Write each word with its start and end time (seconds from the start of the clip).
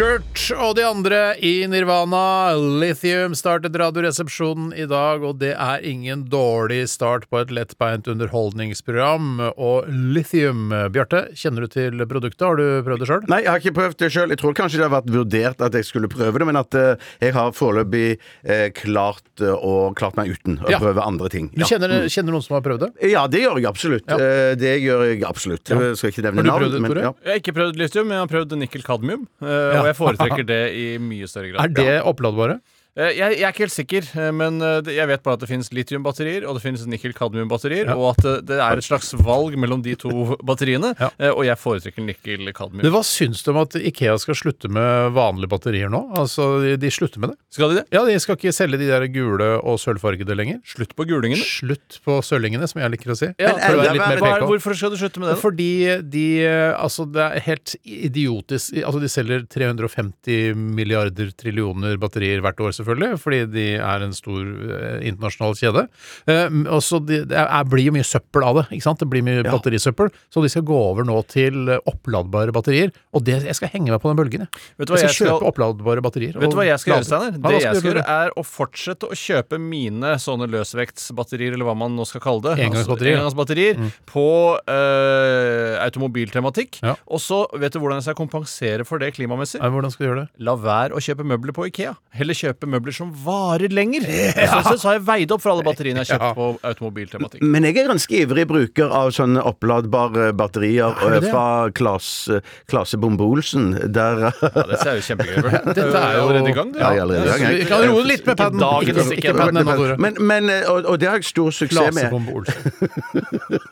Kurt 0.00 0.46
og 0.56 0.78
de 0.78 0.84
andre 0.88 1.16
i 1.44 1.66
Nirvana, 1.68 2.54
Lithium, 2.80 3.34
startet 3.36 3.74
Radioresepsjonen 3.76 4.70
i 4.72 4.86
dag, 4.88 5.20
og 5.28 5.34
det 5.42 5.50
er 5.52 5.82
ingen 5.84 6.22
dårlig 6.32 6.86
start 6.88 7.26
på 7.28 7.36
et 7.42 7.50
lettbeint 7.52 8.08
underholdningsprogram. 8.08 9.26
Og 9.60 9.90
Lithium, 9.92 10.70
Bjarte, 10.94 11.26
kjenner 11.36 11.66
du 11.66 11.74
til 11.74 12.00
produktet? 12.08 12.46
Har 12.48 12.56
du 12.56 12.64
prøvd 12.86 13.04
det 13.04 13.08
sjøl? 13.10 13.26
Nei, 13.28 13.42
jeg 13.44 13.50
har 13.52 13.60
ikke 13.60 13.74
prøvd 13.76 13.98
det 14.00 14.08
sjøl. 14.14 14.32
Jeg 14.32 14.40
tror 14.40 14.56
kanskje 14.62 14.80
det 14.80 14.86
har 14.86 14.94
vært 14.94 15.10
vurdert 15.12 15.66
at 15.68 15.76
jeg 15.76 15.88
skulle 15.90 16.08
prøve 16.14 16.40
det, 16.40 16.48
men 16.48 16.60
at 16.62 16.78
eh, 16.80 17.04
jeg 17.26 17.36
har 17.36 17.52
foreløpig 17.60 18.06
eh, 18.16 18.64
klart 18.80 19.44
eh, 19.44 19.52
å 19.52 19.90
klart 20.00 20.16
meg 20.16 20.32
uten 20.32 20.56
å 20.64 20.72
Ja. 20.72 20.80
prøve 20.80 21.04
andre 21.04 21.28
ting. 21.36 21.52
Du 21.52 21.66
kjenner, 21.68 22.08
kjenner 22.08 22.38
noen 22.38 22.46
som 22.48 22.56
har 22.56 22.64
prøvd 22.64 22.86
det? 22.86 22.90
Ja, 23.12 23.26
det 23.28 23.44
gjør 23.44 23.60
jeg 23.60 23.68
absolutt. 23.74 24.08
Ja. 24.08 24.16
Det 24.64 24.72
gjør 24.80 25.04
jeg 25.10 25.20
absolutt. 25.28 25.68
Jeg 25.68 25.92
skal 26.00 26.14
ikke 26.16 26.24
nevne 26.30 26.48
Har 26.48 26.64
du 26.64 26.70
prøvd 26.70 26.78
det, 26.78 26.82
men 26.88 26.94
Tore? 26.96 27.04
ja. 27.10 27.14
Jeg 27.28 27.34
har 27.36 27.44
ikke 27.44 27.56
prøvd 27.60 27.84
lithium, 27.84 28.08
men 28.08 28.16
jeg 28.16 28.24
har 28.24 28.32
prøvd 28.32 28.58
nikkel-kadmium. 28.64 29.28
Og 29.44 29.89
jeg 29.89 29.89
foretrekker 29.98 30.46
det 30.48 30.60
i 30.76 30.84
mye 31.02 31.28
større 31.30 31.52
grad. 31.52 31.64
Er 31.64 31.74
det 31.74 31.96
oppladbare? 32.08 32.60
Eh, 32.98 33.12
Jeg, 33.14 33.36
jeg 33.38 33.44
er 33.46 33.52
ikke 33.54 33.62
helt 33.66 33.74
sikker, 33.76 34.06
eh, 34.18 34.30
men 34.34 34.56
eh, 34.66 34.80
jeg 34.96 35.06
vet 35.06 35.22
bare 35.22 35.38
at 35.38 35.42
det 35.44 35.48
finnes 35.50 35.68
litiumbatterier 35.70 36.42
og 36.48 36.56
det 36.58 36.62
finnes 36.64 36.82
nikkel-kadmium-batterier, 36.90 37.86
Ja. 37.86 37.94
og 37.94 38.16
at 38.18 38.46
det 38.48 38.56
er 38.58 38.80
et 38.80 38.86
slags 38.86 39.12
valg 39.14 39.54
mellom 39.60 39.82
de 39.84 39.94
to 39.94 40.10
batteriene. 40.48 40.90
Ja. 40.98 41.10
Og 41.30 41.44
jeg 41.46 41.54
foretrekker 41.60 42.02
nikkel-kadmium. 42.02 42.82
hva 42.90 43.02
syns 43.06 43.44
du 43.46 43.52
om 43.52 43.60
at 43.62 43.76
Ikea 43.78 44.16
skal 44.18 44.34
slutte 44.34 44.68
med 44.72 45.12
vanlige 45.14 45.50
batterier 45.52 45.92
nå? 45.92 46.02
Altså, 46.18 46.48
de, 46.80 46.90
slutter 46.90 47.22
med 47.22 47.30
det. 47.34 47.38
Skal 47.54 47.70
de 47.70 47.78
det? 47.80 47.84
Ja, 47.94 48.02
de 48.08 48.18
skal 48.22 48.36
ikke 48.40 48.52
selge 48.56 48.80
de 48.82 48.90
der 48.90 49.06
gule 49.14 49.50
og 49.62 49.78
sølvfargede 49.82 50.34
lenger. 50.36 50.58
Slutt 50.66 50.96
på 50.98 51.06
gulingene? 51.08 51.46
Slutt 51.46 52.00
på 52.04 52.18
sølvingene, 52.26 52.66
som 52.70 52.82
jeg 52.82 52.90
liker 52.96 53.14
å 53.14 53.18
si. 53.18 53.30
Ja, 53.38 53.54
Men, 53.54 53.62
er, 53.86 53.94
litt 53.94 54.26
er, 54.26 54.44
hvorfor 54.50 54.74
skal 54.76 54.90
du 54.94 54.98
slutte 55.00 55.22
med 55.22 55.30
det? 55.30 55.36
da? 55.38 55.40
Fordi 55.44 55.70
de 56.10 56.26
Altså, 56.50 57.06
det 57.10 57.22
er 57.22 57.42
helt 57.46 57.72
idiotisk 57.84 58.74
Altså, 58.82 59.00
de 59.02 59.08
selger 59.10 59.46
350 59.50 60.54
milliarder 60.56 61.30
trillioner 61.38 61.96
batterier 62.00 62.42
hvert 62.44 62.60
år, 62.64 62.74
selvfølgelig, 62.80 63.20
fordi 63.22 63.40
de 63.52 63.66
er 63.78 64.04
en 64.06 64.14
stor 64.16 64.40
eh, 64.40 64.98
internasjonal 65.10 65.54
kjede. 65.60 65.86
Eh, 66.26 66.58
og 66.72 66.82
så 66.84 66.98
de, 67.04 67.22
det 67.30 67.38
er, 67.38 67.68
blir 67.70 67.86
jo 67.90 67.94
mye 67.96 68.06
søppel 68.08 68.46
av 68.48 68.60
det, 68.60 68.66
ikke 68.76 68.86
sant? 68.88 69.00
Det 69.04 69.08
blir 69.12 69.24
mye 69.26 69.44
batterisøppel. 69.46 70.10
Så 70.32 70.42
de 70.44 70.50
skal 70.52 70.64
gå 70.68 70.76
over 70.90 71.06
nå 71.08 71.18
til 71.30 71.70
eh, 71.76 71.80
oppladbare 71.90 72.54
batterier. 72.56 72.90
Og 73.14 73.24
det, 73.26 73.38
jeg 73.46 73.58
skal 73.58 73.72
henge 73.74 73.92
meg 73.92 74.00
på 74.02 74.10
den 74.12 74.18
bølgen, 74.20 74.46
jeg. 74.46 74.64
Vet 74.80 74.88
du 74.90 74.94
hva 74.94 75.00
jeg 75.00 75.08
jeg 75.10 75.16
skal 75.16 75.26
kjøpe 75.30 75.38
skal- 75.40 75.52
oppladbare 75.52 76.04
batterier. 76.04 76.38
Vet 76.40 76.50
du 76.54 76.58
hva 76.58 76.66
jeg 76.68 76.82
skal 76.82 76.96
gjøre, 76.96 77.08
Steiner? 77.10 77.36
Ja, 77.36 77.44
Det 77.50 77.62
jeg 77.64 77.80
skal 77.82 77.90
gjøre, 77.92 78.04
er 78.16 78.34
å 78.40 78.44
fortsette 78.46 79.10
å 79.10 79.16
kjøpe 79.18 79.58
mine 79.60 80.14
sånne 80.22 80.48
løsvektsbatterier, 80.50 81.54
eller 81.56 81.68
hva 81.68 81.76
man 81.78 81.96
nå 81.98 82.06
skal 82.08 82.22
kalle 82.24 82.44
det. 82.48 82.56
Engangsbatterier. 82.66 83.20
Altså, 83.20 83.34
engangsbatterier 83.34 84.00
på 84.10 84.26
eh, 84.70 85.76
automobiltematikk. 85.84 86.80
Ja. 86.84 86.94
Og 87.10 87.20
så 87.22 87.42
vet 87.60 87.74
du 87.74 87.80
hvordan 87.82 88.00
jeg 88.00 88.08
skal 88.08 88.18
kompensere 88.20 88.86
for 88.88 89.02
det 89.02 89.12
klimamessig? 89.16 89.60
Ja, 89.60 89.70
Hvordan 89.70 89.92
skal 89.94 90.04
du 90.04 90.08
gjøre 90.10 90.22
det? 90.24 90.44
La 90.46 90.54
være 90.60 90.96
å 90.98 91.02
kjøpe 91.04 91.26
møbler 91.26 91.54
på 91.56 91.66
Ikea. 91.70 91.94
Heller 92.16 92.36
kjøpe 92.38 92.68
møbler 92.70 92.94
som 92.96 93.10
varer 93.24 93.72
lenger. 93.74 94.06
Sånn 94.50 94.64
sett 94.70 94.80
så 94.82 94.88
har 94.90 94.98
jeg 94.98 95.04
veid 95.08 95.34
opp 95.34 95.42
for 95.44 95.52
alle 95.54 95.64
batteriene 95.66 96.04
jeg 96.04 96.08
har 96.08 96.14
kjøpt 96.14 96.26
Ja. 96.30 96.34
på 96.36 96.46
automobiltematikk. 96.70 97.42
Men 97.42 97.66
jeg 97.66 97.76
er 97.82 97.88
ganske 97.90 98.18
ivrig 98.24 98.46
bruker 98.50 98.92
av 98.94 99.10
sånne 99.16 99.42
oppladbare 99.50 100.30
batterier 100.36 100.94
Er 100.94 101.14
du 101.14 101.16
eh, 101.16 101.20
det? 101.24 101.30
fra 101.32 101.44
Klase, 101.76 102.40
Klase 102.70 102.98
Bombe-Olsen. 103.02 103.70
Der 103.92 104.26
Ja, 104.30 104.32
det 104.70 104.80
ser 104.82 104.98
jo 105.00 105.04
kjempegøy 105.08 105.38
ut. 105.40 105.50
Dette 105.78 105.86
er 106.00 106.16
jo- 106.18 106.24
allerede 106.26 106.50
i 106.52 106.56
gang. 106.56 106.72
Ja, 106.76 106.90
jeg 106.94 107.00
er 107.00 107.04
allerede 107.06 107.24
i 107.24 107.30
gang, 107.30 107.56
jeg. 107.60 107.68
Kan 107.70 107.86
roe 107.90 108.04
litt 108.06 108.24
med 108.26 108.34
Ikke 108.34 108.44
padden. 108.44 108.60
dagens, 108.64 109.12
Ikke, 109.16 109.34
padden 109.40 109.60
ennå, 109.64 109.76
Tore. 109.80 109.96
men, 110.06 110.20
men, 110.30 110.50
eh, 110.54 110.68
og, 110.70 110.84
og 110.94 111.00
det 111.02 111.08
har 111.10 111.18
jeg 111.20 111.28
stor 111.30 111.50
suksess 111.60 111.94
med. 111.96 112.14
Olsen. 112.34 113.70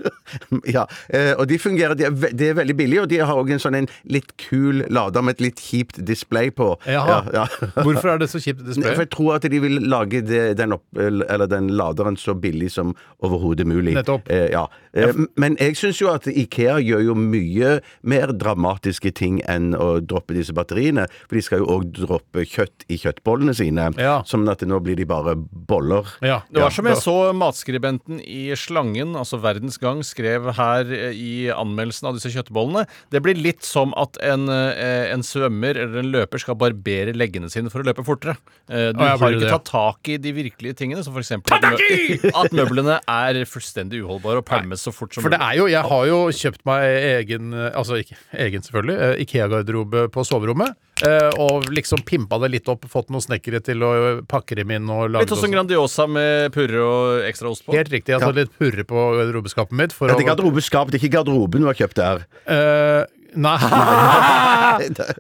Ja, 0.69 0.83
eh, 1.09 1.33
og 1.39 1.47
de 1.49 1.57
fungerer, 1.61 1.95
de 1.97 2.05
er, 2.09 2.13
de 2.37 2.49
er 2.51 2.57
veldig 2.59 2.75
billige, 2.77 3.03
og 3.05 3.09
de 3.11 3.19
har 3.23 3.39
òg 3.41 3.53
en 3.55 3.63
sånn 3.63 3.77
en 3.79 3.87
litt 4.13 4.35
kul 4.41 4.83
lader 4.93 5.25
med 5.25 5.39
et 5.39 5.45
litt 5.47 5.63
kjipt 5.63 6.01
display 6.09 6.51
på. 6.55 6.75
Jaha. 6.89 7.21
Ja, 7.33 7.45
ja. 7.47 7.71
Hvorfor 7.85 8.13
er 8.15 8.21
det 8.23 8.29
så 8.33 8.41
kjipt 8.43 8.61
Nei, 8.79 8.88
For 8.95 9.05
jeg 9.05 9.13
tror 9.15 9.37
at 9.37 9.47
de 9.51 9.61
vil 9.63 9.81
lage 9.89 10.23
det, 10.27 10.43
den, 10.59 10.75
opp, 10.77 10.85
eller 10.99 11.49
den 11.51 11.71
laderen 11.79 12.19
så 12.21 12.35
billig 12.39 12.71
som 12.75 12.95
overhodet 13.25 13.67
mulig. 13.69 13.95
Nettopp. 13.99 14.29
Eh, 14.33 14.49
ja. 14.53 14.67
Eh, 14.93 15.15
men 15.41 15.57
jeg 15.61 15.77
syns 15.79 16.01
jo 16.03 16.11
at 16.13 16.29
Ikea 16.31 16.79
gjør 16.83 17.05
jo 17.11 17.17
mye 17.19 17.79
mer 18.03 18.33
dramatiske 18.37 19.13
ting 19.19 19.41
enn 19.49 19.73
å 19.77 19.99
droppe 20.01 20.37
disse 20.37 20.55
batteriene. 20.57 21.07
For 21.27 21.39
de 21.39 21.45
skal 21.45 21.63
jo 21.65 21.71
òg 21.79 21.89
droppe 21.97 22.45
kjøtt 22.49 22.87
i 22.89 22.99
kjøttbollene 23.01 23.55
sine. 23.57 23.91
Ja. 24.01 24.19
Sånn 24.29 24.49
at 24.51 24.65
nå 24.67 24.81
blir 24.85 24.99
de 24.99 25.07
bare 25.09 25.37
boller. 25.39 26.09
Ja, 26.25 26.41
Det 26.51 26.63
var 26.63 26.75
som 26.75 26.89
jeg 26.89 27.01
så 27.03 27.17
matskribenten 27.37 28.23
i 28.25 28.49
Slangen, 28.59 29.15
altså 29.19 29.41
Verdens 29.43 29.79
Gang, 29.81 30.03
skrev 30.07 30.53
her 30.59 30.93
eh, 30.95 31.13
i 31.15 31.35
anmeldelsen 31.53 32.11
av 32.11 32.19
disse 32.19 32.33
kjøttbollene. 32.35 32.87
Det 33.13 33.23
blir 33.25 33.39
litt 33.39 33.67
som 33.67 33.95
at 33.99 34.19
en, 34.25 34.49
eh, 34.53 35.11
en 35.13 35.25
svømmer 35.27 35.79
eller 35.79 36.03
en 36.03 36.13
løper 36.15 36.43
skal 36.43 36.59
barbere 36.59 37.15
leggene 37.17 37.51
sine 37.53 37.73
for 37.73 37.83
å 37.83 37.89
løpe 37.89 38.05
fortere. 38.07 38.39
Eh, 38.79 38.93
Du 38.95 39.03
ja, 39.03 39.17
har 39.19 39.35
ikke 39.35 39.43
det? 39.43 39.51
tatt 39.53 39.69
tak 39.73 40.09
i 40.15 40.17
de 40.23 40.33
virkelige 40.37 40.77
tingene, 40.79 41.03
som 41.05 41.17
f.eks. 41.19 41.33
At, 41.35 41.65
mø- 41.67 42.33
at 42.45 42.53
møblene 42.55 42.99
er 43.11 43.41
fullstendig 43.51 44.03
uholdbare 44.05 44.43
og 44.43 44.47
pælmes 44.49 44.85
så 44.87 44.93
fort 44.95 45.15
som 45.17 45.25
For 45.27 45.35
det 45.35 45.41
er 45.43 45.57
jo, 45.59 45.67
jeg 45.73 45.83
har 45.91 46.07
jo 46.11 46.19
kjøpt 46.31 46.63
meg 46.69 46.87
egen, 47.19 47.53
eh, 47.57 47.71
altså 47.75 47.99
ikke 48.03 48.17
egen 48.47 48.63
selvfølgelig, 48.67 48.99
eh, 49.09 49.23
Ikea-garderobe 49.27 50.07
på 50.15 50.25
soverommet. 50.29 50.77
eh, 51.07 51.31
Og 51.39 51.69
liksom 51.71 52.01
pimpa 52.07 52.39
det 52.43 52.51
litt 52.57 52.69
opp, 52.69 52.87
fått 52.91 53.11
noen 53.15 53.23
snekkere 53.23 53.61
til 53.63 53.83
å 53.87 53.91
pakke 54.27 54.57
dem 54.59 54.71
inn 54.75 54.89
og 54.91 55.11
lage 55.11 55.27
Litt 55.29 55.35
sånn 55.39 55.53
Grandiosa 55.55 56.09
med 56.11 56.53
purre 56.55 56.81
og 56.83 57.23
ekstra 57.29 57.51
ost 57.53 57.65
på. 57.67 57.73
Helt 57.77 57.91
riktig. 57.93 58.15
Jeg 58.15 58.21
har 58.21 58.33
tatt 58.33 58.41
litt 58.41 58.55
purre 58.59 58.85
på 58.85 59.05
garderobeskapet 59.19 59.73
mitt. 59.79 59.93
For 59.95 60.09
Ja, 60.11 60.15
det 60.19 60.25
er 60.27 60.33
å, 60.33 60.37
garderobeskap, 60.37 60.91
det 60.91 60.99
er 61.01 61.07
ikke 61.07 61.17
garderoben 61.19 61.61
du 61.63 61.67
har 61.71 61.75
kjøpt 61.79 61.95
der. 62.03 62.27
Eh, 62.47 63.05
nei 63.37 63.59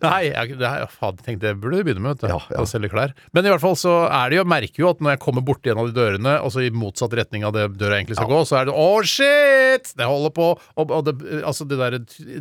Nei, 0.03 0.21
jeg, 0.31 0.57
det 0.59 0.67
er, 0.69 0.87
faen, 0.93 1.17
tenkte 1.25 1.51
jeg 1.51 1.59
burde 1.61 1.81
begynne 1.87 2.03
med. 2.03 2.17
Vet 2.17 2.25
du, 2.25 2.29
Ja, 2.33 2.39
ja. 2.53 2.63
Å 2.63 2.69
selge 2.69 2.91
klær. 2.93 3.13
Men 3.37 3.47
i 3.47 3.51
hvert 3.53 3.63
fall 3.63 3.77
så 3.79 3.93
er 4.07 4.31
det 4.31 4.39
jo, 4.39 4.43
jeg 4.45 4.51
merker 4.53 4.83
jo 4.85 4.91
at 4.93 5.03
når 5.05 5.15
jeg 5.17 5.21
kommer 5.25 5.45
borti 5.47 5.73
en 5.73 5.81
av 5.83 5.89
de 5.91 5.95
dørene, 5.97 6.35
og 6.45 6.53
så 6.55 6.63
i 6.67 6.71
motsatt 6.75 7.15
retning 7.19 7.45
av 7.49 7.55
det 7.57 7.67
døra 7.81 7.99
egentlig 7.99 8.19
skal 8.19 8.31
gå, 8.31 8.41
så 8.49 8.59
er 8.61 8.69
det 8.71 8.75
å 8.79 8.87
shit! 9.07 9.93
Det 9.99 10.07
holder 10.09 10.33
på. 10.37 10.49
Og, 10.79 10.95
og 10.95 11.05
det, 11.09 11.15
altså 11.49 11.67
det 11.69 11.79
der 11.81 11.99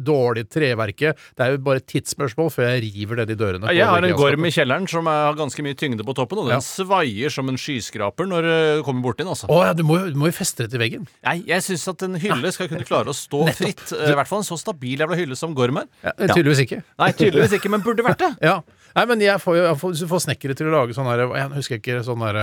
dårlige 0.08 0.50
treverket, 0.58 1.20
det 1.38 1.46
er 1.48 1.56
jo 1.56 1.62
bare 1.68 1.82
et 1.82 1.88
tidsspørsmål 1.92 2.52
før 2.54 2.70
jeg 2.72 2.84
river 2.88 3.22
ned 3.22 3.32
de 3.34 3.38
dørene. 3.40 3.72
Ja, 3.72 3.78
Jeg 3.82 3.92
har 3.92 4.08
en 4.10 4.18
gorm 4.20 4.48
i 4.48 4.54
kjelleren 4.54 4.88
som 4.92 5.08
er- 5.12 5.26
har 5.28 5.38
ganske 5.40 5.64
mye 5.66 5.76
tyngde 5.80 6.06
på 6.08 6.16
toppen, 6.18 6.40
og 6.44 6.48
den 6.52 6.58
Ja. 6.58 6.64
svaier 6.64 7.32
som 7.34 7.50
en 7.50 7.58
skyskraper 7.60 8.28
når 8.30 8.48
du 8.48 8.84
kommer 8.88 9.02
borti 9.10 9.24
den. 9.26 9.34
altså. 9.34 9.50
Å 9.52 9.60
ja, 9.66 9.74
du 9.74 9.84
må, 9.84 9.98
du 10.12 10.18
må 10.20 10.30
jo 10.32 10.38
feste 10.38 10.64
det 10.66 10.72
til 10.76 10.80
veggen. 10.84 11.08
Nei, 11.26 11.42
jeg 11.48 11.62
syns 11.66 11.88
at 11.92 12.02
en 12.08 12.16
hylle 12.22 12.52
skal 12.56 12.70
kunne 12.72 12.86
klare 12.88 13.12
å 13.12 13.18
stå 13.18 13.44
fritt. 13.58 13.92
eh, 13.98 14.12
I 14.12 14.16
hvert 14.16 14.28
fall 14.30 14.40
en 14.44 14.48
så 14.48 14.58
stabil 14.62 14.98
jævla 15.04 15.18
hylle 15.20 15.36
som 15.36 15.56
Gorm 15.58 15.82
er. 15.82 15.88
Ja, 16.06 16.14
tydeligvis 16.32 16.64
ikke. 16.66 16.82
Nei, 17.02 17.12
tydeligvis 17.18 17.58
ikke, 17.60 17.72
men 17.74 17.86
burde 17.86 18.06
vært 18.06 18.24
det. 18.26 18.34
Ja. 18.50 18.60
Nei, 18.98 19.04
men 19.10 19.22
jeg 19.22 19.38
får 19.44 19.58
jeg 19.60 19.78
får, 19.78 19.98
får 20.10 20.22
snekkere 20.24 20.56
til 20.58 20.70
å 20.70 20.74
lage 20.74 20.96
sånn 20.98 21.06
her 21.12 21.22
Jeg 21.28 21.50
husker 21.54 21.78
ikke 21.82 22.00
sånn 22.08 22.24
her 22.26 22.40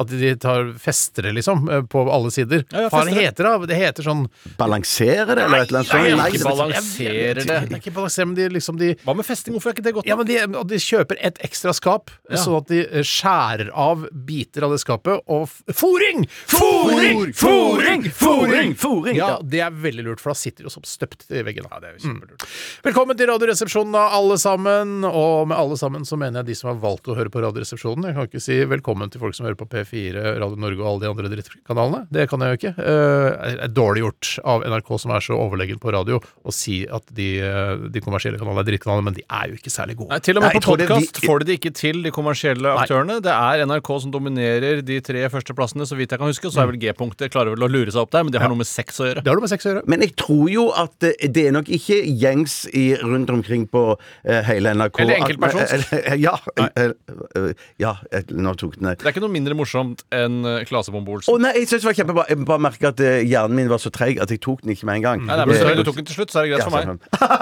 At 0.00 0.08
de 0.08 0.30
tar 0.40 0.70
fester 0.80 1.26
det, 1.28 1.34
liksom, 1.36 1.66
eh, 1.68 1.82
på 1.82 2.02
alle 2.10 2.30
sider. 2.32 2.64
Ja, 2.72 2.86
ja, 2.86 2.88
Hva 2.88 3.04
det. 3.04 3.12
heter 3.18 3.44
det? 3.44 3.68
Det 3.68 3.76
heter 3.76 4.06
sånn 4.06 4.22
Balansere 4.56 5.26
det, 5.36 5.44
eller 5.44 5.60
et 5.60 5.68
eller 5.68 5.82
annet 5.82 5.90
sånt? 5.90 6.16
nei, 6.16 6.28
ikke 6.30 6.38
det- 6.40 6.48
balanserer 6.48 7.34
det. 7.34 7.46
Det 7.46 7.56
er 7.74 7.80
ikke 7.80 7.92
balansere, 7.94 8.26
men 8.30 8.34
de 8.38 8.48
liksom 8.56 8.78
de 8.80 8.94
Hva 9.04 9.14
med 9.16 9.26
festing? 9.28 9.52
Hvorfor 9.54 9.70
er 9.70 9.74
ikke 9.76 9.84
det 9.84 9.94
godt 9.98 10.06
ja, 10.08 10.16
men 10.16 10.26
de, 10.26 10.38
og 10.56 10.66
de 10.70 10.76
kjøper 10.80 11.16
et 11.20 11.38
ekstra 11.44 11.74
skap, 11.76 12.10
Ja. 12.30 12.36
sånn 12.36 12.56
at 12.62 12.66
de 12.68 12.80
eh, 12.86 13.02
skjærer 13.04 13.70
av 13.76 14.06
biter 14.12 14.62
av 14.64 14.70
det 14.72 14.80
skapet. 14.80 15.20
Og 15.28 15.42
f 15.48 15.60
Foring! 15.74 16.26
Foring! 16.46 17.32
Foring! 17.34 18.02
Foring! 18.10 18.74
Fôring, 18.74 19.16
Ja, 19.16 19.38
det 19.42 19.60
er 19.60 19.70
veldig 19.70 20.04
lurt, 20.06 20.20
for 20.22 20.30
da 20.32 20.38
sitter 20.38 20.64
det 20.64 20.70
jo 20.70 20.74
som 20.80 20.82
støpt 20.88 21.26
i 21.30 21.42
veggen. 21.44 21.66
Ja, 21.70 21.78
det 21.82 21.88
er 21.90 21.98
jo 21.98 22.08
kjempelurt. 22.08 22.46
Velkommen 22.86 23.16
til 23.18 23.26
Radioresepsjonen, 23.28 23.92
da, 23.92 24.06
alle 24.16 24.38
sammen. 24.40 25.04
Og 25.04 25.48
med 25.50 25.58
alle 25.58 25.76
sammen 25.76 26.06
så 26.08 26.16
mener 26.20 26.40
jeg 26.40 26.46
de 26.46 26.54
som 26.54 26.70
har 26.72 26.80
valgt 26.80 27.04
å 27.10 27.16
høre 27.18 27.28
på 27.32 27.42
Radioresepsjonen. 27.44 28.08
Jeg 28.08 28.14
kan 28.16 28.28
ikke 28.30 28.40
si 28.44 28.58
velkommen 28.64 29.10
til 29.10 29.20
folk 29.20 29.34
som 29.34 29.46
hører 29.46 29.58
på 29.60 29.68
P4, 29.68 29.89
Radio 29.90 30.56
Norge 30.60 30.80
og 30.80 30.86
alle 30.90 31.00
de 31.04 31.10
andre 31.10 31.30
drittkanalene. 31.34 32.00
Det 32.12 32.28
kan 32.30 32.40
jeg 32.44 32.52
jo 32.54 32.58
ikke. 32.60 32.72
Eh, 32.78 33.56
Det 33.56 33.64
er 33.66 33.72
dårlig 33.74 34.02
gjort 34.04 34.30
av 34.44 34.62
NRK, 34.64 34.90
som 35.02 35.10
er 35.16 35.20
så 35.24 35.36
overlegen 35.36 35.80
på 35.82 35.92
radio, 35.92 36.20
å 36.44 36.52
si 36.54 36.86
at 36.86 37.02
de, 37.14 37.40
eh, 37.40 37.76
de 37.90 38.00
kommersielle 38.00 38.38
kanalene 38.38 38.62
er 38.64 38.70
drittkanaler, 38.70 39.04
men 39.04 39.14
de 39.14 39.24
er 39.28 39.50
jo 39.50 39.58
ikke 39.58 39.72
særlig 39.72 39.96
gode. 39.96 40.10
Nei, 40.10 40.20
Til 40.20 40.36
og 40.38 40.42
med 40.42 40.52
Nei, 40.54 40.60
på 40.60 40.76
podkast 40.76 41.20
får 41.24 41.38
de 41.40 41.44
det 41.50 41.58
ikke 41.60 41.74
til, 41.74 42.02
de 42.02 42.10
kommersielle 42.14 42.74
aktørene. 42.78 43.20
Det 43.22 43.32
er 43.34 43.64
NRK 43.66 43.90
som 44.04 44.10
dominerer 44.14 44.82
de 44.86 45.00
tre 45.00 45.24
førsteplassene, 45.32 45.86
så 45.88 45.96
vidt 45.98 46.10
jeg 46.14 46.18
kan 46.20 46.28
huske. 46.30 46.46
Og 46.46 46.52
så 46.54 46.62
er 46.62 46.70
vel 46.70 46.78
G-punktet 46.80 47.32
klarer 47.32 47.54
vel 47.56 47.66
å 47.66 47.70
lure 47.70 47.90
seg 47.90 48.02
opp 48.04 48.10
der, 48.14 48.22
men 48.24 48.32
det 48.32 48.40
har 48.40 48.48
noe 48.52 48.60
med 48.60 48.68
sex 48.68 49.00
å 49.00 49.08
gjøre. 49.08 49.24
Det 49.24 49.30
har 49.32 49.38
noe 49.38 49.46
med 49.46 49.52
sex 49.54 49.66
å 49.66 49.72
gjøre. 49.74 49.84
Men 49.90 50.00
jeg 50.06 50.14
tror 50.20 50.46
jo 50.50 50.66
at 50.76 51.02
eh, 51.08 51.28
det 51.28 51.46
er 51.48 51.52
nok 51.56 51.68
ikke 51.68 51.98
gjengs 52.06 52.66
i, 52.74 52.94
rundt 53.00 53.30
omkring 53.30 53.66
på 53.70 53.82
uh, 53.96 54.40
hele 54.46 54.74
NRK 54.74 55.00
Eller 55.00 55.20
enkeltpersons. 55.20 55.86
Ja. 56.20 56.36
eh, 56.56 56.92
eh, 57.36 57.52
Ja, 57.80 57.94
eh, 58.12 58.22
nå 58.30 58.52
tok 58.58 58.76
den 58.78 58.90
Det 58.92 59.06
er 59.06 59.12
ikke 59.12 59.22
noe 59.22 59.32
mindre 59.32 59.54
morsomt 59.54 59.69
enn 59.74 60.40
eh, 60.46 60.64
Klasebombe 60.68 61.18
Å 61.30 61.36
nei, 61.40 61.52
jeg 61.60 61.68
synes 61.70 61.82
det 61.84 61.88
var 61.90 61.96
kjempebra. 62.00 62.24
Jeg 62.30 62.44
bare 62.48 62.62
merker 62.66 62.88
at 62.90 63.00
eh, 63.04 63.20
hjernen 63.28 63.56
min 63.56 63.68
var 63.70 63.78
så 63.82 63.90
treig 63.94 64.18
at 64.22 64.30
jeg 64.34 64.40
tok 64.44 64.62
den 64.64 64.74
ikke 64.74 64.86
med 64.88 65.00
en 65.00 65.04
gang. 65.06 65.22
Nei, 65.26 65.36
nei, 65.38 65.46
men 65.50 65.58
så 65.60 65.68
lenge 65.68 65.84
du 65.84 65.88
tok 65.90 66.00
den 66.00 66.08
til 66.10 66.18
slutt, 66.18 66.32
så 66.34 66.40
er 66.42 66.48
det 66.48 66.52
greit 66.54 66.66
for 66.66 66.74
meg. 66.74 66.90
sånn. 66.90 67.00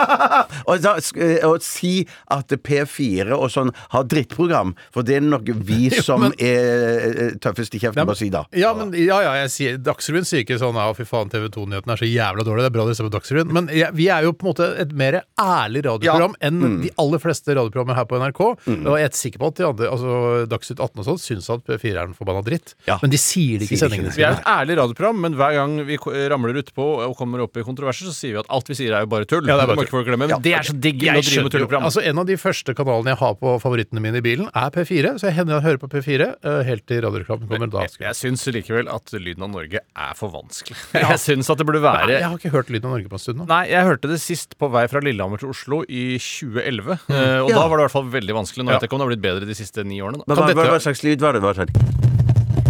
og 0.68 0.82
da, 0.84 0.92
sk- 1.02 1.20
eh, 1.24 1.46
å 1.48 1.54
si 1.64 1.92
at 2.34 2.52
P4 2.64 3.32
og 3.36 3.48
sånn 3.52 3.72
har 3.94 4.06
drittprogram, 4.10 4.74
for 4.94 5.06
det 5.06 5.18
er 5.18 5.24
nok 5.26 5.48
vi 5.68 5.88
som 6.08 6.26
er 6.28 6.36
eh, 6.42 7.32
tøffest 7.42 7.74
i 7.78 7.82
kjeften 7.82 8.08
på 8.08 8.14
å 8.16 8.18
si 8.18 8.30
da. 8.34 8.44
Ja, 8.58 8.74
men, 8.76 8.92
ja, 8.98 9.20
ja, 9.24 9.34
jeg 9.44 9.52
sier, 9.54 9.78
Dagsrevyen 9.88 10.26
sier 10.28 10.44
ikke 10.44 10.58
sånn 10.60 10.76
ja, 10.78 10.88
fy 10.96 11.06
faen, 11.08 11.30
TV 11.32 11.48
2-nyhetene 11.54 11.94
er 11.96 12.02
så 12.02 12.08
jævla 12.10 12.44
dårlige. 12.46 12.66
Det 12.66 12.72
er 12.72 12.76
bra 12.78 12.86
dere 12.88 12.98
ser 12.98 13.08
på 13.08 13.14
Dagsrevyen. 13.16 13.52
Men 13.54 13.70
jeg, 13.74 13.90
vi 13.98 14.08
er 14.12 14.26
jo 14.26 14.34
på 14.36 14.46
en 14.46 14.50
måte 14.52 14.68
et 14.82 14.92
mer 14.98 15.20
ærlig 15.40 15.84
radioprogram 15.88 16.36
enn 16.44 16.56
Mm. 16.58 16.80
de 16.82 16.88
aller 16.98 17.20
fleste 17.22 17.54
radioprogrammer 17.54 17.94
her 17.94 18.06
på 18.10 18.18
NRK. 18.18 18.40
Og 18.82 18.96
jeg 18.98 19.06
er 19.06 19.12
sikker 19.14 19.40
på 19.40 19.48
at 19.52 19.60
de 19.60 19.66
andre, 19.68 19.86
altså 19.94 20.46
Dagsnytt 20.50 20.80
18 20.82 21.00
og 21.02 21.06
sånn, 21.06 21.20
syns 21.22 21.46
at 21.54 21.62
P4 21.68 21.92
er 21.94 22.00
en 22.08 22.16
forbanna 22.18 22.42
dritt. 22.46 22.74
Ja. 22.88 22.98
Men 23.02 23.10
de 23.14 23.18
sier 23.22 23.58
det 23.62 23.68
ikke 23.68 23.78
i 23.78 23.80
sendingene. 23.82 24.12
Vi 24.16 24.24
er 24.26 24.36
et 24.38 24.48
ærlig 24.50 24.76
radioprogram, 24.80 25.20
men 25.24 25.36
hver 25.38 25.54
gang 25.58 25.76
vi 25.88 25.98
ramler 26.32 26.58
utpå 26.62 26.86
og 27.06 27.16
kommer 27.18 27.44
opp 27.46 27.56
i 27.56 27.64
kontroverser, 27.66 28.10
så 28.10 28.14
sier 28.16 28.36
vi 28.36 28.40
at 28.42 28.50
alt 28.52 28.68
vi 28.70 28.76
sier 28.78 28.94
er 28.98 29.06
jo 29.06 29.10
bare 29.12 29.28
tull. 29.28 29.46
Ja, 29.46 29.56
det 29.60 29.68
er 29.68 29.74
bare 29.74 29.86
tull. 29.88 30.04
glemme. 30.08 30.26
Men 30.28 30.42
det 30.42 30.54
er 30.58 30.66
så 30.66 30.74
digg 30.74 31.02
å 31.06 31.14
drive 31.22 31.44
med 31.46 31.52
tulleprogram. 31.54 31.86
altså 31.88 32.02
En 32.04 32.18
av 32.22 32.26
de 32.28 32.36
første 32.40 32.74
kanalene 32.78 33.14
jeg 33.14 33.20
har 33.22 33.34
på 33.40 33.54
favorittene 33.62 34.02
mine 34.04 34.18
i 34.20 34.24
bilen, 34.24 34.48
er 34.54 34.70
P4. 34.74 35.14
Så 35.18 35.28
jeg 35.30 35.36
hender 35.38 35.58
jeg 35.58 35.66
hører 35.68 35.80
på 35.82 35.88
P4 35.94 36.28
eh, 36.42 36.62
helt 36.68 36.86
til 36.90 37.02
radioreklamen 37.06 37.48
kommer. 37.48 37.70
Da 37.72 37.84
jeg, 37.86 37.96
jeg 38.02 38.18
syns 38.18 38.46
likevel 38.54 38.88
at 38.92 39.12
Lyden 39.18 39.44
av 39.46 39.50
Norge 39.54 39.80
er 39.82 40.14
for 40.18 40.32
vanskelig. 40.34 40.76
Jeg 41.08 41.18
syns 41.22 41.48
at 41.50 41.58
det 41.60 41.64
burde 41.68 41.80
være 41.82 42.10
Jeg 42.18 42.24
har 42.24 42.36
ikke 42.36 42.50
hørt 42.52 42.68
Lyden 42.72 42.88
av 42.90 42.96
Norge 42.96 43.08
på 43.10 43.16
en 43.18 43.22
stund 43.22 43.38
nå. 43.42 43.46
Nei, 43.48 43.62
jeg 43.70 43.84
hørte 43.86 44.08
det 44.10 44.18
sist 44.22 44.56
på 44.60 44.68
vei 44.72 44.84
fra 44.90 45.00
Lillehammer 45.04 45.40
til 45.40 45.50
Oslo 45.52 45.80
i 45.88 46.18
2011. 46.18 46.98
Mm. 47.08 47.14
eh, 47.14 47.38
og 47.44 47.50
Ja. 47.52 47.56
da 47.60 47.68
var 47.68 47.76
det 47.76 47.82
i 47.82 47.86
hvert 47.88 47.96
fall 47.96 48.10
veldig 48.18 48.36
vanskelig. 48.40 48.64
Nå 48.66 48.74
vet 48.74 48.82
jeg 48.84 48.88
ikke 48.90 48.98
om 48.98 49.02
det 49.04 49.08
har 49.08 49.14
blitt 49.14 49.26
bedre 49.28 49.48
de 49.48 49.58
siste 49.58 49.84
ni 49.86 50.00
årene. 50.00 50.20
Da. 50.24 50.34
Hva, 50.34 50.34
Kan 50.34 50.44
hva, 50.44 50.54
dette- 50.64 50.76
hva 50.76 50.82
slags 50.88 51.04
lyd 51.06 51.20
var 51.24 51.32
det? 51.38 51.42
Hva 51.44 51.54
slags- 51.60 52.07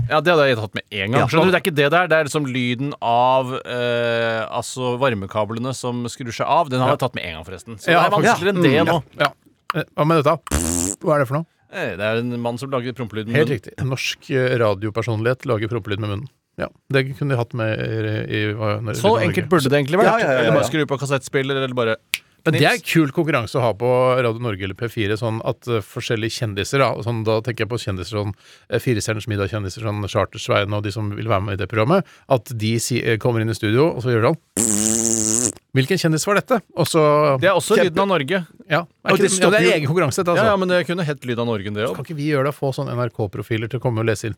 Ja, 0.09 0.21
Det 0.21 0.33
hadde 0.35 0.47
jeg 0.49 0.57
tatt 0.59 0.75
med 0.75 0.85
en 0.91 1.11
gang. 1.13 1.21
Ja. 1.21 1.27
Skjønner 1.29 1.45
du, 1.45 1.51
Det 1.53 1.59
er 1.59 1.65
ikke 1.67 1.77
det 1.79 1.91
der. 1.95 2.07
Det 2.09 2.17
er 2.19 2.25
liksom 2.29 2.47
lyden 2.49 2.95
av 3.03 3.53
eh, 3.65 4.47
Altså 4.49 4.95
varmekablene 5.01 5.75
som 5.77 6.05
skrur 6.13 6.33
seg 6.33 6.47
av. 6.47 6.71
Den 6.73 6.81
hadde 6.81 6.97
jeg 6.97 7.03
tatt 7.05 7.15
med 7.19 7.25
en 7.29 7.37
gang, 7.39 7.45
forresten. 7.49 7.79
Så 7.83 7.93
Ja, 7.93 8.03
det 8.09 8.13
er 8.13 8.17
vanskeligere 8.17 8.57
enn 8.57 8.63
det 8.63 8.87
nå. 8.89 8.99
Ja. 9.21 9.31
Eh, 9.77 9.85
Hva 9.95 10.07
med 10.09 10.23
dette? 10.25 10.37
Hva 11.05 11.15
er 11.17 11.25
det 11.25 11.29
for 11.31 11.41
noe? 11.41 11.47
Eh, 11.73 11.95
Det 12.01 12.05
er 12.09 12.23
en 12.23 12.35
mann 12.41 12.57
som 12.59 12.71
lager 12.73 12.93
prompelyd 12.97 13.27
med 13.29 13.37
Helt 13.37 13.49
munnen. 13.49 13.59
riktig. 13.61 13.75
En 13.79 13.91
norsk 13.93 14.31
eh, 14.33 14.57
radiopersonlighet 14.65 15.45
lager 15.47 15.69
prompelyd 15.69 16.01
med 16.01 16.09
munnen. 16.15 16.29
Ja, 16.59 16.67
Det 16.91 17.05
kunne 17.19 17.37
de 17.37 17.37
hatt 17.39 17.53
med 17.55 17.79
i, 17.79 17.99
i 18.35 18.39
i 18.51 18.55
når- 18.57 18.97
Så 18.99 19.13
enkelt 19.23 19.49
burde 19.49 19.69
det 19.71 19.79
egentlig 19.79 20.01
vært. 20.01 20.09
Ja, 20.11 20.19
ja, 20.19 20.25
ja, 20.25 20.33
ja. 20.33 20.39
Eller 20.49 20.57
bare 20.59 20.67
skru 20.67 20.87
på 20.91 20.99
kassettspiller, 20.99 21.55
eller 21.63 21.75
bare 21.77 21.97
Men 22.47 22.57
det 22.57 22.67
er 22.69 22.83
kul 22.85 23.11
konkurranse 23.15 23.59
å 23.59 23.65
ha 23.65 23.73
på 23.77 23.89
Radio 24.19 24.43
Norge 24.43 24.65
eller 24.67 24.79
P4, 24.79 25.19
sånn 25.21 25.41
at 25.49 25.69
uh, 25.71 25.81
forskjellige 25.85 26.39
kjendiser 26.39 26.83
da, 26.85 26.93
sånn, 27.05 27.25
Da 27.27 27.41
tenker 27.45 27.67
jeg 27.67 27.73
på 27.73 27.81
kjendiser 27.83 28.21
sånn 28.21 28.35
uh, 28.35 28.79
Firestjerners 28.83 29.29
middag-kjendiser, 29.31 29.85
sånn 29.85 30.07
Charter-Svein 30.09 30.77
og 30.77 30.87
de 30.87 30.95
som 30.95 31.11
vil 31.17 31.31
være 31.31 31.49
med 31.49 31.59
i 31.59 31.63
det 31.63 31.71
programmet, 31.71 32.09
at 32.33 32.55
de 32.55 32.77
si, 32.83 33.03
uh, 33.05 33.19
kommer 33.23 33.45
inn 33.45 33.53
i 33.53 33.59
studio, 33.59 33.91
og 33.95 34.05
så 34.05 34.15
gjør 34.15 34.31
de 34.31 34.35
sånn 34.37 35.08
Hvilken 35.79 36.01
kjendis 36.03 36.27
var 36.29 36.41
dette? 36.41 36.61
Også, 36.77 37.01
Det 37.43 37.49
er 37.51 37.57
også 37.59 37.79
lyden 37.79 38.03
av 38.05 38.09
Norge. 38.11 38.43
Ja, 38.69 38.83
er 39.07 39.15
ikke, 39.17 39.23
det 39.25 39.39
ja, 39.41 39.49
det 39.49 39.59
er 39.63 39.77
egen 39.79 39.87
konkurranse, 39.89 40.21
dette, 40.21 40.35
altså. 40.35 40.45
ja, 40.51 40.57
men 40.61 40.69
det 40.69 40.83
kunne 40.85 41.05
hett 41.07 41.23
Lyd 41.25 41.39
av 41.41 41.47
Norge, 41.49 41.71
det 41.73 41.87
Kan 41.97 42.05
ikke 42.05 42.17
vi 42.19 42.27
gjøre 42.35 42.51
det? 42.51 42.55
Få 42.59 42.69
sånne 42.77 42.93
NRK-profiler 42.99 43.71
til 43.73 43.81
å 43.81 43.83
komme 43.83 44.03
og 44.03 44.09
lese 44.11 44.29
inn? 44.29 44.37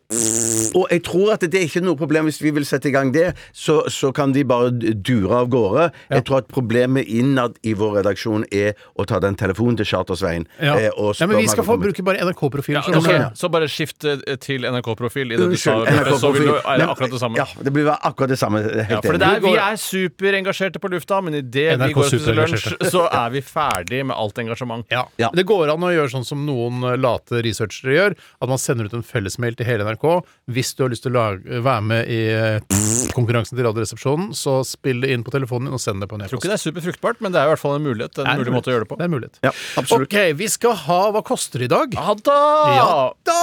Og 0.79 0.85
jeg 0.93 1.01
tror 1.03 1.33
at 1.33 1.43
det 1.43 1.59
er 1.59 1.65
ikke 1.67 1.81
noe 1.83 1.99
problem 1.99 2.29
hvis 2.29 2.39
vi 2.39 2.53
vil 2.55 2.63
sette 2.67 2.87
i 2.87 2.93
gang 2.95 3.11
det, 3.11 3.33
så, 3.51 3.81
så 3.91 4.13
kan 4.15 4.31
de 4.31 4.45
bare 4.47 4.71
dure 4.71 5.41
av 5.41 5.49
gårde. 5.51 5.89
Jeg 6.13 6.23
tror 6.29 6.39
at 6.45 6.47
problemet 6.53 7.09
innad 7.11 7.57
i 7.67 7.73
vår 7.75 7.97
redaksjon 7.99 8.45
er 8.55 8.77
å 8.95 9.03
ta 9.09 9.19
den 9.23 9.35
telefonen 9.39 9.75
til 9.81 9.89
Charter-Svein. 9.91 10.47
Ja. 10.63 10.77
eh, 10.79 10.95
og 10.95 11.19
ja, 11.19 11.27
men 11.27 11.41
vi 11.41 11.49
skal 11.51 11.67
få 11.67 11.75
bruke 11.81 12.05
bare 12.07 12.23
NRK-profiler. 12.23 12.87
Ja, 12.87 13.01
så- 13.01 13.41
Så 13.41 13.49
bare 13.51 13.67
skift 13.67 14.05
eh, 14.05 14.23
til 14.39 14.63
NRK-profil 14.69 15.33
i 15.33 15.35
det 15.41 15.49
du 15.51 15.57
sa. 15.57 15.75
Så 16.15 16.31
vil 16.31 16.47
du 16.47 16.55
er 16.55 16.77
det 16.77 16.87
akkurat 16.87 17.11
det 17.11 17.19
samme. 17.19 17.35
Ja, 17.41 17.45
det 17.59 17.73
blir 17.73 17.91
akkurat 17.91 18.29
det 18.31 18.39
samme. 18.39 18.61
Helt 18.63 18.89
Ja, 18.91 19.01
for 19.01 19.17
det 19.17 19.27
enig. 19.27 19.35
er, 19.35 19.39
vi 19.41 19.55
er 19.59 19.75
superengasjerte 19.81 20.79
på 20.79 20.89
lufta, 20.91 21.19
men 21.23 21.30
idet 21.37 21.77
vi 21.81 21.93
går 21.95 22.03
og 22.05 22.09
spiser 22.11 22.37
lunsj, 22.37 22.67
så 22.91 23.05
er 23.07 23.31
vi 23.33 23.41
ferdig 23.45 24.01
med 24.07 24.15
alt 24.17 24.37
engasjement. 24.41 24.85
Ja. 24.91 25.05
Ja. 25.21 25.29
Det 25.35 25.45
går 25.49 25.71
an 25.73 25.83
å 25.87 25.91
gjøre 25.93 26.11
sånn 26.13 26.25
som 26.27 26.43
noen 26.47 26.83
eh, 26.87 26.97
late 26.99 27.41
researchere 27.45 27.95
gjør, 27.95 28.15
at 28.41 28.51
man 28.51 28.61
sender 28.61 28.89
ut 28.89 28.95
en 28.97 29.05
fellesmail 29.05 29.57
til 29.59 29.67
hele 29.69 29.85
NRK. 29.87 30.05
Hvis 30.51 30.73
du 30.77 30.85
har 30.85 30.93
lyst 30.93 31.05
til 31.05 31.13
å 31.13 31.17
lage, 31.19 31.61
være 31.65 31.85
med 31.91 32.11
i 32.11 32.19
eh, 32.33 32.81
konkurransen 33.15 33.57
til 33.57 33.67
Radioresepsjonen, 33.67 34.31
så 34.37 34.59
spill 34.67 35.03
det 35.05 35.11
inn 35.15 35.25
på 35.27 35.33
telefonen 35.33 35.69
din 35.69 35.77
og 35.77 35.83
send 35.83 36.03
det 36.03 36.09
på 36.11 36.17
en 36.17 36.25
Jeg 36.25 36.33
tror 36.33 36.41
ikke 36.41 36.51
det 36.51 36.57
er 36.59 36.63
superfruktbart, 36.65 37.21
men 37.23 37.33
det 37.35 37.41
er 37.41 37.49
i 37.49 37.53
hvert 37.53 37.63
fall 37.63 37.77
en 37.77 37.85
mulighet. 37.87 38.21
En 38.23 38.41
mulig 38.41 38.55
måte 38.55 38.71
å 38.71 38.75
gjøre 38.75 38.85
det 38.87 38.91
på. 38.91 38.99
Det 38.99 39.05
er 39.05 39.11
en 39.11 39.15
mulighet. 39.15 39.41
Ja, 39.45 39.53
absolutt. 39.81 40.09
Ok, 40.11 40.17
vi 40.39 40.49
skal 40.51 40.77
ha 40.85 40.99
Hva 41.15 41.23
koster 41.25 41.63
i 41.65 41.69
dag? 41.71 41.95
Ja 41.97 42.15
da! 42.25 42.39
Ja 42.77 42.93
da! 43.27 43.41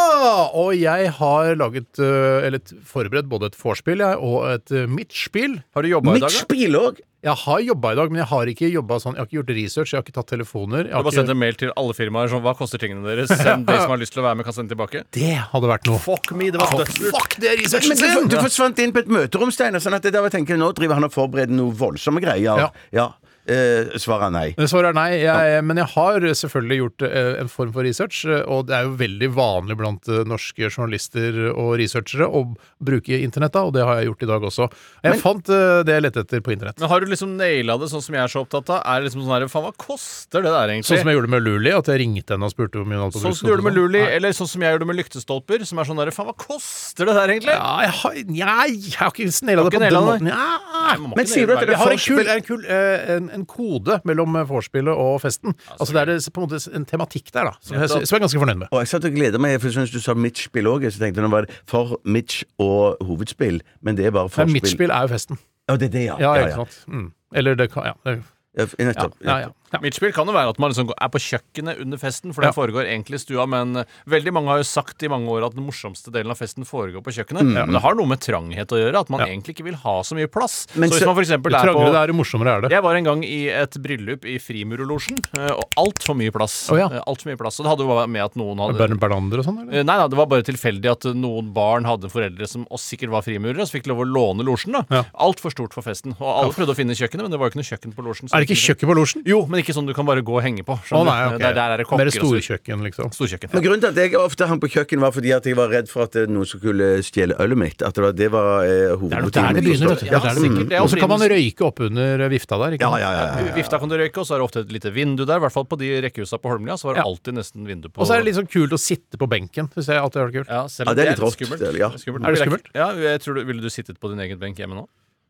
Og 0.58 0.72
jeg 0.78 1.12
har 1.18 1.52
laget, 1.58 1.90
eh, 2.02 2.46
eller 2.48 2.62
forberedt 2.88 3.28
både 3.30 3.52
et 3.52 3.58
vorspiel 3.58 4.04
og 4.04 4.38
et 4.52 4.72
midtspill. 4.90 5.58
Har 5.74 5.84
du 5.84 5.90
jobba 5.90 6.16
i 6.16 6.22
dag, 6.22 6.30
da? 6.30 6.44
spill 6.44 6.78
òg! 6.78 7.00
Jeg 7.26 7.34
har 7.34 7.58
jobba 7.66 7.90
i 7.92 7.96
dag, 7.98 8.12
men 8.14 8.20
jeg 8.20 8.28
har 8.30 8.46
ikke 8.52 8.68
jobbet 8.70 9.02
sånn 9.02 9.16
Jeg 9.16 9.20
har 9.24 9.26
ikke 9.26 9.36
gjort 9.40 9.48
research, 9.56 9.90
jeg 9.90 9.98
har 9.98 10.04
ikke 10.06 10.14
tatt 10.20 10.28
telefoner. 10.30 10.84
Jeg 10.86 10.86
Du 10.86 10.92
har 10.94 11.00
har 11.00 11.06
bare 11.08 11.16
sendt 11.16 11.32
en 11.34 11.40
mail 11.40 11.56
til 11.58 11.72
alle 11.74 11.96
firmaer 11.98 12.30
sånn 12.30 12.44
Hva 12.44 12.52
koster 12.54 12.78
tingene 12.78 13.02
deres? 13.08 13.32
Send 13.42 13.66
de 13.66 13.74
som 13.80 13.90
har 13.90 13.98
lyst 13.98 14.14
til 14.14 14.22
å 14.22 14.26
være 14.28 14.38
med, 14.38 14.46
kan 14.46 14.54
sende 14.54 14.70
tilbake. 14.70 15.02
det 15.18 15.32
hadde 15.50 15.70
vært 15.72 15.88
noe. 15.90 15.98
Fuck 16.04 16.30
me, 16.38 16.52
det 16.54 16.62
var 16.62 16.76
dødslurt. 16.78 17.16
Fuck, 17.18 17.38
det 17.42 17.50
er 17.50 17.58
researchen 17.58 17.90
Men 17.90 17.98
du, 17.98 18.06
sin! 18.06 18.28
du 18.30 18.36
forsvant 18.38 18.82
inn 18.84 18.94
på 18.94 19.02
et 19.02 19.10
møterom, 19.18 19.50
Steinar. 19.54 19.82
Sånn 19.82 19.98
at 19.98 20.06
det 20.06 20.14
der 20.14 20.28
jeg 20.30 20.36
tenker, 20.38 20.60
nå 20.62 20.70
driver 20.78 21.00
han 21.00 21.08
og 21.10 21.14
forbereder 21.16 21.58
noe 21.58 21.74
voldsomme 21.74 22.22
greier. 22.22 22.62
Ja. 22.62 22.70
Ja. 22.94 23.08
Eh, 23.48 23.94
svaret 23.96 24.28
er 24.28 24.32
nei. 24.34 24.66
Svaret 24.68 24.90
er 24.92 24.96
nei, 24.98 25.08
jeg, 25.22 25.62
men 25.64 25.78
jeg 25.80 25.88
har 25.94 26.26
selvfølgelig 26.40 26.78
gjort 26.82 27.04
eh, 27.08 27.30
en 27.40 27.48
form 27.48 27.72
for 27.72 27.86
research, 27.86 28.18
eh, 28.28 28.42
og 28.44 28.66
det 28.68 28.74
er 28.76 28.84
jo 28.84 28.96
veldig 29.00 29.30
vanlig 29.34 29.76
blant 29.80 30.08
eh, 30.12 30.20
norske 30.28 30.68
journalister 30.68 31.38
og 31.54 31.70
researchere 31.80 32.28
å 32.28 32.42
bruke 32.84 33.16
internett, 33.24 33.54
da, 33.56 33.62
og 33.64 33.72
det 33.76 33.86
har 33.88 34.02
jeg 34.02 34.10
gjort 34.10 34.26
i 34.26 34.30
dag 34.32 34.44
også. 34.50 34.68
Jeg 35.02 35.14
Men- 35.14 35.22
fant 35.22 35.48
eh, 35.48 35.82
det 35.88 35.94
jeg 35.96 36.04
lette 36.04 36.24
etter 36.26 36.44
på 36.44 36.52
internett. 36.52 36.78
Men 36.82 36.92
har 36.92 37.00
du 37.00 37.06
liksom 37.08 37.36
naila 37.40 37.78
det 37.80 37.88
sånn 37.92 38.04
som 38.04 38.14
jeg 38.18 38.22
er 38.26 38.32
så 38.34 38.44
opptatt 38.44 38.68
av? 38.76 38.82
Er 38.84 39.00
det 39.00 39.08
liksom 39.08 39.24
sånn 39.24 39.34
her, 39.38 39.48
Faen, 39.48 39.64
hva 39.64 39.72
koster 39.80 40.44
det 40.44 40.52
der, 40.52 40.68
egentlig? 40.74 40.90
Sånn 40.92 41.00
som 41.02 41.08
jeg 41.08 41.16
gjorde 41.18 41.32
med 41.32 41.42
Luli, 41.46 41.72
at 41.72 41.88
jeg 41.88 42.02
ringte 42.04 42.36
henne 42.36 42.44
og 42.50 42.52
spurte 42.52 42.76
hvor 42.82 42.84
mye 42.90 42.98
hun 43.00 43.06
holdt 43.06 43.16
på 43.16 43.24
Sånn 43.24 43.36
som 43.38 43.48
du 43.48 43.52
gjorde 43.54 43.64
med 43.64 43.72
sånn. 43.72 43.80
Luli, 43.88 44.02
Nei. 44.04 44.12
eller 44.18 44.36
sånn 44.36 44.50
som 44.52 44.66
jeg 44.66 44.76
gjorde 44.76 44.88
med 44.92 44.98
lyktestolper. 45.00 45.64
Som 45.68 45.80
er 45.80 45.88
sånn 45.88 46.02
der, 46.02 46.12
faen, 46.12 46.28
hva 46.28 46.36
koster 46.36 47.08
det 47.08 47.16
der, 47.16 47.32
egentlig? 47.32 47.56
Ja, 47.56 47.72
jeg 47.86 47.94
har, 48.02 48.20
nei, 48.28 48.68
jeg 48.76 48.98
har 49.00 49.12
ikke 49.14 49.30
naila 49.48 49.64
det 49.64 49.72
på 49.72 49.82
den 49.86 49.98
måten. 50.10 50.28
Ja. 50.28 50.96
Men 51.16 51.26
sier 51.30 51.48
du 51.48 51.54
at 51.56 51.64
det 51.64 51.76
er 51.78 51.94
en 51.94 52.02
kul, 52.04 52.22
en, 52.28 52.44
kul 52.46 52.64
en, 52.68 53.28
en 53.38 53.46
kode 53.48 54.00
mellom 54.08 54.36
vorspielet 54.48 54.92
og 54.94 55.20
festen. 55.24 55.54
Altså 55.78 55.92
Det 55.94 56.00
er 56.02 56.10
det, 56.12 56.18
på 56.34 56.42
en 56.42 56.48
måte 56.48 56.60
en 56.76 56.86
tematikk 56.88 57.32
der, 57.32 57.50
da, 57.50 57.54
som 57.60 57.76
jeg, 57.78 57.88
som 57.90 58.02
jeg 58.02 58.18
er 58.18 58.24
ganske 58.26 58.42
fornøyd 58.44 58.60
med. 58.64 58.68
Og 58.72 58.82
jeg 58.84 58.88
satt 58.92 59.06
og 59.08 59.14
gleda 59.16 59.38
meg, 59.42 59.58
for 59.60 59.70
jeg 59.70 59.78
synes 59.78 59.94
du 59.94 60.00
sa 60.04 60.14
midtspill 60.18 60.66
òg, 60.70 60.88
så 60.90 61.02
tenkte 61.02 61.22
jeg 61.22 61.26
nå 61.28 61.32
var 61.32 61.46
det 61.48 61.60
for 61.70 61.96
midtspill 62.04 62.48
og 62.68 62.98
hovedspill, 63.06 63.62
men 63.82 63.96
det 63.98 64.08
er 64.08 64.14
bare 64.16 64.28
forspill. 64.32 64.58
Men 64.62 64.72
spill 64.74 64.90
er 64.94 65.06
jo 65.06 65.12
festen. 65.14 65.38
Ja, 65.68 65.76
det 65.76 65.90
er 65.90 65.94
det, 65.94 66.04
ja. 66.08 66.16
Ja, 66.20 66.34
ja, 66.34 66.48
ikke 66.48 66.64
sant. 66.64 66.82
Mm. 66.88 67.08
Eller 67.36 67.54
det 67.54 67.70
kan 67.72 67.84
Ja. 67.88 67.94
Det, 68.04 68.18
Ja, 68.58 68.64
nettopp. 68.88 69.14
ja, 69.22 69.30
ja, 69.30 69.38
ja. 69.38 69.48
Mitt 69.82 69.94
spill 69.94 70.12
kan 70.16 70.26
jo 70.26 70.32
være 70.32 70.48
at 70.54 70.58
man 70.58 70.70
liksom 70.72 70.90
er 70.96 71.08
på 71.12 71.20
kjøkkenet 71.20 71.80
under 71.82 71.98
festen, 72.00 72.32
for 72.34 72.42
Ja. 72.42 72.48
det 72.50 72.56
foregår 72.56 72.86
egentlig 72.88 73.18
i 73.20 73.22
stua, 73.24 73.46
men 73.46 73.76
eh, 73.76 73.84
veldig 74.08 74.32
mange 74.32 74.48
har 74.48 74.58
jo 74.62 74.64
sagt 74.68 75.02
i 75.04 75.08
mange 75.08 75.28
år 75.28 75.44
at 75.46 75.54
den 75.54 75.64
morsomste 75.66 76.10
delen 76.10 76.30
av 76.32 76.38
festen 76.38 76.64
foregår 76.64 77.02
på 77.04 77.12
kjøkkenet. 77.12 77.44
Men 77.44 77.72
det 77.76 77.82
har 77.82 77.94
noe 77.94 78.06
med 78.08 78.20
tranghet 78.20 78.66
å 78.72 78.78
gjøre, 78.80 79.00
at 79.00 79.10
man 79.10 79.20
Ja. 79.20 79.26
egentlig 79.26 79.54
ikke 79.56 79.64
vil 79.68 79.74
ha 79.76 80.00
så 80.02 80.14
mye 80.16 80.26
plass. 80.26 80.66
Men 80.74 80.88
så 80.90 80.98
hvis 80.98 81.06
man 81.06 81.14
for 81.14 81.22
Jo 81.24 81.34
er 81.34 81.38
på 81.38 81.50
det 81.92 82.00
er, 82.00 82.06
jo 82.08 82.14
morsommere 82.14 82.56
er 82.56 82.60
det. 82.62 82.70
Jeg 82.72 82.82
var 82.82 82.94
en 82.96 83.04
gang 83.04 83.22
i 83.24 83.48
et 83.48 83.70
bryllup 83.82 84.24
i 84.24 84.38
Frimurerlosjen, 84.38 85.18
eh, 85.38 85.52
og 85.52 85.64
altfor 85.76 86.16
mye 86.16 86.30
plass. 86.32 86.70
Oh, 86.72 86.76
ja. 86.78 86.88
Eh, 86.88 87.02
Alt 87.06 87.22
for 87.22 87.30
mye 87.30 87.38
plass. 87.38 87.58
Og 87.60 87.64
det 87.64 87.70
hadde 87.72 87.84
jo 87.86 88.06
med 88.06 88.22
at 88.24 88.34
noen 88.36 88.58
hadde 88.58 88.78
Ber- 88.78 88.96
Berlander 89.08 89.38
og 89.40 89.44
sånn, 89.44 89.60
eller? 89.68 89.84
Nei 89.84 89.96
da, 89.96 90.08
det 90.08 90.16
var 90.18 90.26
bare 90.26 90.42
tilfeldig 90.42 90.90
at 90.90 91.02
noen 91.14 91.52
barn 91.52 91.84
hadde 91.84 92.08
foreldre 92.10 92.46
som 92.48 92.64
også 92.66 92.96
sikkert 92.96 93.10
var 93.10 93.22
frimurere, 93.22 93.60
og 93.60 93.68
så 93.68 93.78
fikk 93.80 93.86
lov 93.88 93.98
å 94.04 94.08
låne 94.08 94.44
losjen. 94.44 94.72
da 94.72 94.84
Ja. 94.90 95.04
Altfor 95.18 95.50
stort 95.52 95.72
for 95.72 95.82
festen. 95.82 96.16
Og 96.20 96.28
alle 96.28 96.52
prøvde 96.52 96.72
å 96.72 96.76
finne 96.76 96.94
kjøkkenet, 96.96 97.22
men 97.22 97.30
det 97.30 97.38
var 97.38 97.48
jo 97.50 97.52
ikke 97.52 97.62
noe 97.62 97.70
kjøkken 97.70 97.94
på 97.94 98.04
losjen. 98.04 98.28
Er 98.32 98.40
det 98.44 98.48
ikke 98.48 98.74
kjøkken 98.74 98.88
på 98.88 98.96
losjen? 98.96 99.22
Jo, 99.26 99.46
men 99.46 99.57
ikke 99.62 99.74
sånn 99.76 99.86
du 99.86 99.92
kan 99.94 100.06
bare 100.06 100.22
gå 100.22 100.34
og 100.38 100.42
henge 100.42 100.64
på. 100.64 100.74
Å 100.78 101.04
nei, 101.04 101.16
ok. 101.34 101.38
der, 101.38 101.54
der 101.54 101.72
er 101.74 101.76
det 101.82 101.86
kokker 101.86 101.98
Mer 101.98 102.06
og 102.06 102.12
så- 102.12 102.24
storkjøkken, 102.28 102.82
liksom. 102.86 103.10
Storkjøkken. 103.12 103.50
Men 103.52 103.62
grunnen 103.62 103.80
til 103.80 103.88
at 103.90 103.96
jeg 103.96 104.14
ofte 104.18 104.46
hang 104.48 104.60
på 104.60 104.68
kjøkken, 104.70 105.00
var 105.00 105.12
fordi 105.12 105.32
at 105.36 105.44
jeg 105.44 105.56
var 105.56 105.68
redd 105.68 105.88
for 105.88 106.02
at 106.04 106.16
eh, 106.16 106.26
noen 106.26 106.46
skulle 106.46 107.02
stjele 107.02 107.34
ølet 107.38 107.56
mitt. 107.58 107.82
At 107.82 107.94
det 107.94 108.02
var, 108.02 108.12
det 108.12 108.30
var 108.30 108.64
eh, 108.64 108.94
hovedmotivet. 108.96 109.32
Der 109.34 109.52
det 109.58 109.64
begynner, 109.64 109.88
vet 109.94 110.00
du. 110.00 110.06
Ja, 110.06 110.12
Ja, 110.12 110.18
det 110.18 110.34
det. 110.34 110.42
sikkert. 110.42 110.68
Det 110.68 110.76
er 110.78 110.82
Og 110.82 110.90
så 110.90 110.96
kan 110.98 111.08
man 111.08 111.20
røyke 111.20 111.62
oppunder 111.68 112.28
vifta 112.30 112.58
der. 112.58 112.70
Ikke 112.78 112.86
Ja, 112.86 112.90
sant? 112.90 113.00
ja, 113.02 113.10
ja, 113.12 113.24
ja, 113.38 113.46
ja. 113.48 113.54
Vifta 113.54 113.78
kan 113.78 113.88
du 113.88 113.96
røyke, 113.98 114.18
og 114.18 114.26
så 114.26 114.34
er 114.34 114.38
det 114.38 114.44
ofte 114.48 114.60
et 114.66 114.72
lite 114.72 114.90
vindu 114.94 115.24
der. 115.26 115.36
I 115.36 115.40
hvert 115.46 115.52
fall 115.52 115.64
på 115.64 115.78
de 115.78 115.88
rekkehusa 116.02 116.38
på 116.38 116.48
Holmlia. 116.52 116.76
Så 116.78 116.84
var 116.88 116.94
det 116.94 117.02
Ja. 117.04 117.08
alltid 117.10 117.34
nesten 117.34 117.66
vindu 117.66 117.88
på 117.90 118.00
Og 118.02 118.06
så 118.06 118.14
er 118.14 118.22
det 118.22 118.26
litt 118.32 118.36
sånn 118.40 118.50
kult 118.50 118.72
å 118.72 118.78
sitte 118.78 119.16
på 119.18 119.28
benken. 119.28 119.68
Synes 119.74 119.86
jeg 119.86 119.96
alltid 119.98 120.20
har 120.20 120.28
vært 120.28 120.38
kult. 120.42 120.48
ja, 120.48 120.62
selv 120.68 120.86
Ja, 120.88 120.94
det 120.94 121.06
er 121.06 121.10
litt 121.10 121.20
rått, 121.20 121.36
skummelt. 121.38 121.58
det 121.60 121.68
er- 121.74 121.78
ja. 121.78 121.88
Det. 121.88 122.08
Er 122.08 122.32
det 122.32 122.40
skummelt? 122.42 122.66
Ja, 122.74 122.92
jeg 122.92 123.20
tror 123.22 123.34
du, 123.34 123.44
Ville 123.44 123.60
du 123.62 123.68
sittet 123.70 123.98
på 123.98 124.08
din 124.10 124.18
egen 124.20 124.38
benk 124.38 124.56
hjemme 124.56 124.74
nå? 124.76 124.86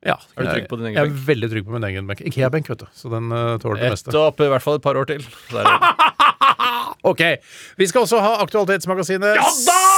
Ja, 0.06 0.14
Er 0.36 0.44
du 0.46 0.50
trygg 0.52 0.68
på 0.70 0.76
din 0.78 0.86
egen 0.92 0.96
jeg 0.98 1.08
er 1.10 1.14
veldig 1.26 1.48
trygg 1.50 1.64
på 1.66 1.74
min 1.74 1.86
egen 1.88 2.06
benk. 2.06 2.20
Ikea-benk, 2.30 2.68
vet 2.70 2.84
du. 2.84 2.86
Så 2.94 3.10
den 3.10 3.32
uh, 3.34 3.56
tåler 3.58 3.82
det 3.82 3.90
meste. 3.96 4.12
Ett 4.12 4.20
opp, 4.20 4.40
i 4.40 4.50
hvert 4.52 4.62
fall 4.62 4.78
et 4.78 4.84
par 4.84 4.94
år 5.00 5.08
til. 5.10 5.24
Så 5.50 5.58
er 5.58 5.66
det- 5.66 5.94
Ok, 7.08 7.20
Vi 7.78 7.86
skal 7.86 8.02
også 8.04 8.18
ha 8.22 8.32
Aktualitetsmagasinet. 8.42 9.36
Ja! 9.38 9.48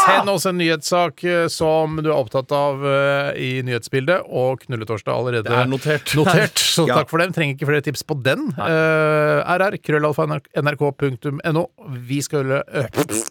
Send 0.06 0.30
oss 0.32 0.46
en 0.48 0.58
nyhetssak 0.60 1.24
eh, 1.24 1.46
som 1.52 1.96
du 2.02 2.10
er 2.10 2.16
opptatt 2.16 2.52
av 2.56 2.84
eh, 2.86 3.30
i 3.40 3.50
nyhetsbildet, 3.66 4.26
og 4.28 4.62
Knulletorsdag 4.66 5.14
allerede 5.16 5.48
Det 5.48 5.56
er 5.62 5.70
notert. 5.70 6.14
notert. 6.18 6.58
Så 6.60 6.86
Ja. 6.88 7.00
takk 7.00 7.10
for 7.12 7.22
den. 7.22 7.32
Trenger 7.36 7.56
ikke 7.56 7.68
flere 7.70 7.84
tips 7.84 8.02
på 8.06 8.16
den. 8.24 8.50
Uh, 8.58 9.40
RR, 9.56 9.76
krøllalfa, 9.84 10.26
nrk.no. 10.28 11.64
Vi 12.10 12.20
skal 12.24 12.54
uh, 12.60 12.62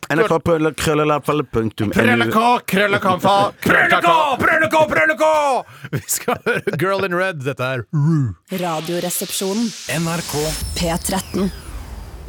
NRK 0.09 0.36
krøllalfa 0.45 0.74
krøllelappfall 0.83 1.45
Krøllalfa 1.53 3.38
krøllalfa 3.63 4.38
prølekå, 4.43 4.83
prølekå! 4.91 5.31
Vi 5.95 6.01
skal 6.09 6.41
høre 6.45 6.77
Girl 6.81 7.05
in 7.07 7.15
Red. 7.17 7.41
Dette 7.45 7.63
er 7.75 7.86
Roo. 7.93 8.33
Radioresepsjonen. 8.62 9.69
NRK 10.01 10.36
P13. 10.79 11.68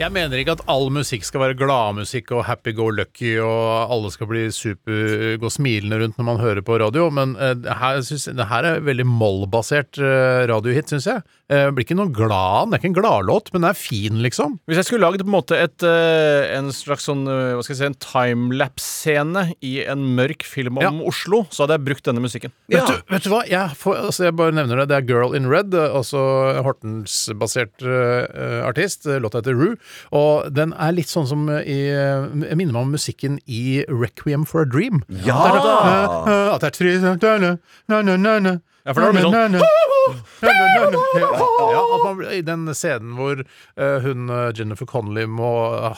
Jeg 0.00 0.14
mener 0.16 0.40
ikke 0.40 0.54
at 0.56 0.62
all 0.72 0.86
musikk 0.94 1.26
skal 1.28 1.42
være 1.42 1.56
gladmusikk 1.60 2.30
og 2.32 2.46
happy-go-lucky, 2.48 3.34
og 3.44 3.90
alle 3.92 4.08
skal 4.14 4.30
bli 4.30 4.46
super, 4.54 5.34
gå 5.36 5.50
smilende 5.52 5.98
rundt 6.00 6.16
når 6.16 6.26
man 6.30 6.40
hører 6.40 6.64
på 6.64 6.78
radio, 6.80 7.10
men 7.12 7.34
uh, 7.36 7.52
her, 7.82 8.00
synes, 8.06 8.24
det 8.32 8.46
her 8.48 8.64
er 8.64 8.80
veldig 8.86 9.04
moll-basert 9.04 10.00
eh, 10.00 10.46
radiohit, 10.48 10.88
syns 10.88 11.10
jeg. 11.10 11.20
Eh, 11.50 11.66
Det 11.66 11.74
blir 11.74 11.84
ikke 11.88 11.96
noe 11.98 12.12
glad, 12.14 12.70
det 12.70 12.76
er 12.78 12.80
ikke 12.80 12.90
en 12.92 12.98
gladlåt, 13.00 13.50
men 13.52 13.64
den 13.64 13.70
er 13.72 13.78
fin, 13.78 14.20
liksom. 14.22 14.58
Hvis 14.70 14.78
jeg 14.80 14.86
skulle 14.86 15.02
lagd 15.02 15.24
på 15.24 15.26
en 15.26 15.34
måte 15.34 15.56
et, 15.58 15.82
eh, 15.82 16.56
en 16.56 16.70
slags 16.70 17.08
sånn, 17.08 17.24
eh, 17.26 17.56
hva 17.58 17.62
skal 17.66 17.74
jeg 17.74 17.80
si, 17.80 17.88
en 17.90 17.98
timelapse-scene 18.06 19.42
i 19.66 19.72
en 19.90 20.04
mørk 20.16 20.44
film 20.46 20.78
om 20.78 21.00
Oslo, 21.10 21.42
så 21.50 21.64
hadde 21.64 21.76
jeg 21.78 21.84
brukt 21.88 22.04
denne 22.06 22.22
musikken. 22.22 22.52
Vet, 22.70 22.86
du, 22.86 23.02
vet 23.10 23.26
du 23.26 23.30
hva, 23.32 23.42
jeg, 23.50 23.74
får, 23.76 23.98
altså 24.10 24.24
jeg 24.28 24.36
bare 24.38 24.54
nevner 24.54 24.82
det. 24.82 24.88
Det 24.92 24.96
er 25.00 25.08
Girl 25.10 25.34
in 25.34 25.48
Red, 25.50 25.74
eh, 25.74 25.90
altså 25.90 26.22
Hortens-basert 26.66 27.82
uh, 27.82 28.66
artist. 28.68 29.06
Eh, 29.06 29.18
Låta 29.20 29.40
heter 29.42 29.54
Rue. 29.58 29.76
Og 30.16 30.50
den 30.54 30.72
er 30.78 30.94
litt 30.96 31.10
sånn 31.10 31.26
som 31.28 31.48
eh, 31.50 31.62
i 31.66 31.78
eh, 31.90 32.26
Jeg 32.46 32.56
minner 32.58 32.72
meg 32.76 32.86
om 32.86 32.94
musikken 32.94 33.38
i 33.50 33.82
Requiem 33.88 34.46
for 34.46 34.62
a 34.62 34.68
Dream. 34.68 35.02
Ja! 35.26 35.38
At 35.50 35.60
det 35.60 35.74
er, 35.74 35.84
eh, 35.90 36.30
eh, 36.30 36.54
at 36.54 36.60
det 36.64 36.70
er 36.70 36.76
tre 36.78 36.96
na, 37.00 37.56
na, 37.90 38.02
na, 38.02 38.16
na, 38.16 38.38
na. 38.40 38.56
Ja, 38.86 38.94
for 38.96 39.00
da 39.04 39.10
blir 39.12 39.20
det 39.20 39.30
sånn. 39.30 39.60
Ja, 40.40 41.80
at 41.94 42.02
man, 42.04 42.20
I 42.32 42.40
den 42.44 42.62
scenen 42.74 43.12
hvor 43.18 43.40
eh, 43.42 43.98
hun 44.04 44.30
eh, 44.32 44.46
Jennifer 44.56 44.86
Connelly 44.88 45.26
må 45.28 45.50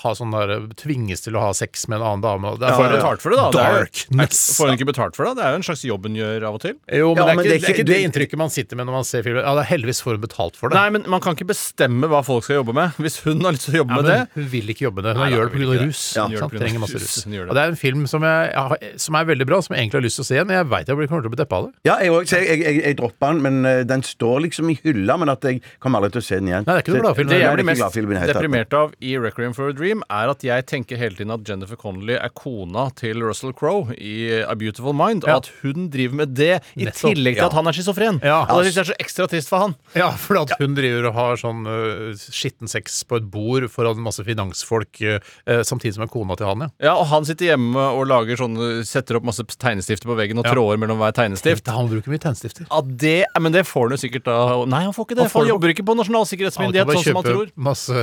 ha 0.03 0.12
sånn 0.19 0.33
der 0.35 0.65
tvinges 0.79 1.23
til 1.25 1.37
å 1.39 1.45
ha 1.47 1.53
sex 1.57 1.87
med 1.89 2.01
en 2.01 2.07
annen 2.09 2.25
dame. 2.25 2.51
og 2.53 2.59
Det 2.61 2.67
er 2.69 2.75
Får 2.77 2.83
hun 2.83 2.91
for- 2.91 2.99
betalt 2.99 3.23
for 3.23 3.31
det, 3.35 3.39
da? 3.39 3.51
Det 3.55 3.62
er- 3.62 3.87
Darkness. 3.87 4.41
Får 4.59 4.67
hun 4.73 4.77
ikke 4.79 4.89
betalt 4.91 5.17
for 5.17 5.25
det? 5.29 5.35
Det 5.39 5.45
er 5.47 5.55
jo 5.55 5.61
en 5.61 5.67
slags 5.69 5.85
jobb 5.87 6.09
hun 6.09 6.19
gjør 6.19 6.47
av 6.49 6.55
og 6.59 6.61
til. 6.65 6.75
Jo, 6.91 7.12
men, 7.15 7.23
Ja, 7.23 7.25
det, 7.25 7.31
er 7.33 7.37
men 7.37 7.45
ikke, 7.47 7.53
det 7.53 7.62
er 7.62 7.75
ikke 7.77 7.87
det 7.93 8.01
inntrykket 8.09 8.39
man 8.43 8.51
sitter 8.51 8.77
med 8.77 8.87
når 8.91 8.93
man 8.99 9.05
ser 9.09 9.23
filmen. 9.23 9.43
Ja, 9.47 9.55
det 9.55 9.62
er 9.65 9.71
heldigvis 9.73 10.03
får 10.03 10.19
hun 10.19 10.25
betalt 10.27 10.57
for 10.59 10.69
det. 10.69 10.77
Nei, 10.81 10.89
men 10.99 11.07
man 11.15 11.21
kan 11.23 11.37
ikke 11.39 11.49
bestemme 11.53 12.11
hva 12.11 12.23
folk 12.27 12.45
skal 12.45 12.59
jobbe 12.61 12.75
med. 12.77 12.99
Hvis 12.99 13.21
hun 13.25 13.41
har 13.47 13.53
lyst 13.57 13.69
til 13.71 13.79
å 13.79 13.81
jobbe 13.85 13.95
Ja, 13.95 14.03
med 14.03 14.11
det 14.11 14.21
hun 14.43 14.51
vil 14.53 14.67
ikke 14.75 14.87
jobbe 14.91 14.99
med 15.03 15.07
det. 15.07 15.15
Hun 15.17 15.23
Nei, 15.23 15.31
gjør 15.37 15.45
det 15.47 15.53
hun 15.53 15.61
vil 15.62 15.69
pga. 15.69 15.79
ikke 15.79 15.87
rus. 15.93 16.03
Ja, 16.17 16.23
hun 16.27 16.33
gjør 16.35 16.39
det 16.39 16.43
sant? 16.43 16.51
på 16.51 16.57
grunn 16.57 16.62
av 16.62 16.67
Trenger 16.67 16.83
masse 16.83 16.99
rus. 16.99 17.07
rus. 17.17 17.25
Hun 17.25 17.33
gjør 17.39 17.45
det. 17.47 17.51
Og 17.51 17.55
det 17.57 17.62
er 17.62 17.69
en 17.73 17.81
film 17.87 18.03
som, 18.11 18.21
jeg, 18.27 18.51
jeg, 18.53 18.62
har- 18.73 18.83
som 19.07 19.15
er 19.15 19.25
veldig 19.33 19.47
bra, 19.47 19.61
som 19.62 19.71
jeg 19.77 19.81
egentlig 19.87 19.99
har 20.03 20.07
lyst 20.09 20.17
til 20.19 20.25
å 20.25 20.29
se 20.29 20.35
igjen. 20.37 20.47
Men 20.51 20.57
jeg 20.59 20.67
veit 20.75 20.87
jeg 20.93 20.97
blir- 20.99 21.09
kommer 21.12 21.23
til 21.23 21.31
å 21.31 21.35
bli 21.37 21.43
deppa 21.45 21.57
av 21.62 21.65
det. 21.69 21.73
Ja, 21.87 21.97
jeg, 22.03 22.11
også, 22.12 22.37
jeg, 22.43 22.59
jeg, 22.62 22.72
jeg 22.81 22.97
droppa 22.97 23.33
den, 23.33 23.43
men 23.43 23.64
eh, 23.69 23.83
den 23.85 24.02
står 24.02 24.41
liksom 24.47 24.71
i 24.73 24.79
hylla. 24.83 25.19
Men 25.19 25.29
at 25.29 25.43
jeg 25.43 25.61
kommer 25.83 25.99
aldri 26.00 26.12
til 26.17 26.23
å 26.23 26.25
se 26.25 26.35
den 26.41 26.49
igjen. 26.49 26.64
Nei, 26.67 26.75
det 26.75 26.81
er 26.81 26.85
ikke 26.87 26.95
noe 26.97 27.05
gladfilm. 27.07 27.29
Det 27.29 27.38
jeg 27.41 27.49
er 27.50 27.57
blir 27.61 27.69
mest 27.69 27.99
deprimert 28.33 28.73
av 28.79 28.95
i 29.02 29.17
Requiem 29.19 29.55
for 29.55 29.69
a 29.69 29.73
Dream, 29.76 30.02
er 30.09 30.29
at 30.33 30.41
jeg 30.47 30.67
tenker 30.67 30.97
hele 30.97 31.14
tiden 31.19 31.31
at 31.35 31.45
Jennifer 31.49 31.76
Connelly 31.76 32.14
er 32.17 32.31
kona 32.35 32.88
til 32.97 33.21
Russell 33.23 33.52
Crowe 33.52 33.93
i 33.99 34.43
A 34.43 34.55
Beautiful 34.55 34.93
Mind, 34.97 35.25
Ja. 35.26 35.37
og 35.37 35.45
at 35.45 35.50
hun 35.62 35.88
driver 35.93 36.14
med 36.23 36.35
det 36.35 36.62
i 36.76 36.85
Nettopp. 36.87 37.12
tillegg 37.14 37.35
til 37.35 37.43
Ja. 37.43 37.47
at 37.47 37.52
han 37.52 37.67
er 37.67 37.73
schizofren. 37.73 38.21
Ja. 38.23 38.41
Og 38.49 38.62
det 38.64 38.73
synes 38.73 38.75
jeg 38.75 38.88
er 38.88 38.93
så 38.95 38.99
ekstra 39.05 39.29
trist 39.29 39.49
for 39.49 39.59
han. 39.59 39.75
Ja, 39.95 40.11
for 40.12 40.38
at 40.41 40.52
hun 40.59 40.75
driver 40.75 41.09
og 41.09 41.14
har 41.14 41.37
sånn 41.37 41.67
uh, 41.67 42.12
skitten 42.17 42.69
sex 42.69 43.02
på 43.05 43.17
et 43.17 43.31
bord 43.31 43.69
foran 43.71 43.99
masse 44.02 44.23
finansfolk, 44.25 45.00
uh, 45.02 45.19
samtidig 45.62 45.95
som 45.95 46.05
er 46.05 46.09
kona 46.12 46.37
til 46.37 46.47
han, 46.47 46.61
ja. 46.61 46.69
Ja, 46.81 46.95
Og 47.02 47.07
han 47.09 47.25
sitter 47.25 47.52
hjemme 47.57 47.76
og 47.76 48.07
lager 48.07 48.37
sånn, 48.37 48.85
setter 48.87 49.17
opp 49.17 49.25
masse 49.25 49.43
tegnestifter 49.45 50.07
på 50.07 50.17
veggen 50.17 50.38
og 50.38 50.45
Ja. 50.47 50.52
tråder 50.55 50.79
mellom 50.79 50.99
hver 50.99 51.12
tegnestift. 51.12 51.67
Han 51.67 51.88
bruker 51.88 52.09
mye 52.11 52.19
tennstifter. 52.62 52.73
Ja, 52.73 52.97
det, 53.02 53.42
men 53.42 53.52
det 53.57 53.64
får 53.69 53.87
han 53.88 53.97
jo 53.97 54.00
sikkert 54.02 54.25
da 54.28 54.37
Nei, 54.66 54.83
han 54.87 54.95
får 54.97 55.07
ikke 55.09 55.16
det. 55.19 55.25
Han 55.26 55.33
får 55.33 55.45
han 55.45 55.50
jobber 55.52 55.73
ikke 55.75 55.85
på 55.88 55.97
Nasjonal 55.99 56.26
sikkerhetsmyndighet, 56.31 56.87
bare 56.88 56.97
sånn 56.99 57.07
som 57.09 57.19
han 57.19 57.26
kjøpe 57.26 57.35
tror. 57.35 57.52
Masse, 57.69 57.95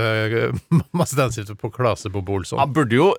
masse 1.01 1.17
tennstifter 1.19 1.57
på 1.59 1.71
Klase 1.73 2.11
på 2.13 2.21
Bolsson. 2.25 2.59
Han 2.61 2.73
burde 2.75 2.95
jo 2.99 3.09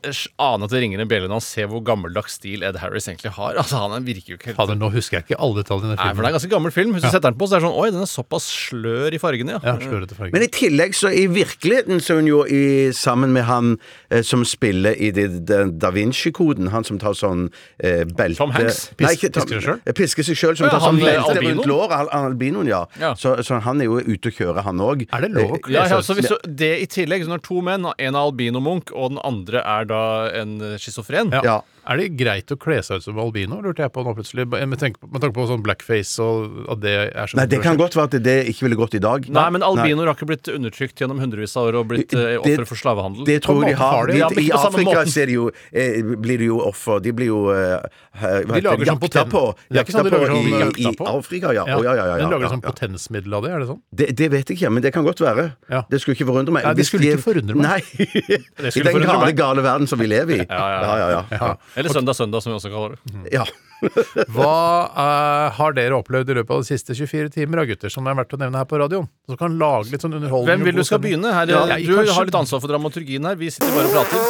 ane 0.41 0.67
at 0.69 0.75
det 0.75 0.83
ringer 0.85 1.03
en 1.05 1.11
bjelle 1.11 1.29
når 1.31 1.41
han 1.41 1.47
ser 1.47 1.71
hvor 1.71 1.83
gammeldags 1.87 2.37
stil 2.41 2.65
Ed 2.67 2.79
Harris 2.83 3.09
egentlig 3.11 3.33
har. 3.37 3.59
Altså, 3.61 3.81
Han 3.91 4.05
virker 4.07 4.35
jo 4.35 4.39
ikke 4.39 4.51
helt 4.53 4.61
Fader, 4.61 4.79
nå 4.81 4.91
husker 4.95 5.19
jeg 5.21 5.29
ikke 5.31 5.41
alle 5.43 5.63
detaljene 5.63 5.95
i 5.95 6.01
Nei, 6.01 6.11
for 6.15 6.23
det 6.23 6.29
er 6.29 6.33
en 6.33 6.39
ganske 6.39 6.53
gammel 6.55 6.75
film. 6.75 6.95
Hvis 6.97 7.05
du 7.07 7.11
setter 7.11 7.31
den 7.31 7.39
på, 7.41 7.49
så 7.51 7.57
er 7.59 7.63
det 7.63 7.69
sånn 7.69 7.79
Oi, 7.81 7.89
den 7.95 8.05
er 8.05 8.11
såpass 8.11 8.47
slør 8.51 9.15
i 9.17 9.21
fargene, 9.23 9.57
ja. 9.57 9.61
Ja, 9.65 9.77
slørete 9.81 10.17
farger. 10.19 10.35
Men 10.37 10.45
i 10.47 10.51
tillegg, 10.53 10.95
så 10.99 11.11
i 11.15 11.27
virkeligheten 11.31 12.01
så 12.03 12.15
er 12.17 12.23
hun 12.23 12.31
jo 12.31 12.41
i, 12.47 12.63
sammen 12.97 13.33
med 13.37 13.47
han 13.49 13.75
eh, 14.11 14.23
som 14.27 14.45
spiller 14.49 14.97
i 15.01 15.11
de, 15.17 15.27
de 15.49 15.61
Da 15.81 15.91
Vinci-koden, 15.95 16.71
han 16.75 16.85
som 16.87 16.99
tar 17.03 17.17
sånn 17.19 17.47
eh, 17.79 18.05
belte 18.09 18.41
Tom 18.41 18.53
Hanks? 18.57 18.91
Nei, 19.01 19.15
ikke 19.17 19.31
Tom- 19.35 19.47
Pisker 19.49 19.65
seg 19.65 19.89
eh, 19.91 19.97
Pisker 19.97 20.27
seg 20.27 20.39
sjøl, 20.41 20.57
som 20.59 20.69
Ja, 20.69 20.75
tar 20.77 20.85
sånn 20.85 21.01
han, 21.01 21.30
albinoen? 21.37 21.57
rundt 21.59 21.67
låret. 21.71 21.97
al- 21.99 22.11
Albinoen, 22.31 22.67
ja. 22.67 22.87
Ja. 23.01 23.15
Så, 23.15 23.37
så 23.47 23.61
han 23.63 23.81
er 23.81 23.85
jo 23.85 23.99
ute 24.01 24.31
å 24.31 24.35
kjøre, 24.35 24.63
han 24.67 24.79
òg. 24.81 25.07
Er 25.13 25.21
det 25.27 25.31
lov 25.35 25.53
å 25.57 25.61
kle 25.63 25.75
Ja, 25.75 25.87
ja, 25.87 26.01
seg 26.01 26.05
så 26.05 26.13
ut? 26.13 26.21
hvis 26.21 26.29
du, 26.33 26.51
det 26.65 26.73
i 26.83 26.87
tillegg, 26.87 27.25
så 27.25 27.31
når 27.35 27.43
to 27.47 27.61
menn, 27.63 27.87
en 27.99 28.15
er 28.15 28.21
albino-munk, 28.21 28.93
og 28.95 29.11
den 29.15 29.23
andre 29.25 29.63
er 29.65 29.85
da 29.91 30.03
en 30.43 30.59
schizofren 30.79 31.31
Ja. 31.45 31.61
Ja. 31.91 31.95
Er 31.97 31.99
det 31.99 32.09
greit 32.21 32.53
å 32.55 32.57
kle 32.61 32.77
seg 32.87 33.01
ut 33.01 33.05
som 33.09 33.19
albino, 33.19 33.57
lurte 33.65 33.83
jeg 33.83 33.91
på 33.91 34.05
nå 34.07 34.13
plutselig? 34.15 34.45
Med 34.47 34.79
tanke 34.79 35.01
på, 35.03 35.09
med 35.11 35.23
tanke 35.25 35.35
på 35.35 35.47
sånn 35.51 35.63
blackface 35.65 36.21
og 36.23 36.69
at 36.71 36.81
det 36.85 36.93
er 37.11 37.27
så 37.27 37.39
Nei, 37.41 37.47
det 37.51 37.59
kan 37.65 37.79
godt 37.81 37.97
være 37.99 38.11
at 38.13 38.23
det 38.23 38.37
ikke 38.53 38.69
ville 38.69 38.79
gått 38.79 38.95
i 38.95 39.01
dag. 39.03 39.27
Nei, 39.27 39.47
men 39.51 39.65
albinoer 39.67 40.07
har 40.13 40.15
ikke 40.15 40.29
blitt 40.31 40.51
undertrykt 40.53 41.03
gjennom 41.03 41.19
hundrevis 41.19 41.57
av 41.59 41.67
år 41.71 41.81
og 41.81 41.89
blitt 41.91 42.15
eh, 42.15 42.37
ofre 42.39 42.67
for 42.71 42.79
slavehandel. 42.79 43.27
Det 43.27 43.41
tror 43.43 43.65
jeg 43.67 43.75
de 43.75 43.81
har. 43.83 44.07
de, 44.07 44.13
De, 44.13 44.21
ja, 44.23 44.29
I 44.31 44.53
Afrika 44.55 45.03
ser 45.11 45.25
er 45.25 45.33
de 45.33 45.37
jo, 45.41 45.49
eh, 45.75 45.99
blir 46.15 46.39
de 46.39 46.49
jo 46.53 46.61
offer. 46.63 47.03
De 47.03 47.13
blir 47.17 47.31
jo 47.33 47.41
eh, 47.51 47.83
De 48.21 48.63
lager 48.63 48.87
sånn 48.87 48.87
jakta 48.87 49.01
poten- 49.03 49.35
på. 49.35 49.43
Det 49.67 49.85
sånn 49.91 50.07
Jakta 50.07 50.15
på 50.15 50.23
sånn 50.31 50.39
i, 50.39 50.55
jakta 50.61 51.05
i? 51.11 51.11
Afrika, 51.17 51.55
ja. 51.59 51.65
Å, 51.67 51.83
ja, 51.83 51.97
ja, 51.99 52.07
ja, 52.07 52.15
de 52.21 52.25
ja, 52.27 52.31
lager 52.37 52.55
sånn 52.55 52.63
potensmiddel 52.65 53.35
av 53.41 53.43
det, 53.47 53.51
er 53.57 53.65
det 53.65 53.69
sånn? 53.73 53.83
Det, 53.91 54.09
det 54.23 54.31
vet 54.37 54.47
jeg 54.55 54.61
ikke, 54.61 54.71
men 54.79 54.87
det 54.87 54.95
kan 54.95 55.07
godt 55.07 55.21
være. 55.27 55.49
Ja. 55.73 55.83
Det 55.91 56.01
skulle 56.03 56.15
ikke 56.19 56.29
forundre 56.31 56.55
meg. 56.55 56.69
Nei, 56.71 56.75
det 56.79 56.87
skulle 56.87 57.11
ikke 57.11 57.25
forundre 57.27 57.59
meg. 57.59 57.67
Nei. 57.67 58.07
I 58.71 58.85
den 58.87 59.03
gale, 59.03 59.33
gale 59.35 59.67
verden 59.67 59.91
som 59.91 59.99
vi 60.01 60.07
lever 60.11 60.45
i. 60.45 60.47
Ja, 60.47 60.67
ja, 60.71 60.81
ja, 60.81 60.97
ja, 61.01 61.11
ja. 61.11 61.41
Ja. 61.41 61.51
Eller 61.81 61.95
Søndag 61.97 62.17
Søndag, 62.19 62.45
som 62.45 62.53
vi 62.53 62.59
også 62.61 62.71
kaller 62.73 62.97
det. 62.97 63.33
ja. 63.35 63.45
Hva 64.35 64.55
eh, 64.93 65.47
har 65.57 65.73
dere 65.77 65.97
opplevd 65.97 66.29
i 66.31 66.35
løpet 66.37 66.53
av 66.53 66.61
de 66.61 66.69
siste 66.69 66.93
24 66.99 67.31
timer, 67.33 67.63
da, 67.63 67.65
gutter, 67.71 67.89
som 67.93 68.05
er 68.13 68.19
verdt 68.19 68.35
å 68.37 68.41
nevne 68.43 68.61
her 68.61 68.69
på 68.69 68.77
radioen? 68.83 69.09
Som 69.31 69.39
kan 69.41 69.57
lage 69.61 69.89
litt 69.95 70.05
sånn 70.05 70.19
underholdning? 70.19 70.51
Hvem 70.53 70.67
vil 70.69 70.77
du 70.77 70.85
skal 70.85 71.01
begynne? 71.01 71.33
Her, 71.33 71.49
Ja, 71.49 71.63
du 71.65 71.95
kanskje- 71.97 72.17
har 72.19 72.29
litt 72.29 72.37
ansvar 72.43 72.61
for 72.61 72.69
dramaturgien 72.75 73.25
her. 73.25 73.41
Vi 73.41 73.49
sitter 73.51 73.73
bare 73.73 73.89
og 73.89 73.97
prater. 73.97 74.21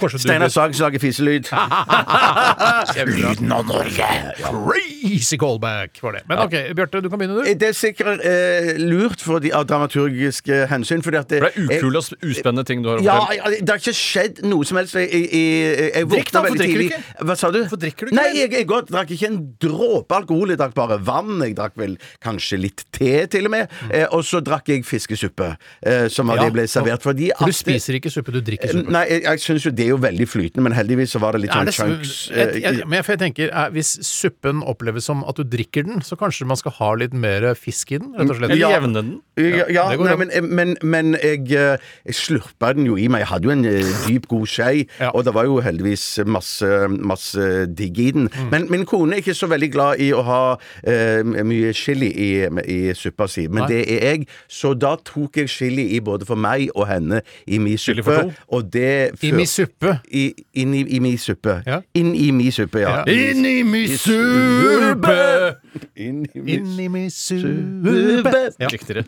Kanskje 0.00 0.16
du 0.20 0.22
Steinar 0.24 0.52
Sagen 0.52 0.76
lager 0.80 1.00
fiselyd. 1.00 1.48
Lyden 3.14 3.52
av 3.52 3.64
Norge! 3.68 4.10
Crazy 4.44 4.93
callback 5.38 6.00
var 6.02 6.12
det. 6.18 6.22
Men 6.28 6.38
ok, 6.44 6.54
Bjarte, 6.76 7.00
du 7.04 7.08
kan 7.12 7.18
begynne, 7.20 7.42
du. 7.44 7.54
Det 7.60 7.68
er 7.68 7.76
sikkert 7.76 8.22
eh, 8.24 8.74
lurt 8.80 9.20
for 9.24 9.42
de, 9.42 9.52
av 9.54 9.66
dramaturgiske 9.68 10.62
hensyn, 10.70 11.02
fordi 11.04 11.18
at 11.20 11.28
det, 11.32 11.40
For 11.44 11.50
det 11.54 11.76
er 11.78 11.82
ukule 11.84 12.00
og 12.02 12.26
uspennende 12.30 12.64
ting 12.68 12.82
du 12.84 12.90
har 12.90 13.00
å 13.00 13.04
Ja, 13.04 13.16
fortelle. 13.24 13.52
ja, 13.58 13.64
det 13.64 13.74
har 13.74 13.82
ikke 13.82 13.96
skjedd 13.98 14.42
noe 14.48 14.64
som 14.68 14.80
helst. 14.80 14.96
Jeg, 14.98 15.10
jeg, 15.12 15.28
jeg, 15.32 15.92
jeg 15.94 16.08
Drikk 16.14 16.32
da, 16.32 16.40
våkna 16.40 16.42
hvorfor 16.44 16.48
veldig 16.48 16.60
drikker 16.64 16.78
du 16.78 16.84
tidlig. 16.84 16.98
ikke? 16.98 17.26
Hva 17.28 17.36
sa 17.40 17.50
du? 17.54 17.58
Hvorfor 17.64 17.82
drikker 17.84 18.08
du 18.08 18.12
ikke 18.12 18.18
Nei, 18.18 18.26
mer? 18.30 18.38
jeg, 18.40 18.52
jeg 18.58 18.68
godt, 18.70 18.92
drakk 18.94 19.14
ikke 19.16 19.30
en 19.30 19.38
dråpe 19.64 20.18
alkohol. 20.18 20.54
Jeg 20.54 20.60
drakk 20.62 20.74
bare 20.78 20.98
vann. 21.06 21.34
Jeg 21.44 21.56
drakk 21.58 21.76
vel 21.80 21.96
kanskje 22.24 22.60
litt 22.60 22.84
te, 22.94 23.12
til 23.32 23.48
og 23.50 23.54
med. 23.56 23.74
Eh, 23.90 24.06
og 24.14 24.24
så 24.26 24.40
drakk 24.44 24.68
jeg 24.72 24.84
fiskesuppe, 24.88 25.52
eh, 25.86 26.06
som 26.12 26.30
av 26.32 26.40
Ja, 26.40 26.48
det 26.48 26.56
ble 26.58 26.66
servert. 26.70 27.02
Fordi 27.04 27.30
For 27.38 27.50
du 27.50 27.54
at- 27.54 27.60
spiser 27.60 27.98
ikke 28.00 28.12
suppe, 28.12 28.32
du 28.34 28.40
drikker 28.44 28.72
suppe. 28.72 28.90
Nei, 28.94 29.04
jeg, 29.10 29.22
jeg 29.28 29.44
syns 29.44 29.64
jo 29.68 29.70
det 29.74 29.86
er 29.86 29.92
jo 29.94 30.00
veldig 30.02 30.28
flytende, 30.28 30.62
men 30.68 30.72
heldigvis 30.76 31.14
så 31.14 31.20
var 31.22 31.32
det 31.36 31.44
litt 31.46 31.54
Er 31.54 31.64
sånn 31.64 31.66
det, 31.66 31.74
chunks. 31.74 32.14
jeg, 32.30 32.48
eh, 32.48 32.60
jeg, 32.64 32.86
men 32.86 32.98
jeg, 32.98 33.04
for 33.06 33.12
jeg 33.16 33.22
tenker, 33.24 33.50
er, 33.52 33.70
Hvis 33.74 33.94
suppen 34.06 34.62
oppleves 34.94 35.04
som 35.10 35.24
at 35.28 35.36
du 35.36 35.44
drikker 35.44 35.84
den, 35.86 36.00
så 36.04 36.16
kanskje 36.16 36.46
man 36.46 36.56
skal 36.56 36.72
ha 36.78 36.92
litt 36.94 37.12
mer 37.14 37.54
fisk 37.58 37.92
i 37.92 37.98
den? 37.98 38.12
rett 38.14 38.30
og 38.30 38.36
slett. 38.38 38.50
Eller 38.50 38.60
Ja. 38.60 38.70
jevne 38.78 38.94
den. 38.94 39.20
Ja, 39.36 39.66
ja 39.68 39.88
det 39.90 39.98
går 39.98 40.04
nei, 40.06 40.16
men, 40.16 40.30
eh, 40.30 40.40
men, 40.42 40.76
men 40.82 41.12
jeg, 41.20 41.50
eh, 41.52 41.76
jeg 42.06 42.14
slurpa 42.14 42.72
den 42.74 42.86
jo 42.86 42.96
i 42.96 43.08
meg. 43.08 43.20
Jeg 43.24 43.28
hadde 43.28 43.44
jo 43.44 43.50
en 43.50 43.64
eh, 43.64 44.06
dyp, 44.06 44.28
god 44.28 44.46
skje, 44.46 44.86
Ja. 45.00 45.10
og 45.14 45.24
det 45.24 45.34
var 45.34 45.44
jo 45.44 45.60
heldigvis 45.60 46.24
masse, 46.26 46.88
masse 46.88 47.66
digg 47.74 47.98
i 47.98 48.10
den. 48.12 48.28
Mm. 48.28 48.50
Men 48.50 48.66
min 48.70 48.84
kone 48.86 49.14
er 49.14 49.22
ikke 49.22 49.34
så 49.34 49.48
veldig 49.50 49.70
glad 49.72 49.98
i 50.00 50.12
å 50.12 50.22
ha 50.22 50.54
uh, 50.54 51.22
mye 51.44 51.72
chili 51.74 52.10
i, 52.14 52.46
i 52.64 52.92
suppa 52.94 53.26
si, 53.28 53.46
men 53.48 53.64
Nei. 53.64 53.68
det 53.68 53.80
er 53.90 54.06
jeg. 54.14 54.26
Så 54.48 54.74
da 54.78 54.96
tok 54.96 55.36
jeg 55.36 55.48
chili 55.48 55.96
i 55.96 56.00
både 56.00 56.24
for 56.26 56.36
meg 56.36 56.70
og 56.74 56.86
henne 56.88 57.22
i 57.46 57.58
mi 57.58 57.76
suppe. 57.76 58.04
to? 58.04 58.32
Og 58.52 58.70
det 58.70 59.14
I 59.22 59.30
før- 59.30 59.36
mi 59.36 59.44
suppe. 59.46 59.98
I, 60.12 60.34
inn 60.54 60.74
i, 60.74 60.84
i 60.96 61.00
mi 61.00 61.16
suppe. 61.16 61.62
Ja. 61.66 61.80
Inn 61.94 62.14
i 62.14 62.30
mi 62.30 62.50
suppe, 62.50 62.80
ja. 62.80 63.02
Ja. 63.06 63.12
Inn 63.12 63.44
i 63.44 63.62
mi 63.62 63.86
suppe! 63.88 64.83
Uber. 64.90 65.63
Inn 65.96 66.24
i 66.34 66.40
mis- 66.40 66.78
Inni 66.78 67.04
Sube. 67.10 68.34
Ja. 68.60 68.68
Riktigere. 68.72 69.04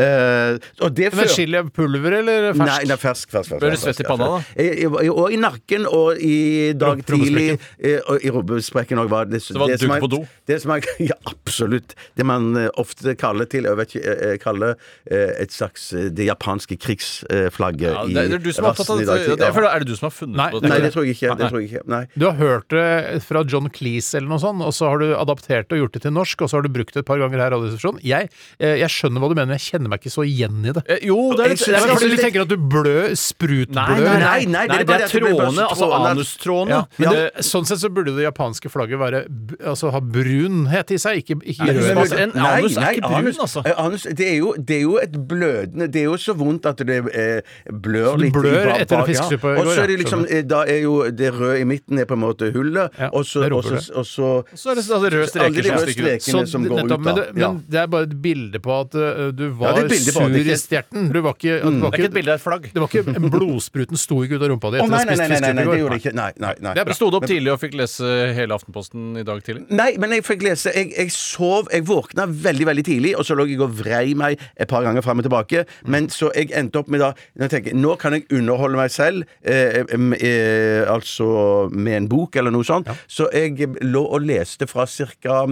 Eh, 0.00 0.56
og 0.84 0.92
det 0.94 1.10
Men 1.16 1.28
chili 1.30 1.60
pulver 1.74 2.14
eller 2.20 2.52
fersk? 2.54 2.62
Nei, 2.66 2.84
nei, 2.88 2.96
fersk, 3.00 3.30
fersk, 3.32 3.50
fersk. 3.52 3.60
Bør 3.62 3.72
du 3.72 3.76
fersk, 3.76 3.84
svette 3.84 4.02
i 4.02 4.06
fersk, 4.06 4.10
panna, 4.10 4.28
fersk. 4.38 4.60
I- 4.60 5.04
i- 5.04 5.10
Og 5.10 5.32
i 5.34 5.36
nakken 5.40 5.86
og 5.90 6.18
i 6.22 6.72
dag 6.78 6.98
Rump- 7.00 7.06
tidlig 7.10 7.58
eh, 7.82 7.98
Og 8.08 8.24
i 8.24 8.30
rumpesprekken 8.30 8.98
òg 9.02 9.08
var 9.10 9.24
det 9.26 9.40
det 9.40 9.56
var 9.58 9.76
som 9.76 9.88
dugg 9.88 9.96
er- 9.96 10.00
på 10.00 10.10
do? 10.10 10.20
Det 10.46 10.60
som 10.62 10.70
er, 10.76 10.80
ja, 11.10 11.16
absolutt. 11.26 11.94
Det 12.16 12.24
man 12.26 12.56
eh, 12.56 12.68
ofte 12.78 13.14
kaller 13.18 13.46
til 13.50 13.64
Jeg 13.64 13.76
vet 13.76 13.94
ikke, 13.96 14.16
eh, 14.30 14.36
kaller 14.42 14.76
eh, 15.10 15.34
et 15.42 15.50
slags 15.52 15.92
eh, 15.92 16.08
det 16.10 16.26
japanske 16.30 16.78
krigsflagget 16.78 17.90
Ja, 17.90 18.04
det, 18.06 18.14
det 18.30 18.38
er 18.40 18.44
du 18.44 18.52
som 18.52 18.64
er 18.64 18.70
opptatt 18.70 18.90
av 18.90 18.98
rassen 18.98 19.02
i 19.02 19.06
dag 19.10 19.18
det. 19.18 19.26
tidlig. 19.26 19.40
Ja. 19.40 19.50
er, 19.50 19.70
er 19.74 19.78
det 19.84 19.88
du 19.90 19.96
som 19.96 20.06
har 20.10 20.14
funnet 20.16 20.36
Nei, 20.36 20.50
på 20.54 20.62
Nei, 20.66 20.78
det 20.80 20.92
tror 20.94 21.04
jeg 21.06 21.16
ikke. 21.16 21.36
Det 21.40 21.50
tror 21.50 21.60
jeg 21.60 21.70
ikke. 21.70 21.84
Nei. 21.90 22.02
Du 22.16 22.24
har 22.30 22.36
hørt 22.38 22.68
det 22.70 23.22
fra 23.26 23.42
John 23.44 23.68
Cleese 23.70 24.14
eller 24.20 24.28
noe 24.28 24.40
sånt, 24.42 24.62
og 24.64 24.72
så 24.76 24.88
har 24.92 24.98
du 25.02 25.08
adaptert 25.20 25.68
det 25.68 25.76
og 25.78 25.82
gjort 25.84 25.92
det 25.98 26.02
til 26.06 26.12
norsk, 26.16 26.42
og 26.42 26.50
så 26.50 26.56
har 26.58 26.62
du 26.66 26.70
brukt 26.72 26.94
det 26.94 27.02
et 27.04 27.06
par 27.06 27.18
ganger 27.20 27.38
her. 27.44 27.56
Jeg, 28.02 28.30
eh, 28.58 28.76
jeg 28.80 28.88
skjønner 28.90 29.20
hva 29.20 29.28
du 29.30 29.34
mener, 29.36 29.46
men 29.50 29.58
jeg 29.58 29.66
kjenner 29.74 29.88
meg 29.92 30.00
ikke 30.00 30.12
så 30.14 30.24
igjen 30.26 30.64
i 30.66 30.72
det. 30.72 30.82
Eh, 30.88 30.98
Jo, 31.10 31.32
det 31.36 31.44
er 31.44 31.48
litt 31.54 31.60
Jeg 31.66 31.74
Det 31.80 31.90
er 31.90 31.94
fordi 31.96 32.16
du 32.16 32.22
tenker 32.22 32.40
at 32.42 32.48
du 32.48 32.56
blør, 32.56 33.10
sprutblør. 33.16 33.74
Nei, 33.74 34.00
nei, 34.00 34.44
nei, 34.44 34.44
nei, 34.46 34.66
det 34.66 34.68
nei, 34.68 34.80
er 34.80 34.84
det 34.84 35.00
er 35.00 35.12
trådene, 35.20 35.64
altså 35.68 35.86
trådene. 35.88 36.10
anustrådene. 36.14 36.70
Ja, 36.70 36.86
Ja. 37.04 37.10
det, 37.10 37.44
sånn 37.44 37.66
sett 37.66 37.78
så 37.80 37.88
burde 37.92 38.14
det 38.16 38.24
japanske 38.26 38.70
flagget 38.70 38.98
være 39.00 39.24
Altså 39.66 39.90
ha 39.92 40.00
brunhet 40.00 40.90
i 40.94 40.98
seg, 41.00 41.20
ikke, 41.22 41.36
ikke 41.44 41.66
rød. 41.68 41.90
Altså, 42.00 42.18
en 42.22 42.32
anus 42.36 42.76
er 42.76 42.96
ikke 42.96 43.10
brun, 43.10 43.30
altså. 43.44 43.62
eh, 43.66 43.74
anus 43.76 44.02
det, 44.02 44.26
er 44.28 44.36
jo, 44.38 44.54
det 44.58 44.76
er 44.76 44.80
jo 44.86 44.96
et 45.02 45.12
blødende 45.28 45.88
Det 45.92 46.00
er 46.02 46.08
jo 46.10 46.16
så 46.20 46.34
vondt 46.36 46.66
at 46.70 46.82
det 46.86 46.98
eh, 47.14 47.40
blør 47.70 48.16
litt. 48.20 48.32
blør 48.34 48.70
etter 48.76 48.96
bak- 49.00 49.06
fiskesuppe 49.10 49.54
i 49.54 49.58
Og 49.60 49.64
går, 49.64 49.74
så 49.74 49.80
er 49.84 49.84
ja, 49.84 49.86
det 49.96 49.98
liksom 50.04 50.26
Da 50.48 50.62
er 50.64 50.80
jo 50.84 50.94
det 51.10 51.32
røde 51.34 51.60
i 51.60 51.64
midten 51.68 51.98
er 51.98 52.04
på 52.10 52.16
en 52.18 52.22
måte 52.24 52.50
hullet, 52.54 52.90
Ja, 52.98 53.10
og 53.12 53.24
så 53.24 53.42
det 53.44 53.50
er 53.50 53.54
og 53.56 53.64
så- 53.64 53.92
og 53.96 54.04
så 54.06 54.44
Så 54.54 54.70
er 54.70 54.74
det 54.74 54.84
altså 54.90 55.09
røde 55.14 55.30
streker 55.30 55.46
Alle 55.46 55.62
de 55.62 55.68
som 55.68 55.76
røde 55.76 55.86
stikker 55.90 56.06
ut. 56.06 56.24
strekene 56.24 56.50
som 56.52 56.66
går 56.66 56.80
nettopp, 56.80 57.00
ut, 57.00 57.06
men, 57.06 57.18
det, 57.20 57.26
men 57.36 57.60
det 57.70 57.80
er 57.82 57.90
bare 57.94 58.08
et 58.08 58.16
bilde 58.26 58.62
på 58.64 58.76
at 58.76 58.96
uh, 58.98 59.22
du 59.36 59.46
var 59.60 59.80
ja, 59.80 59.86
sur 59.90 60.36
i 60.40 60.56
stjerten. 60.60 61.10
Du 61.10 61.20
var 61.24 61.36
ikke, 61.36 61.58
mm. 61.64 61.78
det 61.78 61.84
var 61.84 61.94
er 61.94 62.00
ikke 62.00 62.10
et 62.10 62.16
bilde, 62.18 62.30
det 62.30 62.36
er 62.36 62.40
et 62.40 62.46
flagg. 62.46 62.68
det 62.74 62.84
var 62.84 62.94
ikke 62.94 63.24
blodspruten 63.36 64.00
sto 64.00 64.20
ikke 64.24 64.38
ut 64.38 64.46
av 64.46 64.52
rumpa 64.54 64.72
di 64.74 64.80
etter 64.80 64.88
å 64.88 64.94
nei, 64.94 65.02
ha 65.02 65.16
spist 65.18 65.44
nei, 65.44 65.50
i 65.50 65.66
går. 65.66 65.72
det 65.72 65.80
gjorde 65.82 65.96
det 65.96 66.02
ikke. 66.04 66.14
Nei, 66.20 66.30
nei, 66.36 66.54
nei. 66.60 66.74
Det 66.76 66.82
er 66.82 66.88
bra. 66.88 66.96
Du 66.96 67.00
sto 67.00 67.10
opp 67.20 67.28
tidlig 67.30 67.54
og 67.54 67.60
fikk 67.62 67.76
lese 67.80 68.14
hele 68.36 68.56
Aftenposten 68.56 69.20
i 69.20 69.24
dag 69.26 69.42
tidlig? 69.46 69.66
Nei, 69.74 69.90
men 70.00 70.14
jeg 70.16 70.26
fikk 70.26 70.44
lese 70.44 70.72
Jeg, 70.74 70.90
jeg 70.96 71.12
sov 71.14 71.70
Jeg 71.72 71.84
våkna 71.88 72.26
veldig 72.30 72.66
veldig 72.68 72.84
tidlig, 72.86 73.14
og 73.18 73.26
så 73.26 73.36
lå 73.38 73.46
jeg 73.50 73.60
og 73.64 73.74
vrei 73.80 74.14
meg 74.18 74.40
et 74.56 74.70
par 74.70 74.84
ganger 74.86 75.04
fram 75.04 75.22
og 75.22 75.26
tilbake. 75.26 75.64
Men 75.90 76.08
så 76.12 76.30
jeg 76.36 76.52
endte 76.56 76.82
opp 76.82 76.90
med 76.92 77.02
da 77.02 77.12
Nå 77.40 77.48
tenker 77.50 77.72
jeg, 77.72 77.80
nå 77.80 77.94
kan 78.00 78.14
jeg 78.16 78.26
underholde 78.36 78.78
meg 78.78 78.92
selv, 78.92 79.28
eh, 79.46 79.80
eh, 79.80 80.82
altså 80.90 81.68
med 81.72 81.96
en 81.96 82.08
bok 82.10 82.36
eller 82.40 82.54
noe 82.54 82.66
sånt. 82.66 82.90
Så 83.10 83.28
jeg 83.34 83.70
lå 83.84 84.02
og 84.02 84.24
leste 84.26 84.68
fra 84.70 84.86
ca. 85.22 85.46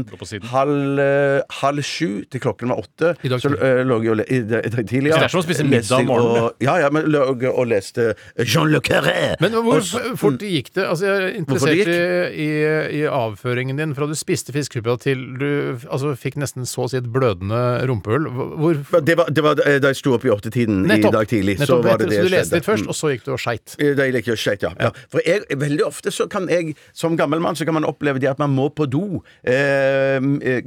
halv, 0.53 0.99
eh, 1.01 1.41
halv 1.61 1.83
sju 1.83 2.25
til 2.31 2.41
klokken 2.41 2.69
var 2.73 2.79
åtte. 2.83 3.15
I 3.25 3.29
dag 3.33 3.41
så 3.43 3.53
eh, 3.55 3.83
lå 3.87 4.01
jeg 4.03 4.11
og 4.13 4.17
le, 4.21 4.25
i, 4.29 4.39
i 4.43 4.43
dag 4.73 4.87
tidlig. 4.89 5.13
Så 5.13 5.19
det 5.23 5.29
er 5.29 5.35
som 5.35 5.41
å 5.41 5.47
spise 5.47 5.65
middag 5.69 5.99
om 6.01 6.07
morgenen, 6.11 6.51
ja, 6.65 6.77
ja, 6.83 6.91
men 6.95 7.09
lå 7.11 7.23
og 7.53 7.67
leste 7.71 8.15
Jean 8.45 8.71
Le 8.73 8.81
Carré. 8.81 9.37
Men 9.41 9.53
hvor 9.53 9.81
så- 9.85 10.17
fort 10.19 10.41
gikk 10.43 10.73
det? 10.75 10.87
Altså, 10.89 11.07
jeg 11.07 11.23
er 11.23 11.37
interessert 11.39 11.93
i, 11.93 12.45
i, 12.47 12.49
i 13.01 13.03
avføringen 13.09 13.77
din 13.79 13.95
fra 13.97 14.07
du 14.09 14.15
spiste 14.19 14.53
fiskesuppe 14.55 14.99
til 15.03 15.25
du 15.39 15.49
altså, 15.91 16.15
fikk 16.19 16.37
nesten 16.41 16.67
så 16.69 16.87
å 16.87 16.91
si 16.91 16.99
et 17.01 17.09
blødende 17.13 17.63
rumpehull. 17.89 18.29
Hvor, 18.59 18.83
det 19.05 19.17
var, 19.19 19.31
det 19.31 19.45
var 19.45 19.59
da 19.59 19.91
jeg 19.93 19.97
sto 20.01 20.15
opp 20.17 20.25
i 20.27 20.33
åttetiden 20.33 20.85
i 20.91 21.01
dag 21.03 21.29
tidlig. 21.31 21.59
Så 21.59 21.67
nettopp, 21.67 21.85
var 21.85 21.97
etter- 21.99 22.09
det 22.09 22.17
det 22.19 22.23
så 22.23 22.29
du 22.29 22.35
leste 22.37 22.55
litt 22.59 22.65
først, 22.69 22.85
Mm. 22.89 22.89
og 22.89 22.95
så 22.95 23.09
gikk 23.13 23.25
du 23.25 23.33
og 23.33 23.39
skeit. 23.43 23.75
Da 23.79 23.95
Da 23.99 24.05
jeg 24.07 24.29
og 24.31 24.39
skeit, 24.39 24.63
ja. 24.63 24.71
ja. 24.81 24.91
For 25.11 25.21
jeg, 25.27 25.43
veldig 25.51 25.85
ofte 25.87 26.11
så 26.15 26.29
kan 26.31 26.47
jeg, 26.49 26.75
som 26.95 27.17
gammel 27.17 27.41
mann, 27.41 27.55
så 27.57 27.65
kan 27.67 27.75
man 27.75 27.85
oppleve 27.85 28.19
det 28.21 28.29
at 28.31 28.39
man 28.39 28.51
må 28.55 28.69
på 28.71 28.87
do 28.91 29.01
eh, 29.09 29.19
eh, 29.19 29.38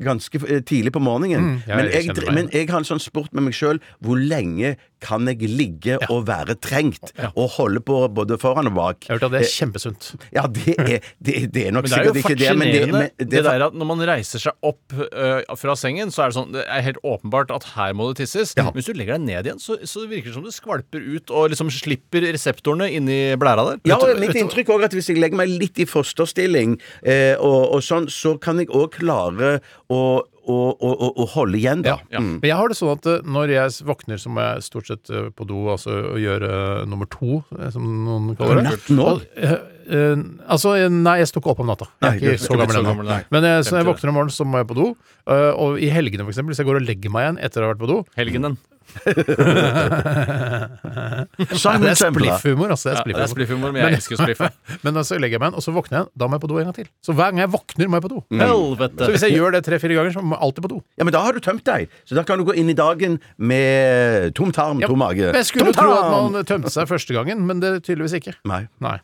ganske 0.04 0.42
eh, 0.48 0.62
tidlig 0.64 0.94
på 0.96 1.00
morgenen. 1.04 1.62
ja, 1.68 1.76
men, 1.76 1.92
jeg 1.92 2.08
jeg, 2.08 2.34
men 2.34 2.50
jeg 2.54 2.70
har 2.70 2.82
en 2.82 2.88
sånn 2.88 3.04
sport 3.04 3.34
med 3.34 3.50
meg 3.50 3.58
sjøl. 3.58 3.82
Hvor 4.00 4.20
lenge 4.20 4.76
kan 5.02 5.28
jeg 5.30 5.50
ligge 5.50 5.98
og 6.10 6.26
være 6.30 6.56
trengt? 6.62 7.14
Og 7.32 7.50
holde 7.58 7.82
på 7.86 8.00
både 8.14 8.38
foran 8.42 8.70
og 8.72 8.78
bak? 8.78 9.08
Jeg 9.08 9.16
har 9.16 9.20
hørt 9.20 9.28
at 9.30 9.36
det 9.36 9.42
er 9.42 9.52
kjempesunt. 9.52 10.10
Ja, 10.36 10.46
det 10.48 10.76
er, 10.78 10.92
det, 11.20 11.36
det 11.56 11.66
er 11.68 11.76
nok 11.76 11.88
det 11.88 11.94
er 11.98 12.06
sikkert 12.06 12.22
ikke 12.22 12.38
det. 12.40 12.52
Men 12.58 12.74
det, 12.74 12.82
men, 12.92 13.08
det, 13.18 13.28
det, 13.32 13.42
er 13.42 13.48
der 13.50 13.68
at 13.70 13.78
når 13.78 13.90
man 13.92 14.04
reiser 14.12 14.44
seg 14.44 14.68
opp 14.68 14.96
uh, 14.96 15.56
fra 15.60 15.76
sengen, 15.80 16.14
så 16.14 16.26
er 16.26 16.32
det 16.32 16.38
sånn 16.38 16.56
Det 16.56 16.66
er 16.66 16.86
helt 16.86 17.02
åpenbart 17.08 17.54
at 17.56 17.68
her 17.76 17.96
må 17.98 18.12
det 18.12 18.22
tisses. 18.22 18.54
Men 18.60 18.74
hvis 18.78 18.90
du 18.92 18.96
legger 18.98 19.18
deg 19.18 19.28
ned 19.28 19.50
igjen, 19.50 19.62
så, 19.62 19.80
så 19.88 20.06
virker 20.08 20.32
det 20.32 20.38
som 20.38 20.46
det 20.46 20.56
skvalper 20.56 21.04
ut 21.04 21.34
og 21.34 21.52
liksom 21.54 21.72
slipper 21.74 22.26
reseptorene 22.32 22.90
inni 22.98 23.20
blæra 23.42 23.66
der. 23.72 23.82
Ja, 23.90 24.00
og 24.02 24.22
mitt 24.22 24.38
inntrykk 24.38 24.72
er 24.76 24.88
at 24.88 24.96
hvis 24.96 25.12
jeg 25.12 25.22
legger 25.22 25.42
meg 25.42 25.52
litt 25.52 25.80
i 25.82 25.88
fosterstilling, 25.90 26.78
eh, 27.02 27.34
og, 27.38 27.76
og 27.76 27.86
sånn, 27.86 28.10
så 28.12 28.36
kan 28.42 28.62
jeg 28.62 28.72
òg 28.76 28.92
klare 29.00 29.58
og, 29.92 30.30
og, 30.48 30.82
å, 30.82 31.10
å 31.22 31.26
holde 31.34 31.60
igjen, 31.60 31.84
da. 31.86 31.98
Ja. 32.14 32.22
Men 32.24 32.48
jeg 32.48 32.58
har 32.58 32.72
det 32.72 32.78
sånn 32.80 32.94
at 32.96 33.10
eh, 33.12 33.28
når 33.28 33.54
jeg 33.54 33.76
våkner, 33.90 34.22
så 34.22 34.32
må 34.34 34.46
jeg 34.46 34.66
stort 34.66 34.90
sett 34.90 35.12
eh, 35.12 35.28
på 35.36 35.48
do 35.50 35.66
altså 35.74 35.98
og 36.14 36.18
gjøre 36.22 36.50
eh, 36.56 36.86
nummer 36.90 37.10
to, 37.12 37.42
som 37.74 37.86
noen 38.08 38.32
kaller 38.40 38.64
det. 38.70 38.74
Og, 38.96 39.22
eh, 39.36 40.16
altså, 40.48 40.74
nei, 40.94 41.18
jeg 41.22 41.32
står 41.32 41.44
ikke 41.44 41.54
opp 41.56 41.64
om 41.66 41.72
natta. 41.74 41.90
Jeg 42.00 42.08
er 42.08 42.18
Nei, 42.22 42.36
ikke 42.38 42.46
så 42.48 42.60
gammel 42.62 42.82
ennå. 42.82 43.22
Men 43.36 43.50
jeg, 43.50 43.68
så 43.68 43.76
når 43.76 43.84
jeg 43.84 43.90
våkner 43.92 44.14
om 44.14 44.20
morgenen, 44.22 44.36
så 44.40 44.48
må 44.48 44.64
jeg 44.64 44.72
på 44.72 44.80
do. 44.80 44.90
og 45.36 45.80
i 45.82 45.92
helgene, 45.94 46.26
for 46.26 46.34
eksempel, 46.34 46.56
hvis 46.56 46.64
jeg 46.64 46.72
går 46.72 46.82
og 46.82 46.88
legger 46.90 47.14
meg 47.14 47.28
igjen 47.28 47.42
etter 47.50 47.64
å 47.64 47.68
ha 47.70 47.76
vært 47.76 47.84
på 47.84 47.92
do 47.92 48.04
Helgenen. 48.20 48.60
Det 51.42 51.92
er 51.92 51.98
spliffhumor, 51.98 52.72
altså. 52.74 52.90
Det 52.90 52.94
er 52.94 52.96
Ja, 52.96 53.02
spliff 53.02 53.02
spliffhumor. 53.02 53.32
spliffhumor, 53.34 53.70
men 53.74 53.80
jeg 53.82 53.98
elsker 53.98 54.18
å 54.18 54.20
spliffe. 54.24 54.48
Men 54.86 54.92
så 55.08 55.18
legger 55.20 55.36
jeg 55.38 55.42
meg 55.44 55.52
inn, 55.52 55.58
og 55.60 55.64
så 55.66 55.74
våkner 55.76 55.98
jeg. 56.02 56.10
Da 56.22 56.28
må 56.30 56.38
jeg 56.38 56.44
på 56.46 56.50
do 56.52 56.60
en 56.62 56.68
gang 56.70 56.78
til. 56.78 56.88
Så 57.06 57.16
hver 57.18 57.30
gang 57.34 57.42
jeg 57.44 57.52
våkner, 57.54 57.90
må 57.92 58.00
jeg 58.00 58.06
på 58.06 58.12
do. 58.14 58.20
Mm. 58.32 58.42
Helvete! 58.46 59.06
Så 59.06 59.12
hvis 59.16 59.26
jeg 59.28 59.36
gjør 59.38 59.56
det 59.56 59.62
tre-fire 59.68 59.98
ganger, 60.00 60.16
så 60.16 60.24
må 60.26 60.36
jeg 60.38 60.44
alltid 60.48 60.66
på 60.68 60.72
do. 60.74 60.80
Ja, 61.00 61.08
men 61.08 61.16
da 61.16 61.24
har 61.26 61.38
du 61.38 61.42
tømt 61.44 61.66
deg. 61.68 61.94
Så 62.08 62.18
da 62.18 62.26
kan 62.28 62.42
du 62.42 62.46
gå 62.48 62.56
inn 62.62 62.72
i 62.72 62.78
dagen 62.78 63.20
med 63.38 64.36
tom 64.38 64.54
tarm, 64.56 64.82
tom 64.84 65.02
mage. 65.02 65.28
Ja, 65.30 65.34
Jeg 65.40 65.50
skulle 65.50 65.76
tro 65.78 65.90
at 65.98 66.10
man 66.14 66.42
tømte 66.48 66.74
seg 66.74 66.90
første 66.92 67.16
gangen, 67.18 67.46
men 67.48 67.64
det 67.64 67.78
tydeligvis 67.88 68.18
ikke. 68.22 68.36
Nei. 68.50 68.64
Nei. 68.84 68.98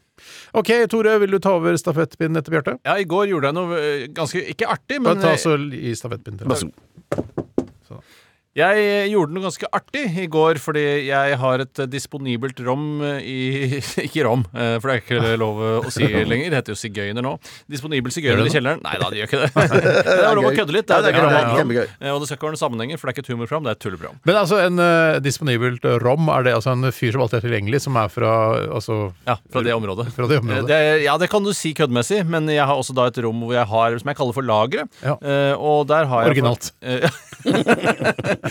OK, 0.58 0.72
Tore, 0.90 1.12
vil 1.22 1.36
du 1.36 1.40
ta 1.44 1.52
over 1.60 1.76
stafettpinnen 1.78 2.40
etter 2.40 2.56
Bjarte? 2.56 2.74
Ja, 2.88 2.96
i 2.98 3.06
går 3.06 3.28
gjorde 3.30 3.52
jeg 3.52 3.56
noe 3.60 3.78
øh, 3.78 4.08
ganske 4.18 4.42
Ikke 4.50 4.66
artig, 4.74 4.98
Bare 5.06 5.14
men 5.14 5.22
ta 5.22 5.36
øh, 5.36 5.44
så 5.44 5.54
i 5.78 5.94
stafettpinnen 5.94 6.42
til 6.42 6.50
Vær 6.50 6.58
så 6.64 6.72
god. 6.72 7.46
Jeg 8.58 9.10
gjorde 9.12 9.36
noe 9.36 9.44
ganske 9.46 9.68
artig 9.78 10.04
i 10.18 10.26
går, 10.34 10.58
fordi 10.64 10.84
jeg 11.12 11.36
har 11.38 11.62
et 11.62 11.82
eh, 11.84 11.90
disponibelt 11.94 12.58
rom 12.66 12.88
eh, 13.06 13.20
i 13.22 13.38
Ikke 14.08 14.24
rom, 14.26 14.46
eh, 14.50 14.78
for 14.82 14.90
det 14.90 14.96
er 14.96 15.04
ikke 15.04 15.36
lov 15.38 15.60
eh, 15.62 15.86
å 15.86 15.92
si 15.94 16.08
lenger. 16.32 16.50
Det 16.54 16.58
heter 16.62 16.74
jo 16.74 16.80
sigøyner 16.82 17.26
nå. 17.26 17.36
Disponibel 17.70 18.14
sigøyner 18.16 18.48
i 18.50 18.54
kjelleren. 18.54 18.82
Nei 18.82 18.96
da, 18.98 19.12
de 19.14 19.22
gjør 19.22 19.30
ikke 19.30 19.42
det. 19.44 19.52
Det 20.08 20.16
er 20.32 20.36
lov 20.40 20.48
å 20.50 20.54
kødde 20.58 20.74
litt. 20.74 20.88
Det 20.90 20.96
er 20.98 21.06
det 21.06 21.14
det 21.14 21.22
er 21.22 21.28
lov 21.28 21.72
å 21.78 21.86
Eh, 21.88 22.12
Og 22.14 22.20
det 22.22 22.28
skal 22.30 22.38
ikke 22.38 22.48
være 22.48 22.56
noen 22.56 22.62
sammenhenger, 22.62 22.98
for 23.00 23.08
det 23.08 23.14
er 23.14 23.16
ikke 23.18 23.24
et 23.28 23.32
humorprogram, 23.34 23.66
det 23.68 23.72
er 23.72 23.78
et 23.78 23.84
tulleprogram. 23.86 24.18
Men 24.28 24.38
altså, 24.40 24.58
en 24.66 24.82
uh, 24.82 25.18
disponibelt 25.24 25.86
eh, 25.88 25.98
rom, 26.04 26.28
er 26.34 26.46
det 26.48 26.54
altså 26.58 26.74
en 26.74 26.90
fyr 26.96 27.14
som 27.16 27.24
alltid 27.26 27.40
er 27.40 27.46
tilgjengelig, 27.48 27.82
som 27.86 27.98
er 28.02 28.10
fra 28.14 28.32
altså 28.78 28.98
Ja, 29.28 29.38
fra 29.54 29.64
det 29.66 29.74
området. 29.78 30.10
Fra 30.16 30.28
det 30.30 30.38
Eh, 30.38 30.44
området. 30.44 30.68
Det, 30.70 30.80
ja, 31.06 31.16
det 31.22 31.30
kan 31.32 31.46
du 31.46 31.52
si 31.58 31.72
køddmessig, 31.78 32.24
men 32.30 32.50
jeg 32.54 32.66
har 32.66 32.78
også 32.78 32.96
da 32.98 33.08
et 33.12 33.18
rom 33.26 33.46
hvor 33.46 33.56
jeg 33.58 33.70
har 33.70 33.98
som 34.02 34.12
jeg 34.12 34.20
kaller 34.20 34.38
for 34.38 34.46
lageret. 34.50 35.00
Ja. 35.06 35.16
Uh, 35.22 35.54
og 35.70 35.88
der 35.90 36.10
har 36.10 36.26
jeg 36.28 36.36
Originalt. 36.36 36.72
Eh, 36.82 37.08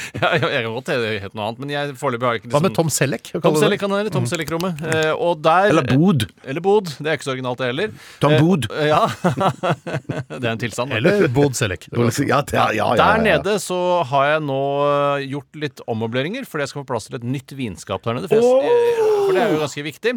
ja, 0.23 0.31
jeg, 0.39 0.63
kan 0.67 0.73
godt 0.77 0.91
hete 0.93 1.33
noe 1.35 1.49
annet, 1.49 1.61
men 1.65 1.73
jeg 1.75 1.97
foreløpig 1.99 2.29
har 2.29 2.39
ikke 2.39 2.49
liksom, 2.49 2.55
Hva 2.57 2.63
med 2.63 2.71
liksom 2.71 2.79
Tom 2.79 2.93
Selleck? 2.95 3.31
Tom? 3.35 3.59
Selleck 3.59 3.83
kan 3.83 3.97
hete. 3.97 4.13
Tom 4.15 4.29
Selleck-rommet. 4.31 4.83
Eh, 4.87 5.13
og 5.13 5.43
der 5.45 5.73
Eller 5.73 5.89
bod. 5.91 6.29
Eller 6.47 6.65
bod. 6.65 6.93
Det 6.99 7.11
er 7.11 7.19
ikke 7.19 7.29
så 7.29 7.35
originalt, 7.35 7.63
det 7.63 7.73
heller. 7.73 7.95
Tom 8.23 8.37
Eh, 8.37 8.43
Bod. 8.43 8.67
eh, 8.73 8.89
ja. 8.91 9.03
det 10.41 10.43
er 10.45 10.53
en 10.53 10.61
tilstand. 10.61 10.91
da. 10.91 10.99
Eller 11.01 11.29
Bod 11.33 11.57
Selleck. 11.59 11.89
Ja, 11.93 12.09
ja, 12.11 12.41
ja, 12.53 12.67
ja, 12.75 12.89
ja, 12.95 12.97
Der 13.01 13.23
nede 13.23 13.57
så 13.63 13.79
har 14.11 14.31
jeg 14.35 14.45
nå 14.47 14.61
eh, 14.87 15.27
gjort 15.33 15.61
litt 15.67 15.83
ommøbleringer, 15.89 16.47
fordi 16.49 16.67
jeg 16.67 16.75
skal 16.75 16.85
få 16.85 16.91
plass 16.93 17.09
til 17.11 17.21
et 17.21 17.27
nytt 17.27 17.57
vinskap 17.57 18.05
der 18.07 18.19
nede. 18.19 18.31
For, 18.31 18.41
jeg, 18.41 18.73
eh, 18.73 19.16
for 19.27 19.37
det 19.37 19.43
er 19.45 19.53
jo 19.55 19.61
ganske 19.61 19.85
viktig. 19.87 20.13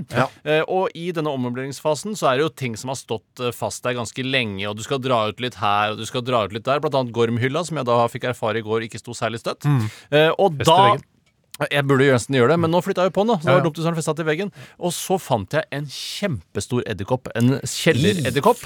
Eh, 0.46 0.62
og 0.70 0.94
i 0.98 1.10
denne 1.16 1.34
ommøbleringsfasen 1.36 2.16
så 2.20 2.30
er 2.32 2.40
det 2.40 2.46
jo 2.48 2.52
ting 2.64 2.78
som 2.80 2.94
har 2.94 3.00
stått 3.00 3.44
eh, 3.44 3.54
fast 3.56 3.84
der 3.86 3.98
ganske 3.98 4.24
lenge, 4.26 4.64
og 4.70 4.78
du 4.80 4.84
skal 4.86 5.02
dra 5.04 5.24
ut 5.30 5.42
litt 5.44 5.58
her, 5.60 5.94
og 5.96 6.02
du 6.02 6.06
skal 6.10 6.24
dra 6.28 6.46
ut 6.46 6.56
litt 6.56 6.68
der. 6.70 6.82
Blant 6.84 6.96
annet 7.00 7.16
Gormhylla, 7.16 7.66
som 7.68 7.82
jeg 7.82 7.90
da 7.90 8.00
fikk 8.12 8.30
erfare 8.32 8.62
i 8.62 8.66
går 8.66 8.86
ikke 8.88 9.02
sto 9.02 9.16
særlig 9.18 9.42
støtt. 9.44 9.68
Eh, 10.14 10.30
og 10.38 10.60
da. 10.62 10.80
Jeg 11.68 11.84
burde 11.88 12.06
jo 12.08 12.14
nesten 12.16 12.36
gjøre 12.38 12.54
det, 12.54 12.60
men 12.64 12.72
nå 12.72 12.80
flytta 12.86 13.04
jeg 13.04 13.12
jo 13.12 13.16
på 13.18 13.26
den. 13.26 13.34
da 13.34 13.38
Så 13.40 13.46
det 13.50 13.56
var 13.58 13.64
dumt 13.66 13.80
hvis 13.80 13.98
festa 14.00 14.14
til 14.16 14.26
veggen 14.26 14.52
Og 14.80 14.92
så 14.96 15.18
fant 15.20 15.52
jeg 15.52 15.66
en 15.76 15.86
kjempestor 15.86 16.84
edderkopp. 16.88 17.28
En 17.36 17.60
kjelleredderkopp. 17.60 18.64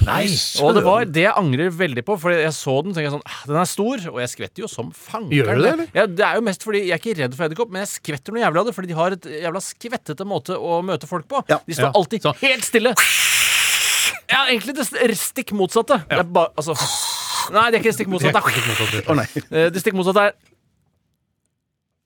Og 0.62 0.74
det 0.78 0.84
var 0.86 1.04
det 1.10 1.24
jeg 1.26 1.34
angrer 1.34 1.70
veldig 1.74 2.04
på, 2.06 2.16
for 2.20 2.30
jeg 2.30 2.52
så 2.54 2.76
den 2.84 2.92
og 2.92 2.94
tenkte 2.94 3.08
jeg 3.10 3.14
sånn 3.16 3.26
"Ah, 3.26 3.40
Den 3.46 3.56
er 3.56 3.64
stor, 3.64 3.96
og 4.12 4.18
jeg 4.20 4.28
skvetter 4.30 4.62
jo 4.62 4.68
som 4.68 4.92
fankeren. 4.92 5.32
Gjør 5.34 5.54
du 5.56 5.62
det, 5.62 5.72
eller? 5.72 5.86
Ja, 5.94 6.06
det 6.06 6.20
er 6.24 6.34
jo 6.36 6.40
mest 6.42 6.62
fordi 6.62 6.86
jeg 6.86 6.92
er 6.92 7.02
ikke 7.02 7.18
redd 7.18 7.34
for 7.34 7.44
edderkopp, 7.48 7.70
men 7.70 7.82
jeg 7.82 7.88
skvetter 7.98 8.32
noe 8.32 8.42
jævlig 8.44 8.60
av 8.60 8.66
det, 8.66 8.74
fordi 8.74 8.88
de 8.88 8.94
har 8.94 9.10
et 9.12 9.22
jævla 9.22 9.60
skvettete 9.60 10.24
måte 10.24 10.54
å 10.54 10.82
møte 10.84 11.06
folk 11.08 11.26
på. 11.28 11.42
Ja. 11.48 11.58
De 11.66 11.74
står 11.74 11.92
alltid 11.94 12.22
Så- 12.22 12.34
helt 12.40 12.64
stille. 12.64 12.94
Ja, 14.30 14.46
egentlig 14.48 14.74
det 14.74 15.16
stikk 15.18 15.52
motsatte. 15.52 16.00
Det 16.08 16.18
er 16.18 16.22
bare 16.24 16.50
Altså 16.56 16.74
Nei, 17.52 17.70
det 17.70 17.76
er 17.76 17.82
ikke 17.82 17.92
det 17.92 17.98
stikk 17.98 18.08
motsatte. 18.08 18.40
Det 18.40 19.04
er- 19.06 19.66
Eh, 19.66 19.70
Det 19.70 19.82
stikk 19.82 19.92
motsatte 19.94 20.16
er 20.28 20.32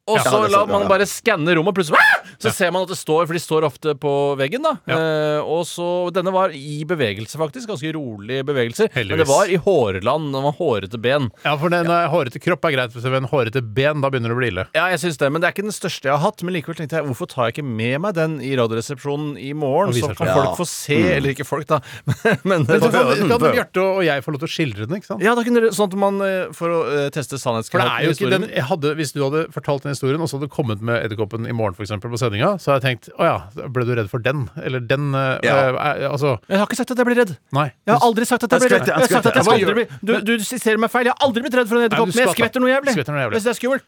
Og 0.08 0.20
så 0.24 0.32
det 0.42 0.48
er 0.48 0.54
la 0.56 0.64
man 0.68 0.88
bare 0.90 1.06
skanne 1.08 1.54
rommet, 1.56 1.72
og 1.72 1.78
plutselig 1.78 2.18
så 2.38 2.52
ser 2.54 2.70
man 2.74 2.84
at 2.86 2.92
det 2.92 2.98
står 2.98 3.26
For 3.26 3.34
de 3.36 3.40
står 3.42 3.66
ofte 3.66 3.94
på 3.98 4.12
veggen, 4.38 4.64
da. 4.64 4.76
Eh, 4.94 5.40
og 5.42 5.64
så 5.68 5.86
Denne 6.14 6.32
var 6.34 6.54
i 6.54 6.82
bevegelse, 6.88 7.38
faktisk. 7.40 7.68
Ganske 7.72 7.90
rolige 7.96 8.44
bevegelser. 8.46 8.92
Men 8.94 9.18
det 9.20 9.26
var 9.28 9.50
i 9.50 9.58
hårland. 9.58 10.30
Det 10.34 10.42
var 10.44 10.54
hårete 10.58 11.00
ben. 11.02 11.28
Ja, 11.44 11.56
for 11.58 11.72
den 11.74 11.90
eh, 11.90 12.06
hårete 12.12 12.42
kropp 12.42 12.68
er 12.68 12.76
greit, 12.76 12.94
men 13.08 13.28
hårete 13.30 13.62
ben, 13.62 14.02
da 14.04 14.10
begynner 14.12 14.32
det 14.32 14.36
å 14.36 14.40
bli 14.40 14.50
ille. 14.52 14.66
Ja, 14.76 14.86
jeg 14.92 15.02
synes 15.02 15.18
det, 15.20 15.30
men 15.34 15.42
det 15.42 15.50
er 15.50 15.56
ikke 15.56 15.66
den 15.66 15.74
største 15.74 16.10
jeg 16.10 16.14
har 16.14 16.22
hatt. 16.22 16.44
Men 16.46 16.54
likevel 16.56 16.78
tenkte 16.78 17.00
jeg, 17.00 17.08
hvorfor 17.10 17.30
tar 17.32 17.48
jeg 17.48 17.58
ikke 17.58 17.66
med 17.68 18.04
meg 18.06 18.16
den 18.18 18.38
i 18.44 18.54
Radioresepsjonen 18.58 19.34
i 19.42 19.50
morgen? 19.58 19.94
Så 19.98 20.12
kan 20.14 20.30
folk 20.30 20.62
få 20.62 20.68
se, 20.70 21.00
eller 21.16 21.34
ikke 21.34 21.48
folk, 21.48 21.66
da. 21.70 21.80
men, 22.48 22.68
Men 22.68 22.78
så 22.78 22.92
kan, 22.94 23.12
kan. 23.34 23.46
Bjarte 23.48 23.82
og 23.82 24.02
jeg 24.06 24.22
få 24.24 24.34
lov 24.34 24.42
til 24.44 24.50
å 24.50 24.52
skildre 24.52 24.86
den, 24.86 25.00
ikke 25.00 25.10
sant? 25.10 25.24
ja, 25.24 25.34
da 25.34 25.44
kunne 25.46 25.72
sånn 25.74 25.90
at 25.90 25.98
man 25.98 26.22
eh, 26.24 26.50
For 26.56 26.72
å 26.72 26.80
teste 27.14 27.34
For 27.34 27.38
det 27.38 27.42
sannhetskravet 27.42 27.90
er 27.92 28.06
jo 28.06 28.14
ikke 28.14 28.30
den 28.32 28.46
hadde, 28.68 28.92
Hvis 28.98 29.12
du 29.14 29.20
hadde 29.24 29.44
fortalt 29.54 29.86
den 29.86 29.97
historien, 29.98 30.22
og 30.22 30.30
så 30.30 30.38
hadde 30.38 30.46
du 30.48 30.54
kommet 30.54 30.80
med 30.80 31.02
Edderkoppen 31.04 31.44
i 31.50 31.52
morgen 31.58 31.74
for 31.74 31.82
eksempel, 31.84 32.08
på 32.14 32.20
sendinga, 32.22 32.54
så 32.62 32.72
hadde 32.72 32.78
jeg 32.80 32.98
tenkt 33.02 33.10
å 33.18 33.26
ja, 33.26 33.66
ble 33.74 33.84
du 33.84 33.92
redd 33.98 34.08
for 34.08 34.22
den? 34.22 34.46
Eller 34.62 34.80
den 34.86 35.10
eh, 35.18 35.38
Ja. 35.44 35.58
øh, 35.74 36.08
Altså, 36.08 36.36
Jeg 36.48 36.58
har 36.62 36.66
ikke 36.70 36.78
sagt 36.78 36.94
at 36.94 36.98
jeg 37.02 37.06
blir 37.10 37.18
redd. 37.24 37.34
nei. 37.52 37.66
Jeg 37.84 37.92
har 37.98 38.06
aldri 38.06 38.24
sagt 38.30 38.44
at 38.46 38.52
jeg 38.54 38.60
blir 38.64 38.74
redd. 38.78 38.86
Jeg 38.88 38.94
har 38.94 39.10
sagt 39.10 39.26
at 39.26 39.34
jeg 39.34 39.44
skal 39.44 39.58
aldri 39.58 39.74
bli 39.74 39.86
Du, 40.00 40.12
du 40.24 40.44
siterer 40.46 40.78
meg 40.78 40.90
feil. 40.94 41.10
Jeg 41.10 41.14
har 41.18 41.26
aldri 41.26 41.42
blitt 41.44 41.58
redd 41.58 41.68
for 41.68 41.76
en 41.82 41.88
edderkopp, 41.88 42.14
men 42.14 42.24
jeg 42.24 42.36
skvetter 42.38 42.64
noe 42.64 42.70
jævlig. 42.72 42.94
Skvetter 42.96 43.12
noe 43.18 43.22
jævlig. 43.26 43.34
Jeg 43.34 43.42
synes 43.42 43.50
det 43.50 43.56
er 43.56 43.60
skummelt. 43.60 43.84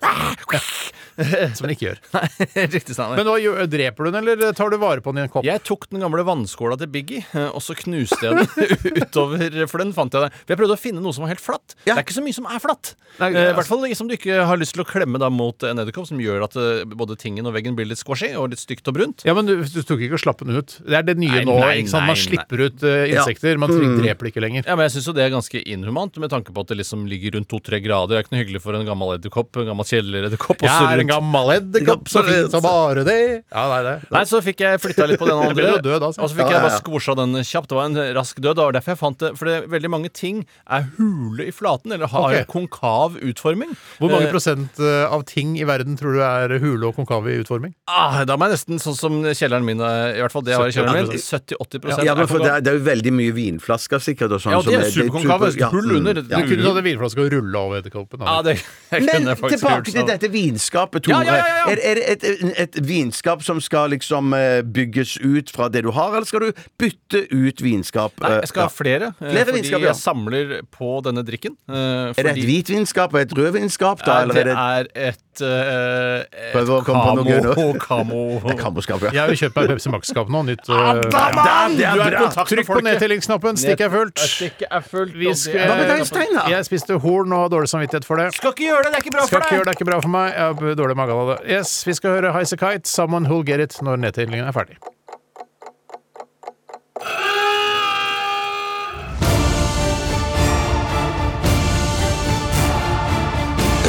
Som 1.57 1.67
den 1.67 1.75
ikke 1.75 1.87
gjør. 1.91 2.01
Riktig, 2.75 2.95
Steinar. 2.97 3.17
Men 3.21 3.29
hva, 3.29 3.67
dreper 3.71 4.07
du 4.09 4.11
den, 4.15 4.29
eller 4.35 4.53
tar 4.57 4.71
du 4.73 4.77
vare 4.81 5.03
på 5.05 5.13
den 5.15 5.23
i 5.23 5.27
en 5.27 5.33
kopp? 5.33 5.45
Jeg 5.47 5.63
tok 5.67 5.89
den 5.91 6.03
gamle 6.05 6.25
vannskåla 6.27 6.79
til 6.81 6.91
Biggie, 6.93 7.25
eh, 7.35 7.49
og 7.51 7.63
så 7.65 7.75
knuste 7.79 8.21
jeg 8.25 8.39
den 8.39 8.71
utover, 9.05 9.45
for 9.71 9.83
den 9.83 9.93
fant 9.97 10.15
jeg 10.17 10.27
der. 10.27 10.35
For 10.45 10.55
jeg 10.55 10.61
prøvde 10.63 10.77
å 10.79 10.81
finne 10.81 11.03
noe 11.05 11.15
som 11.17 11.27
var 11.27 11.33
helt 11.35 11.43
flatt. 11.45 11.75
Ja. 11.87 11.95
Det 11.95 11.99
er 11.99 12.05
ikke 12.07 12.19
så 12.19 12.25
mye 12.27 12.37
som 12.39 12.49
er 12.51 12.63
flatt. 12.63 12.95
Nei, 13.21 13.31
Eh, 13.31 13.51
I 13.51 13.55
hvert 13.57 13.69
fall 13.69 13.85
som 13.97 14.09
du 14.11 14.15
ikke 14.17 14.41
har 14.47 14.59
lyst 14.59 14.75
til 14.75 14.83
å 14.83 14.87
klemme 14.89 15.19
da 15.23 15.29
mot 15.33 15.63
en 15.67 15.79
edderkopp, 15.83 16.07
som 16.11 16.19
gjør 16.21 16.43
at 16.49 16.57
eh, 16.59 16.83
både 16.99 17.15
tingen 17.21 17.47
og 17.47 17.55
veggen 17.55 17.77
blir 17.79 17.87
litt 17.89 18.01
squashy 18.01 18.33
og 18.39 18.51
litt 18.53 18.61
stygt 18.63 18.89
og 18.91 18.97
brunt. 18.97 19.23
Ja, 19.29 19.35
men 19.37 19.47
du, 19.49 19.55
du 19.63 19.81
tok 19.87 20.03
ikke 20.05 20.19
å 20.19 20.23
slappe 20.23 20.47
den 20.49 20.59
ut. 20.59 20.75
Det 20.83 20.97
er 20.99 21.07
det 21.07 21.15
nye 21.21 21.41
Nei, 21.41 21.45
nå. 21.47 21.55
nei, 21.63 21.73
ikke 21.83 21.93
sant? 21.93 22.05
nei, 22.07 22.11
Man 22.15 22.19
slipper 22.21 22.65
ut 22.67 22.85
uh, 22.87 23.05
insekter. 23.11 23.59
Man 23.61 23.71
Mm. 23.81 24.01
dreper 24.03 24.27
det 24.27 24.31
ikke 24.35 24.43
lenger. 24.43 24.65
Ja, 24.67 24.75
men 24.77 24.85
jeg 24.89 24.93
syns 24.97 25.07
jo 25.09 25.13
det 25.17 25.23
er 25.25 25.31
ganske 25.33 25.61
inhumant, 25.73 26.19
med 26.21 26.29
tanke 26.33 26.53
på 26.53 26.61
at 26.65 26.69
det 26.73 26.77
liksom 26.83 27.05
ligger 27.09 27.37
rundt 27.39 27.49
to-tre 27.49 27.79
grader. 27.81 28.11
Det 28.13 28.19
er 28.19 28.25
ikke 28.27 28.35
noe 28.35 28.41
hyggelig 28.43 28.61
for 28.65 28.77
en 28.77 28.85
gammel 28.89 29.15
edderkopp, 29.15 29.57
en 29.63 29.71
gammel 29.71 29.87
kjeledderkopp. 29.89 30.65
Jeg 30.67 30.75
er 31.01 31.07
en 31.07 31.11
gammel 31.11 31.53
edderkopp, 31.57 32.09
så 32.13 32.23
fint 32.27 32.51
som 32.55 32.63
bare 32.65 33.05
det. 33.09 33.19
Ja, 33.51 33.65
nei, 33.73 33.81
det. 33.87 33.95
Nei, 34.15 34.23
så 34.29 34.41
fikk 34.45 34.61
jeg 34.65 34.81
flytta 34.83 35.07
litt 35.11 35.21
på 35.21 35.29
den 35.29 35.41
andre. 35.49 35.73
død, 35.83 36.03
altså. 36.03 36.23
Og 36.23 36.31
så 36.31 36.37
fikk 36.39 36.47
Ja, 36.47 36.59
jeg 36.59 36.65
bare 36.67 36.75
ja. 36.77 36.81
skvosja 36.83 37.17
den 37.19 37.35
kjapt. 37.45 37.69
Det 37.71 37.79
var 37.81 37.89
en 37.91 37.99
rask 38.21 38.37
død. 38.41 38.57
Det 38.61 38.65
var 38.69 38.77
derfor 38.79 38.95
jeg 38.95 39.01
fant 39.01 39.19
det. 39.25 39.33
For 39.41 39.51
det, 39.51 39.57
veldig 39.73 39.91
mange 39.93 40.11
ting 40.15 40.45
er 40.69 40.87
hule 40.99 41.47
i 41.49 41.53
flaten, 41.55 41.93
eller 41.97 42.11
har 42.13 42.29
okay. 42.31 42.45
konkav 42.51 43.17
utforming. 43.21 43.75
Hvor 43.99 44.11
mange 44.13 44.27
Eh, 44.31 44.33
prosent 44.35 44.79
eh, 44.79 45.05
av 45.11 45.23
ting 45.25 45.57
i 45.59 45.65
verden 45.65 45.97
tror 45.97 46.13
du 46.15 46.21
er 46.23 46.53
hule 46.61 46.87
og 46.91 46.95
konkave 46.99 47.33
i 47.33 47.39
utforming? 47.41 47.73
ah, 47.89 48.25
Da 48.29 48.37
må 48.37 48.47
jeg 48.49 48.59
nesten 48.59 48.79
sånn 48.83 48.97
som 48.99 49.21
kjelleren 49.25 49.65
min, 49.65 49.81
eh, 49.81 50.19
i 50.19 50.21
hvert 50.21 50.33
fall 50.35 50.43
det 50.45 50.53
jeg 50.53 50.61
har 50.61 50.69
i 50.69 50.75
kjelleren 50.77 51.09
min, 51.09 51.17
70-80%. 51.17 51.87
70-80 51.95 52.05
Ja, 52.05 52.15
men 52.19 52.27
for 52.31 52.39
det, 52.43 52.51
er- 52.51 52.61
det 52.61 52.73
er 52.75 52.79
jo 52.79 52.85
veldig 52.91 53.13
mye 53.17 53.33
vinflasker 53.33 53.99
sikkert. 54.05 54.33
Og 54.37 54.41
sånn, 54.45 54.53
Ja, 54.53 54.61
det 54.63 54.71
de 54.71 54.77
er 54.77 54.91
superkonkave. 54.91 55.51
ja, 55.59 55.69
Hull 55.71 55.87
mm, 55.91 55.97
under. 56.01 56.15
ja. 56.21 56.23
Du 56.43 56.49
kunne 56.51 56.63
tatt 56.67 56.77
en 56.83 56.85
vinflaske 56.85 57.21
og 57.25 57.33
rulla 57.33 57.59
over 57.65 57.79
edderkoppen. 57.81 58.21
Ja, 58.27 58.43
det 58.43 58.57
jeg 58.91 59.03
Men 59.07 59.25
kunne 59.31 59.51
tilbake 59.55 59.85
til 59.87 59.95
sånn. 60.01 60.07
dette 60.11 60.29
vinskapet, 60.31 60.90
Tore. 60.99 61.23
Ja, 61.23 61.37
ja, 61.37 61.47
ja, 61.47 61.57
ja. 61.61 61.71
Er, 61.71 61.79
er 61.91 61.95
det 62.01 62.07
et, 62.27 62.55
et 62.65 62.79
vinskap 62.83 63.45
som 63.47 63.61
skal 63.63 63.91
liksom 63.95 64.35
eh, 64.35 64.61
bygges 64.67 65.17
ut 65.23 65.51
fra 65.55 65.69
det 65.71 65.85
du 65.87 65.91
har, 65.95 66.17
eller 66.17 66.27
skal 66.27 66.49
du 66.49 66.65
bytte 66.81 67.23
ut 67.31 67.63
vinskap? 67.63 68.13
Nei, 68.21 68.33
eh, 68.33 68.41
jeg 68.43 68.51
skal 68.51 68.67
ha 68.67 68.73
flere. 68.75 69.13
eh, 69.21 69.31
Flere 69.31 69.47
fordi 69.47 69.61
vinskap, 69.61 69.87
jeg 69.87 69.99
samler 70.01 70.55
på 70.75 70.93
denne 71.07 71.23
drikken. 71.23 71.55
Fordi... 71.71 72.19
Er 72.19 72.31
det 72.31 72.37
et 72.37 72.45
hvitvinskap 72.51 73.15
og 73.15 73.21
et 73.23 73.37
rødvinskap, 73.39 74.03
da? 74.07 74.25
Det 74.27 74.47
er 74.51 74.91
er 74.95 75.15
et, 75.31 75.43
eh, 75.47 76.25
et 76.49 76.53
Prøv 76.55 76.71
å 76.75 76.79
komme 76.85 77.03
på 77.07 77.15
noe 77.21 77.25
gøy 77.29 77.41
nå. 77.45 77.55
kamo, 77.87 78.21
kamo. 78.59 78.83
Ja. 79.07 79.11
Jeg 79.15 79.21
har 79.21 79.33
jo 79.33 79.39
kjøpt 79.41 79.57
meg 79.61 79.71
Pepsi 79.71 79.93
Max-skap 79.95 80.33
nå. 80.33 80.43
Nytt. 80.51 80.69
eh, 80.69 81.01
det 81.07 81.87
er 81.87 81.97
du 81.97 82.03
er 82.03 82.17
i 82.17 82.19
kontakt 82.19 82.51
Trykk 82.51 82.67
på 82.71 82.81
nedtellingsknappen. 82.87 83.61
Stikket 83.61 83.87
er 83.87 83.95
fullt. 83.95 84.19
Stikket 84.19 84.67
er 84.71 84.85
fullt. 84.87 85.15
Vi 85.15 85.35
skal- 85.35 85.67
Hva 85.71 85.77
med 85.81 85.89
deg, 85.95 86.07
Steinar? 86.11 86.49
Jeg 86.51 86.69
spiste 86.69 86.99
horn 87.01 87.33
og 87.33 87.45
har 87.47 87.53
dårlig 87.57 87.71
samvittighet 87.71 88.05
for 88.09 88.17
det. 88.17 88.31
Skal 88.35 88.53
ikke 88.57 88.67
gjøre 88.71 88.83
det, 88.85 88.93
det 88.93 88.99
er 88.99 89.05
ikke 89.07 89.17
bra 89.17 89.27
Skal 89.27 89.39
for 89.39 89.47
ikke 89.47 89.57
gjøre 89.59 89.65
deg! 89.65 89.67
det, 89.67 89.75
er 89.75 89.79
ikke 89.81 89.91
bra 89.93 90.01
for 90.01 90.15
meg. 90.17 90.33
Jeg 90.35 90.41
har 90.41 90.81
dårlig 90.83 90.97
mage 90.97 91.11
av 91.21 91.35
det. 91.35 91.39
Yes, 91.51 91.77
Vi 91.87 91.95
skal 91.95 92.11
høre 92.19 92.33
Highasakite, 92.33 92.87
'Someone 92.91 93.27
Who'll 93.31 93.45
Get 93.47 93.61
It', 93.61 93.79
når 93.83 93.97
nedtellingen 94.03 94.47
er 94.47 94.53
ferdig. 94.53 94.77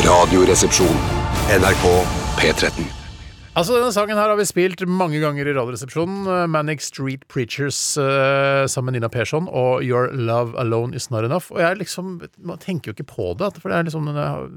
Radioresepsjon. 0.06 1.21
NRK 1.52 1.88
P13. 2.40 2.86
Altså, 3.60 3.74
Denne 3.76 3.92
sangen 3.92 4.16
her 4.16 4.30
har 4.32 4.38
vi 4.40 4.46
spilt 4.48 4.80
mange 4.88 5.20
ganger 5.20 5.50
i 5.50 5.52
Radioresepsjonen. 5.58 6.22
Eh, 6.24 6.46
Manic 6.48 6.80
Street 6.86 7.26
Preachers 7.28 7.98
eh, 8.00 8.64
sammen 8.72 8.94
med 8.94 9.02
Nina 9.02 9.10
Persson 9.12 9.50
og 9.52 9.84
Your 9.84 10.08
Love 10.16 10.56
Alone 10.62 10.96
Is 10.96 11.10
Not 11.12 11.28
Enough. 11.28 11.52
Og 11.52 11.60
jeg 11.60 11.82
liksom, 11.82 12.22
Man 12.40 12.62
tenker 12.64 12.94
jo 12.94 12.96
ikke 12.96 13.10
på 13.12 13.34
det, 13.36 13.52
for 13.60 13.68
det 13.68 13.82
er 13.82 13.90
liksom, 13.90 14.08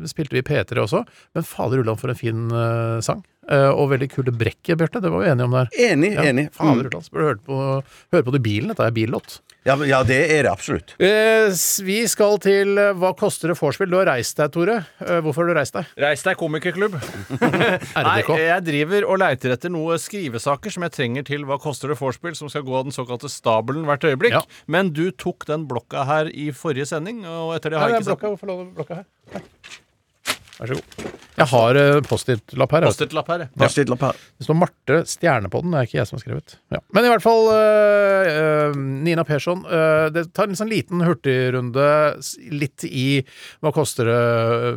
spilte 0.07 0.38
vi 0.38 0.44
i 0.44 0.46
P3 0.46 0.85
også. 0.85 1.02
Men 1.35 1.48
fader 1.50 1.83
ulland 1.83 1.98
for 1.98 2.14
en 2.14 2.20
fin 2.20 2.46
eh, 2.54 3.02
sang. 3.02 3.24
Eh, 3.48 3.70
og 3.70 3.90
veldig 3.90 4.09
kule 4.12 4.33
brekket, 4.33 4.78
Bjarte. 4.80 5.00
Det 5.04 5.11
var 5.12 5.20
vi 5.24 5.30
enige 5.33 5.44
om 5.48 5.57
der. 5.59 5.68
Enig, 5.90 6.12
Ja, 6.14 6.22
enig. 6.30 6.46
Fader 6.54 6.88
Mm. 6.88 7.11
bør 7.12 7.28
hørt 7.28 7.44
på, 7.44 7.83
høre 8.12 8.22
på 8.24 8.33
det 8.33 8.40
i 8.40 8.46
bilen. 8.50 8.68
Dette 8.72 8.87
er 8.87 8.90
billåt. 8.90 9.40
Ja, 9.64 9.76
ja, 9.76 10.02
det 10.04 10.18
er 10.30 10.42
det 10.44 10.50
absolutt. 10.52 10.94
Eh, 11.00 11.48
vi 11.85 12.07
skal 12.07 12.37
til 12.38 12.76
eh, 12.76 12.92
Hva 12.92 13.14
koster 13.16 13.48
det 13.48 13.57
vorspiel? 13.57 13.88
Du 13.88 13.96
har 13.96 14.07
reist 14.07 14.37
deg, 14.37 14.50
Tore. 14.52 14.87
Eh, 15.00 15.20
hvorfor 15.24 15.44
har 15.44 15.54
du 15.54 15.54
reist 15.59 15.72
deg? 15.72 15.87
Reis 15.96 16.22
deg, 16.22 16.37
komikerklubb. 16.37 16.98
Nei, 17.96 18.18
jeg 18.28 18.64
driver 18.66 19.07
og 19.09 19.18
leiter 19.22 19.54
etter 19.57 19.72
noen 19.72 19.98
skrivesaker 20.00 20.70
som 20.74 20.85
jeg 20.85 20.92
trenger 20.92 21.24
til 21.24 21.44
Hva 21.48 21.57
koster 21.62 21.88
det 21.88 21.98
vorspiel, 22.00 22.37
som 22.37 22.48
skal 22.52 22.62
gå 22.66 22.76
av 22.76 22.85
den 22.88 22.92
såkalte 22.96 23.30
stabelen 23.33 23.85
hvert 23.88 24.04
øyeblikk. 24.04 24.37
Ja. 24.37 24.42
Men 24.66 24.92
du 24.96 25.11
tok 25.12 25.46
den 25.48 25.64
blokka 25.70 26.04
her 26.09 26.28
i 26.33 26.50
forrige 26.52 26.87
sending, 26.92 27.24
og 27.24 27.54
etter 27.57 27.70
det 27.74 27.80
har 27.80 27.88
jeg 27.94 28.00
ikke 28.02 28.11
sett 28.11 28.20
blokka. 28.20 28.35
Hvorfor 28.37 28.52
lå 28.52 28.59
blokka 28.76 29.00
her? 29.00 29.09
Her. 29.33 29.48
Vær 30.55 30.71
så 30.71 30.77
god. 30.79 31.07
Jeg 31.35 31.47
har 31.51 31.77
eh, 31.81 31.97
Post-It-lapp 32.07 32.73
her. 32.77 32.85
altså. 32.87 33.01
Post-it-lapp 33.05 33.31
her. 33.33 33.40
ja. 33.43 33.49
Post-it-lapp 33.59 34.05
her. 34.07 34.19
Det 34.38 34.47
står 34.47 34.59
Marte 34.61 34.99
Stjerne 35.11 35.51
på 35.51 35.61
den. 35.64 35.73
Det 35.75 35.81
er 35.81 35.88
ikke 35.88 35.99
jeg 35.99 36.07
som 36.07 36.17
har 36.19 36.23
skrevet. 36.23 36.55
Ja. 36.71 36.79
Men 36.95 37.09
i 37.09 37.11
hvert 37.11 37.25
fall 37.25 37.49
øh, 37.51 38.31
øh, 38.35 38.77
Nina 39.09 39.25
Persson. 39.27 39.64
øh, 39.67 40.07
det 40.14 40.29
tar 40.37 40.47
en 40.47 40.55
sånn 40.61 40.71
liten 40.71 41.03
hurtigrunde 41.03 41.88
s- 42.23 42.37
litt 42.55 42.87
i 42.87 43.25
hva 43.64 43.73
koster 43.75 44.07
det 44.07 44.21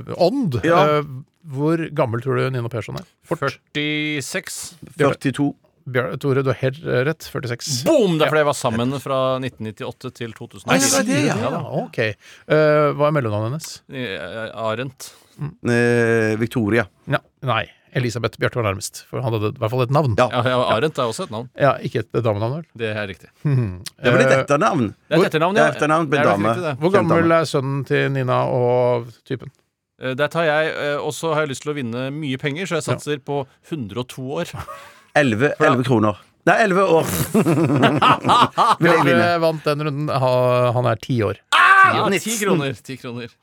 øh, 0.09 0.13
ånd. 0.17 0.57
Ja. 0.65 0.81
Øh, 0.97 1.11
hvor 1.47 1.79
gammel 1.95 2.25
tror 2.25 2.41
du 2.41 2.49
Nina 2.57 2.67
Persson 2.73 2.97
er? 2.99 3.05
Fort. 3.29 3.59
46. 3.77 4.77
42. 4.97 5.53
Bjør- 5.87 6.17
Tore, 6.19 6.41
du 6.43 6.49
har 6.51 6.57
helt 6.59 6.81
øh, 6.83 7.05
rett. 7.07 7.23
46. 7.31 7.83
Boom! 7.87 8.17
Det 8.19 8.25
er 8.27 8.31
fordi 8.33 8.41
jeg 8.43 8.49
var 8.49 8.57
sammen 8.59 8.91
fra 8.99 9.19
1998 9.39 10.11
til 10.19 10.33
2004. 10.35 10.67
Nei, 10.67 10.79
det 10.83 10.91
var 10.91 11.07
det, 11.07 11.21
ja. 11.29 11.37
Ja, 11.45 11.61
ok. 11.85 11.99
Øh, 12.51 12.91
hva 12.99 13.07
er 13.07 13.15
mellomnavnet 13.15 13.53
hennes? 13.55 13.71
Eh, 13.87 14.51
Arendt. 14.67 15.13
Eh, 15.69 16.35
Victoria. 16.41 16.87
Ja, 17.07 17.19
nei. 17.47 17.65
Elisabeth 17.97 18.37
Bjarte 18.37 18.59
var 18.59 18.67
nærmest. 18.67 19.05
For 19.09 19.23
han 19.23 19.31
hadde 19.33 19.53
i 19.55 19.59
hvert 19.61 19.71
fall 19.71 19.81
et 19.85 19.93
navn. 19.95 20.13
Ja. 20.19 20.27
Ja, 20.33 20.41
ja, 20.51 20.57
Arendt 20.75 20.99
er 21.01 21.07
også 21.09 21.23
et 21.25 21.31
navn. 21.33 21.47
Ja, 21.57 21.71
ikke 21.81 22.03
et 22.03 22.11
damenavn, 22.19 22.57
vel? 22.59 22.65
Det 22.77 22.89
er 22.91 23.07
riktig. 23.09 23.29
Det 23.47 24.11
var 24.11 24.19
litt 24.21 24.33
Eh, 24.35 24.41
etternavn. 24.43 24.89
Det 25.07 25.15
er 25.17 25.23
et 25.23 25.29
etternavn, 25.31 25.55
Det 25.55 25.63
ja. 25.63 25.69
er 25.71 25.77
etternavn 25.79 26.09
på 26.11 26.11
Det 26.13 26.19
en 26.19 26.25
er 26.27 26.29
dame. 26.33 26.51
riktig, 26.51 26.65
det. 26.67 26.75
Hvor 26.83 26.93
gammel 26.97 27.31
er 27.39 27.47
sønnen 27.49 27.79
til 27.87 28.11
Nina 28.13 28.41
og 28.53 29.07
typen? 29.25 29.49
Eh, 30.03 30.13
Der 30.19 30.27
tar 30.35 30.45
jeg, 30.45 30.75
eh, 30.75 30.97
og 30.99 31.15
så 31.15 31.31
har 31.33 31.45
jeg 31.47 31.55
lyst 31.55 31.63
til 31.65 31.73
å 31.73 31.77
vinne 31.79 32.03
mye 32.13 32.37
penger, 32.37 32.67
så 32.69 32.77
jeg 32.77 32.85
satser 32.91 33.23
på 33.25 33.39
102 33.71 34.27
år. 34.43 34.53
11, 35.19 35.53
11 35.59 35.83
kroner. 35.87 36.23
Nei, 36.47 36.55
11 36.63 36.83
år. 36.97 37.09
Vil 38.79 38.91
jeg 38.91 39.03
vinne. 39.03 39.17
Bjarte 39.17 39.41
vant 39.43 39.65
den 39.67 39.83
runden. 39.87 40.11
Ha- 40.23 40.71
Han 40.77 40.85
er 40.93 41.01
ti 41.03 41.17
år. 41.25 41.39
Niks. 42.11 42.23
ti 42.27 42.37
kroner. 42.45 42.73
Ti 42.87 42.95
kroner. 43.01 43.33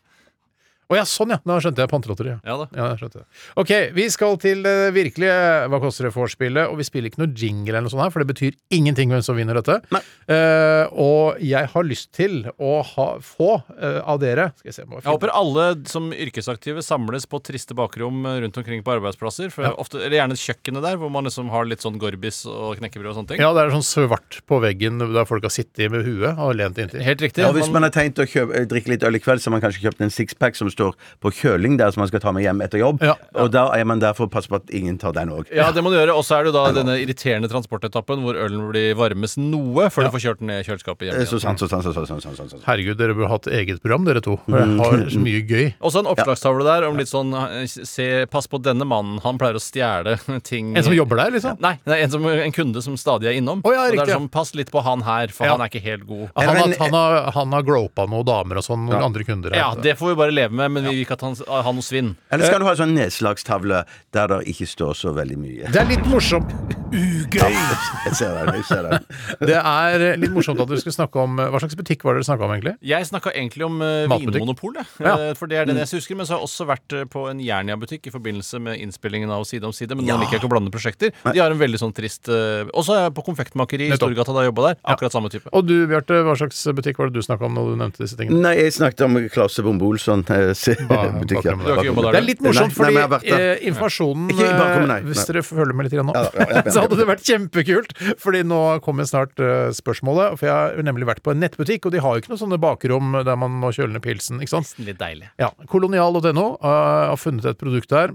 Å 0.90 0.99
ja, 0.99 1.05
sånn 1.09 1.33
ja! 1.33 1.38
Da 1.44 1.57
skjønte 1.62 1.85
jeg 1.85 1.90
pantelotteriet. 1.92 2.44
Ja 2.44 2.57
da. 2.61 2.66
Ja, 2.77 2.88
jeg 2.92 3.03
skjønte 3.03 3.23
det. 3.23 3.27
Ok, 3.61 3.73
vi 3.97 4.07
skal 4.12 4.37
til 4.42 4.64
det 4.64 4.92
virkelige 4.97 5.37
Hva 5.73 5.81
koster 5.83 6.09
det 6.09 6.14
vorspielet? 6.14 6.70
Og 6.73 6.81
vi 6.81 6.87
spiller 6.87 7.11
ikke 7.11 7.23
noe 7.23 7.33
jingle 7.33 7.73
eller 7.75 7.87
noe 7.87 7.94
sånt 7.94 8.05
her, 8.05 8.12
for 8.14 8.25
det 8.25 8.31
betyr 8.35 8.59
ingenting 8.75 9.12
hvem 9.12 9.25
som 9.25 9.38
vinner 9.38 9.57
dette. 9.59 9.79
Nei. 9.94 10.03
Eh, 10.35 10.85
og 11.01 11.40
jeg 11.44 11.70
har 11.73 11.88
lyst 11.88 12.11
til 12.16 12.42
å 12.59 12.77
ha, 12.94 13.09
få 13.25 13.51
uh, 13.61 14.01
av 14.09 14.20
dere 14.23 14.47
Skal 14.57 14.70
jeg 14.70 14.77
se 14.79 14.85
jeg 14.85 15.11
håper 15.11 15.33
alle 15.35 15.66
som 15.90 16.11
yrkesaktive 16.12 16.83
samles 16.85 17.27
på 17.29 17.40
triste 17.44 17.77
bakrom 17.77 18.25
eh, 18.29 18.38
rundt 18.44 18.57
omkring 18.61 18.83
på 18.85 18.94
arbeidsplasser. 18.94 19.51
For 19.55 19.68
ofte, 19.81 20.01
eller 20.03 20.18
gjerne 20.20 20.38
kjøkkenet 20.38 20.85
der, 20.85 20.99
hvor 21.01 21.12
man 21.12 21.29
liksom 21.29 21.51
har 21.53 21.66
litt 21.68 21.85
sånn 21.85 21.99
gorbis 22.01 22.42
og 22.51 22.79
knekkebrød 22.81 23.11
og 23.12 23.18
sånne 23.18 23.33
ting. 23.33 23.42
Ja, 23.42 23.53
det 23.57 23.64
er 23.64 23.75
sånn 23.75 23.87
svart 23.87 24.40
på 24.49 24.61
veggen 24.64 25.01
der 25.03 25.29
folk 25.29 25.47
har 25.47 25.55
sittet 25.55 25.92
med 25.92 26.07
huet 26.07 26.38
og 26.40 26.55
lent 26.59 26.79
inntil. 26.81 27.03
Helt 27.05 27.25
riktig. 27.25 27.44
Ja, 27.44 27.53
hvis 27.57 27.73
man 27.73 27.87
har 27.87 27.94
tenkt 27.94 28.20
å 28.23 28.29
kjøpe, 28.29 28.64
drikke 28.70 28.94
litt 28.94 29.07
øl 29.07 29.18
i 29.18 29.23
kveld, 29.23 29.42
så 29.42 29.51
har 29.51 29.57
man 29.57 29.64
kanskje 29.64 29.85
kjøpt 29.87 30.05
en 30.05 30.14
sixpack 30.14 30.59
som 30.59 30.70
står 30.74 30.94
på 31.24 31.32
kjøling 31.40 31.78
der 31.80 31.94
som 31.94 32.02
man 32.04 32.10
skal 32.10 32.20
ta 32.24 32.32
med 32.34 32.44
hjem 32.44 32.60
etter 32.64 32.80
jobb. 32.82 33.02
Ja. 33.04 33.14
Og 33.40 33.50
da 33.54 33.66
er 33.76 33.84
man 33.88 34.02
der 34.02 34.14
for 34.18 34.26
å 34.28 34.32
passe 34.32 34.50
på 34.50 34.58
at 34.60 34.70
ingen 34.74 34.98
tar 35.00 35.14
den 35.16 35.30
òg. 35.34 35.48
Ja, 35.54 35.70
det 35.74 35.82
må 35.84 35.90
du 35.92 35.96
gjøre. 35.98 36.14
Og 36.18 36.24
så 36.26 36.38
er 36.40 36.48
det 36.48 36.54
da 36.56 36.66
denne 36.74 36.96
irriterende 37.02 37.48
transportetappen 37.52 38.22
hvor 38.24 38.38
ølen 38.38 38.68
blir 38.70 38.94
varmes 38.98 39.37
noe 39.40 39.88
før 39.94 40.08
du 40.08 40.14
får 40.16 40.24
kjørt 40.26 40.42
den 40.42 40.50
ned 40.52 40.62
i 40.62 40.68
kjøleskapet 40.68 41.08
hjemme. 41.10 41.26
Så 41.30 41.40
sant, 41.42 41.60
så 41.62 41.68
sant, 41.70 41.84
så 41.87 41.92
sant. 41.94 42.08
Så 42.10 42.20
sant, 42.20 42.37
så 42.38 42.48
sant. 42.52 42.64
Herregud, 42.68 42.98
dere 43.00 43.14
burde 43.16 43.30
hatt 43.32 43.48
eget 43.50 43.80
program, 43.82 44.04
dere 44.08 44.22
to. 44.24 44.37
Dere 44.50 44.66
har 44.80 45.04
så 45.12 45.20
mye 45.22 45.42
gøy. 45.48 45.66
Også 45.84 46.02
en 46.04 46.10
oppslagstavle 46.12 46.66
der 46.66 46.88
om 46.88 46.98
litt 47.00 47.10
sånn 47.10 47.32
eh, 47.38 47.64
Se, 47.66 48.06
pass 48.30 48.46
på 48.50 48.58
denne 48.62 48.87
mannen, 48.88 49.18
han 49.24 49.38
pleier 49.40 49.56
å 49.58 49.62
stjele 49.62 50.16
ting 50.50 50.74
En 50.76 50.84
som 50.87 50.94
jobber 50.96 51.20
der, 51.20 51.32
liksom? 51.37 51.58
Nei, 51.64 51.74
er 51.87 52.04
en, 52.04 52.12
som, 52.12 52.24
en 52.28 52.54
kunde 52.54 52.82
som 52.84 52.96
stadig 53.00 53.28
er 53.30 53.38
innom. 53.38 53.62
Oh, 53.64 53.72
ja, 53.74 53.87
Og 53.88 53.96
det 53.96 54.04
er 54.06 54.12
ja. 54.14 54.18
sånn, 54.20 54.28
Pass 54.34 54.54
litt 54.58 54.70
på 54.74 54.82
han 54.84 55.02
her, 55.06 55.30
for 55.34 55.46
Ja. 55.46 55.54
han 55.54 55.62
er 55.64 55.70
ikke 55.72 55.82
helt 55.84 56.06
god. 56.08 56.26
Han, 56.37 56.48
har- 56.48 56.74
han, 56.80 56.94
har, 56.98 57.18
han 57.37 57.52
har 57.54 57.62
gropa 57.66 58.06
noen 58.10 58.26
damer 58.26 58.60
og 58.60 58.64
sånn, 58.66 58.87
noen 58.88 59.04
andre 59.10 59.24
kunder. 59.26 59.54
her. 59.54 59.60
Ja, 59.60 59.68
det 59.84 59.96
får 60.00 60.12
vi 60.12 60.16
bare 60.22 60.34
leve 60.34 60.54
med, 60.56 60.63
men 60.72 60.87
vi 60.87 60.94
vil 60.94 61.05
ikke 61.05 61.18
at 61.18 61.24
han 61.27 61.37
har 61.48 61.74
noe 61.74 61.85
svinn. 61.85 62.14
Eller 62.33 62.48
skal 62.48 62.62
du 62.62 62.68
ha 62.68 62.74
en 62.74 62.81
sånn 62.83 62.94
nedslagstavle 62.96 63.85
der 64.14 64.31
det 64.33 64.40
ikke 64.53 64.68
står 64.70 64.96
så 64.98 65.14
veldig 65.16 65.38
mye? 65.40 65.72
Det 65.74 65.81
er 65.83 65.90
litt 65.90 66.07
morsomt. 66.11 66.53
Ugøy! 66.94 67.55
Jeg 68.05 68.16
ser 68.18 68.35
den. 68.37 68.50
jeg 68.55 68.64
ser 68.68 68.85
den. 68.87 69.07
Det 69.48 69.57
er 69.59 70.03
litt 70.20 70.33
morsomt 70.35 70.61
at 70.62 70.68
dere 70.70 70.79
skulle 70.83 70.94
snakke 70.94 71.22
om 71.22 71.38
Hva 71.40 71.61
slags 71.62 71.74
butikk 71.79 72.05
var 72.05 72.14
det 72.14 72.22
dere 72.22 72.29
snakka 72.29 72.46
om, 72.46 72.53
egentlig? 72.55 72.74
Jeg 72.85 73.09
snakka 73.09 73.33
egentlig 73.33 73.64
om 73.66 73.81
uh, 73.81 74.05
Matbutikk. 74.11 74.37
Vinmonopol, 74.37 74.77
jeg. 74.79 74.90
Ja. 75.03 75.14
Eh, 75.14 75.33
for 75.38 75.50
det 75.50 75.59
er 75.59 75.68
den 75.68 75.81
jeg 75.81 75.90
husker. 75.96 76.18
Men 76.18 76.29
så 76.29 76.37
har 76.37 76.42
jeg 76.42 76.48
også 76.50 76.66
vært 76.68 76.94
eh, 76.94 77.07
på 77.11 77.24
en 77.31 77.40
Jernia-butikk 77.42 78.09
i 78.11 78.12
forbindelse 78.14 78.61
med 78.62 78.83
innspillingen 78.85 79.33
av 79.35 79.46
Side 79.48 79.66
om 79.66 79.74
side. 79.74 79.96
Men 79.98 80.07
nå 80.09 80.18
liker 80.20 80.37
jeg 80.37 80.42
ikke 80.42 80.50
å 80.50 80.55
blande 80.55 80.72
prosjekter. 80.74 81.14
De 81.27 81.42
har 81.42 81.55
en 81.55 81.61
veldig 81.61 81.81
sånn 81.81 81.94
trist 81.96 82.31
uh, 82.33 82.64
Og 82.70 82.87
så 82.87 82.96
er 82.96 83.03
jeg 83.07 83.16
på 83.16 83.27
konfektmakeri 83.27 83.90
i 83.90 83.98
Storgata 83.98 84.35
da 84.37 84.44
jeg 84.44 84.53
jobba 84.53 84.68
der. 84.70 84.79
Akkurat 84.94 85.16
samme 85.16 85.33
type. 85.33 85.50
Og 85.57 85.66
du, 85.66 85.74
Bjarte, 85.90 86.20
hva 86.27 86.37
slags 86.38 86.62
butikk 86.77 87.00
var 87.00 87.11
det 87.11 87.18
du 87.18 87.27
snakka 87.27 87.48
om 87.48 87.59
når 87.59 87.72
du 87.72 87.81
nevnte 87.83 88.05
disse 88.05 88.18
tingene? 88.20 88.42
Nei, 88.44 88.55
jeg 88.61 88.77
snakket 88.79 89.07
om 89.09 89.18
Klasse 89.35 89.64
Bombolson. 89.66 90.24
Eh, 90.54 90.58
se-. 90.60 90.76
Du 90.78 90.94
har 90.94 91.10
ikke 91.26 91.42
der, 91.44 92.08
Det 92.14 92.20
er 92.20 92.26
litt 92.26 92.42
morsomt, 92.44 92.78
Nei, 92.80 92.90
nei, 92.96 93.04
fordi 93.12 93.34
eh, 93.36 93.66
informasjonen 93.70 94.32
Ikke 94.32 94.46
i 94.46 94.54
bakrommet, 94.54 94.90
nei. 94.92 94.98
eh, 95.02 95.08
Hvis 95.10 95.28
dere 95.28 95.44
følger 95.46 95.76
med 95.76 95.88
litt 95.88 95.96
grann 95.98 96.10
nå, 96.10 96.16
Ja, 96.16 96.24
ja, 96.30 96.48
ja, 96.48 96.62
ja. 96.62 96.64
så 96.74 96.84
hadde 96.86 97.00
det 97.00 97.08
vært 97.10 97.24
kjempekult. 97.28 97.94
Fordi 98.22 98.42
nå 98.48 98.60
kommer 98.84 99.08
snart 99.08 99.38
uh, 99.42 99.68
spørsmålet. 99.74 100.38
For 100.40 100.48
jeg 100.48 100.54
har 100.54 100.86
nemlig 100.86 101.10
vært 101.10 101.24
på 101.26 101.34
en 101.34 101.42
nettbutikk, 101.44 101.88
og 101.88 101.94
de 101.96 102.02
har 102.04 102.16
jo 102.16 102.24
ikke 102.24 102.34
noe 102.34 102.42
sånne 102.42 102.60
bakrom 102.62 103.16
der 103.26 103.40
man 103.40 103.58
må 103.62 103.74
kjøle 103.74 103.96
ned 103.96 104.04
pilsen. 104.04 104.40
ikke 104.44 104.56
sant? 104.56 104.74
Litt 104.84 105.00
deilig. 105.02 105.30
Ja, 105.42 105.52
Kolonial.no 105.70 106.54
uh, 106.58 106.68
har 107.12 107.18
funnet 107.20 107.50
et 107.52 107.60
produkt 107.60 107.92
der. 107.92 108.14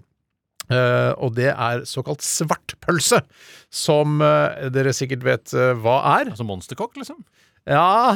Uh, 0.70 1.16
og 1.18 1.34
det 1.34 1.50
er 1.50 1.82
såkalt 1.90 2.22
svartpølse, 2.22 3.24
som 3.74 4.20
eh, 4.22 4.68
dere 4.74 4.94
sikkert 4.94 5.24
vet 5.26 5.54
eh, 5.58 5.72
hva 5.78 5.96
er. 6.20 6.30
Altså 6.30 6.46
monsterkokk, 6.46 6.96
liksom? 7.00 7.24
Ja 7.68 8.16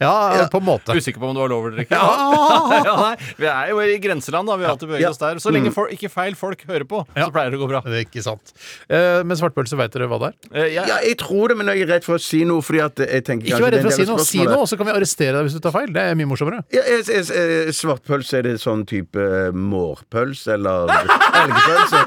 Ja, 0.00 0.48
på 0.50 0.58
en 0.58 0.64
måte. 0.64 0.92
Usikker 0.96 1.20
på 1.20 1.28
om 1.28 1.34
det 1.34 1.40
var 1.42 1.48
lov 1.52 1.66
eller 1.68 1.84
ikke? 1.84 1.96
Ja. 1.96 2.80
ja, 2.88 2.94
nei, 3.00 3.14
vi 3.38 3.48
er 3.50 3.70
jo 3.70 3.80
i 3.84 3.96
grenseland, 4.02 4.48
da. 4.48 4.56
Vi 4.58 4.66
har 4.66 4.74
alltid 4.74 4.90
beveget 4.90 5.10
oss 5.12 5.20
der. 5.20 5.40
Så 5.42 5.52
lenge 5.54 5.72
folk, 5.74 5.92
ikke 5.94 6.10
feil 6.12 6.36
folk 6.38 6.64
hører 6.68 6.86
på, 6.88 7.02
så 7.14 7.28
pleier 7.32 7.52
det 7.52 7.60
å 7.60 7.62
gå 7.62 7.68
bra. 7.70 7.82
Det 7.84 7.96
er 8.00 8.04
ikke 8.06 8.24
sant. 8.24 8.52
Eh, 8.88 9.20
men 9.26 9.38
svartpølse, 9.38 9.78
veit 9.78 9.94
dere 9.94 10.08
hva 10.10 10.18
det 10.22 10.30
er? 10.32 10.36
Eh, 10.50 10.68
jeg, 10.74 10.88
Ja, 10.90 10.98
jeg 11.04 11.18
tror 11.20 11.52
det, 11.52 11.58
men 11.60 11.70
jeg 11.72 11.84
er 11.84 11.92
redd 11.94 12.06
for 12.06 12.18
å 12.18 12.22
si 12.22 12.42
noe. 12.48 12.64
Fordi 12.64 12.82
at 12.84 13.02
jeg 13.04 13.24
tenker 13.26 13.50
Ikke 13.50 13.62
vær 13.64 13.74
redd 13.76 13.86
for 13.86 13.92
å 13.92 13.96
si 13.96 14.08
noe. 14.08 14.26
Si 14.30 14.42
noe, 14.44 14.66
så 14.68 14.78
kan 14.80 14.90
vi 14.90 14.94
arrestere 14.96 15.36
deg 15.38 15.48
hvis 15.48 15.56
du 15.58 15.62
tar 15.64 15.74
feil. 15.76 15.92
Det 15.94 16.02
er 16.10 16.18
mye 16.18 16.30
morsommere. 16.30 16.62
Ja, 16.74 16.84
jeg, 16.88 17.06
jeg, 17.08 17.26
jeg, 17.30 17.76
svartpølse, 17.78 18.40
er 18.40 18.48
det 18.50 18.56
sånn 18.62 18.84
type 18.88 19.26
mårpølse 19.56 20.56
eller 20.58 20.90
elgpølse? 21.42 22.04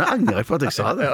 Nå 0.00 0.06
angrer 0.16 0.40
jeg 0.40 0.46
på 0.48 0.56
at 0.58 0.64
jeg 0.66 0.74
sa 0.76 0.94
det. 0.98 1.08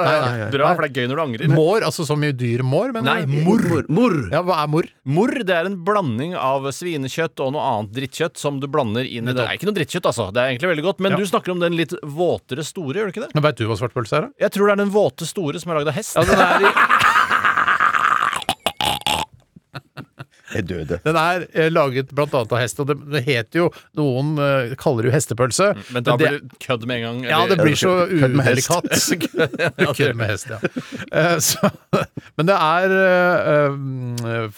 Bra, 0.54 0.70
for 0.76 0.86
det 0.86 0.90
er 0.90 0.94
gøy 1.02 1.08
når 1.10 1.16
du 1.18 1.22
angrer. 1.26 1.52
Mår, 1.52 1.86
altså 1.88 2.06
så 2.08 2.16
mye 2.18 2.32
dyr 2.36 2.62
mår, 2.66 2.92
men 2.96 3.04
Nei, 3.08 3.18
Mor. 3.26 3.62
Mor. 3.92 4.16
Ja, 4.32 4.42
hva 4.46 4.60
er 4.64 4.70
mor? 4.72 4.88
Mor 5.04 5.32
det 5.46 5.54
er 5.56 5.68
en 5.70 5.76
blanding 5.86 6.34
av 6.38 6.66
svinekjøtt 6.74 7.42
og 7.44 7.52
noe 7.56 7.66
annet 7.72 7.92
drittkjøtt 7.96 8.38
som 8.40 8.60
du 8.62 8.66
blander 8.70 9.04
inn 9.06 9.26
i 9.26 9.34
Det 9.34 9.38
det 9.40 9.46
er 9.48 9.58
ikke 9.58 9.68
noe 9.70 9.76
drittkjøtt, 9.80 10.08
altså. 10.10 10.28
Det 10.34 10.42
er 10.42 10.52
egentlig 10.54 10.72
veldig 10.74 10.86
godt. 10.88 11.00
Men 11.06 11.12
Ja. 11.16 11.18
du 11.22 11.26
snakker 11.30 11.52
om 11.54 11.60
den 11.62 11.76
litt 11.78 11.92
våtere 12.02 12.64
store, 12.66 12.94
gjør 13.00 13.10
du 13.10 13.14
ikke 13.14 13.24
det? 13.26 13.34
Men 13.34 13.42
Veit 13.46 13.56
du 13.60 13.66
hva 13.68 13.76
svartpølse 13.78 14.16
er? 14.16 14.20
da? 14.28 14.32
Jeg 14.46 14.50
tror 14.56 14.66
det 14.70 14.72
er 14.78 14.82
den 14.84 14.94
våte 14.94 15.26
store 15.28 15.60
som 15.62 15.70
er 15.72 15.80
lagd 15.80 15.88
av 15.92 15.96
hest. 15.98 16.16
Ja, 16.16 16.24
den 16.24 16.40
er, 16.40 16.70
Jeg 20.56 20.66
døde. 20.70 20.98
den 21.04 21.16
er 21.20 21.46
eh, 21.52 21.68
laget 21.72 22.12
blant 22.16 22.34
annet 22.34 22.52
av 22.56 22.62
hest, 22.62 22.80
og 22.82 22.88
det, 22.90 22.96
det 23.12 23.22
heter 23.26 23.62
jo 23.64 23.68
Noen 23.98 24.34
eh, 24.40 24.74
kaller 24.80 25.06
det 25.06 25.12
jo 25.12 25.16
hestepølse. 25.16 25.70
Men 25.94 26.02
da 26.06 26.16
det- 26.16 26.30
blir 26.30 26.40
det 26.40 26.60
kødd 26.66 26.86
med 26.88 26.96
en 27.00 27.06
gang. 27.06 27.18
Ja, 27.30 27.42
det 27.50 27.58
blir 27.62 27.76
så 27.78 27.94
Kødd 28.08 28.36
med 28.36 28.46
hest. 28.48 28.70
udelikat. 28.70 29.96
Kødd 29.98 30.16
med 30.18 30.30
hest, 30.32 30.50
ja. 30.50 30.58
Eh, 31.12 31.36
Så, 31.44 31.70
men 32.38 32.48
det 32.48 32.56
er 32.56 32.94
eh, 32.96 33.70
um, 33.72 34.16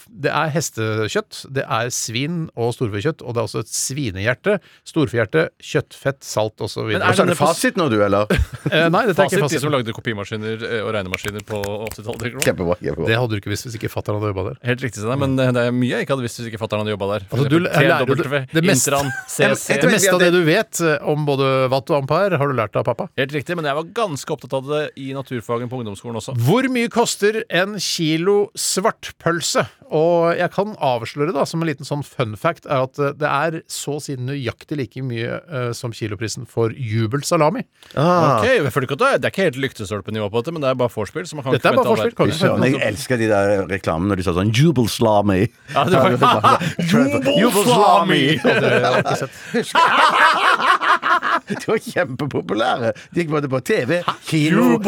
Det 0.08 0.30
er 0.32 0.52
hestekjøtt, 0.54 1.42
det 1.54 1.64
er 1.66 1.90
svin 1.94 2.46
og 2.58 2.72
storfekjøtt, 2.76 3.22
og 3.24 3.34
det 3.36 3.42
er 3.42 3.48
også 3.48 3.62
et 3.64 3.72
svinehjerte, 3.72 4.58
storfehjerte, 4.88 5.48
kjøttfett, 5.62 6.20
salt 6.26 6.60
osv. 6.64 6.86
Men 6.92 7.02
Og 7.04 7.16
så 7.18 7.24
er 7.26 7.32
det 7.32 7.38
fasit 7.38 7.78
nå, 7.80 7.88
du, 7.92 7.98
eller? 8.04 8.26
Eh, 8.68 8.84
nei, 8.92 9.00
dette 9.08 9.22
er 9.22 9.30
Fasit, 9.30 9.38
ikke 9.38 9.48
de 9.48 9.58
som 9.62 9.70
fasit. 9.70 9.72
lagde 9.72 9.92
kopimaskiner 9.96 10.64
eh, 10.66 10.80
og 10.84 10.90
regnemaskiner 10.92 11.44
på 11.48 11.56
80-tallet. 11.88 12.20
tenker 12.20 12.34
du? 12.36 12.42
Kjempebra. 12.44 12.74
kjempebra. 12.82 13.06
Det 13.08 13.16
hadde 13.16 13.32
du 13.32 13.38
ikke 13.40 13.52
visst 13.52 13.64
hvis 13.64 13.76
ikke 13.78 13.88
fatter'n 13.92 14.18
hadde 14.18 14.28
jobba 14.34 14.44
der. 14.50 14.58
Helt 14.68 14.82
riktig, 14.84 15.00
Steinar, 15.00 15.20
men 15.22 15.36
det 15.38 15.46
det 15.56 15.62
er 15.70 15.72
mye 15.72 15.87
jeg 15.90 16.04
ikke 16.06 16.14
hadde 16.16 16.24
visst 16.26 16.38
hvis 16.40 16.48
ikke 16.50 16.60
fatter'n 16.60 16.82
hadde 16.84 16.92
jobba 16.94 17.08
der. 17.14 17.26
For 17.30 17.38
Altså, 17.38 17.48
du 17.48 17.56
eksempel 17.58 17.88
lærer 17.88 18.06
det- 18.06 18.26
TW, 18.28 18.36
det 18.54 18.64
meste- 18.64 18.92
Intran, 18.92 19.10
CC. 19.28 19.68
Det 19.82 19.90
meste 19.92 20.12
av 20.14 20.20
det 20.20 20.30
du 20.34 20.40
vet 20.44 20.80
eh, 20.80 20.98
om 21.08 21.24
både 21.26 21.48
watt 21.72 21.90
og 21.90 22.02
ampere, 22.02 22.36
har 22.38 22.46
du 22.48 22.54
lært 22.58 22.76
av 22.76 22.84
pappa. 22.84 23.08
Helt 23.16 23.32
riktig, 23.32 23.56
men 23.56 23.64
jeg 23.64 23.74
var 23.78 23.84
ganske 23.96 24.30
opptatt 24.36 24.52
av 24.58 24.66
det 24.68 24.82
i 24.96 25.12
naturfagen 25.16 25.68
på 25.70 25.80
ungdomsskolen 25.82 26.16
også. 26.20 26.34
Hvor 26.48 26.68
mye 26.72 26.88
koster 26.92 27.42
en 27.50 27.78
kilo 27.78 28.50
svartpølse? 28.58 29.66
Og 29.94 30.36
jeg 30.36 30.50
kan 30.52 30.74
avsløre, 30.84 31.32
da, 31.32 31.44
som 31.48 31.62
en 31.62 31.68
liten 31.70 31.86
sånn 31.88 32.02
fun 32.04 32.34
fact, 32.38 32.66
er 32.68 32.84
at 32.84 32.98
eh, 33.00 33.14
det 33.18 33.28
er 33.28 33.58
så 33.72 33.96
å 33.96 34.02
si 34.04 34.16
nøyaktig 34.20 34.76
like 34.80 35.02
mye 35.04 35.38
uh, 35.48 35.70
som 35.76 35.94
kiloprisen 35.96 36.44
for 36.48 36.74
jubelsalami. 36.74 37.64
Ah. 37.94 38.38
Ok, 38.38 38.46
jeg 38.58 38.72
føler 38.74 38.88
ikke 38.88 38.98
at 38.98 39.02
det 39.04 39.08
er, 39.08 39.18
det 39.22 39.28
er 39.30 39.34
ikke 39.34 39.46
helt 39.48 39.60
lyktestolpenivå 39.64 40.28
på 40.32 40.42
dette, 40.42 40.54
men 40.56 40.64
det 40.64 40.70
er 40.72 40.78
bare 40.80 40.92
vorspiel. 40.92 41.24
Så 41.28 41.38
man 41.38 41.46
kan 41.46 41.56
Dette 41.56 41.72
er 41.72 41.78
bare 41.78 42.08
søren, 42.36 42.66
Jeg 42.68 42.82
elsker 42.90 43.20
de 43.20 43.30
der 43.32 43.64
reklamene 43.70 44.12
når 44.12 44.20
de 44.20 44.28
sa 44.28 44.36
sånn 44.36 44.52
jubelsalami. 44.52 45.40
Ja, 45.72 45.86
det 45.88 45.96
var- 46.20 46.60
jubelsalami! 47.42 48.22
det? 48.44 49.28
De 51.60 51.66
var 51.66 51.78
kjempepopulære. 51.78 52.92
De 53.14 53.20
gikk 53.22 53.30
både 53.32 53.48
på 53.52 53.60
TV, 53.64 54.00
kino 54.28 54.78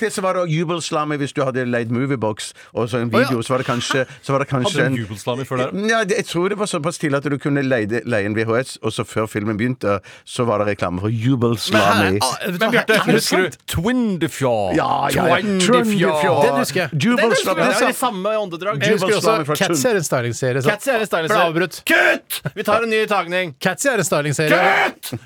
til 0.00 0.10
så 0.10 0.22
var 0.24 0.38
det 0.40 0.46
Jubelslami 0.54 1.16
hvis 1.20 1.32
du 1.36 1.42
hadde 1.44 1.64
leid 1.68 1.90
Moviebox 1.92 2.52
og 2.74 2.88
så 2.90 3.00
en 3.02 3.10
video, 3.12 3.42
så 3.42 3.54
var 3.54 3.62
det 3.62 3.66
kanskje, 3.68 4.04
så 4.22 4.32
var 4.34 4.44
det 4.44 4.48
kanskje 4.50 4.80
Hadde 4.80 4.86
en 4.86 4.96
du 4.96 5.02
jubelslami 5.04 5.44
før 5.48 5.62
der? 5.64 5.74
Ja, 5.90 6.00
jeg 6.08 6.24
tror 6.28 6.48
det 6.52 6.58
var 6.60 6.66
såpass 6.70 6.98
tidlig 7.00 7.20
at 7.20 7.28
du 7.30 7.36
kunne 7.38 7.62
leie, 7.66 8.00
leie 8.06 8.26
en 8.28 8.36
VHS, 8.36 8.78
og 8.82 8.92
så 8.94 9.04
før 9.04 9.26
filmen 9.30 9.58
begynte, 9.60 9.98
så 10.24 10.46
var 10.48 10.62
det 10.62 10.72
reklame 10.74 11.00
for 11.02 11.12
Jubelslami. 11.12 12.18
Men 12.58 12.74
Bjarte, 12.74 12.98
husker 13.10 13.46
du 13.46 13.58
Twindefjord? 13.74 14.76
Ja, 14.78 15.08
ja, 15.14 15.26
ja. 15.28 15.40
Twindefjord. 15.60 16.44
Den 16.46 16.58
husker 16.60 16.80
jeg. 16.86 17.02
Jubelslami. 17.04 17.66
Det 17.70 17.82
er 17.82 17.94
i 17.94 17.98
samme 18.00 18.34
åndedrag. 18.40 18.80
Jeg 18.84 18.98
husker 18.98 19.18
også 19.20 19.56
Cats 19.60 19.84
er 19.84 20.00
en 20.00 20.04
stylingsserie. 20.06 20.62
så- 20.62 20.70
Cats 20.70 20.88
er 20.88 21.00
en 21.04 21.06
stylingsserie. 21.06 21.68
Kutt! 21.90 22.54
Vi 22.54 22.62
tar 22.66 22.82
en 22.86 22.90
ny 22.90 23.04
tagning. 23.06 23.54
Cats 23.60 23.86
er 23.86 23.98
en 23.98 24.04
stylingserie. 24.04 24.60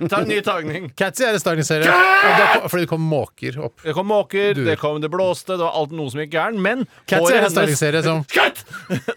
Tar 0.09 0.23
en 0.24 0.30
ny 0.32 0.40
tagning. 0.44 0.88
Catsy 0.98 1.24
er 1.28 1.37
en 1.37 1.42
stagningsserie. 1.42 1.94
Fordi 2.66 2.84
det 2.84 2.90
kom 2.90 3.04
måker 3.08 3.58
opp. 3.68 3.78
Det 3.84 3.94
kom 3.96 4.08
måker, 4.10 4.54
Du. 4.58 4.62
det 4.66 4.76
kom 4.80 4.98
det 5.04 5.10
blåste, 5.12 5.54
det 5.54 5.62
var 5.64 5.76
alt 5.78 5.94
noe 5.96 6.10
som 6.12 6.20
gikk 6.24 6.32
gærent, 6.34 6.60
men 6.64 6.82
Catsy 7.10 7.37
er 7.37 7.46
en 7.46 7.54
stagningsserie 7.54 8.02
som! 8.06 8.24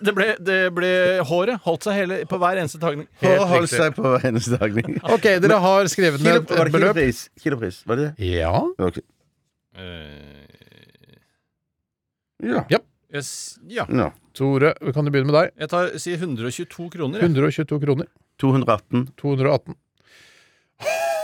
Det 0.07 0.13
ble, 0.15 0.27
det 0.43 0.57
ble 0.75 0.89
Håret 1.27 1.59
holdt 1.65 1.85
seg 1.87 1.95
hele 1.97 2.17
på 2.29 2.37
hver 2.41 2.59
eneste 2.61 2.79
tagning. 2.81 3.07
Og 3.25 3.43
holdt 3.49 3.71
seg 3.73 3.95
på 3.97 4.03
hver 4.13 4.27
eneste 4.29 4.57
tagning. 4.61 4.99
Ok, 5.17 5.25
dere 5.43 5.57
har 5.63 5.89
skrevet 5.91 6.21
Kilo, 6.21 6.33
ned 6.37 6.51
var 6.51 6.67
et 6.67 6.71
det 6.71 6.75
beløp. 6.77 6.93
kilopris? 6.95 7.23
Kilopris, 7.43 7.81
var 7.89 7.99
det 7.99 8.07
det? 8.17 8.27
Ja. 8.37 8.53
Okay. 8.77 9.03
Uh, 9.77 10.43
Ja. 12.69 12.79
yes, 13.13 13.57
ja. 13.67 13.85
ja. 13.89 14.11
Tore, 14.37 14.73
kan 14.93 15.05
du 15.07 15.11
begynne 15.11 15.31
med 15.31 15.37
deg? 15.39 15.51
Jeg 15.63 15.69
tar, 15.71 15.87
sier 15.97 16.19
122 16.21 16.89
kroner. 16.93 17.23
Ja. 17.23 17.29
122 17.31 17.79
kroner. 17.81 18.09
218. 18.41 19.07
218. 19.17 19.77
Hey! 20.79 21.07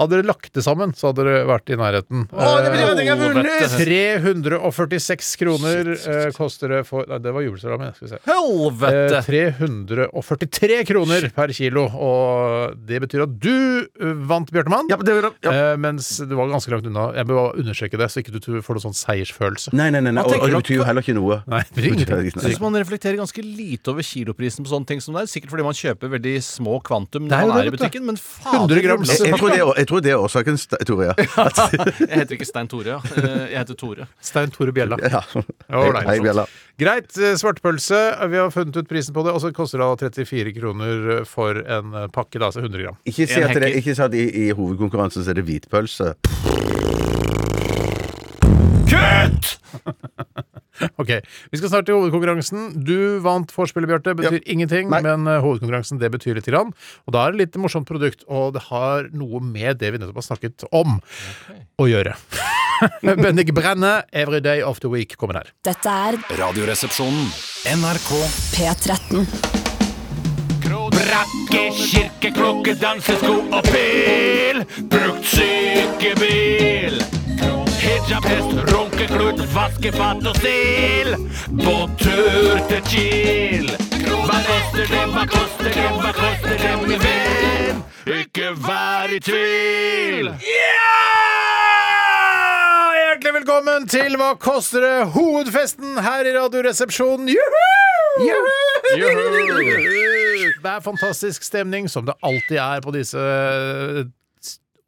Hadde 0.00 0.16
dere 0.16 0.26
lagt 0.30 0.52
det 0.56 0.62
sammen, 0.64 0.94
så 0.96 1.10
hadde 1.10 1.26
dere 1.26 1.42
vært 1.50 1.70
i 1.74 1.76
nærheten. 1.80 2.26
Å, 2.32 2.50
det 2.64 2.70
betyr 2.72 2.92
at 2.94 3.02
jeg 3.04 3.10
har 3.10 3.18
Eh, 3.20 3.34
vunnet! 3.36 3.74
346 3.80 5.34
kroner 5.40 5.90
eh, 5.94 6.30
koster 6.36 6.72
det 6.72 6.80
for 6.88 7.04
Nei, 7.10 7.18
det 7.22 7.32
var 7.34 7.44
jubelsalami. 7.44 7.90
Skal 7.96 8.06
vi 8.06 8.12
se. 8.14 8.20
Eh, 8.20 8.30
Helvete! 8.30 9.20
343 9.26 10.80
kroner 10.88 11.28
per 11.36 11.52
kilo. 11.56 11.84
Og 11.90 12.76
det 12.88 13.00
betyr 13.04 13.24
at 13.26 13.34
du 13.42 13.52
eh, 13.52 14.14
vant, 14.30 14.50
Bjørtemann. 14.54 14.88
Ja, 14.90 14.98
det 15.00 15.16
var. 15.20 15.30
Ja. 15.44 15.52
Eh, 15.72 15.76
mens 15.80 16.10
du 16.22 16.34
var 16.38 16.50
ganske 16.52 16.72
langt 16.74 16.88
unna. 16.90 17.08
Jeg 17.18 17.28
bør 17.30 17.40
undersøke 17.40 17.60
understreke 17.70 18.00
det, 18.00 18.08
så 18.12 18.20
ikke 18.22 18.34
du 18.34 18.60
får 18.64 18.76
noen 18.78 18.84
sånn 18.88 18.96
seiersfølelse. 18.98 19.72
Nei, 19.76 19.90
nei, 19.94 20.00
nei, 20.04 20.12
nei. 20.16 20.24
Og, 20.26 20.34
og 20.40 20.48
det 20.50 20.60
betyr 20.62 20.78
jo 20.80 20.86
heller 20.88 21.04
ikke 21.04 21.16
noe. 21.16 21.40
Nei, 21.50 21.60
det 21.68 21.76
betyr 21.76 21.90
ingenting. 21.92 22.32
Det 22.40 22.44
synes 22.46 22.62
man 22.62 22.76
reflekterer 22.80 23.18
ganske 23.20 23.44
lite 23.44 23.92
over 23.92 24.06
kiloprisen 24.06 24.66
på 24.66 24.72
sånne 24.72 24.88
ting 24.90 25.02
som 25.04 25.16
det 25.16 25.24
er. 25.26 25.30
Sikkert 25.30 25.52
fordi 25.54 25.66
man 25.66 25.76
kjøper 25.76 26.12
veldig 26.16 26.34
små 26.44 26.78
kvantum 26.86 27.28
Det 27.30 27.36
er 27.36 27.44
når 27.44 27.46
jo 27.46 27.52
man 27.52 27.60
det, 27.60 27.62
er 27.62 27.68
i 27.68 27.70
vet 27.70 27.78
du. 27.78 27.84
butikken, 27.84 28.06
men 28.10 28.20
fader 28.20 28.80
100 28.80 28.84
grams 28.86 29.12
Jeg, 29.14 29.30
jeg, 29.30 29.38
tror 29.40 29.54
det, 29.54 29.60
er- 29.60 29.80
jeg 29.82 29.89
tror 29.90 30.04
det 30.06 30.14
er 30.14 30.22
årsaken, 30.22 30.56
Tore. 30.88 31.10
Ja. 31.10 31.14
Jeg 32.00 32.22
heter 32.22 32.36
ikke 32.38 32.48
Stein 32.48 32.70
Tore, 32.70 32.96
ja. 32.96 32.98
Eh, 33.18 33.46
Jeg 33.52 33.58
heter 33.64 33.78
Tore. 33.80 34.06
Stein 34.24 34.54
Tore 34.54 34.72
Bjella. 34.76 34.96
ja. 35.02 35.20
Ålreit. 35.70 36.06
Hei, 36.08 36.18
Bjella. 36.24 36.46
Greit. 36.80 37.10
eh, 37.20 37.34
Svartpølse. 37.36 37.98
Vi 38.32 38.38
har 38.40 38.50
funnet 38.54 38.78
ut 38.80 38.88
prisen 38.88 39.12
på 39.16 39.26
det, 39.26 39.34
og 39.36 39.42
så 39.44 39.50
koster 39.56 39.82
det 39.82 39.90
da 39.90 40.10
34 40.24 40.54
kroner 40.56 41.24
for 41.28 41.60
en 41.60 41.92
eh, 42.04 42.08
pakke, 42.14 42.38
da, 42.40 42.48
altså 42.48 42.62
100 42.64 42.86
gram. 42.86 42.96
Ikke 43.04 43.26
si 43.28 43.36
En 43.42 43.50
at, 43.50 43.56
det, 43.58 43.66
hekker. 43.68 43.82
ikke 43.82 43.98
si 43.98 44.06
at 44.08 44.16
i, 44.16 44.26
i 44.46 44.50
hovedkonkurransen 44.56 45.26
så 45.26 45.34
er 45.34 45.42
det 45.42 45.48
hvitpølse. 45.50 46.14
Ok, 50.96 51.10
Vi 51.52 51.58
skal 51.60 51.68
snart 51.68 51.84
til 51.88 51.98
hovedkonkurransen. 51.98 52.70
Du 52.86 53.18
vant 53.20 53.50
vorspielet, 53.52 53.90
Bjarte. 53.90 54.14
Betyr 54.16 54.38
Ja. 54.38 54.44
ingenting, 54.48 54.88
Nei. 54.88 55.02
men 55.04 55.26
eh, 55.28 55.36
hovedkonkurransen 55.44 55.98
det 56.00 56.08
betyr 56.14 56.34
litt. 56.38 56.46
Grann. 56.48 56.70
Og 57.06 57.12
da 57.12 57.26
er 57.26 57.32
det 57.34 57.40
litt 57.42 57.58
morsomt 57.60 57.84
produkt, 57.86 58.24
og 58.32 58.54
det 58.56 58.62
har 58.70 59.10
noe 59.12 59.40
med 59.44 59.76
det 59.78 59.90
vi 59.92 59.98
nettopp 60.00 60.16
har 60.22 60.28
snakket 60.30 60.64
om, 60.72 60.96
å 61.78 61.84
gjøre. 61.90 62.14
Bendik 63.04 63.52
Brenne, 63.52 64.04
'Every 64.10 64.40
Day 64.40 64.62
of 64.64 64.80
the 64.80 64.88
Week', 64.88 65.16
kommer 65.20 65.34
her. 65.42 65.52
Dette 65.62 65.84
er 65.90 66.16
Radioresepsjonen. 66.40 67.28
NRK 67.76 68.10
P13. 68.56 69.26
Brakke, 70.90 71.70
kirke, 71.76 72.32
klokke, 72.34 72.72
dansesko 72.80 73.36
og 73.52 73.62
pil. 73.68 74.64
Brukt 74.88 75.24
sykebil. 75.26 77.02
Hijab, 78.00 78.24
hest, 78.24 78.72
runkeklut, 78.72 79.40
vaskefat 79.54 80.26
og 80.26 80.36
stil. 80.36 81.10
På 81.60 81.74
tur 82.00 82.60
til 82.70 82.82
Kiel. 82.88 83.68
Hva 84.24 84.38
koster 84.46 84.86
det, 84.88 85.02
hva 85.12 85.24
koster 85.28 85.68
det, 85.74 85.88
hva 86.00 86.12
koster 86.16 86.56
det, 86.62 86.70
min 86.86 87.02
venn? 87.02 87.82
Ikke 88.20 88.52
vær 88.56 89.12
i 89.12 89.20
tvil. 89.20 90.30
Hjertelig 92.96 93.34
velkommen 93.36 93.88
til 93.90 94.16
Hva 94.16 94.30
koster 94.40 94.80
det? 94.86 94.96
Hovedfesten 95.16 95.98
her 96.00 96.24
i 96.24 96.32
Radioresepsjonen. 96.38 97.28
Juhu! 97.28 97.66
Det 100.60 100.72
er 100.72 100.80
fantastisk 100.84 101.44
stemning, 101.44 101.90
som 101.90 102.08
det 102.08 102.16
alltid 102.24 102.56
er 102.56 102.80
på 102.84 102.90
disse 102.96 103.18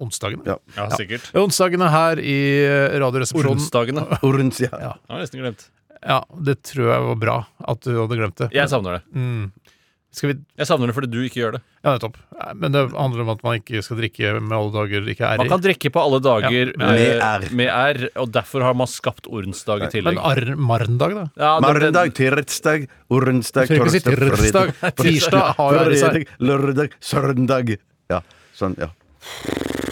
onsdagene. 0.02 0.44
Ja. 0.48 0.56
Ja, 0.76 0.88
sikkert. 0.98 1.28
Onsdagene 1.38 1.88
her 1.92 2.20
i 2.22 2.36
eh, 2.66 2.98
Radioresepsjonen. 3.02 3.56
Onsdagene. 3.58 4.06
Orns, 4.28 4.60
ja. 4.64 4.72
Ja. 4.72 4.92
Jeg 5.08 5.14
har 5.16 5.24
nesten 5.24 5.44
glemt. 5.44 5.68
Ja, 6.02 6.20
det 6.42 6.58
tror 6.66 6.88
jeg 6.90 7.02
var 7.08 7.18
bra 7.22 7.36
at 7.70 7.84
du 7.86 7.94
hadde 7.94 8.18
glemt 8.18 8.40
det. 8.42 8.50
Jeg 8.56 8.70
savner 8.72 8.98
det. 8.98 9.04
Mm. 9.14 9.52
Skal 10.12 10.28
vi 10.28 10.34
Jeg 10.60 10.68
savner 10.68 10.90
det 10.90 10.94
fordi 10.96 11.08
du 11.08 11.20
ikke 11.24 11.38
gjør 11.40 11.54
det. 11.54 11.60
Ja, 11.80 11.94
nettopp. 11.94 12.18
Men 12.60 12.74
det 12.74 12.80
handler 12.92 13.22
om 13.24 13.30
at 13.32 13.40
man 13.46 13.54
ikke 13.56 13.80
skal 13.86 13.96
drikke 14.02 14.32
med 14.44 14.52
alle 14.58 14.72
dager 14.74 15.06
ikke 15.08 15.24
er 15.24 15.40
Man 15.40 15.48
kan 15.48 15.62
drikke 15.64 15.92
på 15.94 16.02
alle 16.02 16.18
dager 16.20 16.72
Ja, 16.74 16.74
eh, 16.74 16.82
med 16.82 17.22
R. 17.24 17.46
med 17.56 17.70
R, 17.72 18.02
og 18.20 18.28
derfor 18.34 18.66
har 18.66 18.76
man 18.76 18.90
skapt 18.92 19.24
ordensdag 19.30 19.86
i 19.86 19.90
tillegg. 19.94 20.20
Men 20.20 20.60
Marndag, 20.68 21.14
da? 21.16 21.24
Ja, 21.40 21.54
det- 21.60 21.80
det- 21.80 21.94
Marndag, 21.94 22.12
tirsdag, 22.18 22.84
si 22.84 23.56
torsdag, 23.72 24.02
tirsdag. 24.04 24.74
fredag, 24.76 24.96
Tirsdag 25.00 25.54
har 25.56 25.72
jo 25.72 25.84
det 25.88 26.26
lørdag, 26.40 26.90
søndag. 27.00 27.76
Ja, 28.10 28.20
sånn, 28.54 28.76
ja. 28.78 28.90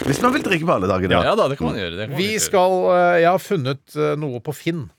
Hvis 0.07 0.21
man 0.23 0.33
vil 0.35 0.43
drikke 0.43 0.65
på 0.67 0.73
alle 0.75 0.89
dager, 0.91 1.11
Ja, 1.13 1.21
da. 1.23 1.35
da, 1.43 1.49
det 1.53 1.59
kan 1.59 1.69
man 1.71 1.77
gjøre. 1.79 1.95
Det 1.97 2.07
kan 2.09 2.15
man 2.15 2.21
Vi 2.23 2.31
gjøre. 2.33 2.47
skal 2.47 2.79
eh, 2.95 3.19
Jeg 3.21 3.29
har 3.31 3.45
funnet 3.45 3.95
eh, 3.95 4.15
noe 4.19 4.39
på 4.43 4.53
Finn. 4.57 4.89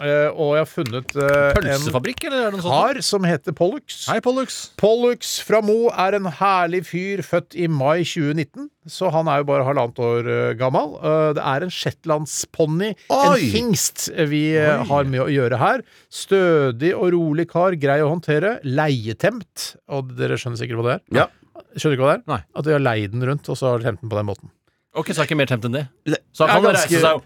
Eh, 0.00 0.28
Og 0.32 0.54
jeg 0.56 0.62
har 0.62 0.68
funnet 0.70 1.10
eh, 1.16 1.48
en 1.50 1.56
Pølsefabrikk, 1.58 2.22
eller 2.28 2.38
er 2.38 2.44
det 2.52 2.58
noe 2.60 2.62
sånt? 2.64 2.72
kar 2.72 3.00
som 3.04 3.24
heter 3.26 3.52
Pollux. 3.56 3.96
Hei, 4.08 4.20
Pollux. 4.24 4.60
Pollux 4.80 5.32
fra 5.44 5.60
Mo 5.66 5.90
er 5.90 6.16
en 6.16 6.28
herlig 6.38 6.84
fyr, 6.88 7.20
født 7.26 7.56
i 7.58 7.66
mai 7.68 8.04
2019. 8.06 8.70
Så 8.88 9.10
han 9.12 9.28
er 9.28 9.42
jo 9.42 9.48
bare 9.50 9.66
halvannet 9.66 9.98
år 10.06 10.30
eh, 10.36 10.54
gammel. 10.60 10.94
Eh, 11.02 11.32
det 11.36 11.44
er 11.44 11.66
en 11.66 11.74
shetlandsponni, 11.74 12.94
en 13.10 13.34
Oi! 13.34 13.50
hingst, 13.52 14.06
vi 14.30 14.44
eh, 14.56 14.84
har 14.88 15.04
med 15.10 15.20
å 15.26 15.28
gjøre 15.28 15.58
her. 15.60 15.84
Stødig 16.08 16.94
og 16.96 17.10
rolig 17.16 17.48
kar, 17.50 17.76
grei 17.80 17.98
å 18.04 18.08
håndtere. 18.14 18.56
Leietemt. 18.64 19.74
Og 19.92 20.14
dere 20.16 20.38
skjønner 20.40 20.62
sikkert 20.62 20.80
hva 20.80 20.88
det 20.88 20.96
er? 21.00 21.04
Ja. 21.24 21.28
Skjønner 21.76 21.94
du 21.94 21.96
ikke 21.98 22.06
hva 22.06 22.14
det 22.14 22.20
er? 22.20 22.24
Nei. 22.32 22.40
At 22.56 22.64
de 22.66 22.72
har 22.76 22.82
leid 22.84 23.12
den 23.14 23.26
rundt, 23.28 23.48
og 23.52 23.56
så 23.60 23.70
har 23.72 23.78
de 23.82 23.84
tømt 23.90 24.00
den 24.04 24.10
på 24.12 24.16
den 24.20 24.26
måten. 24.30 24.50
Ok, 24.98 25.12
så 25.14 25.22
er 25.22 25.28
ikke 25.28 25.36
mer 25.38 25.46
temt 25.50 25.64
enn 25.68 25.76
det. 25.76 25.84
Så 26.34 26.46
han 26.48 26.62
kan 26.62 26.72
ganske- 26.72 26.90
reise 26.90 27.02
seg 27.04 27.14
og, 27.14 27.22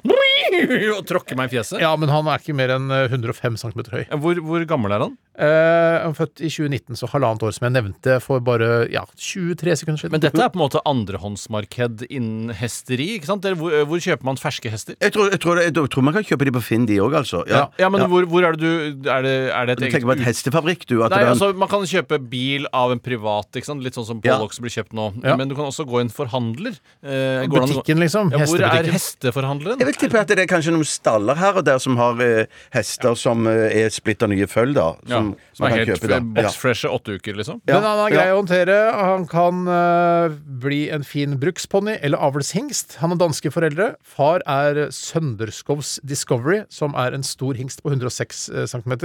og 0.98 1.04
tråkker 1.08 1.36
meg 1.38 1.50
i 1.52 1.56
fjeset. 1.58 1.80
Ja, 1.82 1.94
men 2.00 2.08
han 2.12 2.26
er 2.30 2.42
ikke 2.42 2.56
mer 2.56 2.74
enn 2.76 2.90
eh, 2.94 3.06
105 3.10 3.56
cm 3.60 3.84
høy. 3.92 4.02
Hvor, 4.20 4.40
hvor 4.44 4.64
gammel 4.70 4.94
er 4.96 5.04
han? 5.06 5.14
Eh, 5.34 5.94
han 6.04 6.12
er 6.12 6.18
født 6.18 6.42
i 6.46 6.50
2019, 6.52 6.98
så 7.00 7.08
halvannet 7.10 7.42
år, 7.42 7.54
som 7.56 7.64
jeg 7.66 7.74
nevnte 7.74 8.18
for 8.22 8.42
bare 8.44 8.84
ja, 8.92 9.02
23 9.18 9.74
sekunder 9.80 9.98
siden. 10.04 10.12
Men 10.14 10.22
dette 10.22 10.38
er 10.44 10.52
på 10.54 10.60
en 10.60 10.64
måte 10.64 10.82
andrehåndsmarked 10.86 12.04
innen 12.08 12.52
hesteri. 12.54 13.08
ikke 13.18 13.26
sant? 13.30 13.44
Eller 13.48 13.58
hvor, 13.58 13.74
hvor 13.90 14.02
kjøper 14.04 14.28
man 14.28 14.38
ferske 14.40 14.70
hester? 14.72 14.94
Jeg 15.02 15.14
tror, 15.16 15.32
jeg, 15.34 15.40
tror, 15.42 15.60
jeg 15.64 15.74
tror 15.74 16.06
man 16.06 16.14
kan 16.16 16.26
kjøpe 16.28 16.46
de 16.48 16.54
på 16.54 16.62
Finn, 16.64 16.86
de 16.86 17.00
òg, 17.02 17.16
altså. 17.24 17.42
Ja. 17.50 17.64
Ja, 17.80 17.90
men 17.90 18.04
Hvor, 18.10 18.26
hvor 18.30 18.44
er 18.46 18.54
det 18.56 18.62
du 18.62 19.08
Er 19.10 19.24
det, 19.24 19.34
er 19.50 19.66
det 19.66 19.74
et 19.74 19.80
Du 19.82 19.86
tenker 19.88 20.08
på 20.10 20.14
et 20.18 20.24
hestefabrikk, 20.26 20.84
du? 20.90 20.98
At 21.02 21.10
Nei, 21.14 21.18
det 21.24 21.26
en- 21.26 21.32
altså 21.34 21.50
Man 21.56 21.70
kan 21.72 21.82
kjøpe 21.88 22.18
bil 22.30 22.66
av 22.72 22.92
en 22.94 23.00
privat, 23.02 23.48
ikke 23.56 23.66
sant? 23.68 23.82
litt 23.84 23.96
sånn 23.98 24.06
som 24.06 24.20
Ja. 24.24 24.36
Pollox 24.38 24.60
blir 24.62 24.70
kjøpt 24.72 24.94
nå. 24.96 25.08
Ja. 25.24 25.36
Men 25.36 25.48
du 25.50 25.54
kan 25.58 25.66
også 25.66 25.84
gå 25.88 25.98
i 25.98 26.04
en 26.06 26.12
forhandler. 26.12 26.78
Eh, 27.02 27.46
Butikken, 27.50 27.98
liksom. 28.02 28.30
Ja, 28.32 28.44
hvor 28.46 28.60
er 28.62 28.88
hesteforhandleren? 28.94 29.78
Jeg 29.82 29.88
vil 29.90 29.98
tippe 29.98 30.20
at 30.20 30.30
det 30.38 30.44
er 30.44 30.50
kanskje 30.50 30.74
noen 30.74 30.88
staller 30.88 31.38
her 31.38 31.58
og 31.60 31.64
der 31.66 31.80
som 31.82 31.98
har 32.00 32.20
eh, 32.24 32.50
hester 32.74 33.16
som 33.18 33.46
eh, 33.50 33.72
er 33.84 33.92
splitter 33.94 34.30
nye 34.30 34.48
føll, 34.50 34.74
da. 34.76 34.86
Ja, 35.06 35.20
Som, 35.20 35.32
som 35.54 35.64
man 35.64 35.72
er 35.72 35.74
kan 35.74 35.82
helt 35.82 35.92
kjøpe, 35.92 36.10
da. 36.12 36.20
Boxfreshe 36.38 36.90
åtte 36.92 37.16
uker, 37.18 37.38
liksom? 37.40 37.60
Ja, 37.68 37.78
Men 37.78 37.88
han 37.88 38.02
er 38.04 38.14
grei 38.16 38.26
ja. 38.28 38.34
å 38.34 38.40
håndtere. 38.40 38.78
Han 38.98 39.26
kan 39.30 39.62
eh, 39.76 40.36
bli 40.64 40.80
en 40.94 41.06
fin 41.06 41.38
bruksponni 41.40 41.96
eller 42.00 42.22
avlshingst. 42.28 42.98
Han 43.02 43.14
har 43.14 43.22
danske 43.24 43.52
foreldre. 43.54 43.92
Far 44.04 44.44
er 44.50 44.86
Sønderskovs 44.94 45.98
Discovery, 46.06 46.62
som 46.72 46.96
er 46.98 47.16
en 47.16 47.26
stor 47.26 47.58
hingst 47.58 47.84
på 47.84 47.92
106 47.94 48.46
cm. 48.70 48.96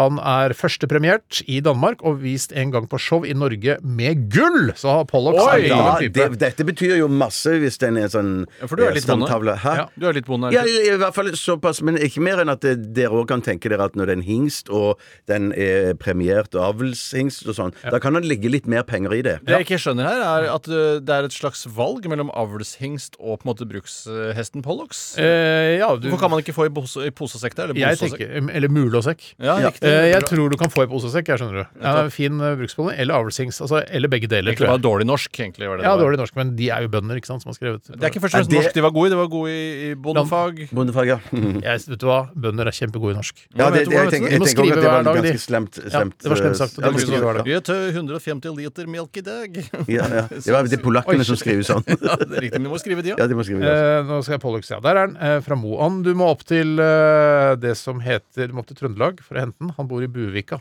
Han 0.00 0.16
er 0.24 0.54
førstepremiert 0.56 1.42
i 1.50 1.58
Danmark 1.64 2.00
og 2.06 2.22
vist 2.22 2.54
en 2.56 2.72
gang 2.72 2.86
på 2.88 2.98
show 3.00 3.26
i 3.28 3.34
Norge 3.36 3.76
med 3.84 4.22
gull! 4.32 4.70
Så 4.78 4.94
Pollock 5.10 5.36
Oi! 5.42 5.58
er 5.58 5.66
Ja, 5.68 5.96
type. 6.00 6.14
det, 6.16 6.38
dette 6.40 6.64
betyr 6.64 6.96
jo 7.02 7.08
masse 7.12 7.52
hvis 7.60 7.76
den 7.82 7.98
er 8.00 8.08
sånn 8.12 8.30
Ja, 8.60 8.68
for 8.70 8.80
du 8.80 8.84
er 8.86 8.94
eh, 8.94 8.96
litt 8.96 9.08
bonde. 9.10 9.56
Hæ? 9.60 9.74
Ja. 9.82 9.86
Du 10.00 10.06
er 10.08 10.16
litt 10.16 10.28
bonde? 10.30 10.52
Ja, 10.54 10.64
i, 10.64 10.94
hvert 11.00 11.16
fall 11.16 11.28
såpass, 11.36 11.82
men 11.84 11.98
ikke 12.00 12.22
mer 12.24 12.40
enn 12.42 12.52
at 12.52 12.64
det, 12.64 12.76
dere 12.96 13.20
òg 13.20 13.28
kan 13.30 13.44
tenke 13.44 13.68
dere 13.72 13.90
at 13.90 13.98
når 13.98 14.08
det 14.08 14.16
er 14.16 14.20
en 14.22 14.26
hingst, 14.26 14.72
og 14.72 15.00
den 15.30 15.50
er 15.52 15.92
premiert 16.00 16.56
og 16.56 16.64
avlshingst 16.70 17.48
og 17.50 17.58
sånn, 17.58 17.76
da 17.84 18.00
kan 18.02 18.16
det 18.16 18.24
ligge 18.28 18.52
litt 18.52 18.68
mer 18.70 18.86
penger 18.88 19.16
i 19.18 19.22
det. 19.26 19.36
Det 19.44 19.58
jeg 19.58 19.68
ikke 19.68 19.80
skjønner 19.84 20.08
her, 20.08 20.24
er 20.30 20.48
at 20.54 20.70
uh, 20.72 20.96
det 21.04 21.16
er 21.18 21.28
et 21.28 21.36
slags 21.36 21.66
valg 21.76 22.08
mellom 22.10 22.32
avlshingst 22.32 23.20
og 23.20 23.40
på 23.42 23.44
en 23.44 23.50
måte 23.52 23.68
brukshesten 23.68 24.64
Pollocks. 24.64 25.02
Eh, 25.20 25.76
ja, 25.80 25.92
du, 25.96 26.08
Hvorfor 26.08 26.24
kan 26.24 26.34
man 26.34 26.42
ikke 26.44 26.56
få 26.56 26.70
i, 26.70 26.72
pose, 26.74 27.04
i 27.10 27.12
pose 27.14 27.40
der? 27.44 27.74
Eller 27.74 28.00
tenker, 28.00 28.36
eller 28.48 28.72
mulåsekk. 28.72 29.34
Ja, 29.38 29.58
Ja. 29.60 29.70
riktig. 29.70 29.89
Eh, 29.90 30.08
jeg 30.12 30.22
tror 30.30 30.50
du 30.52 30.56
kan 30.60 30.70
få 30.72 30.84
i 30.84 30.88
posesekk. 30.90 31.26
jeg 31.32 31.40
skjønner 31.42 31.56
du. 31.60 31.80
Ja, 31.82 32.08
fin 32.12 32.38
bruksbolle 32.38 32.94
eller 32.98 33.14
avlsings. 33.20 33.60
Altså, 33.64 33.82
eller 33.90 34.08
begge 34.12 34.28
deler, 34.30 34.50
Egentlig 34.52 34.64
tror 34.64 34.72
bare 34.74 34.80
jeg. 34.80 34.86
dårlig 34.86 35.06
norsk, 35.10 35.30
egentlig. 35.40 35.68
Var 35.70 35.76
det 35.80 35.84
Ja, 35.84 35.92
det 35.96 36.00
var. 36.00 36.04
dårlig 36.10 36.18
norsk, 36.22 36.36
men 36.36 36.54
de 36.56 36.68
er 36.70 36.82
jo 36.86 36.88
bønder, 36.88 37.16
ikke 37.20 37.26
sant, 37.30 37.42
som 37.42 37.50
har 37.52 37.58
skrevet. 37.58 37.82
Det 37.90 38.02
er 38.02 38.10
ikke 38.10 38.22
først 38.24 38.34
og 38.34 38.38
fremst 38.40 38.50
det- 38.50 38.58
norsk 38.60 38.74
de 38.74 38.82
var 38.86 38.90
gode 38.96 39.06
i, 39.06 39.10
de 39.10 39.16
var 39.20 39.28
gode 39.28 39.50
i, 39.50 39.90
i 39.90 39.94
bondefag. 39.94 40.68
Bondefag, 40.72 41.06
ja. 41.06 41.18
Jeg, 41.70 41.84
vet 41.90 41.98
du 42.00 42.06
hva, 42.06 42.20
bønder 42.34 42.66
er 42.70 42.76
kjempegode 42.76 43.12
i 43.14 43.18
norsk. 43.20 43.36
ja 43.56 43.70
det, 43.70 43.84
det, 43.88 43.94
jeg 43.94 44.10
tenker, 44.14 44.30
jeg 44.30 44.40
tenker 44.40 44.62
også 44.62 44.70
at 44.70 44.80
det 44.80 44.90
var 44.90 45.04
ganske 45.10 45.42
slemt. 45.46 45.74
Ja, 45.80 46.04
det 46.04 46.30
var 46.30 46.36
slemt 46.40 46.56
sagt, 46.60 46.78
ja, 46.80 46.92
skrive 47.00 47.20
hver 47.24 47.40
dag. 47.40 47.44
Vi 47.50 47.60
tar 47.60 47.80
150 47.90 48.56
liter 48.56 48.86
melk 48.86 49.16
i 49.16 49.24
dag. 49.26 49.50
Ja, 49.90 50.04
ja. 50.06 50.24
Det 50.30 50.52
var 50.54 50.62
de 50.70 50.78
polakkene 50.86 51.24
som 51.26 51.36
skriver 51.40 51.64
sånn. 51.66 51.82
ja, 51.88 52.14
det 52.20 52.30
er 52.36 52.44
riktig, 52.46 52.60
men 52.60 52.68
du 52.68 52.72
må 52.74 52.78
skrive 52.82 53.02
de, 53.02 53.10
ja. 53.12 53.16
Ja, 53.18 53.26
de 53.26 53.34
må 53.34 53.44
skrive 53.46 53.64
det. 53.64 53.72
Eh, 53.72 54.02
nå 54.06 54.20
skal 54.22 54.36
jeg 54.36 54.42
Pollux, 54.44 54.70
ja. 54.70 54.78
Der 54.84 54.96
er 54.96 55.06
den. 55.10 55.16
Eh, 55.20 55.40
fra 55.44 55.56
Moan. 55.58 56.02
Du 56.06 56.12
må 56.14 56.28
opp 56.30 56.44
til 56.48 56.78
eh, 56.80 57.54
det 57.60 57.74
som 57.80 58.00
heter 58.04 58.48
Du 58.50 58.54
må 58.56 58.62
opp 58.62 58.68
til 58.70 58.76
Trøndelag 58.78 59.20
for 59.24 59.36
å 59.38 59.44
hente 59.44 59.58
den. 59.60 59.69
Han 59.76 59.88
bor 59.90 60.02
i 60.04 60.08
Buvika. 60.10 60.60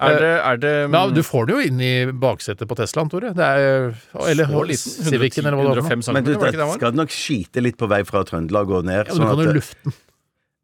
Er 0.00 0.14
det, 0.16 0.28
er 0.40 0.56
det 0.56 0.70
ja, 0.88 1.00
du 1.12 1.20
får 1.26 1.46
det 1.48 1.54
jo 1.56 1.60
inn 1.68 1.80
i 1.84 1.90
baksetet 2.22 2.64
på 2.68 2.76
Teslaen, 2.78 3.10
Tore. 3.12 3.34
Det 3.36 3.44
er, 3.44 3.90
eller? 4.30 4.48
Civicen, 4.72 5.44
eller 5.44 5.58
hva 5.60 5.74
det 5.76 5.82
var. 5.84 5.90
105 5.92 6.04
for 6.06 6.12
noe. 6.12 6.16
Men 6.16 6.24
du, 6.24 6.32
det 6.40 6.68
skal 6.78 6.96
nok 6.96 7.12
skite 7.12 7.60
litt 7.64 7.76
på 7.80 7.88
vei 7.90 8.00
fra 8.08 8.22
Trøndelag 8.24 8.72
og 8.78 8.88
ned. 8.88 9.10
Ja, 9.10 9.18
men 9.18 9.20
sånn 9.20 9.28
du 9.28 9.28
kan 9.28 9.42
at- 9.44 9.50
jo 9.50 9.58
lufte 9.60 9.84
den. 9.84 9.98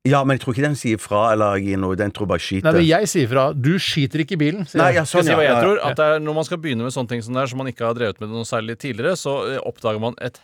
Ja, 0.06 0.22
men 0.24 0.36
jeg 0.38 0.44
tror 0.44 0.54
ikke 0.54 0.64
den 0.66 0.76
sier 0.78 0.98
fra 1.02 1.32
eller 1.34 1.58
gir 1.62 1.76
noe. 1.82 1.96
Den 1.98 2.12
tror 2.14 2.28
bare 2.30 2.38
skiter. 2.42 2.64
Nei, 2.68 2.72
men 2.80 2.86
jeg 2.86 3.08
sier 3.10 3.28
fra. 3.30 3.48
Du 3.52 3.72
skiter 3.82 4.22
ikke 4.22 4.36
i 4.36 4.40
bilen, 4.40 4.66
sier 4.70 4.80
Nei, 4.82 4.92
ja, 4.96 5.02
sånn, 5.08 5.24
jeg 5.24 5.32
si 5.32 5.36
hva 5.38 5.44
jeg 5.44 5.52
ja. 5.52 5.60
tror? 5.64 5.80
At 5.84 5.96
det 5.98 6.06
er 6.14 6.20
Når 6.26 6.34
man 6.38 6.46
skal 6.48 6.58
begynne 6.62 6.86
med 6.86 6.94
sånne 6.94 7.08
ting 7.12 7.22
som 7.26 7.34
det 7.36 7.42
er, 7.42 7.50
som 7.52 7.58
man 7.62 7.70
ikke 7.72 7.84
har 7.88 7.96
drevet 7.98 8.20
med 8.22 8.30
noe 8.30 8.46
særlig 8.48 8.76
tidligere, 8.82 9.16
så 9.18 9.34
eh, 9.50 9.58
oppdager 9.66 10.00
man 10.02 10.14
et 10.22 10.38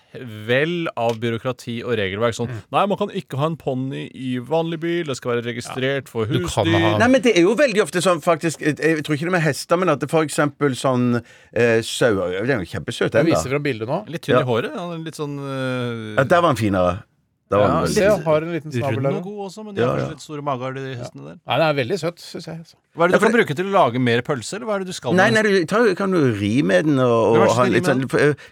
vell 0.48 0.88
av 0.98 1.18
byråkrati 1.22 1.78
og 1.86 1.94
regelverk. 2.00 2.34
Sånn 2.36 2.50
Nei, 2.72 2.84
man 2.90 2.98
kan 3.00 3.12
ikke 3.14 3.38
ha 3.40 3.46
en 3.52 3.56
ponni 3.60 4.08
i 4.14 4.34
vanlig 4.42 4.80
bil, 4.82 5.06
det 5.08 5.16
skal 5.20 5.34
være 5.36 5.46
registrert 5.50 6.08
for 6.12 6.26
husdyr. 6.26 6.72
ha- 6.72 6.98
Nei, 6.98 7.08
men 7.08 7.22
det 7.22 7.36
er 7.36 7.46
jo 7.46 7.54
veldig 7.58 7.82
ofte 7.84 8.02
sånn 8.04 8.20
faktisk 8.24 8.60
Jeg 8.64 8.76
jeg 8.82 9.04
tror 9.06 9.14
ikke 9.16 9.28
det 9.30 9.36
med 9.38 9.44
hester, 9.46 9.76
men 9.80 9.88
at 9.94 10.00
det 10.02 10.10
for 10.10 10.26
eksempel 10.26 10.74
sånn 10.78 11.20
eh, 11.54 11.78
sauer 11.86 12.42
Det 12.42 12.50
er 12.56 12.60
jo 12.64 12.70
kjempesøt, 12.74 13.12
den, 13.12 13.22
da. 13.26 13.30
Du 13.30 13.32
viser 13.36 13.50
da. 13.56 13.62
bildet 13.62 13.88
nå. 13.88 14.02
Litt 14.08 14.22
tynn 14.26 14.36
Ja. 14.38 14.42
i 14.42 14.48
håret. 14.48 14.74
Litt 15.04 15.18
sånn 15.18 15.38
eh, 15.38 16.14
Ja, 16.18 16.24
der 16.24 16.40
var 16.42 16.52
den 16.52 16.60
finere. 16.60 16.98
Ja, 17.60 17.86
Se, 17.86 18.00
veldig- 18.00 18.24
har 18.24 18.42
en 18.42 18.52
liten 18.52 18.72
snabel 18.72 18.96
Rund 18.96 19.04
der. 19.04 19.16
og 19.16 19.22
god 19.24 19.38
også, 19.48 19.64
men 19.64 19.74
de 19.74 19.80
Ja, 19.82 19.88
har 19.88 19.98
ja. 19.98 20.04
kanskje 20.04 20.10
litt 20.16 20.20
store 20.22 20.42
mager, 20.42 20.74
de 20.74 20.96
hestene 20.96 21.24
der. 21.28 21.36
Nei, 21.46 21.56
den 21.58 21.66
er 21.68 21.74
veldig 21.84 21.98
søt, 22.00 22.16
syns 22.18 22.46
jeg. 22.46 22.58
Så. 22.64 22.74
Hva 22.96 23.04
er 23.04 23.08
det 23.08 23.12
Ja, 23.12 23.18
du 23.18 23.24
kan 23.24 23.32
det... 23.32 23.38
bruke 23.40 23.54
til 23.56 23.66
å 23.66 23.72
lage 23.72 23.98
mer 24.00 24.20
pølse, 24.22 24.54
eller 24.56 24.66
hva 24.66 24.74
er 24.76 24.78
det 24.80 24.86
du 24.88 24.92
skal 24.92 25.14
Nei, 25.14 25.30
med? 25.30 25.44
nei, 25.44 25.64
du 25.64 25.94
kan 25.96 26.12
jo 26.12 26.20
ri 26.36 26.62
med 26.62 26.84
den 26.84 26.98
og, 26.98 27.36
og 27.40 27.48
ha 27.56 27.64
litt 27.64 27.84
sånn 27.88 28.04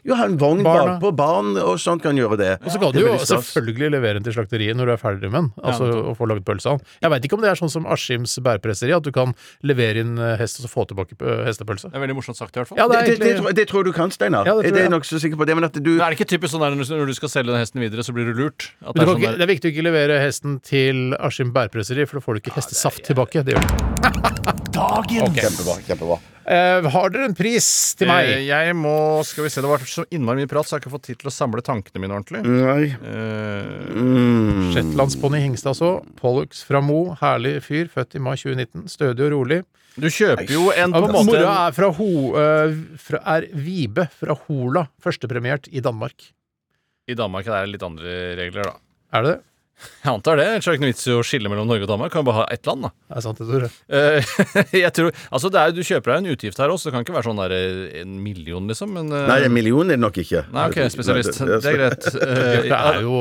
Jo, 0.04 0.14
ha 0.16 0.24
en 0.24 0.38
vogn 0.38 0.62
bakpå. 0.64 1.10
Barn 1.16 1.56
og 1.60 1.76
sånt 1.78 2.02
kan 2.02 2.16
gjøre 2.16 2.38
det. 2.40 2.52
Og 2.64 2.70
så 2.72 2.80
kan 2.80 2.92
du 2.92 3.00
jo 3.00 3.16
selvfølgelig 3.20 3.90
levere 3.92 4.14
den 4.20 4.24
til 4.24 4.32
slakteriet 4.32 4.76
når 4.76 4.86
du 4.86 4.92
er 4.92 4.96
ferdig 5.02 5.30
med 5.30 5.32
den. 5.42 5.52
Altså 5.62 5.84
og 5.90 6.12
å 6.12 6.16
få 6.16 6.26
laget 6.30 6.44
pølse 6.48 6.66
av 6.72 6.78
den. 6.78 6.86
Jeg 7.02 7.10
veit 7.10 7.24
ikke 7.28 7.34
om 7.36 7.42
det 7.44 7.50
er 7.50 7.60
sånn 7.60 7.70
som 7.70 7.84
Askims 7.86 8.38
bærpresseri, 8.40 8.96
at 8.96 9.02
du 9.04 9.12
kan 9.12 9.34
levere 9.62 10.00
inn 10.00 10.16
eh, 10.18 10.36
hest 10.40 10.60
og 10.60 10.64
så 10.66 10.72
få 10.72 10.86
tilbake 10.88 11.16
eh, 11.20 11.44
hestepølse. 11.44 11.90
Det 11.92 11.96
er 12.00 12.04
veldig 12.06 12.16
morsomt 12.16 12.36
sagt, 12.40 12.56
i 12.56 12.60
hvert 12.60 12.68
fall. 12.72 12.78
Ja, 12.80 12.88
det 12.88 12.96
er 12.96 13.06
Det, 13.10 13.18
det, 13.18 13.26
det, 13.28 13.36
tror- 13.42 13.54
det 13.60 13.68
tror 13.68 13.84
du 13.84 13.92
kan, 13.92 14.10
Steinar. 14.10 14.46
Ja, 14.46 14.54
det 14.56 14.72
det 14.72 14.80
er 14.80 14.88
jeg. 14.88 14.94
nokså 14.96 15.20
sikker 15.20 15.36
på. 15.36 15.44
Det, 15.46 15.54
men 15.54 15.64
at 15.68 15.72
du 15.76 15.90
Men 15.90 16.00
er 16.00 16.10
det 16.14 16.20
ikke 16.20 16.30
typisk 16.32 16.54
sånn 16.56 16.64
der 16.64 16.70
du- 16.70 16.96
når 16.96 17.06
du 17.06 17.14
skal 17.14 17.28
selge 17.28 17.52
den 17.52 17.60
hesten 17.60 17.80
videre, 17.80 18.00
så 18.02 18.12
blir 18.16 18.24
du 18.32 18.32
lurt? 18.40 18.70
At 18.90 18.96
Men 18.98 19.04
det 19.04 19.06
er 19.06 19.12
sånn 19.12 19.22
ikke, 19.22 19.36
det 19.38 19.46
er 19.46 19.50
viktig 19.54 19.70
å 19.70 19.72
ikke 19.74 19.86
levere 19.86 20.18
hesten 20.24 20.58
til 20.66 21.14
Askim 21.22 21.52
bærpresseri, 21.54 22.06
for 22.10 22.18
da 22.18 22.24
får 22.26 22.36
du 22.36 22.42
ikke 22.42 22.56
hestesaft 22.58 23.04
tilbake. 23.06 23.44
Det 23.46 23.54
gjør 23.54 23.70
du. 23.70 23.76
Kjempebra. 24.80 25.78
kjempebra 25.86 26.18
Eh, 26.50 26.86
har 26.90 27.10
dere 27.12 27.28
en 27.28 27.34
pris 27.36 27.66
til 27.94 28.08
Eh, 28.08 28.10
meg? 28.10 28.30
Jeg 28.48 28.74
må 28.74 29.22
Skal 29.28 29.44
vi 29.44 29.50
se, 29.52 29.60
det 29.62 29.68
var 29.70 29.78
så 29.86 30.02
innmari 30.10 30.40
mye 30.40 30.48
prat, 30.50 30.66
så 30.66 30.72
jeg 30.74 30.80
har 30.80 30.82
ikke 30.82 30.92
fått 30.96 31.04
tid 31.06 31.18
til 31.20 31.28
å 31.30 31.34
samle 31.34 31.62
tankene 31.62 32.00
mine 32.02 32.16
ordentlig. 32.16 32.40
Nei. 32.42 32.88
Eh, 32.90 33.92
Mm. 33.94 34.72
Shetlandsponni 34.74 35.40
Hingstad 35.44 35.76
så. 35.78 35.90
Pollux 36.18 36.64
fra 36.66 36.80
Mo. 36.82 37.14
Herlig 37.20 37.60
fyr. 37.62 37.86
Født 37.92 38.16
i 38.16 38.18
mai 38.24 38.34
2019. 38.40 38.88
Stødig 38.88 39.28
og 39.28 39.32
rolig. 39.36 39.60
du 40.00 40.08
kjøper 40.08 40.50
jo 40.50 40.70
en 40.72 40.92
på 40.92 41.04
en 41.04 41.12
måte 41.12 41.26
Mora 41.28 41.68
er 41.68 41.72
fra, 41.76 41.90
Ho, 41.92 42.10
eh, 42.34 42.74
fra 42.98 43.18
er 43.36 43.46
Vibe 43.54 44.08
fra 44.10 44.34
Hola. 44.48 44.88
Førstepremiert 45.02 45.68
i 45.70 45.80
Danmark. 45.80 46.32
I 47.06 47.14
Danmark 47.14 47.46
er 47.46 47.66
det 47.66 47.72
litt 47.76 47.82
andre 47.86 48.36
regler, 48.36 48.62
da. 48.64 48.74
Er 49.12 49.22
det 49.22 49.30
det? 49.30 49.49
Jeg 50.04 50.12
antar 50.12 50.36
det. 50.40 50.46
Ellers 50.50 50.66
er 50.66 50.72
det 50.72 50.78
ikke 50.78 50.84
noe 50.86 50.92
vits 50.92 51.06
i 51.06 51.14
å 51.16 51.22
skille 51.26 51.50
mellom 51.52 51.68
Norge 51.70 51.84
og 51.86 51.90
Danmark. 51.92 52.12
Kan 52.12 52.24
bare 52.26 52.42
ha 52.42 52.46
ett 52.54 52.66
land, 52.68 52.82
da. 52.86 52.90
Det 53.10 53.16
er 53.20 53.24
sant, 53.26 53.38
det, 53.40 53.46
Tore. 53.50 53.70
Eh, 53.88 54.34
jeg 54.84 54.92
tror, 54.96 55.10
altså 55.30 55.50
det 55.52 55.60
er, 55.60 55.74
Du 55.76 55.82
kjøper 55.86 56.12
deg 56.14 56.22
en 56.24 56.30
utgift 56.34 56.58
her 56.62 56.72
også. 56.74 56.88
Det 56.90 56.94
kan 56.96 57.04
ikke 57.06 57.16
være 57.18 57.28
sånn 57.30 57.40
der 57.42 57.54
eh, 57.56 58.00
en 58.02 58.16
million, 58.24 58.66
liksom. 58.70 58.92
Men, 58.96 59.10
eh, 59.12 59.26
Nei, 59.30 59.38
en 59.48 59.54
million 59.54 59.86
er 59.90 59.96
det 59.98 60.02
nok 60.04 60.20
ikke. 60.22 60.44
Nei, 60.54 60.66
ok, 60.72 60.80
spesialist. 60.92 61.40
Det 61.40 61.60
er 61.72 61.78
greit. 61.84 62.08
Det 62.20 62.70
Eh, 62.70 62.74
er 62.76 63.00
jo 63.02 63.16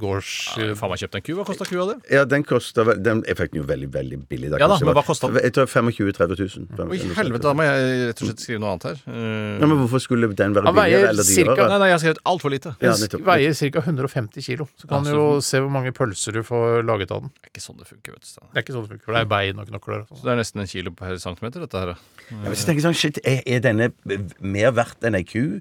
gårds... 0.00 0.30
ja, 0.58 0.74
Faen 0.78 0.90
meg 0.92 1.00
kjøpt 1.02 1.16
en 1.18 1.24
ku. 1.26 1.32
Hva 1.38 1.44
kosta 1.48 1.66
kua 1.68 1.84
di? 1.90 1.96
Ja, 2.14 2.24
den 2.28 2.44
den, 2.44 3.22
Jeg 3.28 3.36
fikk 3.38 3.52
den 3.54 3.60
jo 3.62 3.66
veldig 3.68 3.88
veldig 3.94 4.18
billig. 4.30 4.50
Ja 4.60 4.68
da, 4.70 4.78
men 4.82 4.94
hva 4.96 5.02
kosta 5.06 5.28
den? 5.30 5.40
Jeg 5.44 5.54
tror 5.56 5.66
25 5.70 6.12
000-30 6.14 6.42
000. 6.78 6.94
I 6.94 7.00
helvete, 7.18 7.42
da 7.44 7.52
må 7.56 7.66
jeg 7.66 8.08
rett 8.10 8.22
og 8.22 8.28
slett 8.30 8.42
skrive 8.44 8.62
noe 8.62 8.74
annet 8.74 8.86
her. 8.90 9.00
Eh, 9.08 9.58
Ja, 9.60 9.66
men 9.70 9.78
hvorfor 9.82 10.02
skulle 10.02 10.28
den 10.34 10.54
være 10.56 10.72
billigere 10.74 11.08
eller 11.12 11.26
cirka- 11.26 11.54
dyrere? 11.54 11.68
nei, 11.72 11.78
nei, 11.82 11.88
jeg 11.90 11.96
har 11.98 12.02
skrevet 12.04 12.22
altfor 12.32 12.50
lite. 12.54 12.74
Ja, 12.84 12.94
veier 13.30 13.54
ca. 13.74 13.80
150 13.84 14.42
kilo. 14.44 14.68
Så 14.80 14.88
kan 14.90 15.04
Ja, 15.04 15.10
du 15.10 15.16
jo 15.16 15.40
se 15.44 15.58
hvor 15.60 15.70
mange 15.72 15.90
pølser 15.92 16.03
du 16.12 16.42
får 16.42 16.82
laget 16.84 17.10
av 17.10 17.20
den. 17.22 17.30
Det 17.40 17.46
er 17.48 17.50
ikke 17.54 17.64
sånn 17.64 17.78
det 17.78 17.86
funker, 17.88 18.12
vet 18.12 18.22
du. 18.22 18.40
Det 18.52 18.56
er 18.58 18.62
ikke 18.62 18.74
sånn 18.76 18.82
det 18.84 18.90
funker, 18.92 19.04
for 19.04 19.12
det 19.14 19.20
er 19.24 19.30
bein 19.32 19.58
og 19.58 19.66
knokler. 19.68 20.00
og 20.02 20.08
Så 20.08 20.14
sånn. 20.20 20.24
det 20.24 20.32
er 20.32 20.36
nesten 20.42 20.60
en 20.60 20.66
kilo 20.66 20.90
per 20.92 21.16
centimeter, 21.18 21.60
dette 21.60 21.78
her. 21.78 21.94
Ja, 22.30 22.48
Hvis 22.50 22.64
jeg 22.64 22.66
tenker 22.76 22.82
sånn, 22.88 22.94
shit, 22.98 23.18
er, 23.24 23.42
er 23.46 23.60
denne 23.60 23.92
mer 24.40 24.70
verdt 24.72 25.02
enn 25.04 25.14
ei 25.16 25.24
ku? 25.24 25.60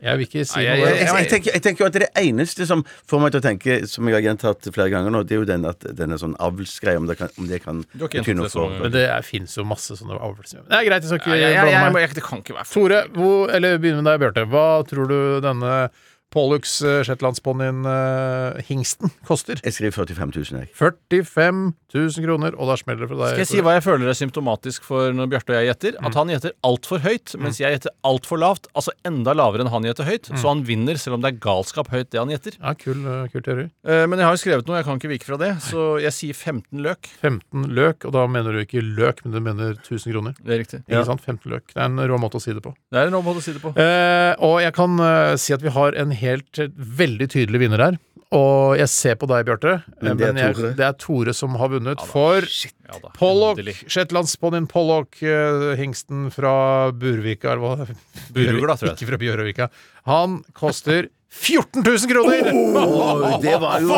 Jeg 0.00 0.14
vil 0.16 0.26
ikke 0.28 0.44
si 0.46 0.60
noe. 0.60 0.62
jeg- 0.62 0.78
Jeg, 0.78 1.06
jeg, 1.10 1.28
tenker, 1.28 1.52
jeg 1.52 1.62
tenker 1.62 1.78
jo 1.82 1.86
at 1.86 1.92
det 1.92 2.02
er 2.14 2.22
eneste 2.22 2.66
som 2.66 2.84
får 3.10 3.20
meg 3.20 3.32
til 3.32 3.40
å 3.40 3.42
tenke, 3.42 3.88
som 3.90 4.06
jeg 4.06 4.14
har 4.14 4.22
gjentatt 4.22 4.68
flere 4.72 4.90
ganger 4.92 5.10
nå, 5.10 5.22
det 5.26 5.34
er 5.34 5.40
jo 5.40 5.44
den 5.44 5.64
at 5.66 5.80
denne 5.80 6.14
sånn 6.22 6.36
avlsgreia, 6.38 6.96
om 6.98 7.06
det 7.06 7.18
kan, 7.18 7.28
om 7.36 7.48
det 7.48 7.58
kan 7.64 7.82
bety 7.98 8.32
noe 8.32 8.46
så 8.48 8.68
for 8.70 8.78
Men 8.78 8.92
det 8.92 9.24
fins 9.24 9.56
jo 9.56 9.64
masse 9.64 9.90
sånne 9.98 10.14
avlsgreier. 10.22 10.68
Det 10.68 10.78
er 10.78 10.84
greit, 10.86 11.02
jeg 11.02 11.10
skal 11.10 11.18
ikke 11.18 11.64
blande 11.66 11.92
meg. 11.92 12.14
det 12.14 12.22
kan 12.22 12.38
ikke 12.38 12.54
være 12.54 12.70
Tore, 12.72 13.08
hvor, 13.12 13.50
eller 13.50 13.78
begynner 13.78 14.02
med 14.02 14.12
deg, 14.12 14.20
Bjarte. 14.22 14.46
Hva 14.48 14.86
tror 14.86 15.08
du 15.08 15.40
denne 15.42 15.90
Pollux 16.32 16.78
uh, 16.84 17.02
shetlandsponnien 17.06 17.84
uh, 17.86 18.60
hingsten 18.66 19.12
koster? 19.28 19.60
Jeg 19.62 19.76
skriver 19.76 19.96
45 20.02 20.32
000, 20.32 20.62
jeg. 20.62 20.72
45 20.78 21.62
000 21.92 22.24
kroner, 22.24 22.56
og 22.56 22.70
da 22.70 22.76
smeller 22.80 23.04
det 23.04 23.10
for 23.10 23.20
deg. 23.20 23.34
Skal 23.34 23.44
jeg 23.44 23.50
si 23.50 23.64
hva 23.64 23.76
jeg 23.76 23.84
føler 23.84 24.08
er 24.08 24.16
symptomatisk 24.16 24.86
for 24.86 25.12
når 25.16 25.28
Bjarte 25.32 25.52
og 25.52 25.58
jeg 25.58 25.68
gjetter? 25.70 25.98
At 26.00 26.16
han 26.16 26.32
gjetter 26.32 26.54
altfor 26.66 27.02
høyt, 27.04 27.34
mens 27.42 27.60
jeg 27.60 27.76
gjetter 27.76 27.92
altfor 28.08 28.40
lavt. 28.40 28.68
Altså 28.78 28.94
enda 29.08 29.34
lavere 29.36 29.66
enn 29.66 29.72
han 29.72 29.86
gjetter 29.86 30.08
høyt. 30.08 30.30
Så 30.32 30.48
han 30.48 30.64
vinner, 30.66 30.98
selv 31.00 31.18
om 31.18 31.24
det 31.24 31.32
er 31.32 31.40
galskap 31.44 31.90
høyt, 31.92 32.10
det 32.12 32.20
han 32.20 32.32
gjetter. 32.32 32.56
Ja, 32.58 32.74
kul, 32.78 33.04
eh, 33.04 33.28
kul 33.32 33.44
teori. 33.44 33.68
Eh, 33.84 34.04
Men 34.06 34.18
jeg 34.20 34.28
har 34.28 34.36
jo 34.36 34.42
skrevet 34.42 34.68
noe, 34.68 34.80
jeg 34.80 34.88
kan 34.88 35.00
ikke 35.00 35.12
vike 35.12 35.28
fra 35.28 35.38
det. 35.40 35.52
Så 35.64 35.86
jeg 36.02 36.16
sier 36.16 36.38
15 36.38 36.82
løk. 36.84 37.10
15 37.20 37.68
løk, 37.76 38.06
og 38.08 38.16
da 38.16 38.26
mener 38.30 38.56
du 38.56 38.62
ikke 38.64 38.82
løk, 38.82 39.24
men 39.24 39.36
du 39.36 39.40
mener 39.44 39.76
1000 39.76 40.12
kroner. 40.12 40.36
Det 40.40 40.56
er 40.56 40.62
riktig. 40.64 40.82
Ikke 40.88 41.04
sant? 41.08 41.24
15 41.24 41.52
løk. 41.52 41.68
Det 41.74 41.80
er 41.80 41.90
en 41.90 42.02
rå 42.08 42.20
måte 42.20 42.40
å 42.40 42.42
si 42.42 42.56
det 42.56 42.64
på. 42.64 42.74
Det 42.92 43.02
er 43.02 43.12
en 43.12 43.18
måte 43.20 43.42
å 43.42 43.44
si 43.44 43.54
det 43.56 43.62
på. 43.62 43.74
Eh, 43.76 44.32
og 44.42 44.60
jeg 44.62 44.74
kan 44.76 44.98
uh, 45.00 45.36
si 45.40 45.54
at 45.54 45.62
vi 45.62 45.72
har 45.72 45.96
en 45.98 46.12
helt 46.22 46.62
eh, 46.62 46.72
veldig 47.02 47.28
tydelig 47.34 47.60
vinner 47.66 47.84
her. 47.86 48.00
Og 48.32 48.78
jeg 48.80 48.88
ser 48.88 49.16
på 49.20 49.26
deg, 49.28 49.44
Bjarte, 49.44 49.72
eh, 49.84 49.96
Men 50.06 50.16
det 50.16 50.28
er 50.30 50.38
jeg, 50.40 50.56
Tore. 50.56 50.70
det 50.78 50.84
er 50.86 50.94
Tore 51.02 51.34
som 51.36 51.56
har 51.60 51.68
vunnet. 51.74 52.00
for 52.08 52.40
Ja 52.40 52.96
da, 53.02 53.10
Pollock, 53.18 53.58
endelig. 53.60 53.74
shetlandsponnien 53.92 54.68
Pollock, 54.70 55.18
uh, 55.20 55.74
hingsten 55.76 56.30
fra 56.32 56.90
Burvika, 56.96 57.52
eller? 57.58 57.92
Burugla, 58.32 58.78
tror 58.80 58.92
jeg. 58.92 58.96
Ikke 59.02 59.10
fra 59.12 59.20
Bjørvika. 59.20 59.68
Han 60.08 60.40
koster 60.56 61.10
14 61.32 61.82
000 61.82 61.98
kroner! 62.12 62.52
Åh, 62.52 63.40
det 63.42 63.56
var 63.60 63.80
jo 63.80 63.88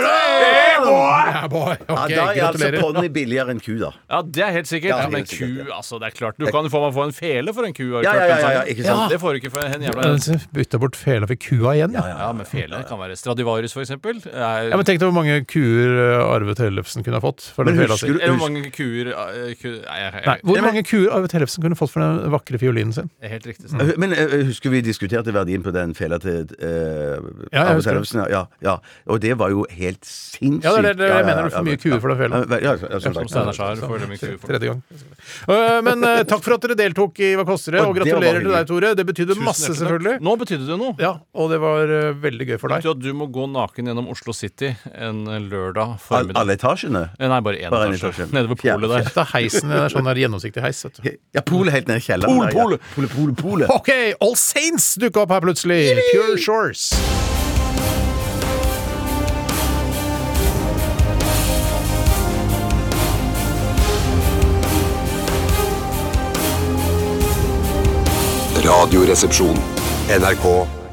Ja, 0.00 1.46
boy. 1.50 1.76
ja, 1.88 2.04
Ok, 2.04 2.10
Da 2.14 2.24
er 2.32 2.40
altså 2.48 2.70
ponni 2.80 3.08
billigere 3.12 3.52
enn 3.54 3.60
ku, 3.62 3.74
da. 3.80 3.90
Ja, 4.10 4.20
det 4.24 4.42
er 4.46 4.52
helt 4.56 4.68
sikkert. 4.70 4.90
Ja, 4.94 5.08
men 5.12 5.26
ku, 5.28 5.34
sikkert, 5.36 5.70
altså, 5.76 5.98
det 6.00 6.08
er 6.10 6.16
klart. 6.16 6.38
Du 6.40 6.46
kan 6.50 6.64
jo 6.66 6.72
få, 6.72 6.80
få 6.94 7.04
en 7.08 7.12
fele 7.14 7.52
for 7.56 7.68
en 7.68 7.74
ku. 7.76 7.84
Ja, 8.00 8.14
ja, 8.16 8.26
ja, 8.30 8.50
ja, 8.56 8.62
ikke 8.72 8.84
sant? 8.86 9.12
Det 9.12 9.20
får 9.22 9.36
du 9.36 9.40
ikke 9.42 9.52
for 9.54 9.66
en 9.66 9.84
jævla 9.86 10.48
Bytta 10.56 10.80
bort 10.82 10.96
fela 10.98 11.28
for 11.30 11.38
kua 11.40 11.74
igjen, 11.76 11.94
ja. 11.96 12.04
Ja, 12.10 12.30
men 12.36 12.48
fele 12.48 12.80
kan 12.88 13.00
være 13.00 13.16
Stradivarius, 13.20 13.74
for 13.76 13.84
eksempel. 13.84 14.20
Er, 14.32 14.70
Ja, 14.70 14.76
men 14.80 14.86
Tenk 14.88 14.98
deg 15.02 15.06
hvor 15.10 15.14
mange 15.20 15.36
kuer 15.48 15.92
eh, 16.00 16.24
Arve 16.34 16.54
Tellefsen 16.58 17.04
kunne 17.06 17.20
ha 17.20 17.22
fått 17.24 17.44
for 17.54 17.68
den 17.68 17.76
Men 17.76 17.84
fela 17.86 17.96
si. 18.00 18.08
husker 18.08 18.18
du- 18.18 18.24
eller 18.24 18.38
hvor 18.40 18.50
mange 18.50 18.72
kuer 18.74 19.12
eh, 19.12 19.54
ku, 19.60 19.68
Nei, 19.70 19.98
jeg, 20.00 20.12
jeg, 20.16 20.24
Nei, 20.26 20.36
hvor 20.48 20.64
mange 20.64 20.82
kuer 20.88 21.14
Arve 21.14 21.28
Tellefsen 21.30 21.62
kunne 21.64 21.78
fått 21.78 21.92
for 21.94 22.02
den 22.02 22.32
vakre 22.34 22.58
fiolinen 22.62 22.92
sin? 22.96 23.10
det 23.20 23.30
helt 23.36 23.46
riktig. 23.46 23.70
sant? 23.70 23.94
Men 24.00 24.14
husker 24.48 24.70
vi 24.74 24.80
diskuterte 24.82 25.32
verdien 25.34 25.62
på 25.62 25.72
den 25.74 25.89
fela 25.98 26.18
til 26.22 26.46
uh, 26.60 27.18
Ja, 27.52 27.64
jeg 27.70 27.80
husker. 27.80 28.28
Ja, 28.30 28.44
ja. 28.64 28.74
Og 29.10 29.20
det 29.22 29.34
var 29.40 29.50
jo 29.52 29.64
helt 29.70 30.04
sinnssykt. 30.06 30.64
Ja, 30.64 30.74
det 30.82 30.90
er 30.94 30.98
det 31.00 31.08
jeg 31.08 31.14
Ja, 31.14 31.20
ja, 31.20 31.26
mener. 31.28 31.48
Du 31.50 31.54
får 31.56 31.66
mye 31.68 31.80
kuer 31.82 32.00
for 32.02 32.12
den 32.14 32.18
fela. 32.20 32.60
Ja, 32.64 32.74
som 33.00 33.14
sagt. 33.16 33.30
Steinar 33.32 33.56
sa, 33.56 33.70
får 33.80 34.06
mye 34.10 34.20
ku 34.20 34.28
for. 34.40 34.46
Tredje 34.50 34.70
gang. 34.72 34.82
Øh, 35.50 35.80
Men 35.86 36.04
eh, 36.04 36.22
takk 36.28 36.42
for 36.44 36.56
at 36.56 36.64
dere 36.64 36.76
deltok 36.78 37.18
i 37.22 37.32
Hva 37.38 37.44
koster 37.48 37.76
det, 37.76 37.82
Og 37.84 37.94
gratulerer 37.98 38.40
til 38.44 38.50
deg, 38.54 38.66
Tore. 38.70 38.92
Det 38.98 39.06
betydde 39.08 39.36
masse, 39.40 39.70
selvfølgelig. 39.76 40.18
Nå 40.24 40.36
betydde 40.40 40.66
det 40.68 40.78
noe. 40.80 40.94
Ja, 41.00 41.14
Og 41.34 41.50
det 41.52 41.60
var 41.62 41.90
eh, 41.98 42.10
veldig 42.22 42.46
gøy 42.52 42.58
for 42.62 42.72
deg. 42.74 42.82
du 42.86 42.90
at 42.94 43.02
du 43.04 43.10
må 43.16 43.26
gå 43.32 43.46
naken 43.50 43.90
gjennom 43.90 44.08
Oslo 44.12 44.34
City 44.36 44.72
en 44.94 45.24
lørdag 45.50 45.96
formiddag? 46.02 46.40
alle 46.40 46.56
etasjene? 46.58 47.04
Eh, 47.18 47.28
Nei, 47.30 47.40
bare 47.44 47.60
én 47.60 47.68
etasje. 47.70 47.98
etasje. 48.00 48.28
Nede 48.36 48.48
ved 48.52 48.60
polet 48.62 48.90
der. 48.94 49.08
Det 49.10 49.22
er 49.24 49.30
heisen, 49.34 49.74
sånn 49.92 50.08
der 50.10 50.20
gjennomsiktig 50.24 50.62
heis. 50.64 50.82
vet 50.86 51.00
du 51.00 51.10
Ja, 51.36 51.42
polet 51.46 51.74
helt 51.74 51.88
ned 51.90 52.00
i 52.02 52.04
kjelleren. 52.04 52.50
Pol, 52.54 52.76
pol, 52.94 53.08
pol, 53.14 53.32
pol. 53.38 53.64
OK, 53.76 53.90
All 54.20 54.36
Saints 54.40 54.92
dukka 55.00 55.24
opp 55.24 55.34
her 55.36 55.44
plutselig. 55.44 55.79
Pure 55.80 56.36
Shores. 56.36 56.90
Radioresepsjon. 68.60 69.56
NRK 70.08 70.44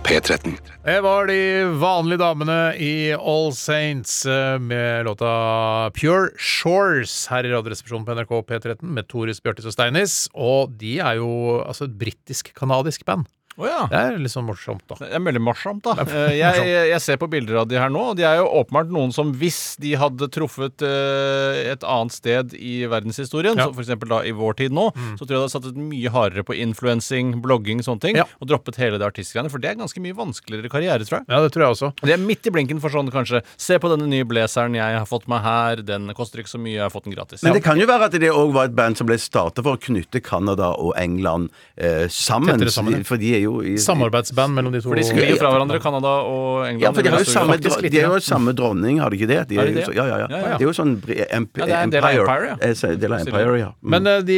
P13. 0.04 0.56
Det 0.86 1.02
var 1.04 1.28
de 1.28 1.66
vanlige 1.82 2.18
damene 2.22 2.76
i 2.80 3.12
All 3.12 3.52
Saints 3.52 4.26
eh, 4.26 4.56
med 4.60 5.06
låta 5.06 5.92
Pure 5.92 6.30
Shores 6.40 7.26
her 7.28 7.44
i 7.44 7.52
Radioresepsjonen 7.52 8.08
på 8.08 8.16
NRK 8.16 8.32
P13 8.48 8.78
med 8.88 9.12
Toris, 9.12 9.44
Bjørtis 9.44 9.68
og 9.68 9.76
Steinis. 9.76 10.30
Og 10.32 10.72
de 10.80 11.02
er 11.04 11.20
jo 11.20 11.60
altså 11.60 11.90
et 11.90 12.00
britisk-canadisk 12.00 13.04
band. 13.04 13.28
Å 13.58 13.66
ja. 13.66 13.78
Det 13.90 13.98
er 13.98 14.18
litt 14.22 14.30
sånn 14.34 14.46
morsomt, 14.46 14.84
da. 14.90 14.96
Det 15.02 15.08
er 15.18 15.22
veldig 15.26 15.42
morsomt, 15.42 15.82
da. 15.88 15.96
Eh, 16.06 16.36
Jeg, 16.38 16.68
jeg 16.92 17.02
ser 17.02 17.18
på 17.18 17.26
bilder 17.32 17.64
av 17.64 17.68
de 17.72 17.80
her 17.82 17.90
nå, 17.90 18.04
og 18.12 18.18
de 18.20 18.26
er 18.30 18.38
jo 18.38 18.46
åpenbart 18.60 18.92
noen 18.94 19.10
som 19.16 19.32
hvis 19.34 19.76
de 19.82 19.96
hadde 19.98 20.28
truffet 20.34 20.84
eh, 20.86 21.72
et 21.74 21.82
annet 21.88 22.14
sted 22.14 22.54
i 22.54 22.84
verdenshistorien, 22.90 23.58
Ja. 23.58 23.66
Mm. 23.72 23.74
f.eks. 23.80 23.94
da 24.12 24.20
i 24.30 24.34
vår 24.38 24.58
tid 24.62 24.76
nå, 24.78 24.92
så 25.18 25.26
tror 25.26 25.26
jeg 25.26 25.34
det 25.34 25.42
hadde 25.42 25.54
satset 25.56 25.80
mye 25.82 26.12
hardere 26.14 26.44
på 26.46 26.54
influensing, 26.54 27.34
blogging, 27.42 27.82
sånne 27.86 28.04
ting, 28.06 28.20
Ja. 28.22 28.28
og 28.40 28.48
droppet 28.52 28.78
hele 28.78 29.00
det 29.02 29.08
artistgreiene, 29.10 29.50
for 29.50 29.58
det 29.64 29.72
er 29.72 29.80
ganske 29.82 30.02
mye 30.06 30.14
vanskeligere 30.18 30.70
karriere, 30.70 31.02
tror 31.08 31.20
jeg. 31.24 31.26
Ja, 31.34 31.42
det 31.42 31.52
tror 31.56 31.66
jeg 31.66 31.74
også. 31.78 31.92
Det 32.04 32.14
er 32.14 32.22
midt 32.22 32.46
i 32.46 32.54
blinken 32.54 32.80
for 32.84 32.94
sånn, 32.94 33.10
kanskje. 33.10 33.42
Se 33.58 33.80
på 33.82 33.90
denne 33.90 34.06
nye 34.12 34.24
blazeren 34.30 34.78
jeg 34.78 35.00
har 35.02 35.10
fått 35.10 35.26
meg 35.28 35.42
her, 35.42 35.82
den 35.82 36.14
koster 36.14 36.44
ikke 36.46 36.54
så 36.54 36.62
mye, 36.62 36.76
jeg 36.78 36.86
har 36.86 36.94
fått 36.94 37.10
den 37.10 37.18
gratis. 37.18 37.42
Men 37.42 37.58
det 37.58 37.64
kan 37.66 37.82
jo 37.82 37.90
være 37.90 38.12
at 38.12 38.20
det 38.22 38.30
òg 38.30 38.54
var 38.54 38.70
et 38.70 38.76
band 38.78 38.98
som 39.02 39.08
ble 39.10 39.18
starta 39.18 39.64
for 39.66 39.78
å 39.78 39.82
knytte 39.82 40.22
Canada 40.22 40.74
og 40.78 40.94
England 40.96 41.50
eh, 41.76 42.06
sammen. 42.14 42.62
Sammen, 42.70 43.00
ja. 43.02 43.04
For 43.08 43.18
de 43.18 43.34
er 43.34 43.42
jo 43.46 43.47
i 43.64 43.76
Samarbeidsband 43.82 44.56
mellom 44.58 44.74
de 44.76 44.82
to. 44.84 44.90
For 44.92 45.00
de 45.00 45.06
sklir 45.08 45.30
jo 45.32 45.38
fra 45.42 45.52
hverandre, 45.54 45.80
Canada 45.84 46.14
og 46.28 46.66
England. 46.68 46.84
Ja, 46.86 46.92
for 46.96 47.06
de 47.08 47.14
har 47.14 47.24
jo 47.24 47.30
samme, 47.32 47.58
de 47.62 48.02
har 48.02 48.14
jo 48.18 48.24
samme 48.26 48.54
dronning, 48.58 49.00
har 49.04 49.10
de 49.14 49.20
ikke 49.20 49.30
det? 49.32 49.40
De 49.50 49.58
Er 49.58 49.64
er 49.64 49.72
de 49.72 49.74
jo 49.74 49.80
det? 49.80 49.86
så, 49.90 49.96
ja, 49.98 50.06
ja, 50.12 50.18
ja. 50.24 50.28
Det 50.58 50.66
er 50.66 50.68
jo 50.68 50.76
sånn 50.78 50.94
emp 51.40 51.62
Ja, 51.62 51.66
det 51.66 51.76
er 51.78 51.84
en 51.88 51.94
del 51.96 52.04
av 52.10 52.18
Empire, 52.22 52.52
ja. 52.52 52.74
Del 53.06 53.14
av 53.14 53.20
Empire, 53.26 53.58
ja. 53.62 53.70
Mm. 53.82 53.90
Men 53.96 54.12
de, 54.28 54.38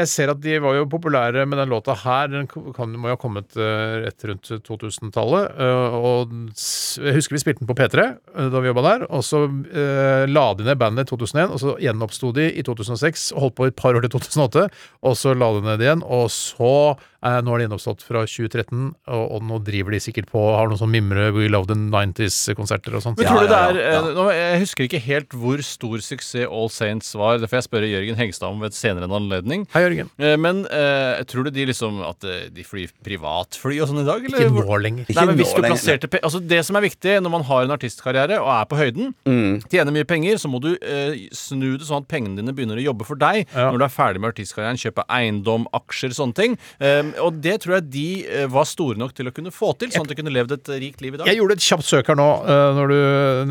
jeg 0.00 0.08
ser 0.14 0.32
at 0.34 0.40
de 0.44 0.58
var 0.64 0.78
jo 0.78 0.86
populære 0.92 1.46
med 1.48 1.58
den 1.62 1.72
låta 1.74 1.94
her. 2.04 2.28
Den 2.32 2.46
kan, 2.48 2.94
må 2.98 3.10
jo 3.12 3.16
ha 3.16 3.20
kommet 3.20 3.56
eh, 3.56 3.96
rett 4.06 4.24
rundt 4.30 4.50
2000-tallet. 4.66 5.54
eh, 5.58 5.98
og 5.98 6.34
jeg 6.54 7.16
husker 7.18 7.36
vi 7.36 7.42
spilte 7.42 7.64
den 7.64 7.70
på 7.70 7.76
P3 7.78 8.04
eh, 8.04 8.48
da 8.52 8.60
vi 8.62 8.70
jobba 8.70 8.84
der. 8.88 9.06
Og 9.10 9.24
så 9.24 9.44
la 10.28 10.44
de 10.58 10.64
ned 10.66 10.78
bandet 10.80 11.08
i 11.08 11.10
2001, 11.10 11.50
og 11.54 11.60
så 11.62 11.74
gjenoppsto 11.82 12.32
de 12.36 12.48
i 12.52 12.62
2006. 12.66 13.30
Holdt 13.38 13.56
på 13.58 13.66
i 13.68 13.72
et 13.72 13.76
par 13.78 13.96
år 13.96 14.04
til 14.06 14.14
2008, 14.16 14.68
og 15.04 15.16
så 15.18 15.34
la 15.36 15.50
de 15.56 15.64
ned 15.66 15.82
igjen. 15.84 16.04
Og 16.04 16.28
så 16.32 16.70
eh, 16.94 17.40
nå 17.42 17.54
har 17.54 17.60
de 17.62 17.66
gjenoppstått 17.68 18.04
fra 18.06 18.24
2013, 18.44 18.90
og, 19.08 19.24
og 19.36 19.44
nå 19.48 19.58
driver 19.66 19.94
de 19.96 20.00
sikkert 20.04 20.28
på 20.32 20.42
har 20.54 20.68
noen 20.70 20.80
sånn 20.80 20.92
mimre 20.92 21.30
We 21.34 21.48
Love 21.50 21.68
the 21.70 21.76
90s-konserter 21.78 22.94
og 22.98 23.04
sånt. 23.04 23.18
Men 23.20 23.28
tror 23.30 23.44
du 23.44 23.50
det 23.50 23.58
ja, 23.58 23.70
er 23.70 23.78
ja, 23.80 23.92
ja, 23.96 24.12
nå, 24.16 24.26
Jeg 24.34 24.60
husker 24.64 24.86
ikke 24.86 25.00
helt 25.04 25.36
hvor 25.38 25.62
stor 25.64 26.02
suksess 26.04 26.48
All 26.48 26.70
Saints 26.72 27.12
var. 27.18 27.38
Det 27.42 27.48
får 27.50 27.60
jeg 27.60 27.66
spørre 27.68 27.90
Jørgen 27.90 28.18
Hengstad 28.18 28.50
om 28.52 28.62
ved 28.62 28.72
et 28.72 28.78
senere 28.78 29.08
anledning. 29.08 29.66
Hei, 29.74 29.84
Jørgen. 29.86 30.10
Eh, 30.18 30.36
Men 30.40 30.64
uh, 30.68 31.22
tror 31.30 31.46
du 31.48 31.52
de 31.54 31.66
liksom 31.70 32.00
at 32.06 32.24
eh, 32.28 32.46
de 32.54 32.64
flyr 32.66 32.92
privatfly 33.06 33.78
og 33.82 33.90
sånn 33.90 34.02
i 34.02 34.06
dag? 34.08 34.24
Eller? 34.28 34.46
Ikke 34.48 34.64
nå 34.68 34.78
lenger. 34.84 35.10
Nei, 35.14 35.26
men 35.30 35.38
hvis 35.40 35.54
du 35.54 35.62
plasserte 35.64 36.10
pe 36.10 36.20
altså 36.24 36.40
Det 36.42 36.60
som 36.66 36.76
er 36.78 36.84
viktig 36.86 37.16
når 37.24 37.32
man 37.32 37.46
har 37.48 37.66
en 37.66 37.74
artistkarriere 37.76 38.40
og 38.42 38.50
er 38.54 38.68
på 38.70 38.78
høyden, 38.80 39.12
tjener 39.70 39.94
mye 39.94 40.06
penger, 40.08 40.38
så 40.40 40.50
må 40.50 40.60
du 40.62 40.72
uh, 40.74 41.14
snu 41.34 41.74
det 41.78 41.86
sånn 41.88 42.02
at 42.04 42.10
pengene 42.10 42.40
dine 42.40 42.54
begynner 42.56 42.80
å 42.80 42.86
jobbe 42.90 43.06
for 43.08 43.20
deg 43.20 43.44
Ja. 43.54 43.70
når 43.70 43.80
du 43.80 43.84
er 43.86 43.92
ferdig 43.92 44.20
med 44.22 44.32
artistkarrieren. 44.34 44.80
Kjøpe 44.80 45.04
eiendom, 45.12 45.66
aksjer, 45.76 46.14
sånne 46.16 46.36
ting. 46.36 46.56
Um, 46.80 47.12
og 47.22 47.38
det 47.44 47.60
tror 47.64 47.76
jeg 47.78 47.86
de 47.94 48.06
eh, 48.26 48.33
var 48.50 48.66
store 48.68 48.98
nok 49.00 49.14
til 49.16 49.30
å 49.30 49.34
kunne 49.34 49.52
få 49.54 49.72
til, 49.80 49.92
sånn 49.94 50.06
at 50.06 50.12
du 50.12 50.18
kunne 50.18 50.34
levd 50.34 50.56
et 50.56 50.72
rikt 50.82 51.04
liv 51.04 51.16
i 51.16 51.20
dag. 51.20 51.30
Jeg 51.30 51.40
gjorde 51.40 51.56
et 51.58 51.66
kjapt 51.66 51.88
søk 51.88 52.10
her 52.12 52.18
nå 52.18 52.28
eh, 52.42 52.66
når 52.78 52.92
du 52.92 52.98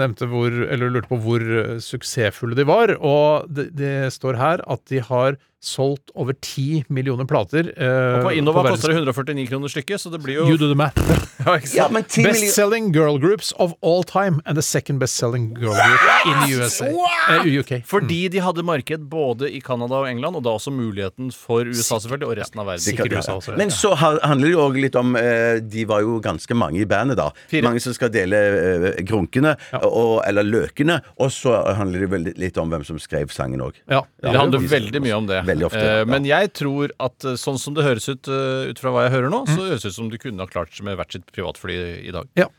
nevnte 0.01 0.29
hvor, 0.31 0.59
eller 0.67 0.93
lurte 0.93 1.11
på 1.11 1.19
hvor 1.23 1.43
eh, 1.43 1.73
suksessfulle 1.83 2.57
de 2.59 2.67
var. 2.69 2.95
Og 2.99 3.49
det, 3.51 3.69
det 3.79 3.95
står 4.15 4.39
her 4.41 4.63
at 4.67 4.83
de 4.91 5.03
har 5.03 5.39
solgt 5.63 6.11
over 6.19 6.33
10 6.35 6.83
millioner 6.91 7.25
plater. 7.29 7.69
eh, 7.77 8.17
Og 8.19 8.25
på 8.27 8.33
Innova 8.37 8.63
på 8.65 8.73
koster 8.75 8.91
det 8.91 8.97
149 8.99 9.47
kroner 9.49 9.71
stykket, 9.71 10.01
så 10.03 10.11
det 10.11 10.19
blir 10.23 10.41
jo 10.41 10.47
You 10.49 10.57
do 10.59 10.67
the 10.67 10.75
math. 10.75 10.99
ja. 11.45 11.57
Ja, 11.73 11.87
men 11.89 12.03
10 12.03 12.21
millioner 12.23 12.33
Best-selling 12.43 12.91
girl 12.93 13.17
groups 13.19 13.53
of 13.57 13.73
all 13.81 14.03
time 14.03 14.41
and 14.45 14.57
the 14.59 14.61
second 14.65 14.99
best-selling 14.99 15.53
girl 15.55 15.73
group 15.73 16.03
in 16.27 16.35
the 16.43 16.57
USA. 16.59 16.89
Eh, 17.31 17.47
UK. 17.59 17.83
Fordi 17.87 18.27
de 18.33 18.39
hadde 18.43 18.63
marked 18.63 19.07
både 19.09 19.49
i 19.55 19.61
Canada 19.61 20.01
og 20.03 20.09
England, 20.09 20.35
og 20.35 20.43
da 20.43 20.49
også 20.57 20.71
muligheten 20.75 21.31
for 21.31 21.63
USA 21.65 21.99
selvfølgelig, 22.03 22.27
og 22.27 22.37
resten 22.41 22.59
av 22.59 22.67
verden. 22.67 22.83
Sikkert 22.83 23.11
Ja, 23.13 23.19
USA 23.23 23.37
også. 23.39 23.57
Men 23.57 23.71
så 23.71 23.93
handler 23.95 24.47
det 24.47 24.53
jo 24.53 24.61
òg 24.67 24.79
litt 24.81 24.95
om 24.99 25.15
eh, 25.19 25.59
De 25.63 25.85
var 25.89 26.01
jo 26.03 26.19
ganske 26.23 26.55
mange 26.57 26.81
i 26.83 26.85
bandet, 26.89 27.17
da. 27.17 27.29
Fire. 27.51 27.63
Mange 27.69 27.79
som 27.83 27.93
skal 27.95 28.11
dele 28.13 28.35
eh, 28.35 29.01
grunkene, 29.07 29.55
og, 29.83 30.19
eller 30.27 30.43
løkene. 30.43 30.99
Og 31.23 31.31
så 31.31 31.55
handler 31.77 32.03
det 32.05 32.11
vel 32.11 32.29
litt 32.39 32.57
om 32.61 32.69
hvem 32.73 32.83
som 32.87 32.99
skrev 33.01 33.31
sangen 33.33 33.61
òg. 33.63 33.79
Ja. 33.89 34.03
Det 34.23 34.35
handler 34.37 34.67
veldig 34.69 35.01
mye 35.03 35.17
om 35.21 35.27
det. 35.29 35.41
Veldig 35.53 35.67
ofte, 35.69 35.79
Eh, 35.85 35.99
ja. 36.01 36.05
Men 36.09 36.25
jeg 36.27 36.51
tror 36.57 36.91
at 36.99 37.25
eh, 37.29 37.37
sånn 37.39 37.59
som 37.61 37.73
det 37.77 37.85
høres 37.85 38.09
ut 38.09 38.27
eh, 38.27 38.69
ut 38.73 38.79
fra 38.81 38.91
hva 38.93 39.05
jeg 39.07 39.13
hører 39.15 39.29
nå, 39.31 39.43
Mm. 39.47 39.53
så 39.55 39.69
høres 39.69 39.81
det 39.85 39.93
ut 39.93 39.97
som 40.01 40.09
du 40.09 40.17
kunne 40.17 40.41
ha 40.43 40.49
klart 40.49 40.73
med 40.83 40.97
hvert 40.97 41.11
sitt 41.13 41.29
privatfly 41.31 41.77
i 42.07 42.11
dag. 42.11 42.27
ja. 42.35 42.49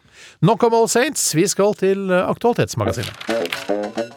Nok 0.47 0.63
om 0.63 0.75
All 0.79 0.87
Saints. 0.89 1.35
Vi 1.35 1.43
skal 1.51 1.75
til 1.75 2.07
eh, 2.09 2.23
Aktualitetsmagasinet. 2.31 3.11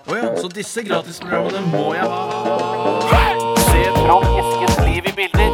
Å 0.08 0.14
ja, 0.16 0.28
så 0.38 0.48
disse 0.54 0.84
gratisprogrammene 0.86 1.60
må 1.74 1.96
jeg 1.98 2.06
ha. 2.06 3.58
Se 3.68 3.82
Trond 3.98 4.30
Eskens 4.38 4.78
liv 4.86 5.10
i 5.10 5.14
bilder. 5.18 5.50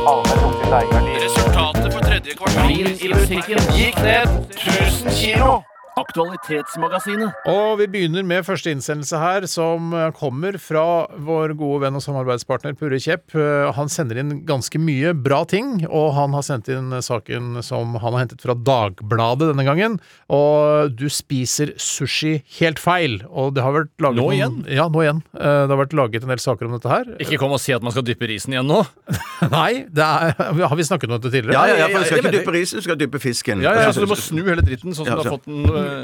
Resultatet 1.23 1.93
på 1.95 2.01
tredje 2.03 2.35
kvartal 2.35 2.71
i 2.75 3.13
musikken 3.13 3.71
gikk 3.77 3.97
ned 4.03 4.27
1000 4.59 5.15
kilo. 5.15 5.63
Aktualitetsmagasinet. 5.99 7.33
Og 7.49 7.77
vi 7.81 7.85
begynner 7.91 8.25
med 8.25 8.45
første 8.47 8.71
innsendelse 8.73 9.19
her, 9.21 9.45
som 9.49 9.91
eh, 9.97 10.07
kommer 10.17 10.57
fra 10.61 10.83
vår 11.21 11.53
gode 11.59 11.83
venn 11.85 11.97
og 11.99 12.03
samarbeidspartner 12.05 12.75
Purre 12.79 12.97
Kjepp. 13.01 13.33
Eh, 13.37 13.69
Han 13.77 13.91
sender 13.91 14.19
inn 14.21 14.31
ganske 14.47 14.79
mye 14.81 15.13
bra 15.13 15.43
ting, 15.49 15.83
og 15.89 16.13
han 16.17 16.33
har 16.37 16.45
sendt 16.45 16.69
inn 16.73 16.89
saken 17.03 17.59
som 17.65 17.95
han 18.01 18.15
har 18.15 18.23
hentet 18.25 18.41
fra 18.43 18.55
Dagbladet 18.57 19.51
denne 19.51 19.65
gangen. 19.67 19.99
Og 20.33 20.93
du 20.97 21.05
spiser 21.13 21.73
sushi 21.81 22.39
helt 22.59 22.81
feil. 22.81 23.19
Og 23.29 23.53
det 23.57 23.63
har 23.65 23.75
vært 23.77 23.93
laget 24.03 24.17
Nå 24.21 24.27
noen- 24.29 24.37
igjen? 24.39 24.57
Ja, 24.73 24.87
nå 24.89 25.03
igjen. 25.05 25.21
Eh, 25.37 25.61
Det 25.63 25.71
har 25.75 25.79
vært 25.85 25.93
laget 25.97 26.23
en 26.25 26.29
del 26.33 26.41
saker 26.43 26.65
om 26.67 26.73
dette 26.77 26.89
her. 26.89 27.05
Ikke 27.23 27.37
kom 27.39 27.53
og 27.53 27.59
si 27.61 27.73
at 27.73 27.81
man 27.85 27.91
skal 27.93 28.03
dyppe 28.03 28.27
risen 28.27 28.53
igjen 28.53 28.67
nå. 28.67 28.81
Nei, 29.53 29.85
det 29.93 30.03
er, 30.03 30.33
har 30.69 30.75
vi 30.75 30.83
snakket 30.89 31.09
om 31.11 31.17
dette 31.19 31.31
tidligere? 31.33 31.53
Ja, 31.53 31.65
ja, 31.69 31.77
ja, 31.85 31.87
for 31.93 31.99
du 32.01 32.09
skal 32.09 32.23
ikke 32.23 32.35
dyppe 32.39 32.55
risen, 32.57 32.79
du 32.81 32.87
skal 32.89 32.97
dyppe 32.99 33.19
fisken. 33.21 33.61
Ja, 33.63 33.73
ja, 33.77 33.91
så 33.93 34.01
Du 34.03 34.09
må 34.09 34.17
snu 34.19 34.41
hele 34.43 34.61
dritten 34.65 34.91
sånn 34.93 35.05
som 35.05 35.11
Ja, 35.13 35.21
du 35.21 35.29
har 35.29 35.37
fått 35.37 35.45
den 35.47 35.63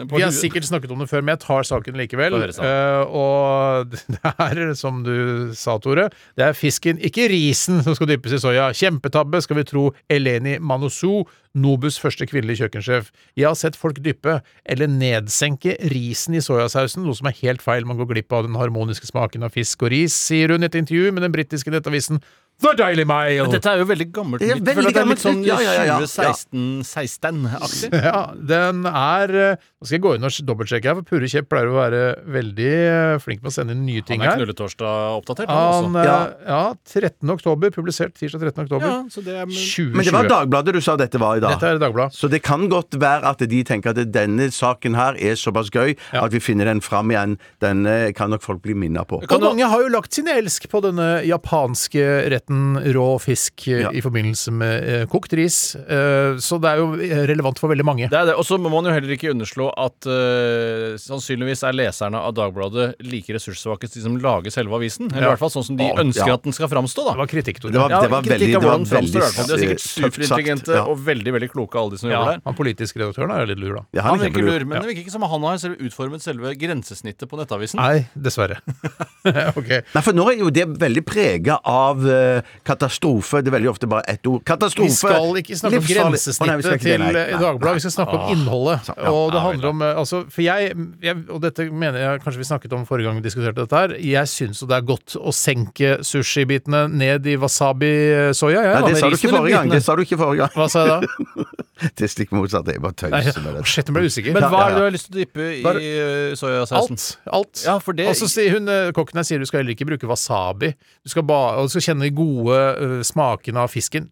på 0.10 0.20
Vi 0.20 0.24
har 0.26 0.34
sikkert 0.36 0.68
snakket 0.68 0.94
om 0.94 1.04
det 1.04 1.10
før, 1.12 1.24
men 1.24 1.36
jeg 1.36 1.44
tar 1.46 1.68
saken 1.68 2.00
likevel. 2.00 2.38
Eh, 2.50 3.04
og 3.10 3.94
det 4.16 4.34
er, 4.34 4.64
som 4.80 5.04
du 5.06 5.52
sa, 5.58 5.78
Tore, 5.82 6.10
det 6.40 6.48
er 6.48 6.58
fisken, 6.58 7.02
ikke 7.02 7.30
risen, 7.32 7.84
som 7.86 7.98
skal 7.98 8.12
dyppes 8.12 8.38
i 8.38 8.42
soya. 8.42 8.70
Kjempetabbe, 8.76 9.42
skal 9.46 9.62
vi 9.62 9.68
tro 9.70 9.90
Eleni 10.12 10.58
Manosou, 10.60 11.26
Nobus 11.60 11.98
første 11.98 12.28
kvinnelige 12.30 12.62
kjøkkensjef. 12.62 13.08
Jeg 13.40 13.48
har 13.50 13.58
sett 13.58 13.78
folk 13.80 13.98
dyppe 14.06 14.36
eller 14.70 14.92
nedsenke 14.92 15.74
risen 15.90 16.38
i 16.38 16.44
soyasausen, 16.46 17.02
noe 17.08 17.18
som 17.18 17.30
er 17.32 17.40
helt 17.42 17.64
feil. 17.66 17.88
Man 17.90 17.98
går 17.98 18.12
glipp 18.12 18.36
av 18.38 18.46
den 18.46 18.60
harmoniske 18.60 19.10
smaken 19.10 19.48
av 19.48 19.56
fisk 19.58 19.88
og 19.88 19.94
ris, 19.96 20.14
sier 20.14 20.54
hun 20.54 20.62
i 20.62 20.70
et 20.70 20.78
intervju 20.78 21.10
med 21.16 21.26
den 21.26 21.34
britiske 21.34 21.74
nettavisen 21.74 22.22
The 22.60 22.74
Daily 22.76 23.06
Mail. 23.08 23.44
Men 23.46 23.54
dette 23.56 23.72
er 23.72 23.78
jo 23.80 23.86
veldig 23.88 24.08
gammelt 24.12 24.42
Det 24.44 24.50
er 24.52 24.58
nytt. 24.60 24.66
veldig 24.68 24.76
Jeg 24.76 24.76
det 24.76 24.84
er 24.84 24.88
litt 24.90 24.98
gammelt 25.00 25.22
sånn 25.24 25.44
ja, 25.48 25.58
ja, 25.64 25.74
ja, 25.80 25.84
ja. 25.88 26.00
2016-16-aktig. 26.04 27.90
Ja, 28.04 28.22
den 28.36 28.82
er 28.90 29.34
eh, 29.36 29.68
Nå 29.80 29.88
skal 29.88 29.96
jeg 29.96 30.04
gå 30.04 30.12
inn 30.18 30.28
og 30.28 30.34
dobbeltsjekke 30.50 30.90
her, 30.92 30.98
for 31.00 31.08
Purre 31.08 31.30
Kjepp 31.32 31.48
pleier 31.54 31.70
å 31.72 31.76
være 31.78 32.02
veldig 32.36 32.68
eh, 32.76 33.14
flink 33.24 33.40
med 33.46 33.52
å 33.52 33.54
sende 33.56 33.76
inn 33.78 33.86
nye 33.88 34.04
ting 34.04 34.20
her. 34.20 34.34
Han 34.34 34.42
er. 34.42 34.44
Knulletorsdag-oppdatert, 34.44 35.48
Han, 35.48 35.88
han 35.96 36.00
altså. 36.02 36.36
eh, 36.44 36.52
ja. 36.52 36.64
13. 37.00 37.32
oktober, 37.38 37.72
publisert 37.78 38.16
tirsdag 38.20 38.44
13. 38.50 38.66
oktober. 38.68 38.88
Ja, 38.90 38.98
så 39.14 39.24
det 39.24 39.38
er 39.38 39.46
2020. 39.48 39.96
Men 39.96 40.10
det 40.10 40.16
var 40.18 40.30
Dagbladet 40.34 40.76
du 40.76 40.82
sa 40.84 40.98
dette 41.00 41.22
var 41.24 41.40
i 41.40 41.44
dag. 41.46 41.56
Dette 41.56 41.72
er 41.78 41.80
Dagbladet. 41.86 42.18
Så 42.20 42.28
det 42.34 42.42
kan 42.46 42.68
godt 42.72 43.00
være 43.00 43.32
at 43.32 43.46
de 43.54 43.62
tenker 43.68 43.96
at 43.96 44.04
denne 44.12 44.50
saken 44.52 45.00
her 45.00 45.16
er 45.16 45.40
såpass 45.40 45.72
gøy 45.72 45.96
Ja. 46.12 46.26
at 46.26 46.36
vi 46.36 46.42
finner 46.44 46.68
den 46.70 46.82
fram 46.84 47.08
igjen. 47.16 47.38
Den 47.64 47.86
kan 48.18 48.30
nok 48.36 48.44
folk 48.44 48.62
bli 48.66 48.76
minnet 48.76 49.08
på. 49.08 49.22
Og 49.24 49.42
mange 49.48 49.64
har 49.72 49.80
jo 49.86 49.90
lagt 49.96 50.14
sin 50.18 50.28
elsk 50.28 50.68
på 50.72 50.82
denne 50.84 51.22
japanske 51.28 52.04
retten 52.34 52.49
rå 52.50 53.08
fisk 53.22 53.68
eh, 53.68 53.82
Ja. 53.86 53.92
i 53.94 54.02
forbindelse 54.02 54.52
med 54.52 54.84
eh, 54.90 55.06
kokt 55.12 55.34
ris. 55.38 55.76
Eh, 55.76 56.36
så 56.42 56.58
det 56.62 56.72
er 56.74 56.78
jo 56.82 56.88
relevant 57.30 57.60
for 57.62 57.70
veldig 57.70 57.86
mange. 57.86 58.10
Det 58.10 58.18
er 58.18 58.26
det. 58.32 58.36
Og 58.36 58.46
så 58.48 58.58
må 58.60 58.72
man 58.74 58.86
jo 58.90 58.92
heller 58.96 59.14
ikke 59.16 59.32
underslå 59.34 59.70
at 59.78 60.08
eh, 60.10 60.98
sannsynligvis 61.00 61.64
er 61.70 61.78
leserne 61.78 62.18
av 62.20 62.34
Dagbladet 62.38 62.96
like 63.06 63.34
ressurssvake 63.36 63.88
som 63.90 64.00
de 64.00 64.06
som 64.08 64.18
lager 64.24 64.52
selve 64.54 64.76
avisen. 64.80 65.10
Eller 65.12 65.22
Ja. 65.22 65.28
i 65.30 65.36
hvert 65.36 65.44
fall 65.46 65.54
sånn 65.54 65.66
som 65.70 65.78
de 65.78 65.90
ønsker 65.94 66.28
Ja. 66.28 66.34
at 66.40 66.44
den 66.44 66.54
skal 66.54 66.68
framstå, 66.72 67.06
da. 67.06 67.12
Det 67.14 67.22
var 67.24 67.32
kritikk, 67.32 67.60
Tore. 67.62 67.72
Det 67.72 67.80
var- 67.80 67.90
det 68.02 68.10
var 68.10 68.22
veldig- 68.24 68.52
det 68.54 68.64
var 68.64 68.80
veldig. 68.80 69.12
De 69.14 69.54
er 69.54 69.60
sikkert 69.64 69.86
superintelligente 69.86 70.74
ja. 70.76 70.84
og 70.86 70.98
veldig 71.06 71.32
veldig 71.34 71.50
kloke, 71.52 71.76
alle 71.80 71.92
de 71.92 71.98
som 71.98 72.10
ja, 72.10 72.18
jobber 72.20 72.32
der. 72.34 72.42
han 72.46 72.56
politiske 72.56 72.98
redaktøren 73.00 73.32
er 73.36 73.46
litt 73.46 73.60
lur, 73.60 73.76
da. 73.76 73.84
Ja, 73.94 74.02
Han 74.04 74.20
er 74.20 74.30
virker 74.30 74.42
lur, 74.46 74.66
men 74.66 74.82
det 74.82 74.88
virker 74.90 75.04
ikke 75.06 75.12
som 75.12 75.22
han 75.22 75.42
har 75.42 75.58
selv 75.58 75.78
utformet 75.80 76.22
selve 76.22 76.56
grensesnittet 76.58 77.28
på 77.30 77.38
nettavisen. 77.38 77.76
Nei, 77.80 78.08
dessverre. 78.18 78.58
ok. 79.60 79.70
Nei, 79.96 80.02
for 80.02 80.14
nå 80.14 80.28
er 80.32 80.38
jo 80.40 80.50
det 80.50 80.66
veldig 80.80 81.04
prega 81.06 81.60
av 81.66 82.06
eh, 82.08 82.39
katastrofe. 82.68 83.42
Det 83.44 83.52
er 83.52 83.56
veldig 83.58 83.70
ofte 83.72 83.88
bare 83.90 84.04
ett 84.08 84.26
ord. 84.28 84.44
Katastrofe! 84.46 84.90
Vi 84.90 84.96
skal 84.96 85.40
ikke 85.42 85.58
snakke 85.60 85.78
om 85.82 85.88
grensesnittet 85.90 86.66
skal 86.66 86.80
til 86.84 87.02
eh, 87.10 87.34
Dagbladet, 87.40 87.76
vi 87.80 87.84
skal 87.86 87.96
snakke 87.98 88.18
om 88.20 88.32
innholdet. 88.34 88.80
så- 88.88 88.96
ja, 88.98 89.12
og 89.12 89.32
det 89.36 89.42
handler 89.42 89.70
om 89.70 89.82
eh, 89.82 89.96
altså, 90.04 90.24
For 90.30 90.42
jeg, 90.46 90.74
jeg, 91.04 91.16
og 91.30 91.42
dette 91.42 91.70
mener 91.72 92.00
jeg 92.00 92.22
kanskje 92.26 92.38
vi 92.44 92.48
snakket 92.50 92.74
om 92.78 92.86
forrige 92.86 93.10
gang 93.10 93.20
vi 93.22 93.26
diskuterte 93.30 93.62
dette 93.66 93.76
her, 93.84 93.96
jeg 94.00 94.28
syns 94.28 94.62
jo 94.62 94.68
det 94.70 94.78
er 94.78 94.86
godt 94.88 95.16
å 95.20 95.32
senke 95.36 95.98
sushibitene 96.06 96.88
ned 96.92 97.26
i 97.28 97.36
wasabi-soya. 97.40 98.62
Ja, 98.64 98.80
Nei, 98.80 98.92
det 98.94 99.00
sa 99.02 99.10
du 99.10 99.16
ikke 99.18 99.34
forrige 99.34 99.56
gang. 99.58 99.70
Det 99.74 99.84
sa 99.84 99.96
du 99.96 100.02
ikke 100.04 100.18
forrige 100.20 100.44
gang. 100.46 100.54
Hva 100.56 100.70
sa 100.72 100.86
jeg 100.86 100.90
da? 100.90 101.46
Det 101.96 102.04
er 102.04 102.12
stikk 102.12 102.34
motsatt. 102.36 102.68
Jeg 102.68 102.82
bare 102.84 102.92
tøyser 103.00 103.38
med 103.40 103.54
det. 103.56 103.62
Shit, 103.72 103.88
jeg 103.88 103.96
ble 103.96 104.02
usikker. 104.12 104.34
Men 104.36 104.44
hva 104.52 104.66
er 104.66 104.74
det 104.74 104.80
du 104.80 104.84
har 104.84 104.92
lyst 104.92 105.06
til 105.08 105.16
å 105.16 105.20
dyppe 105.24 105.46
i 105.48 105.62
eh, 105.88 106.34
soyasausen? 106.36 106.98
Alt. 107.00 107.06
alt. 107.38 107.62
Ja, 107.64 107.78
for 107.80 107.94
det- 107.96 108.10
Og 108.12 108.18
så 108.20 108.28
sier 108.28 108.52
hun, 108.58 108.68
kokken 108.92 109.16
her 109.16 109.24
sier 109.24 109.40
du 109.40 109.46
skal 109.48 109.62
heller 109.62 109.72
ikke 109.78 109.88
bruke 109.88 110.10
wasabi. 110.12 110.74
Du 111.08 111.10
skal 111.14 111.24
ba, 111.24 111.38
og 111.56 111.70
du 111.70 111.72
skal 111.72 111.86
kjenne 111.96 112.04
de 112.04 112.10
gode 112.12 112.29
eh, 112.56 112.96
smakene 113.08 113.66
av 113.66 113.74
fisken. 113.74 114.10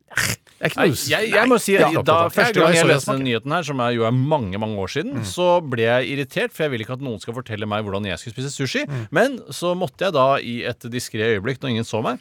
Ikke 0.57 0.79
Nei, 0.79 0.87
jeg, 0.89 1.29
jeg 1.35 1.49
må 1.51 1.59
si 1.61 1.75
Ja, 1.77 1.89
da, 2.01 2.15
Første 2.33 2.63
gang 2.63 2.73
jeg 2.73 2.87
leste 2.89 3.13
den 3.13 3.27
nyheten 3.27 3.53
her, 3.53 3.65
som 3.67 3.81
er, 3.83 3.91
jo 3.93 4.07
er 4.07 4.15
mange 4.15 4.57
mange 4.57 4.79
år 4.81 4.89
siden, 4.89 5.19
så 5.27 5.59
ble 5.61 5.85
jeg 5.85 6.07
irritert, 6.15 6.55
for 6.55 6.65
jeg 6.65 6.73
vil 6.73 6.81
ikke 6.85 6.95
at 6.97 7.03
noen 7.05 7.21
skal 7.21 7.37
fortelle 7.37 7.69
meg 7.69 7.85
hvordan 7.85 8.07
jeg 8.09 8.17
skulle 8.21 8.33
spise 8.39 8.53
sushi. 8.55 8.81
Men 9.13 9.37
så 9.53 9.75
måtte 9.77 10.07
jeg 10.07 10.17
da 10.17 10.25
i 10.41 10.55
et 10.65 10.89
diskré 10.89 11.35
øyeblikk, 11.35 11.61
når 11.61 11.75
ingen 11.75 11.87
så 11.87 12.01
meg, 12.05 12.17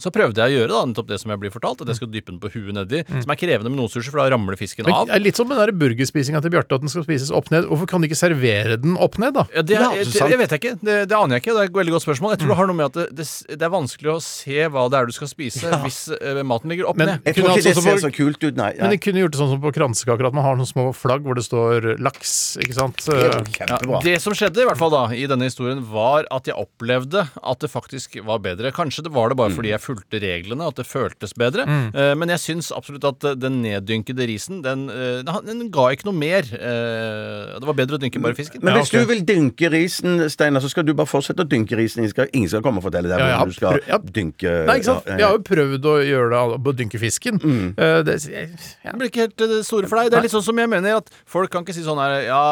Så 0.00 0.10
prøvde 0.14 0.42
jeg 0.42 0.54
å 0.54 0.60
gjøre 0.62 0.72
da, 0.72 0.80
nettopp 0.90 1.10
det 1.10 1.18
som 1.22 1.32
jeg 1.32 1.40
blir 1.42 1.52
fortalt, 1.54 1.82
at 1.84 1.90
jeg 1.92 2.00
skal 2.00 2.10
dyppe 2.10 2.32
den 2.32 2.40
på 2.42 2.50
huet 2.54 2.74
nedi. 2.74 3.02
Som 3.12 3.30
er 3.34 3.38
krevende 3.38 3.70
med 3.70 3.78
noen 3.78 3.92
sushi, 3.92 4.10
for 4.10 4.22
da 4.22 4.26
ramler 4.34 4.58
fisken 4.58 4.88
av. 4.90 5.06
det 5.08 5.14
er 5.16 5.22
litt 5.22 5.38
som 5.38 5.50
den 5.50 5.60
der 5.60 5.72
burgerspisinga 5.76 6.42
til 6.44 6.54
Bjarte, 6.54 6.78
at 6.78 6.84
den 6.84 6.92
skal 6.92 7.06
spises 7.06 7.30
opp 7.34 7.50
ned. 7.54 7.68
Hvorfor 7.70 7.90
kan 7.90 8.02
de 8.02 8.10
ikke 8.10 8.18
servere 8.18 8.78
den 8.80 8.98
opp 9.00 9.18
ned, 9.22 9.36
da? 9.36 9.46
Ja, 9.54 9.62
det, 9.62 9.78
er, 9.78 10.00
det, 10.02 10.12
det, 10.14 10.38
vet 10.40 10.54
jeg 10.56 10.62
ikke. 10.62 10.74
Det, 10.82 10.98
det 11.10 11.18
aner 11.18 11.38
jeg 11.38 11.44
ikke. 11.44 11.54
Det 11.54 11.64
er 11.64 11.70
et 11.70 11.78
veldig 11.78 11.94
godt 11.96 12.06
spørsmål. 12.06 12.34
Jeg 12.34 12.42
tror 12.42 12.54
det 12.54 12.58
har 12.60 12.70
noe 12.70 12.78
med 12.80 12.90
at 12.90 12.98
det, 12.98 13.06
det, 13.22 13.28
det 13.54 13.68
er 13.68 13.74
vanskelig 13.74 14.12
å 14.14 14.18
se 14.24 14.68
hva 14.74 14.86
det 14.90 15.00
er 15.00 15.10
du 15.10 15.14
skal 15.16 15.30
spise 15.30 15.80
hvis 15.84 16.00
eh, 16.18 16.42
maten 16.46 16.72
ligger 16.72 16.90
opp 16.90 16.98
Men- 17.00 17.14
ned. 17.14 17.28
Jeg 17.28 17.38
tror 17.38 17.52
ikke 17.54 17.62
det 17.64 17.74
altså 17.74 17.86
ser 17.86 18.02
så 18.04 18.12
kult 18.14 18.40
ut, 18.42 18.58
nei. 18.58 18.70
Men 18.78 18.88
nei. 18.88 18.96
de 18.96 19.00
kunne 19.04 19.22
gjort 19.24 19.34
det 19.36 19.40
sånn 19.42 19.52
som 19.54 19.62
på 19.62 19.72
kransekaker, 19.78 20.30
at 20.30 20.36
man 20.36 20.46
har 20.46 20.58
noen 20.58 20.68
små 20.68 20.88
flagg 20.96 21.24
hvor 21.26 21.38
det 21.38 21.46
står 21.46 21.94
laks, 22.02 22.34
ikke 22.64 22.76
sant? 22.76 23.04
Det 23.06 23.30
Kjempebra. 23.54 24.00
Det 24.04 24.16
som 24.22 24.34
skjedde 24.36 24.62
i 24.62 24.66
hvert 24.68 24.80
fall 24.80 24.92
da, 24.94 25.04
i 25.14 25.24
denne 25.30 25.48
historien, 25.48 25.82
var 25.90 26.28
at 26.34 26.48
jeg 26.50 26.56
opplevde 26.58 27.26
at 27.34 27.64
det 27.64 27.70
faktisk 27.72 28.18
var 28.26 28.42
bedre. 28.44 28.72
Kanskje 28.74 29.06
det 29.06 29.14
var 29.14 29.32
det 29.32 29.38
bare 29.38 29.54
fordi 29.54 29.72
jeg 29.72 29.82
fulgte 29.84 30.20
reglene, 30.22 30.66
at 30.72 30.78
det 30.80 30.86
føltes 30.88 31.34
bedre. 31.38 31.66
Eh, 31.94 32.14
men 32.18 32.32
jeg 32.34 32.40
syns 32.42 32.70
absolutt 32.74 33.04
at 33.08 33.24
eh, 33.30 33.36
den 33.38 33.60
neddynkede 33.64 34.26
risen, 34.30 34.62
den, 34.64 34.86
eh, 34.90 35.20
den, 35.24 35.68
ga 35.74 35.90
ikke 35.94 36.08
noe 36.08 36.16
mer. 36.18 36.48
Eh, 36.48 37.54
det 37.60 37.68
var 37.68 37.76
bedre 37.78 37.98
å 37.98 38.02
dynke 38.02 38.20
bare 38.24 38.36
fisken. 38.38 38.62
Men 38.64 38.74
Ja, 38.74 38.80
hvis 38.82 38.92
ok. 38.92 39.00
du 39.04 39.10
vil 39.12 39.22
dynke 39.28 39.70
risen, 39.72 40.24
Steinar, 40.32 40.62
så 40.64 40.70
skal 40.72 40.86
du 40.88 40.94
bare 40.96 41.10
fortsette 41.10 41.44
å 41.44 41.48
dynke 41.48 41.76
risen. 41.78 42.02
Ingen 42.04 42.48
skal, 42.50 42.62
komme 42.64 42.80
og 42.80 42.86
fortelle 42.88 43.10
deg 43.10 43.18
Ja, 43.20 43.28
jeg 43.28 43.38
hvordan 43.38 43.52
du 43.52 43.58
skal 43.58 43.80
ja. 43.88 43.98
dynke 44.18 44.52
Nei, 44.68 44.76
ikke 44.80 44.88
sant? 44.90 45.06
ja, 45.10 45.16
Vi 45.20 45.26
har 45.26 45.36
jo 45.36 45.42
prøvd 45.50 45.88
å 45.90 45.94
gjøre 46.08 46.30
det 46.32 46.70
å 46.72 46.76
dynke 46.80 47.00
fisken. 47.02 47.40
Eh, 47.76 48.02
Det, 48.04 48.16
jeg- 48.24 48.50
ja. 48.84 48.90
Det 48.92 48.98
blir 48.98 49.10
ikke 49.10 49.24
helt 49.26 49.36
det 49.36 49.60
store 49.66 49.88
for 49.90 49.98
deg. 50.00 50.10
Det 50.10 50.18
er 50.18 50.22
litt 50.26 50.34
sånn 50.34 50.42
som 50.46 50.56
jeg 50.58 50.68
mener 50.70 50.96
at 50.96 51.10
folk 51.26 51.50
kan 51.50 51.64
ikke 51.64 51.74
si 51.76 51.82
sånn 51.84 51.98
her 52.00 52.22
Ja, 52.24 52.42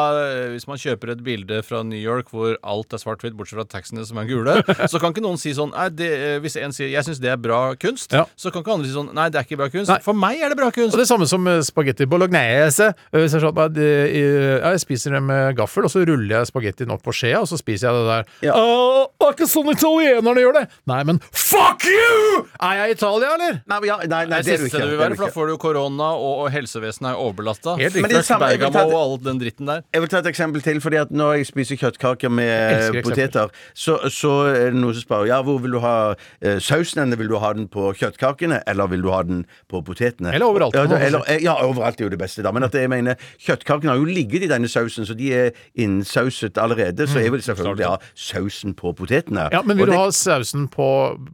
hvis 0.53 0.67
man 0.67 0.77
kjøper 0.77 1.11
et 1.15 1.23
bilde 1.23 1.61
fra 1.63 1.83
New 1.83 1.99
York 1.99 2.29
hvor 2.33 2.55
alt 2.63 2.93
er 2.93 2.97
svart-hvitt, 3.01 3.35
bortsett 3.37 3.57
fra 3.59 3.65
taxiene 3.65 4.05
som 4.05 4.17
er 4.21 4.25
gule, 4.29 4.57
så 4.91 4.99
kan 4.99 5.13
ikke 5.13 5.23
noen 5.23 5.39
si 5.39 5.53
sånn 5.55 5.71
Nei, 5.73 5.87
det, 5.89 6.09
hvis 6.43 6.57
en 6.61 6.71
sier 6.75 6.91
jeg 6.91 7.03
syns 7.07 7.19
det 7.23 7.31
er 7.33 7.39
bra 7.41 7.61
kunst, 7.79 8.11
Ja. 8.13 8.25
så 8.37 8.51
kan 8.51 8.61
ikke 8.65 8.73
andre 8.75 8.87
si 8.89 8.93
sånn 8.93 9.09
Nei, 9.15 9.29
det 9.31 9.39
er 9.39 9.45
ikke 9.47 9.57
bra 9.63 9.69
kunst. 9.73 9.89
Nei. 9.91 9.99
For 10.03 10.13
meg 10.17 10.41
er 10.43 10.49
det 10.53 10.57
bra 10.59 10.69
kunst. 10.75 10.93
Og 10.93 10.99
det 11.01 11.07
samme 11.09 11.27
som 11.29 11.47
eh, 11.47 11.61
spagetti 11.65 12.05
bolognese. 12.09 12.91
Eh, 13.13 13.19
Hvis 13.23 13.33
jeg, 13.37 13.41
sånn, 13.43 13.57
at, 13.63 13.77
eh, 13.77 14.17
ja, 14.59 14.71
jeg 14.75 14.81
spiser 14.83 15.15
det 15.17 15.23
med 15.23 15.55
gaffel, 15.57 15.87
og 15.87 15.91
så 15.93 16.03
ruller 16.05 16.37
jeg 16.41 16.49
spagettien 16.51 16.91
opp 16.93 17.03
på 17.05 17.13
skjea, 17.15 17.39
og 17.43 17.47
så 17.49 17.57
spiser 17.59 17.89
jeg 17.89 17.95
det 17.95 18.05
der. 18.11 18.23
Ja. 18.49 18.53
«Åh, 18.59 19.07
det 19.19 19.27
er 19.29 19.33
ikke 19.37 19.47
sånn 19.49 19.71
italienerne 19.71 20.43
gjør 20.43 20.53
det! 20.59 20.65
Nei, 20.89 21.01
men 21.07 21.19
fuck 21.31 21.85
you! 21.87 22.43
Er 22.59 22.73
jeg 22.83 22.89
i 22.89 22.95
Italia, 22.97 23.33
eller? 23.37 23.61
Nei, 23.69 23.79
ja, 23.87 23.97
nei, 24.03 24.25
nei, 24.27 24.41
Det 24.43 24.51
er 24.51 24.57
er 24.57 24.63
du 24.63 24.65
siste 24.65 24.67
ikke. 24.67 24.83
det 24.83 24.89
vil 24.89 24.97
det 24.97 24.99
er 24.99 25.03
være, 25.03 25.09
du 25.09 25.15
for 25.15 25.23
da 25.23 25.29
ikke. 25.29 25.37
får 25.37 25.45
du 25.47 25.53
jo 25.53 25.59
korona, 25.63 26.09
og, 26.17 26.33
og 26.43 26.51
helsevesenet 26.53 27.09
er 27.13 27.21
overbelasta. 27.23 27.77
Helt 27.79 27.93
riktig. 27.93 28.01
Men 28.03 28.09
det 28.11 28.17
er 28.19 28.27
samme- 28.27 28.49
jeg 28.51 28.59
vil 28.59 28.67
ta 28.67 28.83
Bergamo 28.83 28.97
og 28.97 29.03
all 29.03 29.17
den 29.29 29.39
dritten 29.39 29.65
der. 29.71 29.83
Jeg 29.93 30.01
vil 30.03 30.09
ta 30.09 30.17
et 30.23 30.29
eksempel 30.33 30.61
til, 30.65 30.81
fordi 30.83 30.97
at 31.03 31.11
når 31.11 31.37
jeg 31.39 31.45
spiser 31.53 31.79
kjøttkaker 31.83 32.29
med 32.33 32.49
elsker 32.49 32.99
eksempler. 32.99 33.03
poteter, 33.09 33.53
så, 33.73 33.97
så 34.11 34.33
er 34.51 34.71
det 34.73 34.79
noen 34.81 34.93
som 34.97 35.03
spør 35.05 35.27
ja, 35.29 35.41
hvor 35.45 35.59
vil 35.63 35.71
du 35.77 35.79
ha 35.83 36.15
eh, 36.41 36.59
sausen 36.59 37.03
henne? 37.13 37.19
Vil 37.23 37.31
du 37.31 37.37
ha 37.39 37.53
den 37.55 37.67
på 37.71 37.91
kjøttkakene, 37.97 38.61
eller 38.67 38.89
vil 38.91 39.01
du 39.05 39.09
ha 39.13 39.21
den 39.23 39.45
på 39.71 39.81
potetene? 39.85 40.33
Eller 40.33 40.45
overalt, 40.49 40.73
Ja, 40.75 40.83
eller, 40.97 41.23
ja, 41.41 41.55
overalt 41.63 42.01
er 42.01 42.07
jo 42.09 42.13
det 42.13 42.19
beste, 42.19 42.43
da. 42.43 42.51
Men 42.51 42.63
at 42.67 42.73
jeg 42.77 42.89
mener, 42.91 43.15
kjøttkakene 43.39 43.93
har 43.93 44.01
jo 44.01 44.05
ligget 44.09 44.43
i 44.47 44.49
denne 44.51 44.67
sausen, 44.71 45.05
så 45.07 45.15
de 45.17 45.31
er 45.33 45.51
innsauset 45.79 46.57
allerede. 46.57 47.07
Så 47.07 47.19
jeg 47.21 47.31
vil 47.33 47.41
selvfølgelig 47.45 47.85
ha 47.87 47.97
sausen 48.15 48.73
på 48.77 48.93
potetene. 48.97 49.47
Ja, 49.53 49.61
Men 49.65 49.77
vil 49.77 49.87
det, 49.87 49.93
du 49.93 49.99
ha 49.99 50.09
sausen 50.15 50.67
på 50.73 50.87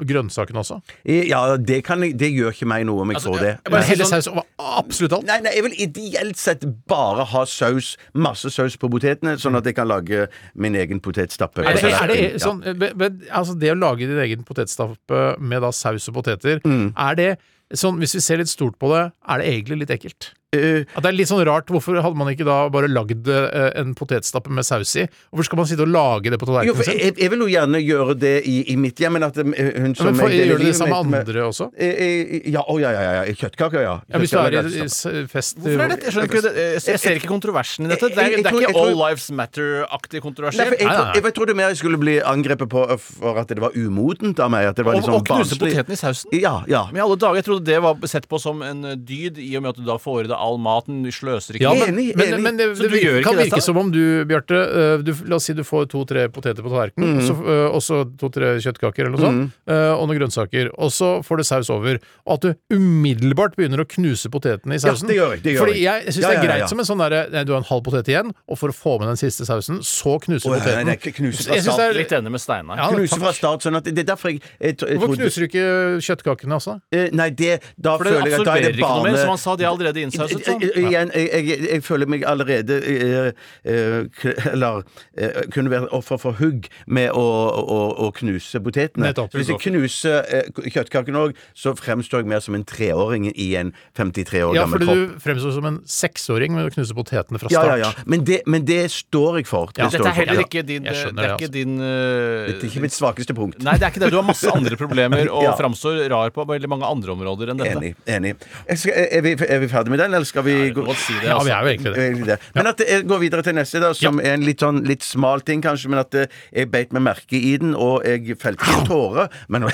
grønnsakene 0.05 0.61
også? 0.63 0.80
Ja, 1.05 1.55
det, 1.57 1.82
kan 1.88 2.01
det 2.03 2.30
gjør 2.34 2.53
ikke 2.53 2.67
meg 2.69 2.86
noe 2.89 3.03
om 3.05 3.11
jeg 3.13 3.19
Altså, 3.19 3.34
får 3.34 3.39
det. 3.43 3.53
bare 3.69 3.84
helle 3.88 4.05
sånn- 4.07 4.21
saus 4.21 4.27
over 4.32 4.43
absolutt 4.80 5.13
alt? 5.17 5.25
Nei, 5.30 5.39
nei, 5.45 5.53
jeg 5.55 5.63
vil 5.65 5.75
ideelt 5.86 6.38
sett 6.39 6.63
bare 6.88 7.25
ha 7.34 7.43
saus, 7.49 7.95
masse 8.13 8.49
saus 8.53 8.77
på 8.80 8.89
potetene, 8.91 9.38
sånn 9.41 9.57
at 9.59 9.65
jeg 9.65 9.75
kan 9.75 9.88
lage 9.89 10.27
min 10.55 10.75
egen 10.75 10.99
potetstappe. 11.03 11.63
Er 11.65 11.73
det, 11.75 11.82
på 11.82 12.03
er 12.03 12.07
det 12.13 12.41
sånn, 12.41 12.61
men, 12.80 13.21
altså 13.32 13.57
det 13.59 13.71
å 13.73 13.77
lage 13.80 14.07
din 14.07 14.19
egen 14.23 14.43
potetstappe 14.47 15.38
med 15.39 15.61
da 15.65 15.68
saus 15.76 16.07
og 16.09 16.15
poteter, 16.15 16.59
Mm. 16.65 16.93
er 16.97 17.15
det 17.15 17.39
sånn, 17.74 17.97
hvis 17.99 18.13
vi 18.15 18.20
ser 18.22 18.38
litt 18.38 18.47
stort 18.49 18.78
på 18.80 18.89
det, 18.93 19.11
er 19.28 19.38
det 19.38 19.47
egentlig 19.47 19.80
litt 19.80 19.89
ekkelt? 19.99 20.34
Eh, 20.49 20.81
ja, 20.81 21.01
det 21.03 21.05
er 21.11 21.13
litt 21.13 21.29
sånn 21.29 21.43
rart, 21.45 21.67
hvorfor 21.69 21.99
hadde 22.01 22.17
man 22.17 22.31
ikke 22.31 22.45
da 22.47 22.55
bare 22.73 22.87
lagd 22.89 23.27
uh, 23.29 23.67
en 23.77 23.91
potetstappe 23.93 24.49
med 24.49 24.65
saus 24.65 24.95
i? 24.97 25.03
Hvorfor 25.29 25.45
skal 25.45 25.59
man 25.59 25.67
sitte 25.69 25.83
og 25.85 25.91
lage 25.93 26.31
det 26.33 26.39
på 26.41 26.47
tallerkenen 26.49 26.87
sin? 26.87 26.97
jeg, 26.97 27.13
jeg 27.21 27.29
vil 27.29 27.43
jo 27.43 27.49
gjerne 27.51 27.81
gjøre 27.83 28.15
det 28.17 28.31
i, 28.49 28.55
i 28.73 28.77
mitt 28.81 28.97
hjem, 28.97 29.13
men 29.19 29.27
at 29.27 29.37
eh, 29.37 29.45
hun 29.77 29.93
som 29.93 30.09
Ja, 30.09 30.13
men 30.15 30.23
for, 30.23 30.33
jeg 30.33 30.47
gjør 30.49 30.57
du 30.57 30.65
det 30.65 30.71
sammen 30.79 31.11
med 31.13 31.21
andre 31.29 31.43
også? 31.51 31.67
Ja, 31.77 32.63
å 32.65 32.79
ja, 32.81 32.93
ja, 32.95 33.03
ja. 33.05 33.11
ja. 33.29 33.35
Kjøttkaker, 33.43 33.83
ja. 33.85 33.93
Ja, 34.09 34.21
hvis 34.23 34.33
du 34.33 34.39
er 34.41 34.57
i, 34.57 34.63
i 34.81 35.21
fest 35.29 35.61
Hvorfor 35.61 35.85
er 35.85 35.93
dette? 35.93 36.09
Jeg 36.09 36.15
skjønner 36.17 36.31
ikke. 36.33 36.55
Jeg- 36.57 36.81
Jeg 36.89 37.03
ser 37.05 37.19
ikke 37.21 37.29
kontroversen 37.29 37.85
i 37.85 37.93
dette. 37.93 38.09
Det 38.09 38.17
er, 38.17 38.21
Jeg- 38.23 38.39
jeg 38.39 38.43
det 38.43 38.49
er 38.49 38.57
ikke 38.57 38.73
jeg 38.73 38.81
All 38.81 38.97
Lives 39.03 39.29
Matter-aktig 39.29 40.23
Nei, 40.25 40.49
jeg, 40.49 40.57
Nei, 40.57 40.95
tro- 40.95 41.13
jeg, 41.13 41.23
jeg 41.29 41.33
trodde 41.37 41.55
mer 41.61 41.69
jeg 41.75 41.77
skulle 41.83 42.01
bli 42.01 42.17
angrepet 42.25 42.73
på 42.73 42.87
for 43.05 43.37
at 43.43 43.53
det 43.53 43.61
var 43.61 43.77
umodent 43.77 44.41
av 44.41 44.49
meg. 44.49 44.65
At 44.73 44.81
det 44.81 44.85
var 44.89 44.97
Og, 44.97 45.05
sånn 45.05 45.19
og 45.21 45.29
knuse 45.29 45.53
barnslig. 45.53 45.75
potetene 45.77 45.93
i 45.93 46.01
sausen. 46.01 46.33
Ja, 46.41 46.55
ja. 46.65 46.87
Men 46.89 47.03
i 47.03 47.05
alle 47.05 47.21
dager, 47.21 47.37
jeg 47.43 47.45
trodde 47.51 47.69
det 47.69 47.77
var 47.85 48.01
sett 48.09 48.25
på 48.27 48.41
som 48.41 48.65
en 48.65 48.81
dyd, 49.05 49.37
i 49.37 49.53
og 49.61 49.61
med 49.67 49.77
at 49.77 49.81
du 49.83 49.85
da 49.85 49.97
får 50.01 50.25
i 50.25 50.27
deg 50.33 50.38
all 50.39 50.57
maten. 50.61 51.01
Du 51.05 51.11
sløser 51.13 51.57
ikke. 51.59 51.65
Ja, 51.67 51.73
men, 51.75 51.93
Enig, 51.93 52.07
men, 52.17 52.27
enig. 52.33 52.41
men 52.45 52.57
det, 52.59 52.67
det, 52.77 52.87
det 52.87 52.91
det 52.95 53.01
gjør 53.03 53.19
kan 53.27 53.37
virke 53.39 53.55
dette? 53.57 53.65
som 53.65 53.77
om 53.81 53.91
du, 53.93 53.99
Bjarte 54.29 54.55
øh, 54.55 55.03
La 55.29 55.37
oss 55.37 55.47
si 55.49 55.53
du 55.57 55.63
får 55.67 55.89
to-tre 55.91 56.27
poteter 56.33 56.63
på 56.65 56.71
tallerkenen, 56.71 57.19
mm. 57.19 57.25
så, 57.27 57.35
øh, 57.43 57.65
og 57.75 57.81
så 57.85 57.99
to-tre 58.19 58.53
kjøttkaker 58.63 59.05
eller 59.05 59.15
noe 59.17 59.23
sånt, 59.25 59.57
øh, 59.69 59.91
og 59.99 60.07
noen 60.09 60.19
grønnsaker, 60.21 60.71
og 60.79 60.91
så 60.95 61.11
får 61.25 61.41
du 61.41 61.43
saus 61.49 61.69
over, 61.73 61.99
og 62.25 62.33
at 62.37 62.47
du 62.47 62.77
umiddelbart 62.79 63.55
begynner 63.59 63.83
å 63.83 63.87
knuse 63.89 64.29
potetene 64.33 64.75
i 64.75 64.79
Ja, 64.79 64.89
sausen. 64.89 65.09
det 65.11 65.17
gjør 65.19 65.35
jeg, 65.35 65.43
det 65.43 65.53
gjør 65.55 65.63
Fordi 65.65 65.77
jeg. 65.83 66.03
jeg 66.05 66.13
syns 66.15 66.23
Ja, 66.23 66.29
det 66.29 66.29
er 66.29 66.39
ja, 66.39 66.43
ja, 66.43 66.49
greit 66.59 66.73
som 66.73 66.79
en 66.83 66.87
sånn 66.89 67.03
derre 67.03 67.43
Du 67.45 67.53
har 67.53 67.61
en 67.61 67.67
halv 67.69 67.83
potet 67.85 68.11
igjen, 68.11 68.33
og 68.47 68.59
for 68.61 68.71
å 68.73 68.75
få 68.75 68.97
med 69.01 69.09
den 69.11 69.19
siste 69.19 69.47
sausen, 69.47 69.81
så 69.85 70.17
knuser 70.23 70.45
du 70.47 70.53
nei, 70.55 70.59
poteten. 70.61 70.85
nei, 70.89 70.97
knuse 71.19 71.45
fra 71.49 71.77
det 71.79 71.85
er- 71.89 71.97
Litt 71.99 72.11
enig 72.15 72.31
med 72.31 72.41
Steinar. 72.41 72.77
Ja, 72.79 72.89
Knuse 72.93 73.19
fra 73.19 73.31
start. 73.33 73.63
Sånn 73.65 73.75
at 73.77 73.83
det 73.83 73.97
er 73.99 74.07
derfor 74.13 74.29
jeg, 74.31 74.41
jeg, 74.59 74.77
jeg, 74.79 74.97
Hvorfor 74.99 75.17
knuser 75.19 75.43
du 75.43 75.47
ikke 75.49 75.65
kjøttkakene 76.05 76.55
også? 76.59 76.77
Eh, 76.95 77.09
Nei, 77.11 77.29
det 77.29 77.59
Da 77.77 77.97
det 77.97 78.07
føler 78.07 78.29
jeg 78.29 78.39
at 78.39 78.45
da 78.45 78.55
er 78.57 78.71
det 78.71 78.79
bane 78.81 79.17
som 79.17 79.29
han 79.33 79.37
sa. 79.41 79.55
De 79.59 79.63
er 79.65 79.69
allerede 79.69 80.01
innsauset. 80.03 80.28
Sånn. 80.30 80.61
I- 80.63 80.69
i- 80.69 80.86
Igjen, 80.89 81.11
jeg, 81.13 81.45
jeg, 81.49 81.59
jeg 81.69 81.84
føler 81.84 82.07
meg 82.09 82.23
allerede 82.27 82.77
eh, 82.82 83.32
eh, 83.65 84.51
Eller 84.53 84.84
eh, 85.17 85.41
kunne 85.53 85.69
være 85.73 85.89
offer 85.95 86.17
for 86.21 86.38
hugg 86.39 86.67
med 86.88 87.11
å, 87.11 87.23
å, 87.59 87.80
å 88.07 88.11
knuse 88.17 88.61
potetene. 88.63 89.09
Nettopp. 89.09 89.34
Hvis 89.38 89.49
jeg 89.51 89.59
knuser 89.63 90.25
eh, 90.30 90.49
kjøttkakene 90.73 91.23
òg, 91.30 91.36
så 91.57 91.73
fremstår 91.77 92.23
jeg 92.23 92.32
mer 92.32 92.43
som 92.45 92.55
en 92.57 92.65
treåring 92.67 93.30
i 93.34 93.49
en 93.59 93.73
53 93.97 94.43
år 94.47 94.55
Ja, 94.57 94.65
gammel 94.65 94.80
fordi 94.86 94.95
du 95.15 95.19
fremstår 95.23 95.55
som 95.57 95.65
en 95.69 95.80
seksåring 95.89 96.53
med 96.55 96.69
å 96.69 96.73
knuse 96.73 96.95
potetene 96.97 97.39
fra 97.41 97.49
start. 97.51 97.71
ja, 97.73 97.77
ja. 97.88 97.91
Men 98.09 98.23
det, 98.27 98.41
men 98.49 98.65
det 98.67 98.82
står 98.93 99.41
jeg 99.41 99.49
for. 99.49 99.71
Det 99.73 99.84
Ja, 99.86 99.89
står 99.89 100.05
dette 100.05 100.13
er 100.13 100.19
heller 100.23 100.43
ikke 100.45 100.63
din 100.65 100.84
det, 100.84 100.93
Det 100.93 101.25
er 101.25 101.36
ikke 101.36 101.49
altså. 101.49 101.53
din 101.53 101.77
Dette 101.80 102.65
er 102.65 102.69
ikke 102.69 102.84
mitt 102.84 102.95
svakeste 102.95 103.36
punkt. 103.38 103.59
Nei, 103.63 103.75
det 103.80 103.88
er 103.88 103.93
ikke 103.93 104.03
det. 104.05 104.11
Du 104.13 104.17
har 104.19 104.25
masse 104.27 104.49
andre 104.51 104.77
problemer 104.80 105.30
og 105.36 105.43
Ja. 105.47 105.55
framstår 105.59 106.01
rar 106.11 106.30
på 106.36 106.45
veldig 106.49 106.69
mange 106.71 106.86
andre 106.89 107.13
områder 107.15 107.51
enn 107.53 107.59
dette. 107.61 107.77
Enig. 107.80 107.93
enig. 108.09 108.34
Jeg 108.67 108.82
skal, 108.82 108.93
er, 109.05 109.21
vi, 109.25 109.34
er 109.47 109.59
vi 109.63 109.69
ferdig 109.71 109.93
med 109.93 110.01
den, 110.03 110.15
eller 110.20 110.30
skal 110.30 110.45
vi 110.45 110.55
gå 110.76 110.86
si 110.99 111.15
det, 111.17 111.30
Ja, 111.30 111.39
vi 111.43 111.51
altså. 111.51 111.55
er 111.55 111.61
jo 111.63 111.72
egentlig 111.74 112.28
det. 112.30 112.38
Men 112.55 112.70
at 112.74 112.84
jeg 112.86 113.07
går 113.09 113.22
videre 113.24 113.45
til 113.47 113.55
neste, 113.57 113.82
da, 113.84 113.93
som 113.97 114.20
er 114.22 114.36
en 114.38 114.45
litt 114.47 114.63
sånn 114.63 114.84
litt 114.88 115.05
smal 115.07 115.43
ting, 115.47 115.63
kanskje, 115.65 115.91
men 115.93 116.03
at 116.03 116.20
eh, 116.20 116.28
jeg 116.55 116.70
beit 116.72 116.93
meg 116.95 117.05
merke 117.07 117.39
i 117.39 117.55
den, 117.61 117.74
og 117.76 118.03
jeg 118.07 118.38
felte 118.41 118.67
en 118.76 118.88
tåre. 118.89 119.30
Men, 119.49 119.65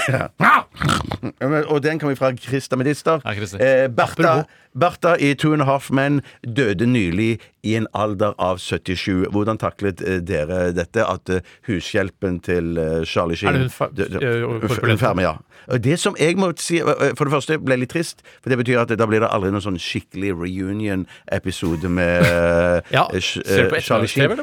og 1.72 1.80
den 1.84 2.00
kommer 2.00 2.16
fra 2.20 2.30
Christa 2.38 2.78
Medister. 2.80 3.22
Ja, 3.26 3.34
Christer. 3.38 3.62
Eh, 3.64 3.88
Bertha, 3.92 4.44
Bertha 4.76 5.16
i 5.20 5.34
Two 5.36 5.54
and 5.54 5.62
a 5.62 5.66
Half 5.66 5.92
Men 5.92 6.22
døde 6.44 6.86
nylig 6.86 7.40
i 7.66 7.76
en 7.76 7.88
alder 7.98 8.36
av 8.42 8.60
77. 8.62 9.26
Hvordan 9.34 9.60
taklet 9.62 10.02
eh, 10.06 10.20
dere 10.24 10.70
dette? 10.76 11.06
At 11.06 11.32
eh, 11.34 11.42
hushjelpen 11.68 12.40
til 12.46 12.78
eh, 12.82 13.02
Charlie 13.10 13.38
Sheen 13.40 13.58
Er 13.58 13.66
det 13.66 14.42
hun 14.46 15.02
ferme, 15.02 15.26
ja. 15.26 15.36
Det 15.82 15.96
som 15.98 16.14
jeg 16.22 16.38
må 16.38 16.52
si 16.62 16.78
For 16.84 17.26
det 17.26 17.34
første 17.34 17.58
ble 17.58 17.80
litt 17.82 17.90
trist, 17.96 18.22
for 18.44 18.54
det 18.54 18.60
betyr 18.62 18.84
at 18.84 18.94
da 19.00 19.08
blir 19.10 19.24
det 19.24 19.32
aldri 19.34 19.50
noen 19.54 19.64
sånn 19.64 19.80
skikkelig 19.82 20.36
reunion-episode 20.38 21.90
med 21.90 22.26
Ja. 22.96 23.08
Charlie 23.16 24.10
Sheen. 24.12 24.36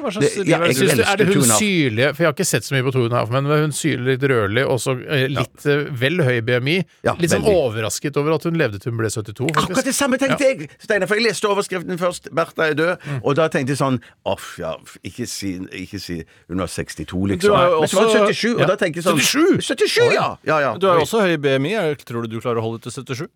ja, 0.48 0.58
er 0.58 1.20
det 1.20 1.28
hun 1.30 1.46
syrlige 1.46 2.10
For 2.16 2.24
jeg 2.24 2.28
har 2.28 2.34
ikke 2.34 2.48
sett 2.48 2.66
så 2.66 2.74
mye 2.74 2.86
på 2.86 2.94
Two 2.94 3.06
and 3.06 3.14
a 3.14 3.22
Half 3.22 3.30
Men 3.34 3.46
hun 3.50 3.76
syrlig 3.76 4.16
litt 4.16 4.26
rødlig, 4.32 4.64
og 4.66 4.80
så 4.82 4.96
litt 4.96 5.66
ja. 5.68 5.78
vel 6.02 6.20
høy 6.24 6.40
BMI. 6.44 6.78
Litt 7.20 7.32
sånn 7.32 7.46
overrasket 7.48 8.18
over 8.20 8.36
at 8.36 8.46
hun 8.48 8.58
levde 8.58 8.80
til 8.82 8.92
hun 8.92 8.98
ble 9.00 9.10
72. 9.12 9.46
Akkurat 9.62 9.86
det 9.86 9.94
samme 9.96 10.18
tenkte 10.22 10.48
jeg! 10.48 10.68
Steinar, 10.82 11.08
for 11.10 11.18
jeg 11.20 11.26
leste 11.28 11.50
overskriften 11.50 11.98
først. 12.00 12.30
Bertha 12.34 12.68
er 12.70 12.74
død. 12.78 12.96
Mm. 13.04 13.20
Og 13.24 13.36
da 13.38 13.48
tenkte 13.52 13.74
jeg 13.74 13.80
sånn 13.82 14.00
Off, 14.24 14.54
ja, 14.62 14.74
ikke 15.04 15.26
si, 15.28 15.54
ikke 15.84 16.00
si 16.02 16.20
Hun 16.48 16.62
var 16.64 16.70
62, 16.72 17.26
liksom. 17.34 17.50
Du 17.50 17.54
er 17.58 17.78
Men 17.80 17.88
så 17.88 18.00
var 18.00 18.08
hun 18.08 18.28
også- 18.30 18.32
77, 18.32 18.56
og 18.62 18.66
da 18.72 18.76
tenkte 18.80 19.02
jeg 19.02 19.06
sånn 19.10 19.20
77? 19.20 19.62
77, 19.72 20.12
ja! 20.16 20.26
ja, 20.46 20.58
ja. 20.68 20.74
Du 20.78 20.86
har 20.88 21.00
jo 21.00 21.06
også 21.08 21.20
høy 21.26 21.36
BMI. 21.42 21.76
Tror 22.06 22.22
du 22.26 22.28
du 22.36 22.40
klarer 22.40 22.62
å 22.62 22.66
holde 22.70 22.82
til 22.86 22.92
77? 23.02 23.28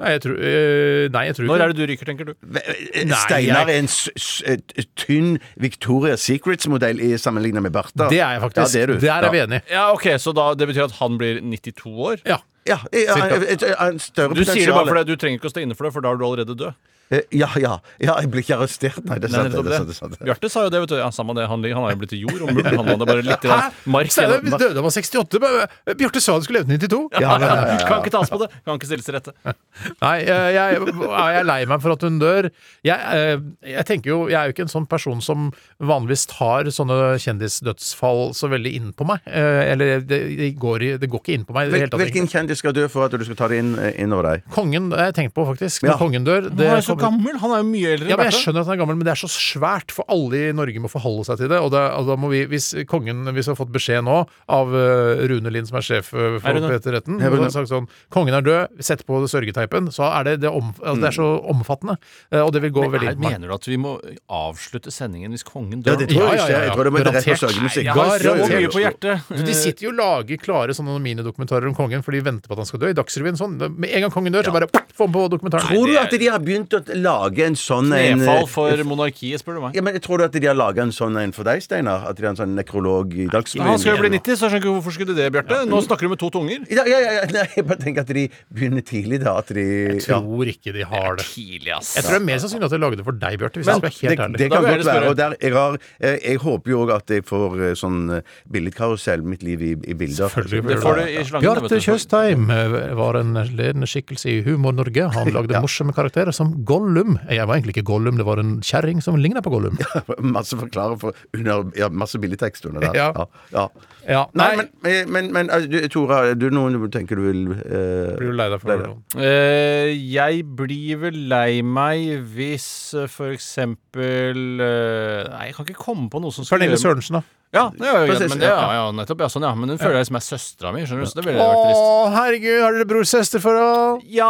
Nei, 0.00 0.12
jeg 0.14 0.20
tror, 0.24 0.36
øh, 0.40 1.10
nei, 1.12 1.22
jeg 1.28 1.34
tror 1.36 1.44
Når 1.44 1.56
ikke 1.58 1.64
er 1.64 1.72
det 1.72 1.76
du 1.76 1.86
ryker, 1.90 2.06
tenker 2.08 2.24
du? 2.30 2.34
Nei, 2.40 3.16
Steinar 3.20 3.68
er 3.68 3.74
en 3.82 3.88
s 3.90 4.08
s 4.16 4.86
tynn 4.96 5.34
Victoria 5.60 6.14
Secrets-modell 6.16 7.02
i 7.04 7.10
sammenlignet 7.20 7.60
med 7.66 7.74
Bertha. 7.74 8.06
Det 8.08 8.16
er 8.22 8.38
jeg 8.38 8.40
faktisk. 8.46 8.62
Ja, 8.62 8.68
det 8.72 8.80
er 8.80 8.86
du. 8.94 9.00
Der 9.02 9.26
er 9.28 9.30
vi 9.34 9.36
Ja. 9.42 9.44
enige. 9.46 9.62
Ja, 9.70 9.92
ok, 9.92 10.06
Så 10.16 10.32
da, 10.34 10.54
det 10.54 10.68
betyr 10.70 10.84
at 10.88 10.92
han 11.02 11.18
blir 11.18 11.42
92 11.42 11.92
år? 11.92 12.22
Ja. 12.24 12.38
Ja, 12.70 12.78
ja, 12.94 13.16
ja, 13.18 13.26
et, 13.34 13.44
et, 13.56 13.64
et, 13.66 13.76
en 13.82 13.98
større 14.02 14.36
Du 14.38 14.44
sier 14.46 14.70
det 14.70 14.76
bare 14.76 14.86
fordi 14.92 15.10
du 15.10 15.20
trenger 15.20 15.40
ikke 15.40 15.50
å 15.50 15.54
stå 15.54 15.64
inne 15.64 15.76
for 15.78 15.88
det, 15.88 15.94
for 15.96 16.06
da 16.06 16.14
er 16.14 16.20
du 16.20 16.26
allerede 16.28 16.56
død. 16.58 16.76
Eh, 17.10 17.22
Ja, 17.34 17.48
ja. 17.58 17.72
ja, 17.98 18.14
jeg 18.22 18.30
blir 18.30 18.42
ikke 18.44 18.56
arrestert. 18.58 18.98
Nei, 19.08 19.18
det 19.18 19.30
er 19.30 19.34
sant. 19.34 19.50
det, 19.52 19.62
det, 19.66 19.74
er 19.80 19.84
det. 19.88 19.94
sant, 19.98 20.12
det, 20.14 20.20
er. 20.20 20.26
Bjarte 20.30 20.50
sa 20.52 20.62
jo 20.66 20.70
det, 20.70 20.80
vet 20.84 20.92
du. 20.92 20.96
Ja, 21.00 21.08
samme 21.14 21.34
det. 21.34 21.46
Han, 21.50 21.64
han 21.64 21.86
er 21.88 21.94
jo 21.94 21.98
blitt 22.02 22.12
til 22.14 22.22
jord 22.22 22.44
og 22.46 22.52
muld. 22.54 22.66
Han 22.70 22.86
hadde 22.92 23.08
bare 23.10 23.24
litt 23.26 23.42
grann 23.46 23.72
mark 23.90 24.12
Steinar 24.14 24.40
igjen. 24.44 24.58
døde 24.62 24.78
han 24.78 24.86
var 24.86 24.94
68. 24.94 25.40
men 25.42 25.96
Bjarte 25.98 26.22
sa 26.22 26.36
han 26.36 26.44
skulle 26.46 26.62
leve 26.62 26.78
til 26.78 26.88
92. 26.90 27.00
Ja, 27.18 27.20
ja, 27.20 27.38
ja, 27.42 27.56
ja. 27.74 27.88
Kan 27.90 28.04
ikke 28.04 28.12
tas 28.14 28.30
på 28.30 28.38
det. 28.44 28.48
Kan 28.64 28.78
ikke 28.78 28.90
stilles 28.90 29.08
til 29.08 29.16
rette. 29.18 29.34
Nei, 30.04 30.14
jeg, 30.22 30.54
jeg, 30.54 30.80
jeg 31.02 31.40
er 31.40 31.48
lei 31.50 31.58
meg 31.70 31.82
for 31.82 31.96
at 31.96 32.06
hun 32.06 32.20
dør. 32.22 32.50
Jeg, 32.86 32.98
eh, 33.18 33.42
jeg 33.74 33.86
tenker 33.90 34.12
jo, 34.14 34.20
jeg 34.30 34.38
er 34.40 34.50
jo 34.50 34.54
ikke 34.56 34.66
en 34.68 34.72
sånn 34.76 34.86
person 34.90 35.20
som 35.24 35.50
vanligvis 35.82 36.26
tar 36.30 36.70
sånne 36.74 37.00
kjendisdødsfall 37.22 38.30
så 38.36 38.48
veldig 38.52 38.72
inn 38.78 38.92
på 38.96 39.06
meg. 39.08 39.20
Eh, 39.26 39.72
Eller 39.72 40.00
det, 40.04 40.20
det, 40.38 40.50
går, 40.60 40.86
det 41.02 41.10
går 41.10 41.22
ikke 41.24 41.34
inn 41.38 41.44
på 41.48 41.56
meg 41.56 41.70
Hvil, 41.72 41.88
hvilken 42.00 42.28
kjendis 42.30 42.60
skal 42.62 42.74
dø 42.76 42.86
for 42.90 43.06
at 43.08 43.14
du 43.18 43.24
skal 43.26 43.38
ta 43.38 43.48
det 43.50 43.60
inn, 43.62 43.74
eh, 43.80 43.94
inn 44.02 44.12
over 44.14 44.30
deg? 44.30 44.46
Kongen 44.54 44.90
har 44.94 45.10
jeg 45.10 45.18
tenkt 45.20 45.34
på, 45.36 45.44
faktisk. 45.48 45.84
Når 45.84 45.94
Ja. 45.94 45.98
kongen 46.00 46.24
dør 46.26 46.48
det 46.50 46.70
er 47.00 47.04
gammel. 47.06 47.38
Han 47.40 47.54
er 47.56 47.62
jo 47.62 47.68
mye 47.70 47.92
eldre 47.96 48.10
Ja, 48.12 48.16
men 48.20 48.28
Jeg 48.30 48.36
skjønner 48.40 48.60
at 48.60 48.68
han 48.70 48.74
er 48.76 48.80
gammel, 48.84 48.96
men 49.00 49.08
det 49.08 49.12
er 49.16 49.20
så 49.22 49.30
svært, 49.32 49.90
for 49.96 50.04
alle 50.12 50.42
i 50.50 50.52
Norge 50.56 50.82
må 50.84 50.90
forholde 50.92 51.24
seg 51.30 51.40
til 51.40 51.48
det. 51.50 51.58
Og 51.64 51.70
det, 51.72 51.80
og 51.96 52.06
da 52.10 52.16
må 52.20 52.30
vi, 52.32 52.44
Hvis 52.50 52.70
kongen, 52.90 53.24
hvis 53.34 53.48
har 53.50 53.56
fått 53.58 53.72
beskjed 53.74 54.04
nå 54.04 54.18
av 54.48 54.74
eh, 54.76 55.24
Rune 55.30 55.50
Lind, 55.54 55.68
som 55.70 55.80
er 55.80 55.86
sjef 55.86 56.12
eh, 56.14 56.36
for 56.38 56.46
Hei, 56.50 56.62
Peter 56.68 56.96
Retten, 56.98 57.16
og 57.20 57.38
har 57.40 57.50
sagt 57.54 57.70
sånn 57.72 57.88
Kongen 58.12 58.34
er 58.36 58.44
død, 58.46 58.80
sett 58.84 59.04
på 59.08 59.20
sørgeteipen. 59.30 59.90
Så 59.94 60.04
er 60.06 60.24
det, 60.28 60.36
det, 60.44 60.50
om, 60.52 60.70
altså, 60.78 61.00
det 61.00 61.08
er 61.10 61.18
så 61.18 61.28
omfattende. 61.54 61.96
eh, 62.30 62.40
Og 62.44 62.52
det 62.52 62.62
vil 62.66 62.74
gå 62.76 62.86
Men 62.86 62.94
veldig 62.98 63.12
inn 63.16 63.24
mener 63.24 63.48
du 63.48 63.54
at 63.56 63.66
vi 63.70 63.76
må 63.80 63.96
avslutte 64.28 64.92
sendingen 64.94 65.32
hvis 65.34 65.44
kongen 65.46 65.80
Ja, 65.84 65.94
dør? 65.94 66.00
det 66.04 66.08
tror 66.12 66.26
jeg 66.28 66.30
Ja, 66.30 66.36
ja, 66.36 66.44
ikke. 66.44 66.52
ja, 66.52 66.58
ja. 66.58 66.64
Jeg 66.66 66.74
tror 66.76 66.84
det 66.84 66.92
må 66.94 67.02
rett 67.06 67.24
på 67.24 67.36
sørgemusikk. 67.44 67.84
Jeg 67.84 67.94
har 67.96 68.18
så 68.18 68.34
Garantert. 68.34 68.72
på 68.74 68.82
hjertet. 68.84 69.28
Du, 69.30 69.42
De 69.50 69.54
sitter 69.56 69.86
jo 69.86 69.90
og 69.90 69.98
lager 70.00 70.36
klare 70.42 70.74
sånne 70.76 70.96
minidokumentarer 71.02 71.66
om 71.70 71.74
kongen, 71.74 72.02
for 72.06 72.12
de 72.14 72.20
venter 72.24 72.46
på 72.50 72.54
at 72.56 72.62
han 72.62 72.68
skal 72.70 72.82
dø. 72.84 72.90
I 72.92 72.96
Dagsrevyen 72.98 73.38
sånn. 73.40 73.56
Med 73.80 73.90
en 73.90 74.04
gang 74.06 74.12
kongen 74.14 74.32
dør, 74.34 74.44
så 74.48 74.54
bare 74.54 74.68
få 74.94 75.06
ham 75.08 75.14
på 75.14 75.24
dokumentaren. 75.32 75.66
Tror 75.70 75.86
du 75.90 75.96
at 75.98 76.10
de 76.20 76.28
har 76.30 76.38
begynt 76.44 76.74
å 76.76 76.80
lage 76.96 77.44
en 77.46 77.56
sånn 77.58 77.92
en 77.94 78.18
Nedfall 78.20 78.46
for 78.50 78.82
monarkiet, 78.88 79.42
spør 79.42 79.58
du 79.58 79.60
meg. 79.66 79.76
ja, 79.78 79.82
men 79.86 79.98
Tror 80.00 80.18
du 80.18 80.24
at 80.24 80.32
de 80.34 80.46
har 80.46 80.56
laga 80.56 80.82
en 80.82 80.92
sånn 80.94 81.16
en 81.20 81.32
for 81.36 81.44
deg, 81.46 81.60
Steinar? 81.62 82.06
At 82.08 82.16
de 82.18 82.24
har 82.24 82.32
en 82.34 82.38
sånn 82.40 82.54
nekrolog 82.56 83.12
i 83.14 83.26
Dagsrevyen? 83.30 83.68
Han 83.68 83.78
skal 83.82 83.96
jo 83.96 84.04
bli 84.04 84.10
90, 84.16 84.36
så 84.40 84.48
jeg 84.48 84.54
skjønner 84.54 84.62
ikke 84.64 84.74
hvorfor 84.78 84.96
skulle 84.96 85.16
det, 85.18 85.28
Bjarte. 85.34 85.60
Nå 85.70 85.80
snakker 85.86 86.08
du 86.08 86.14
med 86.14 86.20
to 86.22 86.30
tunger. 86.34 86.64
Ja, 86.72 86.84
ja, 86.88 86.98
ja, 87.04 87.12
ja, 87.18 87.26
nei, 87.34 87.46
jeg 87.56 87.66
bare 87.68 87.80
tenker 87.82 88.04
at 88.06 88.12
de 88.16 88.24
begynner 88.54 88.84
tidlig, 88.86 89.20
da. 89.24 89.36
At 89.42 89.52
de 89.54 89.64
Jeg 89.66 90.00
ja. 90.06 90.18
tror 90.20 90.50
ikke 90.54 90.72
de 90.76 90.86
har 90.88 91.18
det. 91.20 91.26
Tidlig, 91.30 91.72
ass. 91.76 91.92
Jeg 91.96 92.06
tror 92.06 92.16
det 92.16 92.20
er 92.22 92.26
mer 92.30 92.42
sannsynlig 92.42 92.70
at 92.70 92.74
de 92.76 92.80
lagde 92.82 93.00
det 93.00 93.06
for 93.06 93.20
deg, 93.26 93.38
Bjarte. 93.42 93.60
Hvis 93.60 93.70
Men 93.70 93.80
jeg 93.84 93.92
skal 93.92 94.10
være 94.10 94.20
helt 94.20 94.38
det 94.38 94.40
det 94.40 94.50
Da 94.50 94.60
kan 94.60 94.70
godt 94.70 94.88
være. 94.90 95.10
Og 95.12 95.16
der, 95.20 95.36
jeg, 95.40 95.54
har, 95.54 95.78
jeg, 96.00 96.20
jeg 96.24 96.42
håper 96.46 96.74
jo 96.74 96.80
òg 96.86 96.94
at 96.96 97.14
jeg 97.16 97.26
får 97.28 97.60
eh, 97.68 97.74
sånn 97.78 98.00
eh, 98.18 98.34
billedkarusell, 98.50 99.22
mitt 99.26 99.44
liv 99.46 99.62
i, 99.62 99.72
i 99.90 99.94
bilder. 99.94 100.32
Selvfølgelig 100.32 100.74
Det 100.74 100.80
får 100.82 101.00
du 101.00 101.04
i 101.06 101.24
slangen. 101.28 101.46
Bjarte. 101.46 101.80
Tjøstheim 101.86 102.50
eh, 102.54 102.78
var 102.98 103.20
en 103.20 103.34
ledende 103.54 103.88
skikkelse 103.90 104.30
i 104.32 104.40
Humor-Norge. 104.46 105.08
Han 105.16 105.32
lagde 105.36 105.60
morsomme 105.64 105.94
karakterer 105.96 106.34
som 106.36 106.52
Gollum. 106.70 107.18
Jeg 107.28 107.48
var 107.48 107.58
egentlig 107.58 107.76
ikke 107.76 107.88
Gollum, 107.92 108.18
det 108.20 108.26
var 108.28 108.42
en 108.42 108.58
kjerring 108.64 109.02
som 109.04 109.18
ligna 109.20 109.42
på 109.44 109.52
Gollum. 109.52 109.78
Masse 110.36 110.58
forklarer 110.58 111.00
for 111.00 111.16
under, 111.36 111.70
ja, 111.78 111.90
Masse 111.90 112.20
billedtekst 112.22 112.70
under 112.70 112.88
der. 112.88 112.96
Ja. 112.96 113.10
Ja. 113.16 113.30
ja. 113.54 113.68
Ja, 114.08 114.24
Nei, 114.34 114.56
men, 114.56 115.10
men, 115.12 115.32
men 115.32 115.50
altså, 115.52 115.68
du, 115.68 115.88
Tora, 115.92 116.22
er 116.30 116.38
du 116.38 116.48
noen 116.52 116.78
du 116.80 116.86
tenker 116.92 117.18
du 117.20 117.26
vil 117.26 117.42
eh, 117.52 118.14
Blir 118.16 118.30
du 118.32 118.36
lei 118.38 118.46
deg 118.52 118.62
for 118.62 118.72
det? 118.72 118.88
Eh, 119.20 119.90
jeg 119.92 120.44
blir 120.56 121.02
vel 121.04 121.18
lei 121.30 121.60
meg 121.62 122.24
hvis 122.32 122.68
eh, 122.96 123.10
for 123.12 123.34
eksempel 123.34 124.64
eh, 124.64 125.28
Nei, 125.28 125.50
jeg 125.50 125.58
kan 125.58 125.68
ikke 125.68 125.84
komme 125.84 126.08
på 126.12 126.22
noe 126.24 126.32
som 126.34 126.46
skulle 126.46 126.62
Pernille 126.62 126.80
Sørensen, 126.80 127.20
da. 127.20 127.39
Ja, 127.50 127.64
det 127.74 127.82
er 127.82 127.96
jo, 128.06 128.12
greit, 128.14 128.28
men 128.30 128.38
det, 128.38 128.46
ja, 128.46 128.66
ja. 128.78 128.82
nettopp. 128.94 129.22
Ja, 129.24 129.28
sånn, 129.32 129.42
ja. 129.42 129.48
Men 129.58 129.72
hun 129.72 129.78
føler 129.80 129.96
jeg 129.98 130.06
som 130.06 130.16
er 130.20 130.22
søstera 130.22 130.70
mi. 130.70 130.84
Skjønner 130.86 131.02
du? 131.02 131.10
Så 131.10 131.16
det 131.18 131.24
ville 131.26 131.42
vært 131.42 131.62
trist. 131.66 132.12
herregud, 132.14 132.58
har 132.62 132.76
dere 132.76 132.86
bror-søster-forhold? 132.92 134.04
Ja, 134.06 134.28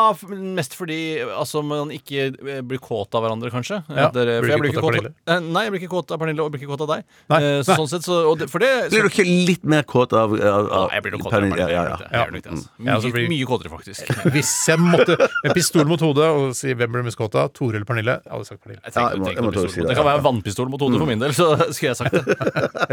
mest 0.57 0.73
fordi 0.79 0.97
altså, 1.29 1.61
man 1.67 1.93
ikke 1.93 2.31
eh, 2.33 2.63
blir 2.65 2.81
kåt 2.81 3.13
av 3.19 3.21
hverandre, 3.27 3.51
kanskje. 3.53 3.83
Ja, 3.93 4.07
dere, 4.15 4.39
blir 4.41 4.57
du 4.57 4.71
ikke 4.71 4.81
kåt 4.81 4.81
kåt 4.81 4.89
av 4.89 4.95
Pernille? 4.95 5.13
eh, 5.37 5.43
Nei, 5.53 5.65
jeg 5.67 5.75
blir 5.75 5.83
ikke 5.85 5.93
kåt 5.99 6.15
av 6.17 6.23
Pernille, 6.23 6.47
og 6.47 6.55
blir 6.55 6.63
ikke 6.65 6.73
kåt 6.73 6.85
av 6.87 6.93
deg. 6.95 7.05
Nei, 7.35 7.41
Eh, 7.51 7.61
så, 7.65 7.77
sånn 7.77 7.89
sett, 7.93 8.05
så, 8.09 8.17
og 8.31 8.39
det, 8.41 8.49
for 8.53 8.61
det 8.65 8.71
Blir 8.93 9.05
du 9.05 9.11
ikke 9.13 9.25
litt 9.29 9.65
mer 9.69 9.85
kåt 9.89 10.13
av, 10.17 10.33
av, 10.33 10.39
ja, 10.41 10.57
av 10.81 10.91
jeg 10.97 11.05
blir 11.05 11.15
nok 11.19 11.23
kåt 11.27 11.33
av 11.33 11.37
Pernille? 11.45 11.61
Ja, 11.61 11.85
ja, 11.85 12.25
altså. 12.25 13.13
Mye, 13.13 13.29
mye 13.35 13.47
kåtere, 13.49 13.71
faktisk. 13.73 14.09
Hvis 14.35 14.51
jeg 14.69 14.81
måtte 14.81 15.17
med 15.45 15.55
pistol 15.57 15.85
mot 15.89 16.01
hodet 16.05 16.29
og 16.33 16.57
si 16.57 16.73
hvem 16.73 16.93
blir 16.97 17.05
mest 17.07 17.21
kåt 17.21 17.37
av, 17.37 17.53
Tore 17.57 17.77
eller 17.81 17.89
Pernille? 17.89 18.17
Jeg 18.25 18.33
hadde 18.33 18.49
sagt 18.49 18.63
Pernille. 18.65 18.81
Jeg 18.85 18.97
tenker, 18.97 19.13
jeg 19.13 19.21
må- 19.21 19.33
jeg 19.37 19.45
må 19.45 19.53
på 19.53 19.57
tåle 19.57 19.67
å 19.67 19.69
pistol. 19.69 19.75
si 19.77 19.81
det, 19.85 19.89
det 19.93 19.97
kan 20.01 20.09
være 20.09 20.25
vannpistol 20.25 20.73
mot 20.73 20.81
hodet 20.87 21.01
for 21.05 21.11
min 21.13 21.21
del, 21.27 21.37
så 21.37 21.49
skulle 21.77 21.93
jeg 21.93 22.01
sagt 22.01 22.17
det. 22.17 22.25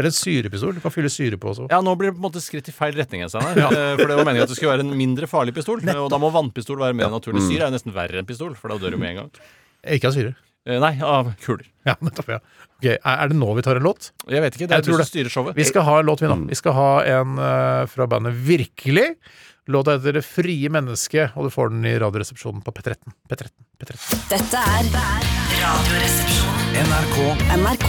Syrepistol. 0.18 0.74
Du 0.76 0.82
kan 0.84 0.92
fylle 0.94 1.10
syre 1.12 1.38
på 1.40 1.52
også. 1.52 1.68
Ja, 1.70 1.78
nå 1.84 1.94
blir 1.98 2.10
det 2.10 2.16
på 2.18 2.22
en 2.22 2.26
måte 2.28 2.42
skritt 2.44 2.68
i 2.70 2.74
feil 2.74 2.96
retning. 2.98 3.22
jeg, 3.24 3.30
Steinar. 3.32 3.56
Eh, 3.58 3.94
For 4.00 4.06
det 4.10 4.18
var 4.18 4.26
meningen 4.28 4.44
at 4.48 4.52
det 4.52 4.58
skulle 4.58 4.74
være 4.74 4.84
en 4.86 4.92
mindre 4.98 5.30
farlig 5.30 5.54
pistol. 5.56 5.80
Og 5.94 6.10
da 6.12 6.18
må 6.20 6.32
vannpistol 6.34 6.78
være 6.82 6.96
mer 6.98 7.10
naturlig. 7.14 7.42
Mm. 7.44 7.48
Syre 7.52 7.62
er 7.64 7.72
jo 7.72 7.76
nesten 7.78 7.94
verre 7.96 8.20
enn 8.22 8.28
pistol, 8.28 8.52
for 8.58 8.74
da 8.74 8.78
dør 8.82 8.96
du 8.96 9.00
med 9.00 9.14
en 9.14 9.22
gang. 9.24 9.32
Ikke 9.96 10.10
av 10.10 10.16
syre. 10.18 10.34
Eh, 10.68 10.76
Nei, 10.82 10.94
av 11.00 11.30
kuler. 11.40 11.64
Ja, 11.88 11.94
nettopp. 12.04 12.28
ja. 12.34 12.40
Ok, 12.78 12.84
Er 12.92 13.00
er 13.04 13.28
det 13.32 13.36
nå 13.38 13.48
vi 13.56 13.62
tar 13.66 13.78
en 13.80 13.86
låt? 13.88 14.10
Jeg 14.28 14.42
vet 14.44 14.54
ikke. 14.58 14.68
Det 14.68 14.76
er 14.76 14.82
du 14.86 14.92
som 14.92 15.06
styrer 15.08 15.32
showet. 15.32 15.56
Vi 15.56 15.64
skal 15.64 15.82
ha 15.86 15.98
en 16.02 16.06
låt, 16.06 16.20
vi 16.22 16.28
nå. 16.30 16.36
Vi 16.50 16.58
skal 16.58 16.74
ha 16.76 16.90
en 17.16 17.38
uh, 17.40 17.86
fra 17.90 18.06
bandet 18.06 18.34
Virkelig. 18.36 19.14
Låta 19.68 19.96
heter 19.98 20.12
Det 20.16 20.22
frie 20.24 20.70
mennesket, 20.72 21.34
og 21.36 21.44
du 21.44 21.50
får 21.52 21.70
den 21.74 21.84
i 21.84 21.96
Radioresepsjonen 22.00 22.62
på 22.64 22.72
P13. 22.72 23.12
P13, 23.28 23.50
P13. 23.80 24.22
Dette 24.32 24.62
er 24.76 24.92
Radioresepsjonen. 25.60 26.76
NRK 26.88 27.16
NRK 27.58 27.88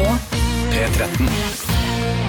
P13. 0.74 1.79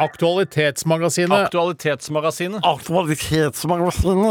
Aktualitetsmagasinet. 0.00 1.44
Aktualitetsmagasinet. 1.46 2.62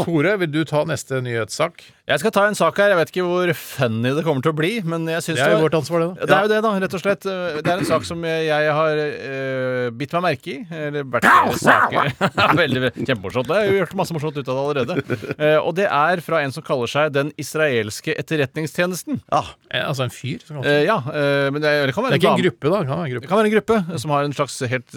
Tore, 0.05 0.37
vil 0.41 0.51
du 0.51 0.63
ta 0.65 0.83
neste 0.89 1.21
nyhetssak? 1.21 1.83
Jeg 2.11 2.19
skal 2.19 2.33
ta 2.35 2.41
en 2.49 2.57
sak 2.57 2.79
her. 2.81 2.91
Jeg 2.91 2.97
vet 2.99 3.11
ikke 3.13 3.23
hvor 3.23 3.51
funny 3.55 4.11
det 4.17 4.23
kommer 4.25 4.43
til 4.43 4.51
å 4.51 4.57
bli, 4.57 4.71
men 4.83 5.05
jeg 5.07 5.21
synes 5.23 5.37
Det 5.39 5.45
er 5.45 5.53
jo 5.53 5.61
vårt 5.63 5.77
ansvar, 5.77 6.01
det. 6.01 6.07
Da. 6.17 6.25
Det 6.25 6.35
er 6.35 6.41
jo 6.41 6.49
det, 6.51 6.57
da, 6.65 6.71
rett 6.83 6.95
og 6.97 7.03
slett. 7.03 7.27
Det 7.27 7.71
er 7.71 7.83
en 7.83 7.87
sak 7.87 8.07
som 8.09 8.25
jeg 8.27 8.73
har 8.75 8.99
uh, 8.99 9.85
bitt 9.95 10.15
meg 10.17 10.25
merke 10.25 10.51
i. 10.51 10.57
Eller 10.75 11.05
vært 11.07 11.29
saker 11.61 12.09
Veldig 12.61 12.91
Kjempemorsomt. 12.97 13.47
Det. 13.47 13.61
Jeg 13.61 13.69
har 13.69 13.71
jo 13.71 13.79
gjort 13.83 13.95
masse 14.01 14.17
morsomt 14.17 14.41
ut 14.41 14.51
av 14.51 14.57
det 14.57 14.65
allerede. 14.65 15.19
Uh, 15.37 15.59
og 15.61 15.71
det 15.79 15.87
er 15.87 16.23
fra 16.25 16.41
en 16.43 16.51
som 16.55 16.65
kaller 16.67 16.91
seg 16.91 17.13
Den 17.15 17.31
israelske 17.41 18.17
etterretningstjenesten. 18.17 19.21
Ah, 19.31 19.53
Eh, 19.71 19.85
Altså 19.87 20.03
en 20.03 20.11
fyr? 20.11 20.41
Som. 20.43 20.59
Eh, 20.65 20.83
ja, 20.89 20.97
Uh, 21.11 21.47
men 21.51 21.59
det, 21.63 21.69
det 21.89 21.93
kan 21.95 22.05
det 22.05 22.11
være 22.11 22.17
er 22.17 22.21
ikke 22.21 22.31
en 22.31 22.43
gruppe, 22.43 22.69
da? 22.71 22.77
Det 22.81 22.87
kan 22.89 22.99
være 22.99 23.07
en 23.07 23.21
Det 23.21 23.29
kan 23.29 23.39
være 23.39 23.49
en 23.49 23.55
gruppe 23.55 23.99
som 24.01 24.11
har 24.13 24.27
en 24.27 24.35
slags 24.35 24.55
helt 24.71 24.93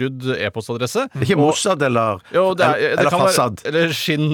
skrudd 0.00 0.28
e-postadresse. 0.40 1.06
ikke 1.20 1.36
Mossad 1.40 1.82
eller, 1.86 2.20
Jo, 2.34 2.50
det 2.56 2.64
er, 2.66 2.78
det 2.80 2.92
eller 2.98 3.10
kan 3.12 3.26
Fassad? 3.26 3.60
være 3.64 3.74
Eller 3.84 3.92
skinn 3.96 4.28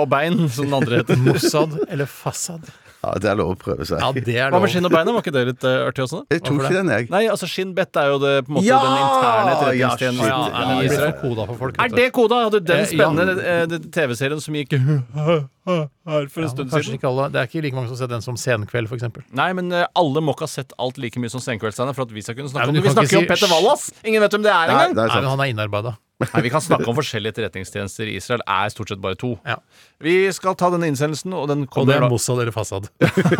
og 0.00 0.08
bein, 0.12 0.48
som 0.48 0.66
den 0.70 0.78
andre 0.80 1.02
heter. 1.02 1.20
Mossad 1.28 1.76
eller 1.88 2.08
Fassad? 2.10 2.64
Ja, 3.02 3.12
det 3.18 3.26
er 3.32 3.34
lov 3.40 3.48
å 3.50 3.54
prøve 3.58 3.82
seg. 3.88 3.98
Ja, 3.98 4.12
det 4.14 4.34
er 4.36 4.50
Hva 4.52 4.58
lov. 4.58 4.62
med 4.62 4.70
skinn 4.70 4.86
og 4.86 4.92
bein? 4.94 5.06
da? 5.08 5.12
Var 5.16 5.24
ikke 5.24 5.32
det 5.34 5.40
litt 5.48 5.64
uh, 5.66 5.88
artig 5.88 6.04
også? 6.04 6.20
Jeg 6.30 6.42
tok 6.46 6.60
ikke 6.62 6.74
den, 6.76 6.90
jeg. 6.94 7.08
Nei, 7.10 7.22
altså 7.32 7.48
skinnbett 7.50 7.98
er 7.98 8.12
jo 8.12 8.18
det, 8.22 8.34
på 8.46 8.52
en 8.52 8.58
måte 8.60 8.66
Ja! 8.68 8.78
den 8.78 9.00
interne 9.02 9.54
etterretningstjenesten 9.56 10.28
Ja, 10.30 10.36
shit. 10.44 10.52
ja, 10.54 10.60
det 10.68 10.76
blir 10.78 10.86
Israel. 10.92 11.12
for 11.18 11.22
koda 11.26 11.46
for 11.50 11.56
folk. 11.64 11.80
Er 11.82 11.88
du. 11.90 11.96
det 11.98 12.06
koda? 12.14 12.38
Hadde 12.46 12.60
du 12.62 12.68
den 12.70 12.78
Eh, 12.78 12.86
ja. 12.86 12.90
spennende 12.94 13.48
eh, 13.54 13.64
den 13.72 13.90
TV-serien 13.98 14.40
som 14.44 14.54
gikk 14.54 14.76
her 14.78 16.26
for 16.30 16.42
en 16.42 16.46
Ja, 16.46 16.52
stund 16.54 16.70
kanskje 16.70 16.84
siden? 16.92 16.98
ikke 17.00 17.10
alle. 17.10 17.26
Det 17.34 17.40
er 17.42 17.50
ikke 17.50 17.62
like 17.66 17.74
mange 17.78 17.88
som 17.90 17.98
ser 17.98 18.10
den 18.10 18.22
som 18.22 18.36
Senkveld, 18.38 18.90
eksempel. 18.94 19.22
Nei, 19.34 19.50
men 19.58 19.72
eh, 19.72 19.86
alle 19.98 20.22
må 20.22 20.34
ikke 20.36 20.46
ha 20.46 20.52
sett 20.54 20.72
alt 20.78 20.98
like 21.02 21.18
mye 21.22 21.30
som 21.32 21.42
Senkveldsteinen 21.42 21.94
for 21.98 22.06
at 22.06 22.14
vi 22.14 22.22
skal 22.22 22.38
kunne 22.38 22.50
snakke 22.54 22.66
Nei, 22.66 22.72
men 22.72 22.78
om 22.78 22.82
du 22.82 22.82
det. 22.82 22.86
Vi 22.86 22.94
kan 22.94 23.02
snakker 23.02 23.18
jo 23.18 23.24
om 23.26 23.30
Petter 23.34 23.50
Wallas! 23.52 23.90
Ingen 24.06 24.22
vet 24.22 24.30
hvem 24.38 24.46
det 24.46 24.54
er 24.54 24.66
Nei, 24.66 24.74
engang! 24.78 24.94
det 24.94 25.02
er 25.02 25.06
Nei, 25.10 25.14
men 25.18 25.26
sant. 25.26 25.34
han 25.34 25.44
er 25.46 25.52
innarbeida. 25.56 25.96
Nei, 26.22 26.42
Vi 26.46 26.52
kan 26.54 26.64
snakke 26.64 26.88
om 26.90 26.96
forskjellige 26.98 27.34
etterretningstjenester 27.36 28.08
i 28.10 28.16
Israel. 28.20 28.42
Er 28.46 28.72
stort 28.72 28.92
sett 28.92 29.02
bare 29.02 29.18
to. 29.18 29.34
Ja. 29.48 29.58
Vi 30.02 30.16
skal 30.34 30.56
ta 30.58 30.70
denne 30.74 30.88
innsendelsen, 30.92 31.34
og 31.36 31.48
den 31.50 31.66
Og 31.68 31.88
det 31.88 31.98
er 31.98 32.08
Mossad 32.10 32.40
eller 32.42 32.54
Fassad. 32.54 32.88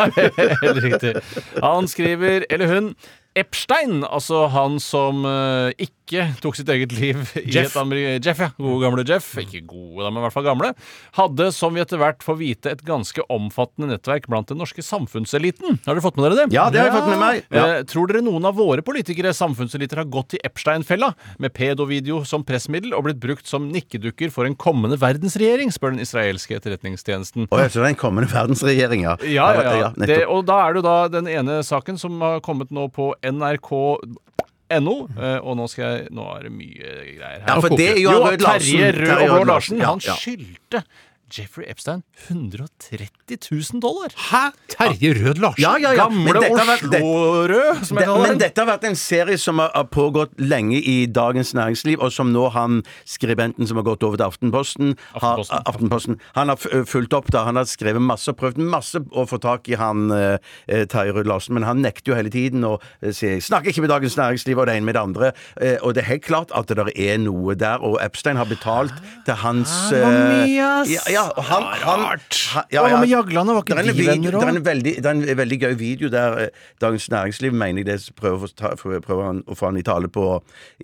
Helt 0.62 0.83
riktig. 0.85 1.16
Han 1.62 1.91
skriver, 1.91 2.47
eller 2.51 2.70
hun 2.72 2.95
Epstein, 3.33 4.03
altså 4.05 4.45
han 4.53 4.76
som 4.83 5.24
uh, 5.24 5.72
ikke 5.80 6.26
tok 6.43 6.59
sitt 6.59 6.68
eget 6.68 6.91
liv 6.93 7.16
i 7.41 7.47
Jeff. 7.49 7.72
Jeff, 8.20 8.41
ja. 8.43 8.51
Gode 8.61 8.83
gamle 8.83 9.05
Jeff. 9.09 9.30
Ikke 9.41 9.62
gode, 9.64 10.05
men 10.11 10.20
i 10.20 10.24
hvert 10.26 10.35
fall 10.35 10.45
gamle. 10.45 10.72
Hadde, 11.16 11.47
som 11.57 11.72
vi 11.72 11.80
etter 11.80 12.01
hvert 12.03 12.20
får 12.24 12.37
vite, 12.37 12.74
et 12.74 12.83
ganske 12.85 13.24
omfattende 13.33 13.89
nettverk 13.95 14.28
blant 14.28 14.51
den 14.53 14.61
norske 14.61 14.85
samfunnseliten. 14.85 15.78
Har 15.87 15.97
dere 15.97 16.05
fått 16.05 16.18
med 16.20 16.26
dere 16.28 16.43
det? 16.43 16.47
Ja, 16.53 16.66
det 16.68 16.83
har 16.83 16.91
jeg 16.91 16.97
fått 16.99 17.09
med 17.09 17.22
meg. 17.22 17.41
Ja. 17.49 17.64
Eh, 17.78 17.87
tror 17.89 18.11
dere 18.12 18.20
noen 18.26 18.45
av 18.51 18.59
våre 18.61 18.85
politikere, 18.85 19.33
samfunnseliter, 19.37 20.03
har 20.03 20.11
gått 20.12 20.37
i 20.37 20.43
Epstein-fella 20.45 21.14
med 21.41 21.57
pedovideo 21.57 22.20
som 22.28 22.45
pressmiddel 22.45 22.93
og 22.93 23.07
blitt 23.09 23.22
brukt 23.22 23.49
som 23.49 23.70
nikkedukker 23.72 24.35
for 24.35 24.49
en 24.49 24.59
kommende 24.59 25.01
verdensregjering, 25.01 25.72
spør 25.72 25.97
den 25.97 26.05
israelske 26.05 26.61
etterretningstjenesten. 26.61 27.49
Å, 27.49 27.62
jeg 27.64 27.72
tror 27.72 27.87
det 27.87 27.89
er 27.89 27.97
en 27.97 28.03
kommende 28.05 28.33
verdensregjering, 28.37 29.09
ja. 29.09 29.16
Ja, 29.24 29.49
ja, 29.57 29.74
ja. 29.87 29.91
Det, 29.97 30.20
og 30.28 30.45
da 30.53 30.61
er 30.66 30.76
det 30.76 30.83
jo 30.83 30.87
da 30.91 30.97
den 31.16 31.33
ene 31.33 31.62
saken 31.64 31.97
som 31.97 32.20
har 32.20 32.45
kommet 32.45 32.68
nå 32.74 32.91
på 32.93 33.12
nrk.no. 33.31 34.95
eh, 35.20 35.39
Og 35.43 35.57
nå 35.59 35.66
skal 35.70 35.85
jeg 35.85 36.12
Nå 36.16 36.27
er 36.37 36.43
det 36.49 36.53
mye 36.57 36.93
greier 37.18 37.41
her. 37.41 37.47
Ja, 37.49 37.57
for 37.61 37.77
det 37.79 37.89
er 37.95 38.01
jo. 38.03 38.14
Terje 38.43 38.93
Rød 38.99 39.25
og 39.39 39.47
Larsen, 39.51 39.81
han 39.85 40.01
skyldte 40.01 40.83
Jeffrey 41.33 41.66
Epstein 41.68 42.03
130 42.28 43.39
000 43.72 43.80
dollar! 43.80 44.12
Hæ? 44.30 44.53
Terje 44.68 45.12
Rød 45.16 45.41
Larsen? 45.41 45.62
Ja, 45.62 45.76
ja, 45.80 45.93
ja. 45.93 46.05
Gamle 46.05 46.39
Oslo-rød, 46.53 47.85
som 47.85 47.99
jeg 47.99 48.07
kaller 48.07 48.28
men 48.28 48.41
dette 48.41 48.61
har 48.61 48.68
vært 48.68 48.85
en 48.89 48.97
serie 48.99 49.39
som 49.41 49.61
har, 49.62 49.87
pågått 49.93 50.35
lenge 50.41 50.78
i 50.78 51.07
Dagens 51.07 51.55
Næringsliv, 51.55 52.01
og 52.01 52.12
som 52.12 52.30
nå 52.33 52.47
han 52.55 52.83
skribenten 53.09 53.66
som 53.68 53.80
har 53.80 53.87
gått 53.87 54.05
over 54.07 54.20
til 54.20 54.26
Aftenposten, 54.28 54.95
har, 55.16 55.41
Aftenposten. 55.43 55.66
Aftenposten 55.72 56.20
han 56.37 56.53
har 56.53 56.85
fulgt 56.89 57.16
opp 57.16 57.33
da. 57.33 57.45
Han 57.49 57.59
har 57.61 57.66
skrevet 57.68 58.03
masse 58.03 58.30
og 58.30 58.39
prøvd 58.41 58.61
masse 58.62 59.01
å 59.11 59.26
få 59.28 59.41
tak 59.43 59.68
i 59.72 59.76
han 59.80 60.12
eh, 60.14 60.85
Terje 60.93 61.16
Rød 61.16 61.30
Larsen, 61.30 61.57
men 61.57 61.66
han 61.66 61.83
nekter 61.85 62.12
jo 62.12 62.18
hele 62.18 62.33
tiden 62.33 62.64
å 62.64 62.76
si 63.11 63.35
'snakker 63.41 63.72
ikke 63.72 63.85
med 63.85 63.93
Dagens 63.93 64.16
Næringsliv' 64.20 64.59
og 64.59 64.66
det 64.68 64.76
ene 64.76 64.87
med 64.87 64.95
det 64.95 65.03
andre. 65.03 65.33
Eh, 65.61 65.76
og 65.83 65.95
det 65.95 66.05
er 66.05 66.11
helt 66.12 66.24
klart 66.24 66.55
at 66.55 66.68
det 66.68 66.78
er 66.97 67.18
noe 67.18 67.55
der, 67.55 67.83
og 67.83 67.99
Epstein 68.05 68.37
har 68.37 68.49
betalt 68.49 68.95
til 69.26 69.35
hans 69.35 69.72
eh, 69.93 70.57
ja. 70.57 70.85
Ja, 70.87 71.22
ja, 71.23 71.31
og 71.39 71.45
han, 71.49 71.64
han, 71.83 72.03
han 72.05 72.66
ja, 72.73 72.83
Hva 72.85 72.99
med 73.01 73.11
Jagland? 73.11 73.53
Var 73.55 73.62
ikke 73.62 73.79
de 73.95 74.07
venner 74.07 74.35
det 74.37 74.43
er 74.43 74.51
en 74.53 74.64
veldig, 74.66 74.95
det 74.99 75.07
er 75.07 75.14
en 75.14 75.39
veldig 75.39 75.59
gøy 75.62 75.75
video 75.81 76.11
der 76.12 76.37
eh, 76.45 76.49
Dagens 76.83 77.07
Næringsliv 77.12 77.55
mener 77.55 77.83
jeg 77.83 77.89
det 77.89 78.14
prøver, 78.18 78.49
å 78.49 78.53
ta- 78.59 78.75
prøver 78.77 79.23
han 79.29 79.43
å 79.47 79.57
få 79.59 79.70
han 79.70 79.79
i 79.81 79.85
tale 79.87 80.11
på 80.12 80.27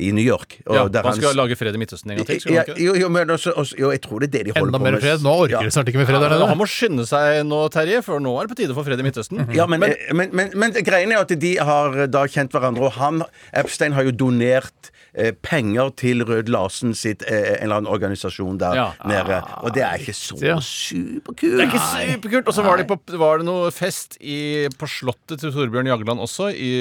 i 0.00 0.12
New 0.14 0.24
York. 0.24 0.58
og 0.66 0.74
Ja, 0.78 0.84
der 0.88 1.02
han 1.08 1.18
skal 1.18 1.36
lage 1.38 1.56
fred 1.58 1.74
i 1.74 1.80
Midtøsten 1.82 2.12
en 2.14 2.20
gang 2.20 2.28
til? 2.30 2.40
Skal 2.44 2.54
ja, 2.56 2.64
ikke 2.66 2.78
jo, 2.82 2.94
jo, 3.02 3.08
men 3.12 3.30
også, 3.34 3.52
også, 3.58 3.78
jo, 3.80 3.90
jeg 3.94 4.02
tror 4.06 4.22
det 4.24 4.28
er 4.30 4.34
det 4.38 4.44
de 4.48 4.56
holder 4.58 4.68
Enda 4.72 4.78
på 4.82 4.88
mer 4.88 5.00
fred? 5.02 5.24
Nå 5.26 5.34
orker 5.44 5.56
Ja. 5.58 5.64
de 5.66 5.74
snart 5.74 5.90
ikke 5.92 6.02
med 6.02 6.08
fred 6.10 6.20
der 6.22 6.30
Ja, 6.30 6.38
nede. 6.38 6.50
han 6.52 6.60
må 6.62 6.68
skynde 6.70 7.06
seg 7.08 7.42
nå, 7.48 7.60
Terje, 7.74 8.02
for 8.06 8.20
nå 8.22 8.36
er 8.38 8.46
det 8.46 8.54
på 8.54 8.60
tide 8.62 8.76
for 8.78 8.86
fred 8.88 9.00
i 9.02 9.08
Midtøsten. 9.08 9.44
Ja, 9.56 9.66
men, 9.66 9.82
eh, 9.82 10.12
men, 10.14 10.30
men, 10.32 10.52
men, 10.54 10.72
greien 10.86 11.12
er 11.12 11.24
at 11.24 11.34
de 11.40 11.54
har 11.58 12.06
da 12.06 12.24
kjent 12.30 12.52
hverandre, 12.54 12.88
og 12.88 12.96
han, 13.00 13.22
Epstein 13.52 13.92
har 13.96 14.06
jo 14.08 14.14
donert 14.24 14.92
eh, 15.18 15.32
penger 15.42 15.90
til 15.98 16.22
Rød 16.28 16.48
Larsen 16.54 16.94
sitt 16.96 17.24
eh, 17.26 17.56
en 17.58 17.64
eller 17.66 17.80
annen 17.82 17.90
organisasjon 17.92 18.58
der 18.62 18.74
Ja. 18.78 18.86
nede. 19.10 19.40
Og 19.66 19.74
det 19.74 19.82
er 19.82 19.98
ikke 19.98 20.14
så 20.16 20.38
Ja. 20.40 20.56
superkult. 20.62 21.58
Det 21.58 21.66
er 21.66 21.70
ikke 21.72 21.82
superkult! 22.14 22.48
Og 22.48 22.54
så 22.54 22.62
var, 22.64 22.76
de 22.80 22.84
på, 22.88 22.98
var 23.18 23.38
det 23.42 23.48
noe 23.50 23.70
fest 23.74 24.16
i, 24.20 24.68
på 24.78 24.86
slottet 24.88 25.40
til 25.42 25.52
Torbjørn 25.54 25.90
Jagland 25.90 26.20
også. 26.24 26.50
I, 26.54 26.72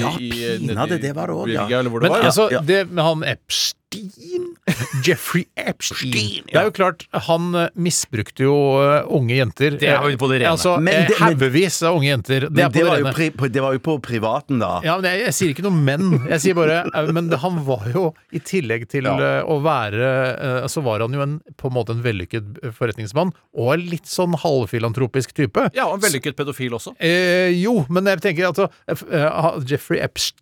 Ja, 0.00 0.14
i, 0.18 0.30
pinadø, 0.66 0.98
det 1.02 1.14
var 1.14 1.26
det 1.28 1.36
også, 1.36 1.52
ja. 1.52 1.60
Belgia, 1.66 1.78
Eller 1.78 1.90
hvor 1.90 2.00
det 2.00 2.10
Men 2.10 2.18
var. 2.18 2.26
altså, 2.32 2.48
ja. 2.50 2.60
det 2.72 2.82
med 2.90 3.04
han 3.04 3.22
Epstein 3.92 4.44
Jeffrey 5.06 5.44
Epstein. 5.56 6.44
Det 6.48 6.56
er 6.58 6.66
jo 6.68 6.72
klart, 6.76 7.04
han 7.28 7.48
eh, 7.58 7.68
misbrukte 7.76 8.44
jo 8.46 8.54
eh, 8.82 9.06
unge 9.12 9.36
jenter. 9.36 9.76
Det 9.80 9.88
er 9.90 10.06
jo 10.12 10.18
på 10.20 10.28
det 10.30 10.40
rene. 10.42 10.52
Altså, 10.54 10.74
eh, 10.80 11.06
det- 11.10 11.18
Haugevis 11.20 11.80
av 11.88 11.96
unge 11.98 12.08
jenter. 12.10 12.46
Det 12.48 12.50
Men 12.56 12.72
det 12.72 12.80
det 12.80 12.86
var, 12.88 12.98
jo 13.02 13.12
pri, 13.16 13.28
på- 13.30 13.50
det 13.52 13.62
var 13.64 13.76
jo 13.76 13.82
på 13.84 13.96
privaten, 14.04 14.58
da. 14.62 14.72
Ja, 14.86 14.96
men 15.00 15.08
jeg, 15.10 15.24
jeg 15.26 15.36
sier 15.38 15.54
ikke 15.54 15.66
noe 15.66 15.76
men. 15.76 16.08
Jeg 16.30 16.40
sier 16.46 16.54
bare 16.58 16.80
Men 17.12 17.28
det, 17.30 17.38
han 17.42 17.60
var 17.66 17.84
jo, 17.92 18.04
i 18.32 18.40
tillegg 18.40 18.88
til 18.92 19.04
ja. 19.08 19.42
å 19.44 19.58
være 19.62 20.68
Så 20.72 20.82
var 20.84 21.00
han 21.04 21.12
jo 21.16 21.22
en, 21.24 21.38
på 21.58 21.68
en 21.70 21.74
måte 21.76 21.94
en 21.96 22.02
vellykket 22.04 22.60
forretningsmann, 22.76 23.32
og 23.58 23.72
en 23.74 23.86
litt 23.90 24.06
sånn 24.08 24.34
halvfilantropisk 24.38 25.34
type. 25.36 25.68
Ja, 25.76 25.86
og 25.88 25.98
en 25.98 26.04
vellykket 26.06 26.36
pedofil 26.38 26.72
også. 26.78 26.94
Eh, 27.02 27.50
jo, 27.60 27.82
men 27.92 28.06
jeg 28.10 28.22
tenker 28.24 28.48
altså 28.50 28.68
Jeffrey 29.68 30.00
Epstein 30.02 30.38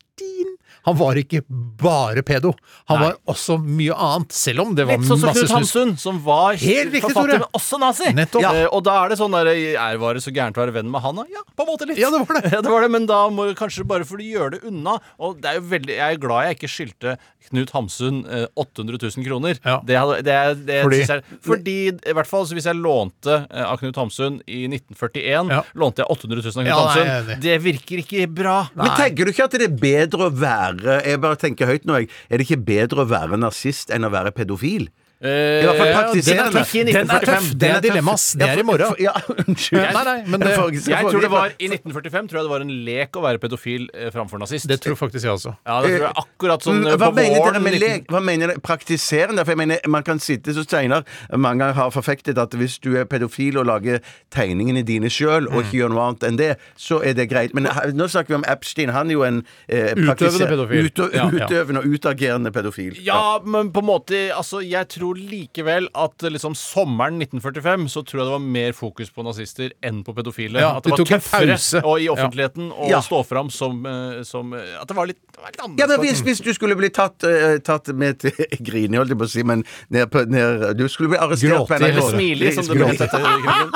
han 0.87 0.97
var 0.97 1.15
ikke 1.21 1.43
bare 1.81 2.23
pedo. 2.27 2.53
Han 2.89 3.01
var 3.03 3.17
også 3.29 3.59
mye 3.61 3.93
annet, 3.95 4.33
selv 4.33 4.61
om 4.65 4.75
det 4.75 4.87
var 4.89 4.97
Litt 4.99 5.09
sånn 5.09 5.21
som 5.21 5.29
masse 5.31 5.41
Knut 5.45 5.51
snus. 5.51 5.73
Hamsun, 5.75 5.97
som 6.01 6.21
var 6.25 6.55
Helt 6.61 6.93
riktig, 6.95 7.03
forfatter, 7.05 7.37
Tore. 7.37 7.39
men 7.45 7.59
også 7.61 7.79
nazi. 7.83 8.13
Nettopp. 8.17 8.43
Ja, 8.43 8.67
og 8.73 8.83
da 8.87 8.95
er 9.05 9.13
det 9.13 9.19
sånn 9.21 9.35
der 9.37 9.51
Er 9.53 9.99
var 10.01 10.15
det 10.17 10.23
så 10.25 10.33
gærent 10.35 10.57
å 10.57 10.65
være 10.65 10.73
venn 10.79 10.91
med 10.91 11.01
han, 11.05 11.17
da? 11.21 11.25
Ja, 11.33 11.43
på 11.57 11.67
en 11.67 11.71
måte 11.73 11.87
litt. 11.91 11.99
Ja, 12.01 12.11
det 12.11 12.23
var 12.25 12.41
det. 12.41 12.51
Ja, 12.55 12.61
det 12.65 12.71
var 12.73 12.81
det, 12.87 12.91
Men 12.91 13.07
da 13.11 13.21
må 13.31 13.47
du 13.49 13.55
kanskje 13.59 13.85
bare 13.87 14.05
for 14.09 14.17
å 14.21 14.25
gjøre 14.25 14.57
det 14.57 14.63
unna. 14.71 14.97
Og 15.21 15.41
det 15.41 15.51
er 15.53 15.61
jo 15.61 15.67
veldig 15.71 15.97
Jeg 15.99 16.17
er 16.17 16.23
glad 16.23 16.47
jeg 16.49 16.57
ikke 16.59 16.73
skyldte 16.73 17.17
Knut 17.51 17.71
Hamsun 17.75 18.21
eh, 18.29 18.47
800 18.57 18.99
000 19.17 19.25
kroner. 19.27 19.59
Ja. 19.65 19.79
Det, 19.85 19.97
det, 20.27 20.35
er- 20.35 20.55
det 20.59 20.81
Fordi- 20.85 20.99
synes 21.05 21.13
jeg, 21.15 21.39
fordi 21.45 21.77
i 21.91 22.15
hvert 22.17 22.29
fall 22.29 22.45
hvis 22.51 22.67
jeg 22.69 22.77
lånte 22.79 23.37
eh, 23.51 23.65
av 23.65 23.79
Knut 23.81 23.97
Hamsun 24.01 24.41
i 24.47 24.65
1941, 24.69 25.51
Ja. 25.51 25.63
lånte 25.75 26.05
jeg 26.05 26.11
800 26.13 26.45
000 26.45 26.51
av 26.51 26.53
Knut 26.53 26.71
Ja, 26.71 26.81
nei, 26.81 27.05
Hamsun. 27.05 27.33
er. 27.37 27.41
Det 27.45 27.57
virker 27.65 28.03
ikke 28.05 28.27
bra. 28.33 28.57
Men 28.77 28.93
tenker 28.99 29.25
du 29.29 29.33
ikke 29.33 29.45
at 29.49 29.57
det 29.57 29.67
er 29.69 29.77
bedre 29.81 30.29
å 30.29 30.35
være 30.37 30.70
Jeg 30.79 31.21
bare 31.23 31.39
tenker 31.41 31.71
høyt 31.71 31.87
nå, 31.89 32.01
jeg. 32.03 32.11
Er 32.31 32.41
det 32.41 32.49
ikke 32.49 32.65
bedre 32.71 33.05
å 33.05 33.11
være 33.11 33.39
nazist 33.41 33.91
enn 33.95 34.07
å 34.07 34.13
være 34.13 34.35
pedofil? 34.37 34.89
I 35.21 35.27
hvert 35.67 35.77
fall 35.77 35.87
Eh, 35.87 35.97
praktiserende. 35.99 36.63
den 36.93 37.11
er 37.11 37.25
tøff 37.29 37.51
er. 37.51 37.57
Det 37.61 37.69
er 37.71 37.81
dilemmas. 37.85 38.23
Det 38.41 38.47
er 38.49 38.59
i 38.59 38.63
morgen. 38.65 38.95
Ja, 38.99 39.13
unnskyld. 39.29 39.93
Nei, 39.93 40.05
nei, 40.05 40.23
men 40.27 40.41
det- 40.41 40.87
Jeg 40.89 41.05
tror 41.05 41.21
det 41.21 41.31
var 41.31 41.51
I 41.61 41.69
1945 41.69 42.29
tror 42.31 42.39
jeg 42.41 42.45
det 42.47 42.51
var 42.51 42.61
en 42.63 42.71
lek 42.87 43.13
å 43.13 43.21
være 43.23 43.39
pedofil 43.39 43.89
eh, 43.93 44.09
framfor 44.11 44.39
nazist. 44.41 44.67
Det 44.67 44.81
tror 44.81 44.97
faktisk 44.97 45.25
jeg 45.25 45.33
også. 45.35 45.53
ja, 45.67 45.81
det 45.83 45.91
tror 45.99 46.07
jeg 46.07 46.15
akkurat 46.25 46.63
sånn 46.65 46.81
Mm, 46.81 46.87
eh, 46.87 46.97
Hva 46.97 47.11
mener 47.13 47.53
dere 47.53 47.61
med 47.61 47.75
lek? 47.81 48.07
Hva 48.09 48.23
mener 48.25 48.47
dere 48.55 48.61
praktiserende? 48.61 49.45
For 49.45 49.51
jeg 49.53 49.59
mener, 49.59 49.79
Man 49.89 50.03
kan 50.03 50.19
sitte 50.19 50.55
så 50.55 50.65
Steinar 50.65 51.05
mange 51.37 51.59
ganger 51.61 51.75
har 51.75 51.91
forfektet 51.91 52.39
at 52.39 52.51
hvis 52.57 52.79
du 52.81 52.97
er 52.97 53.05
pedofil 53.05 53.59
og 53.59 53.67
lager 53.67 54.01
tegningene 54.31 54.83
dine 54.87 55.11
sjøl, 55.11 55.49
og 55.53 55.65
ikke 55.65 55.77
gjør 55.83 55.91
noe 55.91 56.07
annet 56.09 56.23
enn 56.31 56.37
det, 56.39 56.57
så 56.79 57.03
er 57.05 57.13
det 57.13 57.29
greit. 57.29 57.53
Men 57.55 57.65
nå 57.65 58.09
snakker 58.09 58.29
vi 58.29 58.35
om 58.35 58.45
Epstein. 58.49 58.89
Han 58.91 59.09
er 59.11 59.13
jo 59.13 59.23
en 59.25 59.45
eh, 59.69 59.93
Utøvende 59.97 60.49
pedofil. 60.49 60.89
Utø 60.89 61.09
utøvende 61.11 61.79
og 61.85 61.85
utagerende 61.93 62.51
pedofil. 62.53 62.97
Ja, 63.05 63.39
men 63.45 63.71
på 63.71 63.81
en 63.81 63.87
måte 63.87 64.31
Altså, 64.31 64.61
jeg 64.67 64.89
tror 64.89 65.10
likevel 65.19 65.89
at 65.95 66.23
liksom 66.23 66.55
sommeren 66.59 67.21
1945 67.23 67.89
så 67.93 68.03
tror 68.07 68.21
jeg 68.21 68.27
det 68.29 68.35
var 68.35 68.45
mer 68.57 68.73
fokus 68.77 69.11
på 69.15 69.25
nazister 69.27 69.73
enn 69.87 70.03
på 70.07 70.15
pedofile. 70.17 70.61
Ja, 70.63 70.77
at 70.79 70.85
det 70.85 70.93
de 70.97 71.05
var 71.05 71.11
tøffere 71.15 71.83
og 71.85 72.01
i 72.01 72.09
offentligheten 72.13 72.71
å 72.73 72.89
Ja. 72.91 73.01
stå 73.01 73.23
fram 73.27 73.51
som, 73.51 73.85
eh, 73.87 74.23
som 74.23 74.53
eh, 74.55 74.81
At 74.81 74.89
det 74.89 74.97
var 74.97 75.07
litt, 75.07 75.21
det 75.33 75.41
var 75.41 75.51
litt 75.51 75.61
annerledes. 75.61 75.81
Ja, 75.81 75.87
men 75.87 76.01
hvis, 76.07 76.21
hvis 76.27 76.41
du 76.45 76.53
skulle 76.55 76.77
bli 76.77 76.89
tatt, 76.91 77.23
uh, 77.25 77.59
tatt 77.59 77.89
med 77.95 78.19
til 78.21 78.33
Grini, 78.67 78.97
holdt 78.97 79.11
jeg 79.15 79.19
på 79.19 79.25
å 79.29 79.31
si, 79.31 79.43
men 79.43 79.65
ned 79.91 80.11
på, 80.11 80.25
ned, 80.29 80.77
Du 80.77 80.87
skulle 80.89 81.09
bli 81.15 81.19
arrestert 81.19 81.55
Gråte, 81.57 81.69
på 81.69 81.81
NRK. 81.81 81.89
Eller 81.91 82.11
smile, 82.11 82.53
som 82.55 82.65
det 82.69 82.77
ble 82.77 82.87
hett 82.87 83.01
etter 83.01 83.21
krigen. 83.21 83.73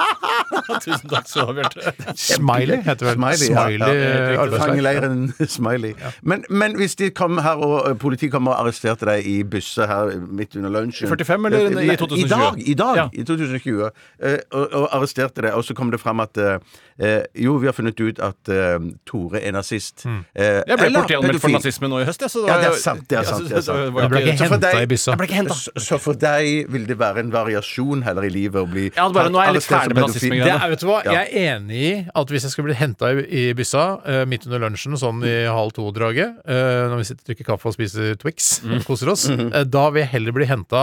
Tusen 0.84 1.08
takk 1.10 1.28
skal 1.28 1.46
du 1.46 1.52
ha, 1.52 1.54
Bjarte. 1.60 2.14
Smiley 2.18 2.80
heter 2.84 3.06
vel 3.10 3.16
Smiley. 3.18 3.48
Smiley 3.50 3.98
Ja. 4.34 4.46
Fangeleiren 4.58 5.32
Smiley. 5.48 5.94
Men, 6.22 6.44
men 6.50 6.76
hvis 6.78 6.96
de 7.00 7.10
kom 7.10 7.38
her 7.44 7.56
og 7.64 7.98
politiet 8.02 8.32
kom 8.34 8.48
og 8.48 8.56
arresterte 8.58 9.06
deg 9.08 9.26
i 9.28 9.42
busser 9.48 9.88
her 9.90 10.14
midt 10.28 10.56
under 10.58 10.72
lunsjen 10.74 11.08
45 11.24 11.46
eller 11.46 11.82
i 11.92 11.96
2020? 11.96 12.24
I 12.24 12.28
dag, 12.28 12.58
i, 12.68 12.74
dag, 12.74 12.96
Ja. 12.96 13.06
i 13.12 13.24
2020. 13.24 13.90
eh, 14.20 14.38
og, 14.52 14.72
og 14.72 14.88
arresterte 14.92 15.42
det. 15.42 15.52
og 15.54 15.64
så 15.64 15.74
kom 15.74 15.90
det 15.90 16.00
fram 16.00 16.20
at 16.20 16.36
eh, 16.38 16.58
eh, 16.98 17.22
Jo, 17.34 17.56
vi 17.58 17.66
har 17.66 17.74
funnet 17.76 17.98
ut 18.00 18.20
at 18.20 18.48
eh, 18.48 18.78
Tore 19.06 19.40
er 19.42 19.52
nazist. 19.52 20.04
Hmm. 20.04 20.24
Eh, 20.34 20.62
Jeg 20.66 20.76
ble 20.78 20.86
eller 20.86 21.00
politianmeldt 21.02 21.40
for 21.40 21.48
pedofil. 21.48 21.56
nazisme 21.58 21.88
nå 21.90 22.00
i 22.02 22.04
høst, 22.08 22.20
jeg. 22.20 22.30
Så 22.30 22.46
Ja, 22.46 22.58
det 22.60 22.68
er 22.72 22.78
sant, 22.80 23.08
det 23.08 23.18
er 23.18 23.24
sant, 23.24 23.48
det 23.48 23.56
er 23.58 23.66
sant. 23.66 23.94
Du 23.94 24.08
ble 24.08 24.20
ikke 24.24 24.36
Så 24.38 24.46
for 24.48 24.54
henta 24.58 24.70
deg- 24.72 24.82
i 24.82 24.90
byssa. 24.94 25.10
Jeg 25.14 25.18
ble 25.18 25.26
ikke 25.28 25.40
henta. 25.40 25.54
Så, 25.54 25.70
så 25.88 25.98
for 26.00 26.14
deg 26.14 26.70
vil 26.70 26.86
det 26.86 26.98
være 26.98 27.18
en 27.24 27.30
variasjon 27.34 28.02
heller 28.04 28.24
i 28.24 28.32
livet 28.34 28.60
å 28.62 28.66
bli 28.70 28.90
Ja, 28.96 29.08
bare 29.10 29.30
nå 29.32 29.40
er 29.42 29.50
jeg 29.50 29.54
litt 29.58 29.64
arrestert 29.64 29.70
som 29.70 29.80
ferdig 29.80 29.94
med 29.94 30.04
pedofil. 30.04 30.14
nazismegreiene. 30.14 30.44
Det 30.44 30.64
er, 30.64 30.70
vet 30.74 30.80
du 30.80 30.86
hva, 30.86 30.98
Ja. 31.04 31.12
Jeg 31.12 31.26
er 31.34 31.56
enig 31.58 31.82
i 31.84 32.08
at 32.14 32.26
hvis 32.34 32.42
jeg 32.46 32.50
skulle 32.54 32.68
blitt 32.70 32.80
henta 32.82 33.10
i, 33.14 33.24
i 33.24 33.52
byssa 33.54 33.84
eh, 34.06 34.24
midt 34.28 34.46
under 34.46 34.58
lunsjen, 34.64 34.96
sånn 35.00 35.22
i 35.24 35.34
halv 35.48 35.72
to-draget, 35.76 36.38
eh, 36.46 36.88
når 36.90 36.96
vi 37.00 37.04
sitter 37.10 37.22
og 37.24 37.28
drikker 37.30 37.48
kaffe 37.52 37.66
og 37.70 37.74
spiser 37.76 38.14
Twix 38.20 38.60
Mm. 38.64 38.76
og 38.78 38.84
koser 38.86 39.08
oss, 39.10 39.24
Mm-hmm. 39.28 39.50
eh, 39.54 39.64
da 39.64 39.90
vil 39.90 40.02
jeg 40.02 40.10
heller 40.12 40.32
bli 40.32 40.44
henta, 40.46 40.82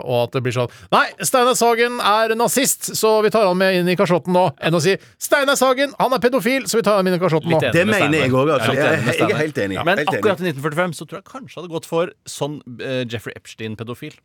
og 0.00 0.16
at 0.24 0.36
det 0.36 0.42
blir 0.44 0.54
sånn 0.56 0.70
Nei, 0.94 1.06
Steinar 1.26 1.56
Sagen 1.58 1.98
er 2.04 2.34
nazist, 2.38 2.92
så 2.98 3.16
vi 3.24 3.32
tar 3.32 3.48
han 3.48 3.58
med 3.60 3.80
inn 3.80 3.90
i 3.90 3.96
kasjotten 3.98 4.34
nå. 4.36 4.46
Enn 4.62 4.76
å 4.76 4.82
si 4.82 4.96
Steinar 5.20 5.58
Sagen, 5.60 5.94
han 6.00 6.16
er 6.16 6.22
pedofil, 6.22 6.66
så 6.70 6.80
vi 6.80 6.86
tar 6.86 6.98
han 6.98 7.06
med 7.06 7.14
inn 7.14 7.20
i 7.20 7.22
kasjotten 7.22 7.54
nå. 7.54 7.60
Det 7.60 7.86
mener 7.88 8.18
jeg 8.22 8.34
òg, 8.34 8.54
altså. 8.56 8.74
Jeg, 8.76 9.02
jeg, 9.06 9.18
jeg 9.20 9.36
er 9.36 9.42
helt 9.42 9.62
enig. 9.66 9.80
Men 9.84 10.02
helt 10.02 10.08
enig. 10.08 10.20
akkurat 10.20 10.42
i 10.42 10.50
1945 10.52 10.98
så 10.98 11.08
tror 11.08 11.20
jeg 11.20 11.28
kanskje 11.30 11.60
hadde 11.60 11.72
gått 11.74 11.88
for 11.90 12.14
sånn 12.28 12.60
uh, 12.80 13.02
Jeffrey 13.04 13.36
Epstein-pedofil. 13.38 14.16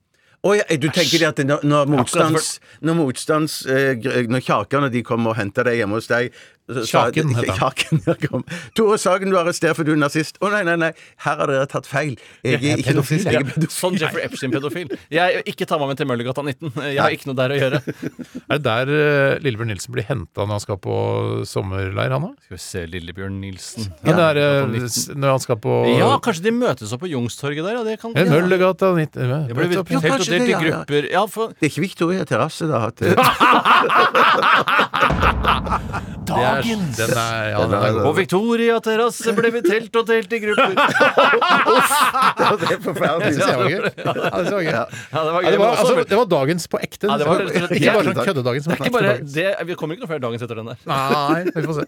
Å 0.46 0.52
ja, 0.54 0.66
du 0.78 0.90
tenker 0.94 1.24
det 1.24 1.30
at 1.32 1.40
når, 1.42 1.64
når 1.66 1.94
motstands... 1.96 2.50
Når 2.86 3.00
motstands... 3.00 3.62
eh, 3.66 3.98
når 4.30 4.44
kjakene 4.46 4.92
de 4.94 5.02
kommer 5.06 5.34
og 5.34 5.40
henter 5.40 5.66
deg 5.66 5.82
hjemme 5.82 5.98
hos 5.98 6.12
deg 6.12 6.36
Kjaken 6.66 7.36
heter 7.36 7.52
han. 7.60 7.74
Kjaken, 7.78 8.00
kom. 8.26 8.44
Tore 8.74 8.98
Sagen, 8.98 9.30
du 9.30 9.38
er 9.38 9.44
arrestert 9.44 9.78
for 9.78 9.86
du 9.86 9.92
er 9.94 10.00
nazist. 10.02 10.40
Å 10.42 10.50
nei, 10.50 10.64
nei, 10.66 10.74
nei, 10.82 10.92
her 11.22 11.42
har 11.42 11.52
dere 11.52 11.68
tatt 11.70 11.86
feil. 11.86 12.16
Jeg 12.42 12.58
er 12.58 12.80
ikke 12.82 12.96
pedofil. 12.96 13.22
jeg 13.22 13.38
er 13.38 13.46
pedofil. 13.46 13.74
Sånn 13.76 13.98
Jeffrey 14.02 14.26
Epstein-pedofil. 14.26 14.96
Jeg 15.14 15.44
Ikke 15.52 15.68
ta 15.70 15.78
meg 15.82 15.92
med 15.92 16.00
til 16.02 16.10
Møllergata 16.10 16.42
19. 16.42 16.72
Jeg 16.90 17.02
har 17.04 17.14
ikke 17.14 17.30
noe 17.30 17.38
der 17.38 17.54
å 17.54 17.60
gjøre. 17.60 17.82
Er 18.56 18.60
det 18.62 18.66
der 18.66 18.90
uh, 18.90 19.44
Lillebjørn 19.44 19.72
Nilsen 19.74 19.94
blir 19.94 20.06
henta 20.08 20.46
når 20.46 20.56
han 20.56 20.64
skal 20.64 20.78
på 20.82 20.96
sommerleir, 21.50 22.14
han 22.14 22.26
da? 22.28 22.32
Skal 22.46 22.58
vi 22.58 22.62
se 22.64 22.84
Lillebjørn 22.90 23.38
Nilsen. 23.42 23.92
Ja, 24.02 24.16
Ja, 24.16 24.32
der, 24.38 24.68
19. 24.72 25.20
når 25.22 25.36
han 25.36 25.44
skal 25.44 25.60
på 25.62 25.78
Ja, 25.92 26.10
kanskje 26.24 26.48
de 26.48 26.54
møtes 26.56 26.94
opp 26.96 27.04
på 27.06 27.10
Youngstorget 27.12 27.66
der? 27.66 27.78
Ja, 27.78 27.86
det 27.86 27.98
kan 28.02 28.16
ja. 28.18 28.26
Møllergata 28.30 28.92
90 28.96 29.18
Det 29.50 29.58
ble 29.58 29.70
Nettopp, 29.70 29.94
ja. 29.94 30.02
helt 30.02 30.14
og 30.14 30.18
kanskje 30.18 30.35
delt 30.36 30.44
i 30.44 30.46
det, 30.46 30.54
ja, 30.54 30.60
ja. 30.60 30.64
grupper. 30.68 31.02
Ja, 31.16 31.24
for 31.32 31.46
Det 31.56 31.64
er 31.66 31.70
ikke 31.72 31.86
Victoria 31.86 32.24
terrasse, 32.28 32.64
da? 32.70 32.78
At, 32.92 32.98
Dagens! 36.26 36.98
Er, 37.00 37.08
den 37.08 37.18
er, 37.18 37.50
ja, 37.52 37.60
den 37.70 37.74
er. 37.78 38.04
På 38.04 38.12
Victoria 38.18 38.80
terrasse 38.84 39.34
ble 39.38 39.52
vi 39.54 39.62
telt 39.66 39.96
og 40.00 40.08
telt 40.10 40.34
i 40.34 40.40
grupper. 40.42 40.74
det 42.62 42.70
er 42.74 42.80
forferdelig. 42.84 43.32
Det 43.38 43.46
var 43.46 43.52
gøy. 43.70 43.80
Det 43.86 43.92
var 44.06 44.14
det 45.46 45.52
det, 45.56 45.60
altså, 45.70 45.94
det 46.02 46.18
var 46.20 46.26
dagens 46.34 46.64
på 46.72 46.78
ekte. 46.82 47.06
Ja, 47.12 47.16
det 47.22 47.28
var 47.30 47.36
ikke 47.46 47.94
bare 47.94 48.06
sånn 48.10 48.26
køddedagens, 48.32 48.66
det, 49.36 49.48
vi 49.70 49.74
kommer 49.78 49.94
ikke 49.96 50.06
noe 50.06 50.12
flere 50.14 50.26
dagens 50.26 50.42
etter 50.46 50.58
den 50.62 50.68
der. 50.72 50.78
Nei, 50.90 51.42
vi 51.52 51.68
får 51.70 51.76
se. 51.82 51.86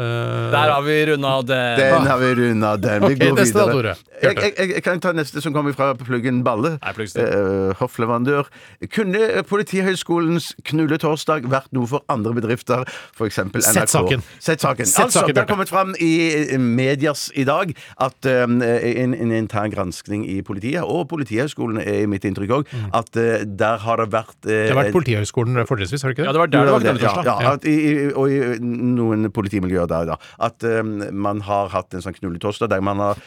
Eh, 0.00 0.50
Der 0.54 0.70
har 0.72 0.82
vi 0.86 0.94
runda 1.10 1.32
den. 1.44 1.78
Den 1.80 2.06
har 2.08 2.18
vi 2.22 2.30
runda, 2.38 2.70
den. 2.80 3.04
Vi 3.10 3.14
går 3.20 3.34
neste 3.36 3.58
da, 3.58 3.66
videre. 3.68 3.94
Tore. 3.94 4.20
jeg, 4.22 4.36
jeg, 4.40 4.52
jeg, 4.58 4.68
jeg 4.78 4.82
kan 4.86 5.00
ta 5.04 5.12
neste 5.16 5.42
som 5.44 5.52
kommer 5.52 5.74
fra 5.76 5.90
Pluggen 5.98 6.42
Balle. 6.46 6.76
Uh. 6.80 7.02
Eh, 7.20 7.74
hoffleverandør. 7.80 8.48
Kunne 8.94 9.42
Politihøgskolens 9.50 10.50
Knulletorsdag 10.66 11.46
vært 11.52 11.68
noe 11.76 11.88
for 11.90 12.04
andre 12.12 12.32
bedrifter, 12.36 12.84
f.eks. 13.16 13.38
NRK? 13.50 13.60
Sett 13.66 13.92
saken. 13.92 14.24
Sett 14.40 14.64
saken. 14.64 14.88
Sett 14.88 15.04
altså, 15.04 15.20
saken, 15.20 15.34
det 15.36 15.44
har 15.44 15.50
kommet 15.50 15.70
fram 15.72 15.92
i 16.00 16.10
eh, 16.54 16.56
medias 16.60 17.28
i 17.38 17.44
dag 17.48 17.72
at 18.00 18.28
um, 18.30 18.58
en, 18.64 19.14
en 19.14 19.34
intern 19.36 19.72
granskning 19.74 20.24
i 20.28 20.40
politiet, 20.46 20.82
og 20.84 21.06
Politihøgskolen 21.10 21.80
er 21.82 22.06
mitt 22.10 22.24
inntrykk 22.28 22.56
òg, 22.60 22.72
at 22.96 23.12
uh, 23.20 23.42
der 23.44 23.80
har 23.84 24.00
det 24.04 24.08
vært 24.14 24.36
uh, 24.46 24.50
Det 24.50 24.70
har 24.72 24.80
vært 24.82 24.94
Politihøgskolen 24.96 25.60
fortrinnsvis, 25.68 26.04
har 26.06 26.12
det 26.14 26.18
ikke 26.18 26.28
Ja, 26.28 26.32
det? 26.32 26.38
det 26.38 26.40
var 26.40 26.52
der 26.54 26.64
det 26.64 26.74
var 26.74 26.80
ja, 26.80 26.94
knulletorsdag. 26.94 27.30
ja, 27.44 27.54
at 27.58 27.68
i, 27.68 27.76
i- 27.90 28.12
og 28.14 28.30
i 28.32 28.40
noen 28.64 29.30
politimiljøer 29.34 29.89
der, 29.90 30.08
da. 30.12 30.16
At 30.40 30.64
um, 30.66 30.96
man 31.12 31.42
har 31.46 31.70
hatt 31.74 31.94
en 31.96 32.04
sånn 32.04 32.16
knulletorsdag 32.16 32.70
der 32.72 32.82
man 32.84 33.00
har 33.02 33.20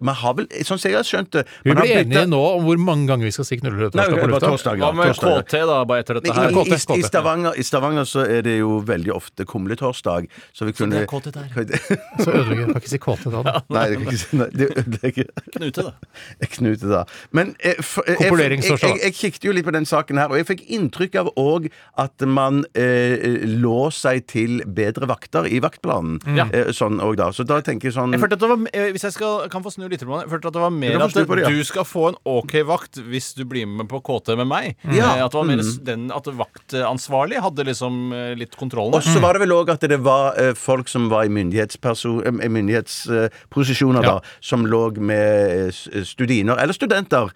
Man 0.00 0.14
har 0.18 0.34
vel, 0.38 0.46
sånn 0.66 0.78
som 0.80 0.90
jeg 0.90 0.96
har 0.98 1.06
skjønt 1.06 1.30
det 1.36 1.44
Vi 1.64 1.72
blir 1.72 1.82
byttet- 1.82 2.06
enige 2.06 2.26
nå 2.30 2.40
om 2.56 2.64
hvor 2.66 2.80
mange 2.80 3.06
ganger 3.10 3.28
vi 3.28 3.34
skal 3.36 3.46
si 3.48 3.58
knulletorsdag 3.60 4.16
på 4.20 4.28
lufta. 4.32 4.74
Hva 4.80 4.92
med. 4.96 5.14
KT, 5.16 5.54
da, 5.68 5.78
bare 5.88 6.02
etter 6.04 6.18
dette 6.20 6.30
I, 6.30 6.36
her? 6.36 6.50
i, 6.50 6.66
i, 6.66 6.98
i, 7.00 7.02
Stavanger, 7.06 7.56
I 7.58 7.64
Stavanger 7.66 8.06
så 8.08 8.24
er 8.26 8.42
det 8.46 8.58
jo 8.58 8.78
veldig 8.86 9.12
ofte 9.14 9.46
kumletorsdag. 9.48 10.28
Så 10.56 10.68
vi 10.68 10.74
kunne 10.76 10.96
det 10.96 11.04
er 11.04 11.10
KT 11.10 11.32
der. 11.34 11.48
Så 12.24 12.30
ødelegger 12.32 12.72
Kan 12.72 12.80
ikke 12.80 12.92
si 12.92 12.98
KT 13.02 13.26
da. 13.32 13.42
da. 13.46 13.54
Nei, 13.76 13.84
det 13.90 13.98
kan 14.00 14.06
ikke 14.10 14.20
si 14.22 14.38
nei, 14.40 14.48
det 14.56 14.68
ødelegger 14.72 15.30
Knute, 15.56 15.86
da. 15.86 15.92
Knute, 16.56 16.90
da. 16.92 17.02
Men 17.36 17.54
eh, 17.60 17.80
for- 17.84 18.06
eh, 18.08 18.16
jeg, 18.20 18.62
jeg, 18.62 18.98
jeg, 19.02 19.14
kikket 19.16 19.48
jo 19.48 19.54
litt 19.56 19.66
på 19.66 19.74
den 19.76 19.86
saken 19.88 20.20
her, 20.20 20.32
og 20.32 20.40
jeg 20.40 20.48
fikk 20.48 20.64
inntrykk 20.78 21.18
av 21.22 21.30
òg 21.40 21.68
at 22.02 22.26
man 22.28 22.62
eh, 22.78 23.44
lå 23.46 23.88
seg 23.94 24.24
til 24.30 24.62
bedre 24.66 25.08
vakter 25.10 25.48
i 25.48 25.60
vaktplanen. 25.96 26.36
Ja. 26.36 26.44
Eh, 26.52 26.72
sånn 26.76 27.00
òg, 27.00 27.16
da. 27.16 27.30
Så 27.32 27.44
da 27.46 27.60
tenker 27.64 27.88
jeg 27.88 27.94
sånn 27.96 28.12
Jeg 28.12 28.20
følte 28.20 28.36
at 28.38 28.40
det 28.40 28.48
var, 28.50 28.58
eh, 28.72 28.90
hvis 28.92 29.02
jeg 29.06 29.12
skal, 29.12 29.48
kan 29.48 29.62
få 29.62 29.70
snu 29.72 29.88
litt, 29.88 30.00
på 30.00 30.06
det, 30.12 30.20
jeg 30.26 30.30
følte 30.34 30.46
at 30.48 30.52
det 30.56 30.60
var 30.62 30.70
mer 30.70 31.00
at 31.02 31.12
det, 31.14 31.26
ja. 31.40 31.48
du 31.48 31.64
skal 31.64 31.84
få 31.84 32.08
en 32.12 32.16
OK 32.24 32.52
vakt 32.66 32.96
hvis 33.06 33.34
du 33.36 33.44
blir 33.44 33.66
med 33.66 33.88
på 33.88 34.00
KT 34.02 34.36
med 34.36 34.46
meg. 34.46 34.76
Ja. 34.84 35.16
Eh, 35.16 35.24
At 35.24 35.32
det 35.32 35.38
var 35.38 35.44
mer 35.44 35.56
Mm. 35.56 35.84
den 35.84 36.10
at 36.12 36.24
vaktansvarlig 36.24 37.40
hadde 37.40 37.64
liksom 37.64 38.12
litt 38.38 38.56
kontrollen. 38.56 38.94
Og 38.94 39.02
så 39.02 39.20
var 39.20 39.32
det 39.34 39.40
vel 39.42 39.52
òg 39.56 39.68
at 39.72 39.80
det 39.80 39.98
var 40.00 40.34
folk 40.54 40.88
som 40.88 41.08
var 41.08 41.24
i 41.24 41.28
myndighetsposisjoner, 41.28 44.02
Ja. 44.02 44.08
da, 44.18 44.20
som 44.40 44.64
lå 44.66 44.90
med 44.98 45.72
studiner, 46.04 46.56
eller 46.58 46.72
studenter, 46.72 47.30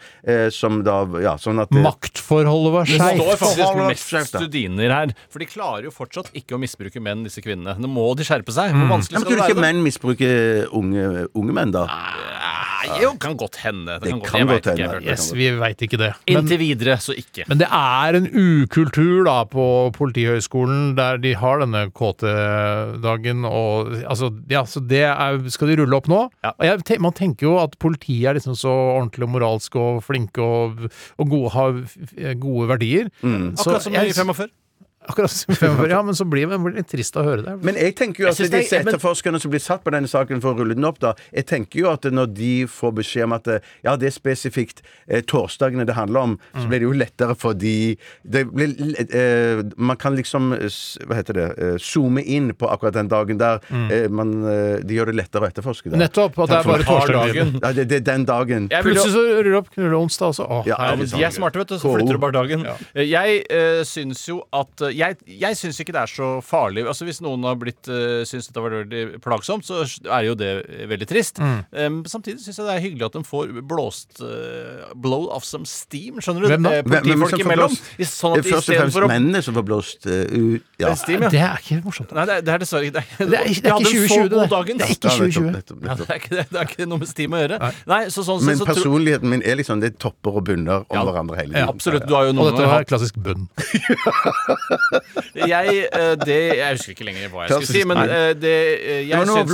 som 0.53 0.83
da 0.85 1.01
Ja, 1.21 1.37
sånn 1.37 1.59
at 1.61 1.71
Maktforholdet 1.71 2.73
var 2.73 2.85
Det 2.85 3.01
står 3.01 3.37
faktisk 3.37 3.75
mest 3.89 4.09
studiner 4.35 4.91
her. 4.91 5.07
For 5.31 5.39
de 5.39 5.47
klarer 5.47 5.83
jo 5.85 5.91
fortsatt 5.91 6.31
ikke 6.35 6.55
å 6.57 6.61
misbruke 6.61 7.01
menn, 7.01 7.25
disse 7.25 7.41
kvinnene. 7.43 7.77
Nå 7.79 7.89
må 7.89 8.15
de 8.17 8.23
skjerpe 8.25 8.50
seg. 8.57 8.73
Hvor 8.75 8.89
vanskelig 8.97 9.19
men 9.19 9.21
skal 9.25 9.31
Kunne 9.31 9.43
det 9.43 9.51
ikke 9.51 9.61
være? 9.61 9.73
menn 9.75 9.83
misbruke 9.87 10.31
unge, 10.73 11.27
unge 11.35 11.53
menn, 11.57 11.73
da? 11.73 11.87
Nei, 12.81 12.97
jo, 13.05 13.11
kan 13.21 13.35
godt 13.37 13.57
hende. 13.61 13.99
Det, 14.01 14.09
Det 14.09 14.23
kan 14.25 14.41
jeg 14.41 14.47
godt 14.49 14.65
vet 14.65 14.67
ikke, 14.73 14.83
hende. 14.83 14.95
føler. 14.97 15.11
Yes, 15.13 15.27
vi 15.37 15.49
veit 15.61 15.83
ikke 15.85 15.99
det. 16.01 16.09
Men, 16.27 16.39
Inntil 16.41 16.59
videre 16.59 16.97
så 16.99 17.13
ikke. 17.15 17.45
men 17.47 17.59
det 17.61 17.69
er 17.71 18.17
en 18.19 18.27
ukultur 18.33 19.25
da 19.29 19.45
på 19.45 19.67
Politihøgskolen 19.95 20.95
der 20.97 21.21
de 21.21 21.35
har 21.39 21.61
denne 21.61 21.83
KT-dagen 21.93 23.45
og 23.49 23.93
altså, 24.09 24.31
ja, 24.51 24.63
så 24.69 24.81
det 24.81 25.03
er, 25.07 25.39
skal 25.53 25.71
de 25.73 25.77
rulle 25.83 25.99
opp 26.01 26.09
nå. 26.11 26.23
Ja. 26.45 26.53
Og 26.57 26.67
jeg, 26.67 27.01
man 27.05 27.13
tenker 27.17 27.47
jo 27.51 27.57
at 27.63 27.77
politiet 27.83 28.31
er 28.33 28.39
liksom 28.41 28.57
så 28.59 28.73
ordentlig 28.97 29.29
og 29.29 29.35
moralsk 29.37 29.77
og 29.81 30.01
flinke 30.07 30.41
og, 30.45 30.89
og 31.21 31.31
gode, 31.31 31.53
har 31.55 31.79
f- 31.85 32.35
gode 32.43 32.69
verdier. 32.73 33.11
Så 33.21 33.69
Akkurat 33.69 33.87
som 33.87 33.95
i 33.95 34.01
jeg- 34.09 34.17
45. 34.17 34.49
Akkurat 35.09 35.31
som 35.31 35.55
45, 35.55 35.91
ja, 35.91 36.03
men 36.03 36.15
så 36.15 36.25
blir 36.29 36.47
det 36.51 36.59
blir 36.61 36.75
litt 36.77 36.89
trist 36.93 37.17
å 37.17 37.23
høre 37.25 37.41
det. 37.47 37.55
Men 37.65 37.75
jeg 37.81 37.95
tenker 37.97 38.25
jo 38.25 38.29
at 38.29 38.39
Jeg 38.39 38.51
disse 38.53 38.77
er- 38.77 38.85
etterforskerne 38.85 39.41
som 39.41 39.51
blir 39.51 39.61
satt 39.65 39.83
på 39.83 39.91
denne 39.95 40.07
saken 40.11 40.43
for 40.43 40.53
å 40.53 40.59
rulle 40.61 40.75
den 40.77 40.85
opp, 40.85 40.99
da 41.01 41.15
Jeg 41.33 41.47
tenker 41.47 41.81
jo 41.81 41.91
at 41.91 42.03
når 42.05 42.27
de 42.35 42.67
får 42.67 42.93
beskjed 42.99 43.25
om 43.25 43.33
at 43.33 43.49
eh, 43.49 43.61
ja, 43.83 43.97
det 43.97 44.11
er 44.11 44.15
spesifikt 44.15 44.83
eh, 45.09 45.23
torsdagene 45.23 45.87
det 45.89 45.95
handler 45.97 46.21
om, 46.21 46.35
så 46.55 46.67
blir 46.69 46.81
det 46.83 46.89
jo 46.89 46.93
lettere 46.93 47.35
for 47.39 47.55
de 47.55 47.97
det 48.25 48.45
blir, 48.53 48.77
eh, 49.15 49.63
Man 49.77 49.97
kan 49.97 50.15
liksom 50.17 50.53
Hva 50.53 51.17
heter 51.17 51.33
det 51.39 51.47
eh, 51.59 51.77
Zoome 51.81 52.21
inn 52.23 52.53
på 52.55 52.69
akkurat 52.69 52.93
den 52.95 53.09
dagen 53.09 53.39
der. 53.41 53.61
Eh, 53.71 54.09
man, 54.09 54.33
de 54.85 54.95
gjør 54.95 55.07
det 55.11 55.17
lettere 55.17 55.47
å 55.47 55.49
etterforske. 55.49 55.91
det. 55.91 55.99
Nettopp. 55.99 56.39
At 56.45 56.49
det 56.53 56.59
er 56.61 56.69
bare 56.69 56.85
torsdagen. 56.85 57.53
Ja, 57.63 57.73
det, 57.73 57.89
det 57.89 57.97
er 58.03 58.07
den 58.13 58.25
dagen. 58.29 58.69
Jeg 58.71 58.85
Plutselig 58.85 59.13
så 59.17 59.25
ruller 59.41 59.57
opp 59.57 59.61
opp 59.61 59.75
knulleonsdag 59.75 60.33
også. 60.35 60.45
Å, 60.47 60.61
Ja, 60.67 60.77
Ja, 60.81 60.97
de 60.97 61.25
er 61.25 61.31
smarte, 61.35 61.59
vet 61.61 61.69
du, 61.69 61.77
så 61.79 61.93
flytter 61.95 62.17
du 62.17 62.23
bare 62.23 62.33
dagen. 62.37 62.65
Ja. 62.65 62.77
Jeg 63.05 63.43
eh, 63.51 63.83
syns 63.89 64.23
jo 64.29 64.41
at 64.53 64.81
Jeg, 64.95 65.17
jeg 65.27 65.57
syns 65.59 65.81
ikke 65.83 65.95
det 65.97 66.03
er 66.03 66.11
så 66.11 66.29
farlig. 66.45 66.85
Altså 66.91 67.07
Hvis 67.09 67.21
noen 67.25 67.45
har 67.49 67.57
blitt 67.61 67.89
uh, 67.91 68.23
syns 68.29 68.49
dette 68.51 68.63
var 68.65 68.75
veldig 68.83 69.21
plagsomt, 69.25 69.67
så 69.67 69.83
er 69.85 70.27
jo 70.29 70.37
det 70.39 70.51
veldig 70.91 71.09
trist. 71.11 71.41
Mm. 71.41 71.59
Um, 71.73 71.99
samtidig 72.11 72.43
syns 72.45 72.61
jeg 72.61 72.67
det 72.69 72.75
er 72.77 72.85
hyggelig 72.85 73.09
at 73.11 73.19
de 73.19 73.23
får 73.27 73.53
blåst 73.71 74.23
uh, 74.25 74.91
blow 74.95 75.29
off 75.35 75.47
some 75.49 75.69
steam, 75.69 76.21
skjønner 76.23 76.47
du? 76.47 76.51
Hvem 76.55 76.67
da? 76.69 76.75
Eh, 76.79 76.83
Hvem- 76.85 76.91
hvem 76.91 77.21
Politifolk 77.21 77.45
imellom. 77.47 77.77
Sånn 78.11 78.39
at 78.39 78.47
først 78.47 78.71
og 78.71 78.77
fremst 78.81 79.01
å 79.01 79.09
mennene 79.11 79.43
som 79.45 79.57
får 79.57 79.67
blåst 79.69 80.07
uh, 80.11 80.25
ut. 80.31 80.67
Ja. 80.81 80.95
Steam, 80.99 81.25
ja. 81.27 81.31
Det 81.33 81.43
er 81.45 81.61
ikke 81.63 81.81
morsomt. 81.85 82.13
Nei, 82.17 82.25
det 82.29 82.39
er, 82.41 82.45
det 82.47 82.55
er 82.55 82.63
dessverre 82.65 82.89
ikke 82.89 82.99
det. 82.99 83.05
Det 83.19 83.25
er, 83.25 83.31
det 83.31 83.41
er 83.41 83.51
ikke 83.55 83.75
hadde 83.75 83.91
en 83.91 84.01
2020, 84.01 84.29
det 84.35 84.47
dagen. 84.55 84.81
Det 84.81 84.87
er 84.87 84.95
ikke 84.97 85.15
2020. 85.17 85.51
Ja, 85.87 85.97
det, 86.01 86.07
er 86.09 86.21
ikke, 86.21 86.33
det, 86.35 86.45
det 86.51 86.61
er 86.63 86.71
ikke 86.71 86.89
noe 86.91 87.03
med 87.03 87.11
Steam 87.11 87.37
å 87.37 87.43
gjøre. 87.43 87.59
Nei, 87.91 88.01
så 88.15 88.25
sånn 88.27 88.45
Men 88.47 88.59
så 88.61 88.67
tror- 88.67 88.81
personligheten 88.81 89.31
min 89.31 89.45
er 89.47 89.59
liksom 89.61 89.83
Det 89.85 89.93
topper 90.03 90.41
og 90.41 90.47
bunner 90.49 90.85
om 90.87 90.97
Ja, 90.97 91.05
hverandre 91.07 91.39
hele 91.41 91.53
ja, 91.55 91.67
tiden. 91.67 91.75
Absolutt. 91.75 92.07
Du 92.09 92.15
har 92.17 92.29
jo 92.29 92.35
noen 92.37 92.47
Og 92.47 92.57
dette 92.57 92.67
er 92.67 92.73
var 92.75 92.89
klassisk 92.89 93.21
bunn. 93.21 93.49
jeg, 95.35 95.85
eh, 95.93 96.15
det, 96.21 96.37
jeg 96.59 96.77
husker 96.77 96.95
ikke 96.95 97.07
lenger 97.07 97.31
hva 97.33 97.47
jeg 97.47 97.53
skulle 97.55 97.71
si, 97.71 97.83
men 97.89 98.01
eh, 98.05 98.33
det, 98.39 98.55
eh, 98.55 99.03
Det 99.07 99.19
var 99.19 99.27
jeg, 99.29 99.47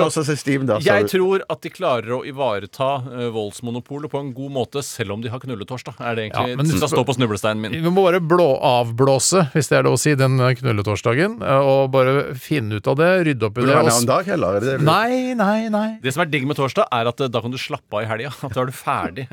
da. 0.67 0.79
jeg 0.87 1.09
tror 1.13 1.45
at 1.53 1.63
de 1.67 1.73
klarer 1.73 2.15
å 2.17 2.21
ivareta 2.27 2.89
voldsmonopolet 3.35 4.13
på 4.13 4.21
en 4.23 4.33
god 4.37 4.55
måte, 4.57 4.83
selv 4.87 5.17
om 5.17 5.25
de 5.25 5.31
har 5.33 5.43
knulletorsdag. 5.43 5.99
Er 6.01 6.17
det 6.19 6.27
egentlig 6.29 6.51
Ja, 6.53 6.57
men- 6.57 6.67
det 6.67 6.79
skal 6.81 6.93
stå 6.93 7.05
på 7.07 7.17
snublesteinen 7.17 7.61
min. 7.61 7.73
Vi 7.73 7.91
må 7.91 8.05
bare 8.07 8.21
blå 8.21 8.49
avblåse, 8.61 9.47
hvis 9.53 9.69
det 9.69 9.79
er 9.79 9.87
lov 9.89 9.97
å 9.99 10.01
si, 10.01 10.15
den 10.15 10.39
knulletorsdagen. 10.39 11.39
Og 11.43 11.91
bare 11.93 12.35
finne 12.35 12.81
ut 12.81 12.87
av 12.89 12.97
det, 12.97 13.11
rydde 13.27 13.43
opp 13.51 13.59
i 13.59 13.67
det. 13.67 14.07
dag 14.07 14.25
heller? 14.27 14.57
Er 14.57 14.61
det 14.61 14.79
det 14.79 14.87
Nei, 14.87 15.35
nei, 15.35 15.69
nei. 15.69 15.99
Det 16.03 16.13
som 16.15 16.23
er 16.23 16.31
digg 16.31 16.47
med 16.47 16.57
torsdag, 16.57 16.87
er 16.93 17.09
at 17.09 17.17
da 17.17 17.41
kan 17.41 17.51
du 17.51 17.59
slappe 17.59 17.93
av 17.93 18.03
i 18.03 18.07
helga. 18.07 18.33
At 18.47 18.55
da 18.55 18.63
er 18.63 18.67
du 18.67 18.73
ferdig 18.77 19.27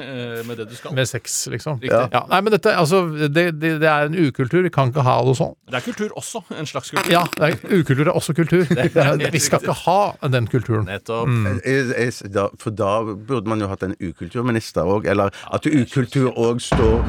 med 0.47 0.57
det 0.57 0.69
du 0.69 0.75
skal. 0.75 0.93
Med 0.93 1.07
sex, 1.07 1.47
liksom. 1.51 1.79
Ja. 1.83 2.07
Ja. 2.11 2.23
Nei, 2.29 2.41
men 2.41 2.55
dette, 2.55 2.73
altså, 2.75 3.03
det, 3.29 3.59
det, 3.59 3.79
det 3.81 3.89
er 3.89 4.09
en 4.09 4.15
ukultur. 4.17 4.63
Vi 4.63 4.71
kan 4.73 4.91
ikke 4.91 5.03
ha 5.05 5.17
det 5.27 5.35
sånn. 5.39 5.53
Det 5.69 5.82
er 5.83 5.93
kultur 5.93 6.15
også. 6.19 6.41
En 6.57 6.65
slags 6.69 6.91
kultur. 6.93 7.11
Ja, 7.11 7.23
det 7.37 7.49
er, 7.49 7.79
ukultur 7.79 8.07
er 8.07 8.11
også 8.15 8.33
kultur. 8.37 8.63
Vi 9.33 9.39
skal 9.43 9.59
ikke 9.63 9.75
ha 9.85 10.27
den 10.33 10.47
kulturen. 10.47 10.85
Nettopp. 10.89 11.29
Jeg- 11.65 12.13
For 12.59 12.69
da 12.71 13.03
burde 13.27 13.47
man 13.49 13.59
jo 13.61 13.67
hatt 13.67 13.83
en 13.83 13.95
ukulturminister 14.01 14.81
òg, 14.87 15.05
eller 15.09 15.29
at 15.53 15.65
ukultur 15.67 16.31
òg 16.37 16.61
står 16.61 17.03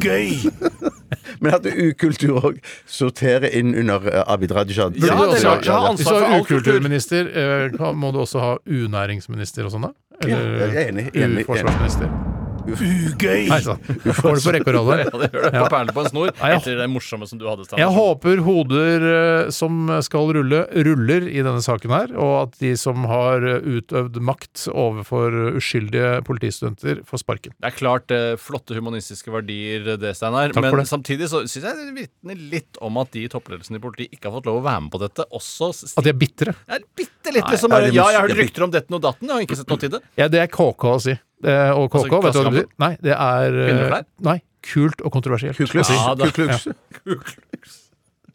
Gøy! 0.00 0.50
Men 1.42 1.54
at 1.56 1.66
ukultur 1.66 2.40
òg 2.44 2.58
sorterer 2.86 3.48
inn 3.56 3.74
under 3.74 4.04
eh, 4.10 4.24
Abid 4.26 4.52
Raja. 4.52 4.90
Ja, 4.94 5.16
det 5.30 5.44
er 5.44 5.62
klart, 5.62 5.96
Hvis 5.96 6.06
du 6.06 6.14
har 6.14 6.40
ukulturminister, 6.40 7.30
eh, 7.32 7.92
må 7.96 8.12
du 8.12 8.20
også 8.24 8.40
ha 8.44 8.52
unæringsminister 8.66 9.64
og 9.68 9.74
sånn, 9.74 9.88
da? 9.88 9.94
Ja, 10.28 10.36
jeg 10.36 10.76
er 10.76 10.88
enig, 10.90 11.08
enig, 11.16 11.46
uforsvarsminister. 11.48 12.39
Nei 12.80 13.60
sann. 13.64 13.80
Får 14.20 14.38
det 14.38 14.44
på 14.44 14.54
rekke 14.56 14.72
og 14.72 14.78
rolle. 14.78 14.98
Ja, 15.10 15.18
det 15.18 15.28
gjør 15.32 15.46
det. 15.46 15.52
På 15.56 15.68
perlen 15.72 15.94
på 15.96 16.02
en 16.04 16.10
snor. 16.10 16.32
Etter 16.50 16.78
det 16.80 16.86
morsomme 16.90 17.26
som 17.28 17.40
du 17.40 17.46
hadde. 17.48 17.64
Stand. 17.66 17.80
Jeg 17.80 17.92
håper 17.94 18.42
hoder 18.44 19.06
eh, 19.10 19.50
som 19.54 19.90
skal 20.04 20.30
rulle, 20.36 20.62
ruller 20.86 21.26
i 21.28 21.40
denne 21.42 21.62
saken 21.64 21.94
her, 21.94 22.12
og 22.14 22.34
at 22.44 22.58
de 22.62 22.72
som 22.78 23.06
har 23.10 23.44
eh, 23.46 23.64
utøvd 23.78 24.20
makt 24.30 24.66
overfor 24.70 25.36
uskyldige 25.60 26.20
politistudenter, 26.26 27.02
får 27.08 27.24
sparken. 27.24 27.56
Det 27.58 27.70
er 27.70 27.76
klart 27.76 28.14
eh, 28.14 28.34
flotte 28.40 28.76
humanistiske 28.78 29.32
verdier, 29.34 29.92
det, 30.00 30.14
Steinar. 30.18 30.54
Men 30.56 30.82
det. 30.82 30.86
samtidig 30.90 31.30
så 31.32 31.42
syns 31.46 31.66
jeg 31.70 31.78
det 31.80 31.96
vitner 31.96 32.44
litt 32.54 32.80
om 32.84 33.00
at 33.02 33.12
de 33.14 33.24
i 33.26 33.32
toppledelsen 33.32 33.78
i 33.78 33.82
politiet 33.82 34.16
ikke 34.16 34.30
har 34.30 34.38
fått 34.38 34.50
lov 34.50 34.60
å 34.60 34.66
være 34.66 34.86
med 34.86 34.94
på 34.94 35.02
dette. 35.02 35.26
Også 35.36 35.72
At 35.72 36.06
de 36.06 36.12
er 36.12 36.20
bitre. 36.20 36.54
Er 36.70 36.84
bitte 36.96 37.34
litt 37.34 37.50
liksom 37.50 37.74
ja, 37.74 37.82
Ja, 37.88 38.06
jeg 38.12 38.20
har 38.20 38.28
hørt 38.28 38.38
rykter 38.40 38.66
om 38.66 38.74
dette 38.74 38.94
og 38.94 39.02
datten, 39.04 39.28
jeg 39.28 39.36
har 39.36 39.48
ikke 39.48 39.60
sett 39.60 39.72
noe 39.72 39.82
til 39.82 39.92
det. 39.96 40.04
Ja, 40.20 40.30
det 40.32 40.44
er 40.44 40.50
KK 40.52 40.86
å 40.90 41.00
si. 41.02 41.16
Eh, 41.44 41.70
og 41.72 41.88
KK, 41.90 41.96
Altså, 41.96 42.20
vet 42.22 42.32
du 42.34 42.38
hva 42.40 42.44
det 42.50 42.56
betyr? 42.58 42.72
Nei, 42.84 42.92
det 43.00 43.14
er 43.16 43.60
eh, 43.68 44.02
Nei, 44.26 44.38
kult 44.66 45.00
og 45.04 45.12
kontroversielt. 45.14 45.56
Kuklux. 45.56 45.88
Ja, 45.94 46.14
da- 46.14 46.28
Kuklux. 46.30 47.78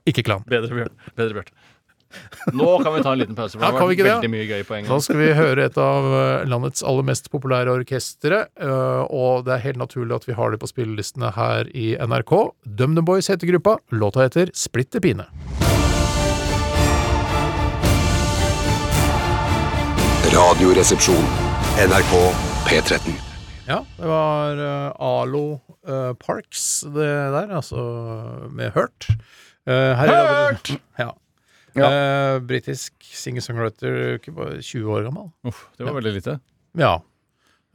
Ikke 0.10 0.24
klan. 0.26 0.44
Bedre, 0.50 0.70
Bjørn. 0.74 0.92
Bedre, 1.18 1.34
Bjørn. 1.40 1.54
Nå 2.56 2.68
kan 2.80 2.94
vi 2.96 3.02
ta 3.04 3.12
en 3.12 3.20
liten 3.20 3.36
pause, 3.36 3.58
for 3.58 3.66
Ja, 3.66 3.72
det 3.74 3.80
har 3.82 3.90
vært 3.90 3.98
ikke 3.98 4.22
det? 4.22 4.30
mye 4.32 4.46
gøy 4.48 4.62
på 4.64 4.78
Da 4.88 5.00
skal 5.04 5.18
vi 5.20 5.26
høre 5.36 5.66
et 5.68 5.78
av 5.82 6.06
eh, 6.16 6.46
landets 6.48 6.84
aller 6.88 7.04
mest 7.04 7.28
populære 7.34 7.74
orkestre, 7.74 8.46
eh, 8.56 9.02
og 9.12 9.44
det 9.46 9.58
er 9.58 9.64
helt 9.66 9.82
naturlig 9.82 10.16
at 10.16 10.28
vi 10.30 10.34
har 10.38 10.52
det 10.54 10.62
på 10.62 10.70
spillelistene 10.72 11.34
her 11.36 11.68
i 11.76 11.98
NRK. 12.00 12.34
DumDum 12.64 13.04
Boys 13.06 13.28
heter 13.28 13.52
gruppa, 13.52 13.78
låta 13.92 14.24
heter 14.30 14.54
Splitter 14.56 15.04
pine. 15.04 15.28
Radioresepsjon. 20.36 21.26
NRK 21.88 22.55
P13. 22.66 23.14
Ja, 23.68 23.80
det 23.98 24.08
var 24.10 24.58
uh, 24.58 24.92
Alo 25.02 25.44
uh, 25.88 26.14
Parks, 26.18 26.82
det 26.94 27.06
der, 27.34 27.52
altså 27.58 27.82
med 28.54 28.74
Hurt. 28.76 29.08
Uh, 29.70 29.94
Hurt! 30.02 30.72
Ja. 31.02 31.12
Ja. 31.76 31.88
Uh, 31.90 32.42
Britisk 32.48 32.94
singer-songwriter, 33.04 34.16
ikke 34.18 34.34
bare 34.38 34.62
20 34.64 34.94
år 34.96 35.08
gammel. 35.10 35.30
Uff, 35.46 35.66
det 35.78 35.88
var 35.88 35.98
veldig 35.98 36.14
lite. 36.18 36.38
Ja. 36.80 36.94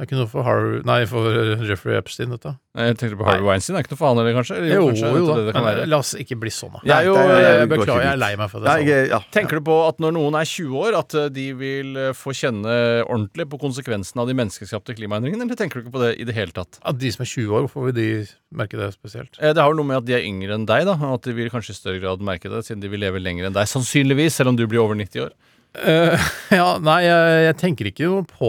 Det 0.01 0.07
er 0.07 0.09
ikke 0.09 0.17
noe 0.23 0.29
for 0.33 0.47
Harvey 0.47 0.79
Nei, 0.89 1.03
for 1.05 1.27
Jeffrey 1.69 1.93
Epstein, 1.99 2.31
dette. 2.33 2.55
Nei, 2.79 2.87
Jeg 2.89 2.97
tenkte 2.97 3.19
på 3.21 3.27
Harvey 3.29 3.45
Weinstein. 3.45 3.75
Det 3.77 3.81
er 3.83 3.85
ikke 3.85 3.93
noe 3.93 3.99
for 4.01 4.09
han 4.09 4.17
heller, 4.17 4.37
kanskje? 4.39 4.57
Eller, 4.57 4.71
Jo, 4.73 4.87
kanskje, 4.89 5.11
jo 5.13 5.27
det 5.37 5.45
det 5.45 5.53
kan 5.53 5.65
Men 5.67 5.75
være. 5.77 5.89
la 5.93 5.99
oss 6.01 6.13
ikke 6.17 6.39
bli 6.41 6.53
sånn, 6.57 6.73
da. 6.73 6.81
Jeg 6.89 6.97
er 6.97 7.05
jo, 7.05 7.15
det- 7.21 7.43
Jeg 7.45 7.59
det 7.61 7.69
beklager, 7.75 8.01
jeg 8.07 8.13
er 8.15 8.17
lei 8.23 8.31
meg 8.41 8.49
for 8.51 8.61
det. 8.61 8.65
Nei, 8.71 8.79
sånn. 8.81 8.87
jeg, 8.89 9.09
ja. 9.11 9.19
Tenker 9.37 9.61
du 9.61 9.61
på 9.69 9.77
at 9.89 9.99
når 10.01 10.13
noen 10.17 10.35
er 10.41 10.45
20 10.49 10.73
år, 10.81 10.99
at 11.03 11.15
eh, 11.21 11.29
de 11.29 11.47
vil 11.53 11.97
eh, 12.01 12.13
få 12.17 12.33
kjenne 12.33 13.05
ordentlig 13.05 13.45
på 13.53 13.61
konsekvensen 13.61 14.17
av 14.25 14.27
de 14.27 14.33
menneskeskapte 14.41 14.97
klimaendringene, 14.97 15.45
eller 15.45 15.61
tenker 15.61 15.83
du 15.83 15.85
ikke 15.85 15.93
på 15.99 16.05
det 16.07 16.17
i 16.19 16.25
det 16.25 16.35
hele 16.35 16.53
tatt? 16.57 16.81
At 16.81 16.97
de 16.97 17.11
som 17.13 17.21
er 17.21 17.29
20 17.29 17.53
år, 17.53 17.69
hvorfor 17.69 17.93
vil 17.93 17.99
de 18.01 18.09
merke 18.57 18.81
det 18.81 18.89
spesielt? 18.97 19.37
Eh, 19.39 19.53
Det 19.53 19.61
har 19.61 19.69
jo 19.69 19.77
noe 19.77 19.85
med 19.93 19.99
at 20.01 20.07
de 20.09 20.15
er 20.17 20.25
yngre 20.25 20.57
enn 20.57 20.65
deg, 20.65 20.87
da, 20.89 20.97
og 20.97 21.21
at 21.21 21.29
de 21.29 21.33
vil 21.37 21.51
kanskje 21.53 21.77
i 21.77 21.81
større 21.83 22.01
grad 22.01 22.25
merke 22.25 22.49
det, 22.49 22.65
siden 22.65 22.81
de 22.81 22.89
vil 22.89 23.01
leve 23.05 23.21
lenger 23.21 23.45
enn 23.51 23.53
deg, 23.53 23.69
sannsynligvis, 23.69 24.33
selv 24.41 24.49
om 24.49 24.57
du 24.57 24.65
blir 24.67 24.81
over 24.81 24.95
90 24.97 25.21
år. 25.29 25.33
Eh, 25.71 26.19
ja, 26.59 26.65
nei, 26.83 26.97
jeg, 27.05 27.35
jeg 27.47 27.57
tenker 27.61 27.87
ikke 27.93 28.07
noe 28.11 28.25
på 28.27 28.49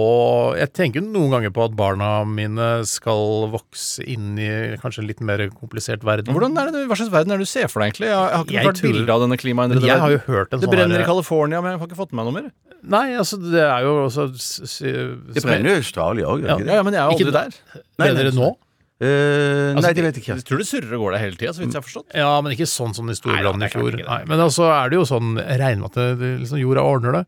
Jeg 0.57 0.71
tenker 0.73 1.03
noen 1.05 1.29
ganger 1.29 1.51
på 1.53 1.61
at 1.67 1.75
barna 1.77 2.07
mine 2.25 2.69
skal 2.89 3.45
vokse 3.53 4.01
inn 4.09 4.39
i 4.41 4.47
kanskje 4.81 5.03
en 5.03 5.09
litt 5.11 5.21
mer 5.21 5.43
komplisert 5.53 6.01
verden. 6.07 6.33
Hvordan 6.33 6.57
er 6.57 6.71
det, 6.73 6.81
Hva 6.89 6.97
slags 6.97 7.13
verden 7.13 7.35
er 7.35 7.37
det 7.37 7.45
du 7.45 7.51
ser 7.51 7.69
for 7.69 7.83
deg, 7.85 7.91
egentlig? 7.93 8.09
Jeg 8.09 8.17
har 8.17 8.25
jeg 8.31 8.37
har 8.39 8.47
ikke 8.47 8.55
Jeg 8.57 8.65
hørt 8.65 8.79
tror- 8.81 8.89
bilde 8.97 9.13
av 9.13 9.21
denne 9.27 9.37
klimaendrede 9.37 9.85
Jeg 9.91 10.01
har 10.01 10.15
jo 10.15 10.21
hørt 10.25 10.49
en 10.57 10.59
Det 10.63 10.65
sånn 10.67 10.73
brenner 10.75 10.97
her- 10.97 11.05
i 11.05 11.09
California, 11.11 11.61
men 11.61 11.71
jeg 11.75 11.79
har 11.83 11.87
ikke 11.91 11.99
fått 12.01 12.11
med 12.11 12.23
meg 12.25 12.31
noe 12.33 12.41
mer. 12.41 12.51
Nei, 12.81 13.05
altså, 13.21 13.37
det 13.37 13.61
er 13.61 13.85
jo 13.85 13.93
også 14.07 14.25
s- 14.33 14.61
s- 14.65 14.79
Det 14.81 15.43
brenner 15.45 15.69
jo 15.69 15.77
i 15.77 15.83
Australia 15.85 16.25
òg, 16.25 16.41
Ja, 16.41 16.57
det 16.57 16.65
Ja, 16.65 16.81
ja, 16.81 16.83
men 16.89 16.93
jeg 16.97 17.01
er 17.03 17.05
jo 17.05 17.17
Ikke 17.19 17.29
aldri 17.29 17.37
der. 17.37 17.85
Brenner 18.01 18.23
det 18.31 18.33
nå? 18.33 18.49
Eh, 19.01 19.71
Altså, 19.73 19.87
nei, 19.87 19.93
det 19.97 20.03
vet 20.05 20.17
jeg 20.19 20.23
ikke. 20.23 20.35
Jeg 20.37 20.45
tror 20.45 20.61
det 20.61 20.67
surrer 20.69 20.93
og 20.97 21.01
går 21.05 21.15
der 21.15 21.23
hele 21.23 21.39
tida, 21.39 21.53
så 21.55 21.63
vidt 21.63 21.73
jeg 21.73 21.79
har 21.81 21.87
forstått. 21.87 22.13
Ja, 22.21 22.33
men 22.43 22.53
ikke 22.53 22.67
sånn 22.69 22.93
som 22.93 23.09
de 23.09 23.15
store 23.17 23.39
brannene 23.41 23.65
i 23.69 23.73
fjor. 23.73 23.97
Nei, 23.97 24.19
men 24.29 24.43
altså 24.43 24.67
er 24.69 24.91
det 24.93 24.99
jo 24.99 25.07
sånn 25.09 25.33
det, 25.41 26.05
liksom, 26.43 26.61
jorda 26.61 26.83
ordner 26.85 27.17
det. 27.21 27.23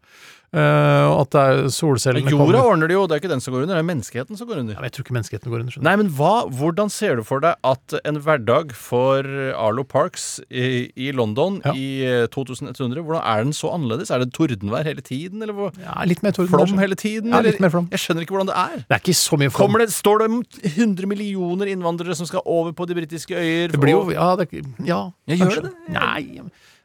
Eh, 0.53 1.05
og 1.09 1.21
at 1.23 1.29
det 1.33 1.41
er 1.41 1.63
solcellene 1.73 2.29
Jorda 2.29 2.45
kommer- 2.61 2.69
ordner 2.69 2.87
det 2.87 2.93
jo, 2.93 3.07
det 3.07 3.15
er 3.15 3.19
ikke 3.23 3.29
den 3.31 3.41
som 3.41 3.53
går 3.55 3.63
under, 3.63 3.73
det 3.73 3.81
er 3.81 3.87
menneskeheten 3.89 4.37
som 4.37 4.47
går 4.47 4.59
under. 4.61 4.73
ja, 4.75 4.81
Jeg 4.83 4.91
tror 4.93 5.03
ikke 5.07 5.15
menneskeheten 5.17 5.49
går 5.49 5.59
under. 5.63 5.71
skjønner. 5.73 5.83
Nei, 5.89 5.95
men 5.95 6.09
hva, 6.13 6.33
Hvordan 6.53 6.91
ser 6.91 7.15
du 7.15 7.23
for 7.23 7.39
deg 7.39 7.55
at 7.63 7.93
en 8.05 8.19
hverdag 8.21 8.71
for 8.77 9.23
Arlo 9.57 9.83
Parks 9.83 10.39
i, 10.51 10.91
i 10.95 11.11
London 11.11 11.59
Ja. 11.65 11.73
i 11.73 12.03
eh, 12.05 12.27
2100 12.27 13.01
Hvordan 13.01 13.23
Er 13.25 13.43
den 13.43 13.53
så 13.53 13.73
annerledes? 13.73 14.11
Er 14.11 14.19
det 14.19 14.31
tordenvær 14.33 14.83
hele 14.83 15.01
tiden? 15.01 15.41
Eller 15.41 15.53
hvor, 15.53 15.71
Ja, 15.81 16.03
litt 16.05 16.21
mer 16.21 16.31
torden. 16.31 16.49
flom 16.53 16.77
hele 16.77 16.95
tiden? 16.95 17.29
Ja, 17.31 17.39
eller? 17.39 17.49
litt 17.51 17.59
mer 17.59 17.69
flom. 17.73 17.89
Jeg 17.89 17.99
skjønner 17.99 18.21
ikke 18.21 18.35
hvordan 18.37 18.47
det 18.53 18.55
er. 18.55 18.77
Det 18.87 18.93
er 18.93 19.01
ikke 19.01 19.17
så 19.17 19.37
mye 19.41 19.49
flom. 19.49 19.67
Kommer 19.67 19.79
det, 19.79 19.89
Står 19.89 20.19
det 20.19 20.75
100 20.77 21.05
millioner 21.07 21.65
innvandrere 21.65 22.15
som 22.15 22.25
skal 22.29 22.41
over 22.45 22.71
på 22.73 22.85
de 22.85 22.93
britiske 22.93 23.33
øyer? 23.33 23.71
Det 23.71 23.79
blir 23.81 23.97
jo 23.97 24.11
Ja, 24.13 24.35
det, 24.35 24.49
ja 24.85 25.11
Ja, 25.25 25.35
gjør 25.35 25.49
kanskje. 25.49 25.61
det 25.63 25.73
Nei, 25.89 26.41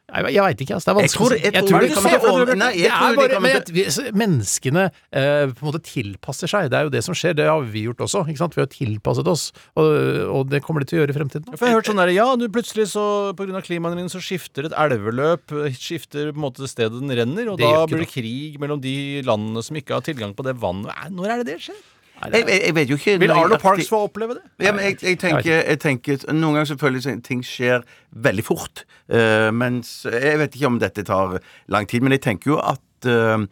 jeg, 0.09 0.33
jeg 0.35 0.43
veit 0.45 0.63
ikke. 0.65 0.77
Altså, 0.77 0.89
det 0.89 0.95
er 0.95 1.05
Jeg 1.05 1.13
tror 1.15 1.29
vanskelig. 1.29 1.43
jeg 1.43 1.53
å 1.59 2.03
si. 2.03 2.13
tror 2.25 2.45
det 2.49 2.57
Nei, 2.59 2.69
jeg 2.79 2.91
tror 2.93 3.09
er 3.09 3.19
bare 3.19 3.39
men 3.43 4.17
menneskene 4.23 4.85
eh, 4.89 5.43
på 5.53 5.63
en 5.63 5.69
måte 5.69 5.81
tilpasser 5.85 6.51
seg. 6.51 6.69
Det 6.71 6.79
er 6.79 6.87
jo 6.87 6.93
det 6.93 7.03
som 7.05 7.17
skjer. 7.17 7.35
Det 7.37 7.47
har 7.49 7.67
vi 7.73 7.85
gjort 7.87 8.03
også. 8.05 8.23
Ikke 8.29 8.41
sant? 8.41 8.57
Vi 8.57 8.63
har 8.63 8.71
tilpasset 8.73 9.29
oss, 9.31 9.45
og, 9.79 9.89
og 10.33 10.49
det 10.51 10.61
kommer 10.65 10.83
de 10.83 10.89
til 10.91 10.99
å 10.99 11.03
gjøre 11.03 11.15
i 11.15 11.19
fremtiden. 11.19 11.53
For 11.53 11.67
jeg 11.67 11.75
har 11.75 11.81
hørt 11.81 11.91
sånn 11.91 12.01
der, 12.01 12.13
ja, 12.15 12.27
du 12.39 12.47
plutselig 12.53 12.89
så 12.93 13.05
av 13.33 13.61
klimaendringene 13.65 14.11
så 14.11 14.21
skifter 14.23 14.67
et 14.69 14.75
elveløp 14.77 15.53
Skifter 15.79 16.31
på 16.33 16.37
en 16.39 16.43
måte 16.43 16.67
stedet 16.69 16.99
den 16.99 17.13
renner, 17.15 17.49
og 17.51 17.59
Det 17.59 17.67
da 17.69 17.85
blir 17.89 18.03
det 18.03 18.11
krig 18.11 18.59
mellom 18.61 18.81
de 18.83 19.21
landene 19.27 19.63
som 19.65 19.77
ikke 19.79 19.97
har 19.97 20.05
tilgang 20.05 20.35
på 20.37 20.45
det 20.47 20.57
vannet. 20.59 20.91
Når 21.13 21.33
er 21.33 21.41
det 21.43 21.53
det 21.53 21.61
skjer? 21.67 21.79
Jeg, 22.19 22.43
jeg, 22.47 22.61
jeg 22.65 22.75
vet 22.75 22.91
jo 22.91 22.97
ikke 22.99 23.15
Vil 23.21 23.31
Arlo 23.31 23.57
Parks 23.61 23.89
få 23.89 24.01
oppleve 24.09 24.35
det? 24.37 24.43
Ja, 24.59 24.73
men 24.75 24.83
jeg, 24.89 24.97
jeg, 25.03 25.19
tenker, 25.21 25.61
jeg 25.63 25.79
tenker 25.79 26.25
Noen 26.33 26.57
ganger 26.57 26.71
selvfølgelig 26.73 27.13
at 27.13 27.23
ting 27.27 27.45
skjer 27.45 27.85
veldig 28.11 28.45
fort. 28.45 28.83
Uh, 29.07 29.49
mens 29.55 30.03
Jeg 30.09 30.41
vet 30.41 30.57
ikke 30.57 30.71
om 30.73 30.79
dette 30.81 31.05
tar 31.07 31.39
lang 31.71 31.87
tid, 31.89 32.03
men 32.03 32.17
jeg 32.17 32.25
tenker 32.25 32.55
jo 32.55 32.59
at 32.59 33.07
eh, 33.07 33.45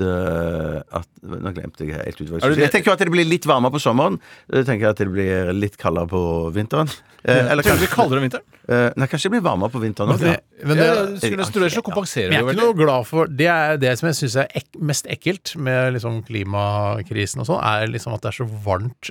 at, 0.00 1.08
eh, 1.22 1.36
Nå 1.36 1.52
glemte 1.56 1.86
jeg 1.86 1.96
helt 1.96 2.20
ut 2.20 2.28
hva 2.28 2.38
jeg 2.38 2.42
skulle 2.44 2.54
si. 2.54 2.62
Jeg 2.62 2.72
tenker 2.74 2.90
jo 2.92 2.96
at 2.96 3.04
det 3.04 3.10
blir 3.10 3.26
litt 3.26 3.46
varmere 3.48 3.74
på 3.74 3.82
sommeren. 3.82 4.20
Jeg 4.52 4.66
tenker 4.68 4.92
at 4.92 5.00
det 5.02 5.08
blir 5.10 5.52
litt 5.56 5.76
kaldere 5.80 6.06
på 6.10 6.22
vinteren. 6.54 6.90
Eh, 7.26 7.50
eller 7.50 7.64
kanskje 7.66 7.80
det 7.80 7.88
blir 7.88 7.96
kaldere 7.96 8.20
om 8.20 8.26
vinteren? 8.28 8.44
eh, 8.70 8.92
nei, 8.94 9.06
kanskje 9.10 9.26
det 9.26 9.32
blir 9.34 9.42
varmere 9.42 9.70
på 9.72 9.80
vinteren 9.82 10.12
Men 10.12 10.18
Det, 10.20 10.34
men 10.62 10.78
det, 10.78 10.84
ja, 10.86 11.06
skulle 11.18 11.46
studere 11.48 11.72
så 11.74 11.82
kompenserer 11.82 12.30
Men 12.30 12.36
jeg 12.36 12.44
det 12.44 12.52
er 12.52 12.54
ikke 12.54 12.66
noe 12.68 12.76
glad 12.78 13.06
for 13.08 13.26
Det 13.26 13.48
er 13.50 13.80
det 13.82 13.92
som 13.98 14.06
jeg 14.06 14.18
syns 14.20 14.36
er 14.44 14.52
ek 14.60 14.78
mest 14.78 15.08
ekkelt 15.10 15.56
med 15.58 15.96
liksom 15.96 16.20
klimakrisen 16.28 17.42
og 17.42 17.48
sånn, 17.48 17.60
er 17.66 17.90
liksom 17.90 18.14
at 18.14 18.22
det 18.22 18.30
er 18.30 18.36
så 18.38 18.46
varmt 18.66 19.10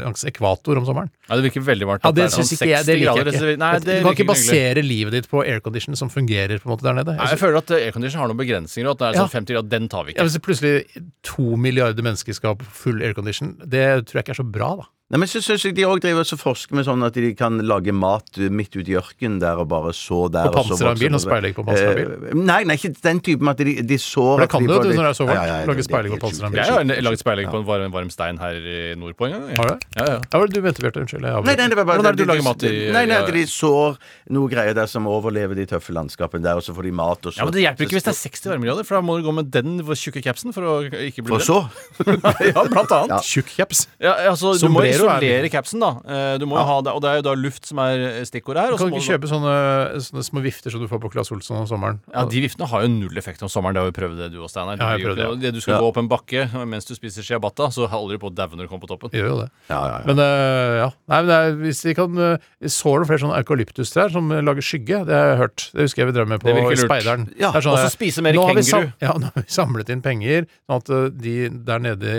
langs 0.00 0.24
ekvator 0.26 0.80
om 0.80 0.86
sommeren. 0.88 1.10
Ja, 1.28 1.38
det 1.38 1.46
virker 1.48 1.64
veldig 1.66 1.88
varmt. 1.88 2.06
Ja, 2.06 2.12
det 2.14 2.28
sånn 2.32 2.44
syns 2.46 2.54
ikke 2.56 2.70
jeg. 2.72 2.86
Det 2.86 2.96
liker 3.00 3.30
jeg 3.30 3.34
ikke. 3.34 3.56
Nei, 3.62 3.72
det 3.82 3.98
du 3.98 4.06
kan 4.06 4.16
ikke 4.16 4.28
basere 4.30 4.84
livet 4.84 5.16
ditt 5.16 5.28
på 5.30 5.42
aircondition 5.42 5.98
som 5.98 6.10
fungerer 6.12 6.60
på 6.62 6.68
en 6.68 6.74
måte 6.74 6.86
der 6.86 6.94
nede. 7.00 7.16
Nei, 7.18 7.28
jeg 7.32 7.40
føler 7.42 7.58
at 7.62 7.72
aircondition 7.78 8.22
har 8.22 8.30
noen 8.30 8.40
begrensninger, 8.40 8.88
og 8.90 8.96
at 8.96 9.02
det 9.02 9.08
er 9.10 9.22
sånn 9.24 9.32
50 9.34 9.56
grader, 9.56 9.70
den 9.72 9.88
tar 9.92 10.05
vi 10.05 10.05
Ja, 10.06 10.14
ikke. 10.14 10.26
hvis 10.28 10.36
det 10.38 10.42
plutselig 10.42 11.04
to 11.26 11.56
milliarder 11.60 12.02
mennesker 12.06 12.36
skal 12.36 12.54
ha 12.54 12.68
full 12.70 13.02
aircondition, 13.02 13.56
det 13.60 14.06
tror 14.06 14.20
jeg 14.20 14.26
ikke 14.26 14.36
er 14.36 14.42
så 14.42 14.46
bra, 14.58 14.70
da. 14.82 14.88
Nei, 15.06 15.20
men 15.22 15.28
så 15.30 15.38
syns 15.38 15.62
jeg 15.62 15.76
de 15.76 15.84
òg 15.86 16.00
driver 16.02 16.24
og 16.26 16.38
forsker 16.40 16.74
med 16.74 16.82
sånn 16.88 17.04
at 17.06 17.14
de 17.14 17.28
kan 17.38 17.60
lage 17.62 17.92
mat 17.94 18.26
midt 18.50 18.74
ute 18.74 18.90
i 18.90 18.96
ørkenen 18.98 19.36
der 19.38 19.60
og 19.62 19.68
bare 19.70 19.92
så 19.94 20.24
der. 20.34 20.48
På 20.50 20.58
og 20.64 20.66
så 20.66 20.74
panseret 20.74 20.88
av 20.88 20.96
en 20.96 20.98
bil? 20.98 21.12
Sånn 21.14 21.22
speilegg 21.22 21.54
på 21.54 21.64
panseret 21.68 22.00
av 22.00 22.24
Eh, 22.26 22.34
Nei, 22.34 22.56
nei, 22.66 22.74
ikke 22.74 22.90
den 23.04 23.20
typen 23.22 23.46
at 23.52 23.60
de, 23.62 23.74
de 23.86 23.98
sår 24.02 24.32
For 24.34 24.42
det 24.42 24.48
kan 24.50 24.66
de 24.66 24.66
du, 24.66 24.74
litt- 24.88 24.98
når 24.98 25.06
det 25.06 25.12
er 25.12 25.18
så 25.20 25.26
varmt. 25.28 25.38
Ja, 25.38 25.44
ja, 25.46 25.58
ja, 25.62 25.66
Lage 25.70 25.84
speilegg 25.86 26.10
på 26.10 26.16
helt 26.16 26.24
panseret 26.26 26.42
av 26.42 26.48
en 26.50 26.56
bil. 26.56 26.62
Jeg 26.90 26.96
har 26.98 27.04
laget 27.06 27.22
speilegg 27.22 27.50
på 27.54 27.60
en 27.62 27.66
varm, 27.70 27.92
varm 27.94 28.10
stein 28.10 28.40
her 28.42 28.58
i 28.58 28.80
nordpå 28.98 29.28
en 29.28 29.36
gang. 29.36 29.44
Har 29.60 29.70
du? 29.70 29.86
Ja, 29.94 30.08
ja. 30.10 30.16
Ja, 30.16 30.18
hva 30.26 30.40
var 30.42 30.50
det 30.50 30.58
du 30.58 30.66
mente, 30.66 30.82
Bjarte? 30.82 31.00
Unnskyld. 31.06 31.22
Jeg 31.30 31.46
Nei, 31.46 31.54
nei, 31.62 31.68
det 31.70 31.78
var 31.78 31.86
bare 31.92 32.02
Hvordan 32.02 32.10
er 32.10 32.18
det 32.18 32.26
du 32.26 32.32
lager 32.32 32.46
mat 32.48 32.66
i- 32.66 32.90
Nei, 32.98 33.04
nei, 33.06 33.20
at 33.22 33.30
de 33.38 33.46
sår 33.46 33.96
noe 34.34 34.50
greier 34.50 34.74
der 34.74 34.90
som 34.90 35.06
overlever 35.06 35.54
de 35.54 35.66
tøffe 35.70 35.94
landskapene 35.94 36.42
der, 36.42 36.58
og 36.58 36.66
så 36.66 36.74
får 36.74 36.82
de 36.82 36.90
mat, 36.98 37.22
og 37.22 37.30
så 37.32 37.38
Ja, 37.38 37.44
men 37.46 37.54
Det 37.54 37.62
hjelper 37.62 37.86
ikke 37.86 37.94
hvis 38.00 38.08
det 38.10 38.14
er 38.16 38.20
60 38.26 38.50
varmegrader, 38.50 38.82
for 38.90 38.98
da 38.98 39.02
må 39.06 39.20
du 39.22 39.22
gå 39.30 39.34
med 39.38 39.50
den 39.54 39.78
tjukke 39.94 40.18
capsen 40.26 40.50
for 40.52 40.66
å 40.66 40.74
ikke 40.90 41.22
bli 41.22 41.30
For 41.30 41.38
så 41.46 41.62
ja, 42.50 42.66
blant 42.66 42.90
annet. 42.90 43.22
Tjukk 43.22 43.54
caps. 43.54 43.86
Ja, 44.02 44.18
altså, 44.34 44.56
du 44.98 45.04
må 45.06 45.10
Sombrero 45.16 45.44
er 45.44 45.50
capsen, 45.52 45.80
da. 45.80 45.90
Eh, 46.06 46.38
Du 46.38 46.46
må 46.46 46.56
jo 46.58 46.64
ha 46.68 46.76
det, 46.82 46.92
og 46.96 47.00
det 47.02 47.08
er 47.10 47.16
jo 47.20 47.24
da 47.28 47.34
luft 47.34 47.66
som 47.66 47.78
er 47.78 48.24
stikkordet 48.28 48.62
her. 48.64 48.70
Du 48.72 48.78
kan 48.80 48.90
ikke 48.92 49.06
kjøpe 49.18 49.28
sånne, 49.30 49.54
sånne 50.04 50.24
små 50.26 50.42
vifter 50.44 50.70
som 50.72 50.80
du 50.80 50.88
får 50.88 51.00
på 51.02 51.10
Claes 51.12 51.30
Olsson 51.32 51.56
om 51.62 51.66
sommeren. 51.66 52.00
Ja, 52.12 52.24
De 52.26 52.40
viftene 52.44 52.68
har 52.68 52.82
jo 52.82 52.88
null 52.92 53.16
effekt 53.18 53.42
om 53.42 53.48
sommeren. 53.52 53.74
Det 53.76 53.82
har 53.84 53.90
jo 53.92 53.96
prøvd 54.00 54.16
det, 54.24 54.30
du 54.32 54.40
og 54.42 54.50
Steinar. 54.50 54.76
Ja, 54.80 54.96
jeg 54.96 55.06
prøvde, 55.06 55.28
ikke 55.40 55.52
Du 55.56 55.60
skal 55.60 55.74
Ja. 55.74 55.80
gå 55.80 55.88
opp 55.92 55.96
en 55.98 56.08
bakke 56.08 56.46
mens 56.66 56.84
du 56.86 56.94
spiser 56.94 57.22
ciabatta, 57.22 57.68
så 57.72 57.88
holder 57.88 58.16
du 58.16 58.18
på 58.24 58.30
å 58.30 58.34
daue 58.34 58.56
når 58.56 58.66
du 58.66 58.68
kommer 58.68 58.86
på 58.86 58.92
toppen. 58.94 59.10
Gjør 59.12 59.28
jo 59.30 59.36
det. 59.42 59.48
Ja, 59.70 59.80
ja, 59.86 59.98
ja. 59.98 60.04
Men 60.06 60.18
uh, 60.18 60.76
ja. 60.84 60.90
Nei, 61.08 61.20
men 61.22 61.26
det 61.26 61.36
er, 61.36 61.52
hvis 61.62 61.82
de 61.82 61.94
kan 61.94 62.18
uh, 62.18 62.36
Sår 62.66 63.00
det 63.00 63.08
flere 63.08 63.22
sånne 63.22 63.38
eukalyptustrær 63.42 64.10
som 64.12 64.30
eh, 64.32 64.40
lager 64.42 64.62
skygge. 64.64 65.04
Det 65.06 65.14
har 65.14 65.28
jeg 65.32 65.38
hørt. 65.38 65.70
Det 65.72 65.86
husker 65.86 66.02
jeg 66.02 66.08
vi 66.12 66.14
drev 66.18 66.28
med 66.28 66.40
på. 66.42 66.54
Speideren. 66.76 67.28
Ja, 67.38 67.50
og 67.54 67.62
så 67.62 67.88
spise 67.92 68.22
mer 68.22 68.32
vi 68.32 68.38
kenguru. 68.38 68.62
sam- 68.66 68.92
Ja, 69.00 69.12
nå 69.16 69.30
har 69.30 69.42
vi 69.42 69.46
samlet 69.48 69.88
inn 69.90 70.02
penger, 70.02 70.46
sånn 70.68 70.76
at 70.82 70.90
eh, 70.90 71.08
de 71.10 71.34
der 71.66 71.78
nede 71.78 72.12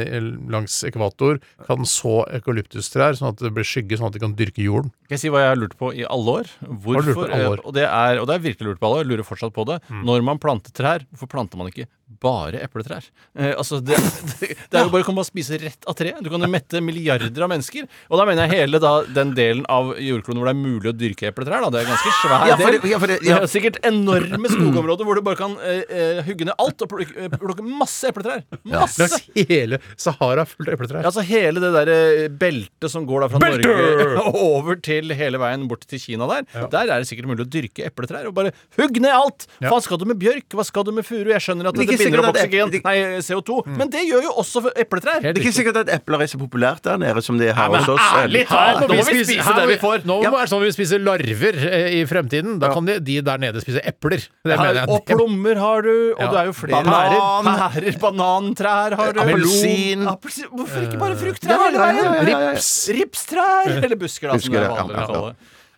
langs 0.50 0.84
ekvator 0.88 1.40
kan 1.68 1.86
så 1.88 2.24
eukalyptustrær, 2.68 3.16
sånn 3.16 3.32
at 3.32 3.42
det 3.42 3.54
blir 3.56 3.66
skygge, 3.66 3.98
sånn 3.98 4.10
at 4.10 4.14
de 4.14 4.20
kan 4.20 4.36
dyrke 4.36 4.62
jorden. 4.64 4.92
Skal 5.08 5.16
jeg 5.16 5.22
si 5.24 5.30
hva 5.32 5.40
jeg 5.46 5.52
har 5.54 5.60
lurt 5.62 5.76
på 5.80 5.94
i 5.96 6.04
alle 6.04 6.34
år? 6.42 6.50
Har 6.68 7.02
du 7.02 7.08
lurt 7.08 7.16
på 7.16 7.28
i 7.30 7.32
alle 7.32 7.52
år? 7.54 7.62
eh, 7.64 7.68
Og, 7.70 7.74
det 7.78 7.86
er, 7.88 8.20
og 8.20 8.28
det 8.28 8.36
er 8.36 8.42
virkelig 8.44 8.68
lurt 8.74 8.80
på 8.82 8.90
alle 8.90 8.98
år, 9.00 9.06
jeg 9.06 9.12
lurer 9.14 9.28
fortsatt 9.30 9.54
på 9.56 9.64
det. 9.70 9.78
Når 10.04 10.26
man 10.28 10.42
planter 10.44 10.74
trær, 10.76 11.06
hvorfor 11.16 11.30
planter 11.32 11.56
man 11.62 11.70
ikke 11.72 11.88
bare 12.24 12.60
epletrær? 12.64 13.04
Eh, 13.38 13.54
altså, 13.60 13.80
det, 13.84 13.96
det, 14.42 14.50
det 14.72 14.80
er 14.80 14.84
jo 14.84 14.92
bare, 14.92 15.04
å 15.06 15.08
kan 15.08 15.24
spise 15.28 15.60
rett 15.62 15.88
av 15.88 15.96
treet. 15.96 16.20
Du 16.24 16.28
kan 16.34 16.44
jo 16.44 16.50
mette 16.52 16.82
milliarder 16.84 17.44
av 17.46 17.52
mennesker. 17.54 17.88
Og 18.12 18.20
da 18.20 18.26
mener 18.28 18.48
jeg 18.52 18.64
hele 18.66 18.82
da, 18.84 18.92
den 19.16 19.32
delen 19.38 19.64
av 19.72 19.94
jordkloden 19.96 20.42
hvor 20.44 20.50
det 20.50 20.56
er 20.56 20.60
mulig 20.60 20.92
å 20.92 20.96
dyrke 20.98 21.30
epletrær. 21.32 21.64
Da. 21.68 21.72
Det 21.78 21.82
er 21.86 21.90
ganske 21.94 22.14
svær 22.20 22.48
Ja, 22.52 22.58
for 22.60 22.88
ja, 22.92 23.00
for 23.00 23.08
det- 23.14 23.20
Det 23.24 23.32
er 23.38 23.48
sikkert 23.52 23.80
enorme 23.88 24.52
skogområder 24.52 25.08
hvor 25.08 25.16
du 25.16 25.24
bare 25.24 25.40
kan 25.40 25.56
eh, 25.64 25.84
eh, 25.88 26.22
hugge 26.28 26.50
ned 26.50 26.56
alt 26.60 26.84
og 26.84 26.92
plukke, 26.92 27.16
eh, 27.16 27.32
plukke 27.40 27.64
masse 27.64 28.12
epletrær. 28.12 28.44
Masse! 28.68 29.08
Langs 29.08 29.48
hele 29.54 29.80
Sahara 29.96 30.44
fullt 30.50 30.68
av 30.68 30.76
epletrær. 30.76 31.08
Altså 31.08 31.24
hele 31.32 31.64
det 31.64 31.72
der 31.80 31.94
eh, 31.96 32.28
beltet 32.44 32.92
som 32.92 33.08
går 33.08 33.24
da 33.28 33.32
fra 33.32 33.40
Norge 33.46 34.28
over 34.36 34.76
til 34.84 34.97
hele 35.18 35.38
veien 35.38 35.68
bort 35.68 35.86
til 35.88 36.00
Kina 36.00 36.28
der. 36.28 36.44
Der 36.72 36.90
er 36.90 37.00
det 37.04 37.08
sikkert 37.08 37.28
mulig 37.28 37.46
å 37.46 37.50
dyrke 37.50 37.86
epletrær 37.90 38.28
og 38.28 38.34
bare 38.34 38.52
hugg 38.78 39.00
ned 39.02 39.12
alt! 39.14 39.48
Ja. 39.62 39.70
Hva 39.70 39.82
skal 39.82 39.98
du 39.98 40.06
med 40.06 40.18
bjørk? 40.20 40.48
Hva 40.54 40.66
skal 40.66 40.84
du 40.84 40.92
med 40.92 41.06
furu? 41.06 41.30
Jeg 41.32 41.42
skjønner 41.42 41.68
at 41.70 41.76
Det 41.76 41.84
er 41.88 41.92
det, 41.92 42.00
binder 42.06 42.20
opp 42.28 42.36
oksygen, 42.36 42.72
det- 42.72 42.84
nei, 42.84 42.98
CO2, 43.22 43.66
men 43.78 43.90
det 43.90 44.02
gjør 44.08 44.24
jo 44.24 44.32
også 44.42 44.64
epletrær. 44.76 45.22
Det 45.22 45.38
er 45.38 45.42
ikke 45.42 45.54
sikkert 45.54 45.78
at 45.84 45.90
epler 46.00 46.22
er 46.22 46.28
så 46.28 46.38
populært 46.42 46.82
der 46.84 46.98
nede 46.98 47.22
som 47.24 47.38
det 47.38 47.50
er 47.50 47.54
her 47.54 47.70
hos 47.70 47.88
oss. 47.88 48.02
ærlig 48.24 48.48
talt, 48.48 48.82
nå 48.88 48.88
må 48.88 49.06
vi 49.06 49.24
spise 49.24 49.42
her 49.44 49.54
det 49.62 49.68
vi 49.68 49.78
får. 49.82 50.04
Nå 50.06 50.22
Ja. 50.24 50.30
må 50.32 50.38
det 50.38 50.48
være 50.48 50.52
sånn 50.54 50.64
vi 50.64 50.72
spiser 50.72 51.00
larver 51.00 51.56
eh, 51.72 52.02
i 52.02 52.06
fremtiden. 52.06 52.60
Da 52.60 52.74
kan 52.74 52.86
de, 52.86 53.00
de 53.00 53.22
der 53.22 53.38
nede 53.38 53.62
spise 53.62 53.82
epler. 53.86 54.18
Det 54.44 54.58
mener 54.58 54.86
og 54.90 55.06
plommer 55.06 55.56
har 55.58 55.82
du, 55.82 56.14
og 56.14 56.22
Ja. 56.22 56.32
det 56.32 56.40
er 56.40 56.46
jo 56.46 56.54
flere 56.54 56.84
Banan. 56.84 57.46
Pærer, 57.48 58.00
banantrær 58.00 58.96
har 58.98 59.14
du. 59.14 59.20
Appelsin. 59.22 60.04
Hvorfor 60.06 60.82
ikke 60.86 61.00
bare 61.00 61.16
frukttrær 61.20 61.50
Ja, 61.52 61.58
hele 61.68 61.78
ja, 61.78 61.88
ja, 61.88 61.94
veien? 61.94 62.04
ja, 62.04 62.24
ja, 62.32 62.40
ja. 62.40 62.52
Rips. 62.54 62.90
Ripstrær! 62.98 63.84
Eller 63.84 63.96
busker, 64.00 64.28
da, 64.32 64.38
som 64.38 64.52
Busker, 64.52 64.60
det 64.60 64.68
er 64.68 64.76
ja, 64.90 65.08
ja. 65.14 65.36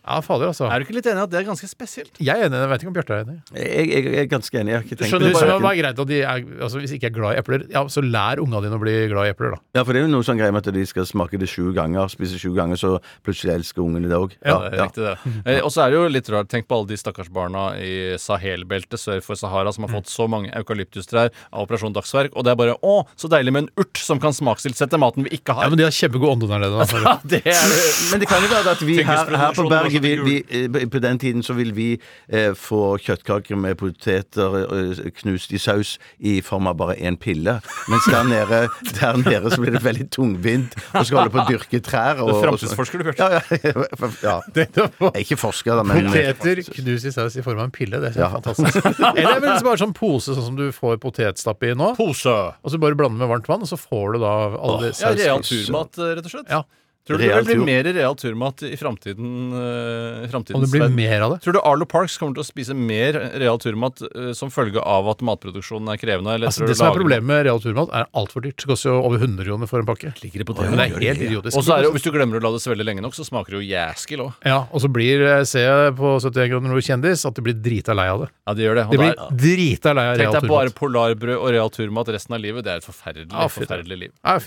Ja, 0.09 0.19
fader, 0.25 0.47
altså. 0.49 0.65
Er 0.73 0.81
du 0.81 0.87
ikke 0.87 0.95
litt 0.97 1.05
enig 1.11 1.21
i 1.21 1.25
at 1.27 1.31
det 1.31 1.37
er 1.39 1.45
ganske 1.45 1.67
spesielt? 1.69 2.15
Jeg 2.17 2.33
er 2.41 2.47
enig, 2.49 2.57
jeg 2.63 2.69
vet 2.71 2.81
ikke 2.83 2.89
om 2.89 2.95
Bjarte 2.97 3.13
er 3.13 3.25
enig. 3.27 3.35
Jeg, 3.53 3.83
jeg, 3.93 4.05
jeg 4.09 4.23
er 4.23 4.29
ganske 4.31 4.57
enig. 4.57 4.71
Jeg 4.73 4.79
har 4.79 4.85
ikke 4.87 4.97
tenkt 4.99 5.11
skjønner 5.13 5.29
du 5.29 5.37
hva 5.37 5.41
det. 5.45 5.69
er 5.69 5.79
greit 5.83 6.01
at 6.03 6.09
de 6.09 6.17
er, 6.23 6.45
altså 6.65 6.81
Hvis 6.81 6.93
ikke 6.97 7.09
er 7.11 7.13
glad 7.13 7.35
i 7.35 7.39
epler, 7.43 7.65
ja, 7.69 7.83
så 7.93 8.01
lær 8.01 8.41
unga 8.41 8.61
dine 8.65 8.79
å 8.79 8.81
bli 8.81 8.95
glad 9.11 9.29
i 9.29 9.33
epler, 9.35 9.53
da. 9.53 9.61
Ja, 9.77 9.83
for 9.85 9.93
det 9.93 10.01
er 10.01 10.07
jo 10.07 10.11
noe 10.15 10.25
sånn 10.25 10.39
greie 10.41 10.55
med 10.55 10.65
at 10.65 10.73
de 10.73 10.85
skal 10.89 11.05
smake 11.09 11.37
det 11.41 11.49
sju 11.51 11.69
ganger, 11.77 12.09
spise 12.09 12.39
sju 12.41 12.49
ganger, 12.57 12.79
så 12.81 12.95
plutselig 13.27 13.53
elsker 13.59 13.85
ungene 13.85 14.09
det 14.09 14.17
òg. 14.17 14.33
Ja, 14.41 14.57
det 14.65 14.71
er 14.79 14.87
riktig 14.89 15.05
det. 15.05 15.15
Eh, 15.49 15.61
Og 15.63 15.69
så 15.71 15.85
er 15.85 15.93
det 15.93 15.99
jo 15.99 16.07
litt 16.11 16.27
rart. 16.33 16.49
Tenk 16.51 16.65
på 16.69 16.75
alle 16.79 16.89
de 16.89 16.97
stakkars 16.99 17.29
barna 17.33 17.67
i 17.79 18.15
Sahel-beltet 18.19 18.99
sør 18.99 19.21
for 19.23 19.37
Sahara 19.39 19.71
som 19.75 19.85
har 19.85 19.93
fått 19.93 20.09
så 20.11 20.25
mange 20.31 20.49
eukalyptustrær 20.57 21.29
av 21.51 21.63
Operasjon 21.63 21.93
Dagsverk, 21.95 22.33
og 22.35 22.45
det 22.47 22.51
er 22.53 22.59
bare 22.59 22.75
å, 22.85 22.95
så 23.19 23.29
deilig 23.31 23.53
med 23.55 23.67
en 23.67 23.69
urt 23.85 24.01
som 24.01 24.19
kan 24.21 24.33
smakstilsette 24.35 24.97
maten 25.01 25.25
vi 25.27 25.35
ikke 25.37 25.55
Ja. 25.59 25.69
Men 25.69 25.79
de 25.79 25.85
har 25.87 25.93
kjempegod 25.95 26.33
ånde 26.35 26.49
der 26.49 26.61
nede. 26.65 26.87
Det 27.29 27.39
er 27.45 27.71
Men 28.11 28.21
det 28.23 28.27
kan 28.29 28.43
jo 28.43 28.49
være 28.51 28.73
at 28.75 28.81
vi 28.85 28.95
her, 28.99 29.05
her 29.05 29.55
på 29.55 29.63
Tyngespresentasjonen 29.65 29.98
berget 30.01 30.25
vi, 30.25 30.35
vi, 30.49 30.81
eh, 30.81 30.87
På 30.89 30.99
den 31.03 31.19
tiden 31.19 31.43
så 31.43 31.53
vil 31.57 31.71
vi 31.75 31.87
eh, 32.29 32.53
få 32.57 32.97
kjøttkaker 33.01 33.55
med 33.59 33.77
poteter 33.79 34.57
eh, 34.65 35.11
knust 35.21 35.53
i 35.53 35.59
saus 35.61 35.97
i 36.19 36.39
form 36.45 36.67
av 36.67 36.77
bare 36.79 36.95
én 36.97 37.17
pille. 37.19 37.57
Mens 37.89 38.05
der 38.11 38.23
nede, 38.29 38.61
der 38.99 39.17
nede 39.21 39.51
så 39.53 39.61
blir 39.61 39.75
det 39.77 39.83
veldig 39.83 40.09
tungvint 40.15 40.75
og 40.93 41.05
skal 41.05 41.21
holde 41.23 41.33
på 41.35 41.43
å 41.43 41.47
dyrke 41.49 41.81
trær. 41.85 42.21
Og, 42.25 42.33
Framtidsforsker 42.43 43.01
du, 43.03 43.07
Bjarte. 43.09 43.29
Ja, 43.29 43.59
ja, 43.63 43.85
ja. 44.23 44.35
Jeg 44.55 45.09
er 45.13 45.21
ikke 45.23 45.37
forsker, 45.39 45.75
da, 45.79 45.83
men 45.87 46.09
Poteter 46.09 46.63
knust 46.69 47.05
i 47.09 47.13
saus 47.15 47.37
i 47.39 47.43
form 47.45 47.59
av 47.61 47.69
en 47.69 47.75
pille. 47.75 47.99
Det 48.03 48.13
er 48.15 48.19
Ja. 48.25 48.29
fantastisk. 48.35 48.79
Eller 49.15 49.39
vel 49.43 49.59
bare 49.65 49.77
sånn 49.81 49.93
pose 49.97 50.35
sånn 50.35 50.45
som 50.51 50.55
du 50.59 50.67
får 50.75 50.97
potetstappe 51.03 51.71
i 51.71 51.75
nå. 51.77 51.93
Pose! 51.99 52.29
Og 52.63 52.71
så 52.73 52.79
bare 52.81 52.95
blande 52.99 53.17
med 53.19 53.29
varmt 53.31 53.47
vann, 53.49 53.61
og 53.65 53.69
så 53.69 53.77
får 53.79 54.13
du 54.15 54.19
da 54.23 54.33
alle 54.59 54.89
de 54.89 54.93
Ja, 54.99 55.13
real 55.15 55.43
saus- 55.43 55.65
turmat, 55.67 55.97
eh, 55.99 56.15
rett 56.19 56.25
og 56.29 56.31
slett. 56.33 56.49
Ja. 56.51 56.63
Tror 57.07 57.17
du 57.17 57.25
det 57.25 57.41
blir 57.47 57.61
mer 57.65 57.87
real 57.95 58.15
turmat 58.17 58.61
i 58.63 58.75
framtiden? 58.77 59.29
Uh, 59.53 60.35
Om 60.35 60.61
det 60.61 60.69
blir 60.69 60.91
mer 60.93 61.23
av 61.25 61.31
det? 61.33 61.39
Tror 61.45 61.55
du 61.55 61.59
Arlo 61.65 61.87
Parks 61.89 62.19
kommer 62.21 62.37
til 62.37 62.43
å 62.43 62.47
spise 62.47 62.75
mer 62.77 63.17
real 63.41 63.57
turmat 63.61 64.03
uh, 64.03 64.29
som 64.37 64.51
følge 64.53 64.83
av 64.83 65.09
at 65.09 65.23
matproduksjonen 65.25 65.89
er 65.89 65.97
krevende? 66.01 66.35
Eller 66.37 66.51
Altså, 66.51 66.67
det 66.69 66.77
som 66.77 66.91
er 66.91 66.97
problemet 66.99 67.25
med 67.25 67.41
real 67.47 67.61
turmat, 67.63 67.89
er 67.97 68.05
altfor 68.19 68.45
dyrt. 68.45 68.59
Det 68.61 68.69
koster 68.69 68.91
jo 68.91 68.99
over 69.01 69.23
100 69.25 69.47
kroner 69.47 69.71
for 69.71 69.81
en 69.81 69.89
pakke. 69.89 70.13
Ligger 70.21 70.43
det 70.43 70.49
på 70.49 70.57
Men 70.59 70.77
det 70.77 70.85
er 70.85 71.05
helt 71.07 71.25
idiotisk. 71.29 71.57
Og 71.57 71.65
så 71.65 71.77
er 71.77 71.87
det, 71.87 71.93
hvis 71.97 72.05
du 72.05 72.11
glemmer 72.13 72.37
å 72.37 72.43
la 72.45 72.53
det 72.53 72.61
svelle 72.61 72.85
lenge 72.85 73.01
nok, 73.05 73.17
så 73.17 73.25
smaker 73.25 73.55
det 73.55 73.63
jo 73.63 73.69
jæskil 73.71 74.25
òg. 74.27 74.45
Ja, 74.45 74.59
og 74.69 74.83
så 74.83 74.91
blir, 74.93 75.25
eh, 75.25 75.43
ser 75.49 75.65
jeg 75.65 75.95
på 75.97 76.15
71 76.21 76.51
kroner 76.53 76.75
noe 76.75 76.83
kjendis, 76.85 77.25
at 77.25 77.37
de 77.37 77.45
blir 77.45 77.57
drita 77.57 77.97
lei 77.97 78.05
av 78.11 78.25
det. 78.25 78.29
Ja, 78.45 78.57
det 78.57 78.67
gjør 78.67 78.81
det. 78.81 78.85
Og 78.85 78.93
De 78.93 79.01
blir 79.01 79.15
ja. 79.15 79.29
drita 79.45 79.95
lei 79.97 80.05
av 80.11 80.21
Tenk 80.21 80.37
deg 80.37 80.51
bare 80.51 80.75
polarbrød 80.77 81.37
og 81.39 81.49
real 81.57 81.73
turmat 81.73 82.13
resten 82.13 82.37
av 82.37 82.43
livet. 82.45 82.67
Det 82.67 82.75
er 82.75 82.83
et 82.83 82.85
forferdelig, 82.85 83.31
Ja, 83.33 83.49
forferdelig 83.49 83.99
liv. 84.05 84.13
Ja. 84.21 84.37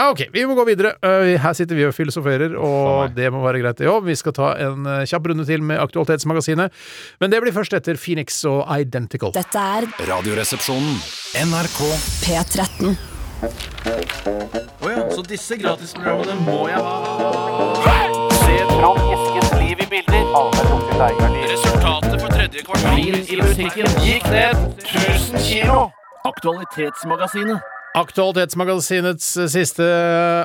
Ja, 0.00 0.06
ok, 0.10 0.20
vi 0.32 0.46
må 0.48 0.54
gå 0.56 0.64
videre. 0.64 0.94
Uh, 1.04 1.34
Her 1.42 1.52
sitter 1.52 1.76
vi 1.76 1.84
og 1.84 1.92
filosoferer, 1.92 2.54
og 2.56 3.12
det 3.12 3.26
må 3.34 3.42
være 3.44 3.60
greit 3.60 3.80
det 3.82 3.88
òg. 3.90 4.06
Vi 4.06 4.14
skal 4.16 4.32
ta 4.32 4.54
en 4.56 4.86
uh, 4.88 5.02
kjapp 5.04 5.26
runde 5.28 5.44
til 5.44 5.60
med 5.60 5.76
Aktualitetsmagasinet. 5.82 6.72
Men 7.20 7.32
det 7.32 7.40
blir 7.44 7.52
først 7.52 7.74
etter 7.76 8.00
Phoenix 8.00 8.38
og 8.48 8.62
Identical. 8.72 9.34
Dette 9.36 9.60
er 9.60 9.84
Radioresepsjonen. 10.08 10.94
NRK 11.44 11.80
P13. 12.24 12.96
Så 15.10 15.24
disse 15.28 15.58
gratisprogrammene 15.60 16.38
må 16.46 16.62
jeg 16.70 16.80
ha. 16.80 16.94
Se 18.40 18.56
Trond 18.70 19.02
Eskens 19.04 19.52
liv 19.60 19.84
i 19.84 19.88
bilder. 19.90 20.24
Resultatet 21.50 22.16
for 22.22 22.32
tredje 22.32 22.64
kvartal 22.64 23.04
i 23.04 23.36
musikken 23.42 24.00
gikk 24.06 24.24
ned 24.32 24.64
1000 24.80 25.44
kilo. 25.44 25.82
Aktualitetsmagasinet. 26.32 27.79
Aktualitetsmagasinets 27.98 29.32
eh, 29.36 29.48
siste 29.50 29.86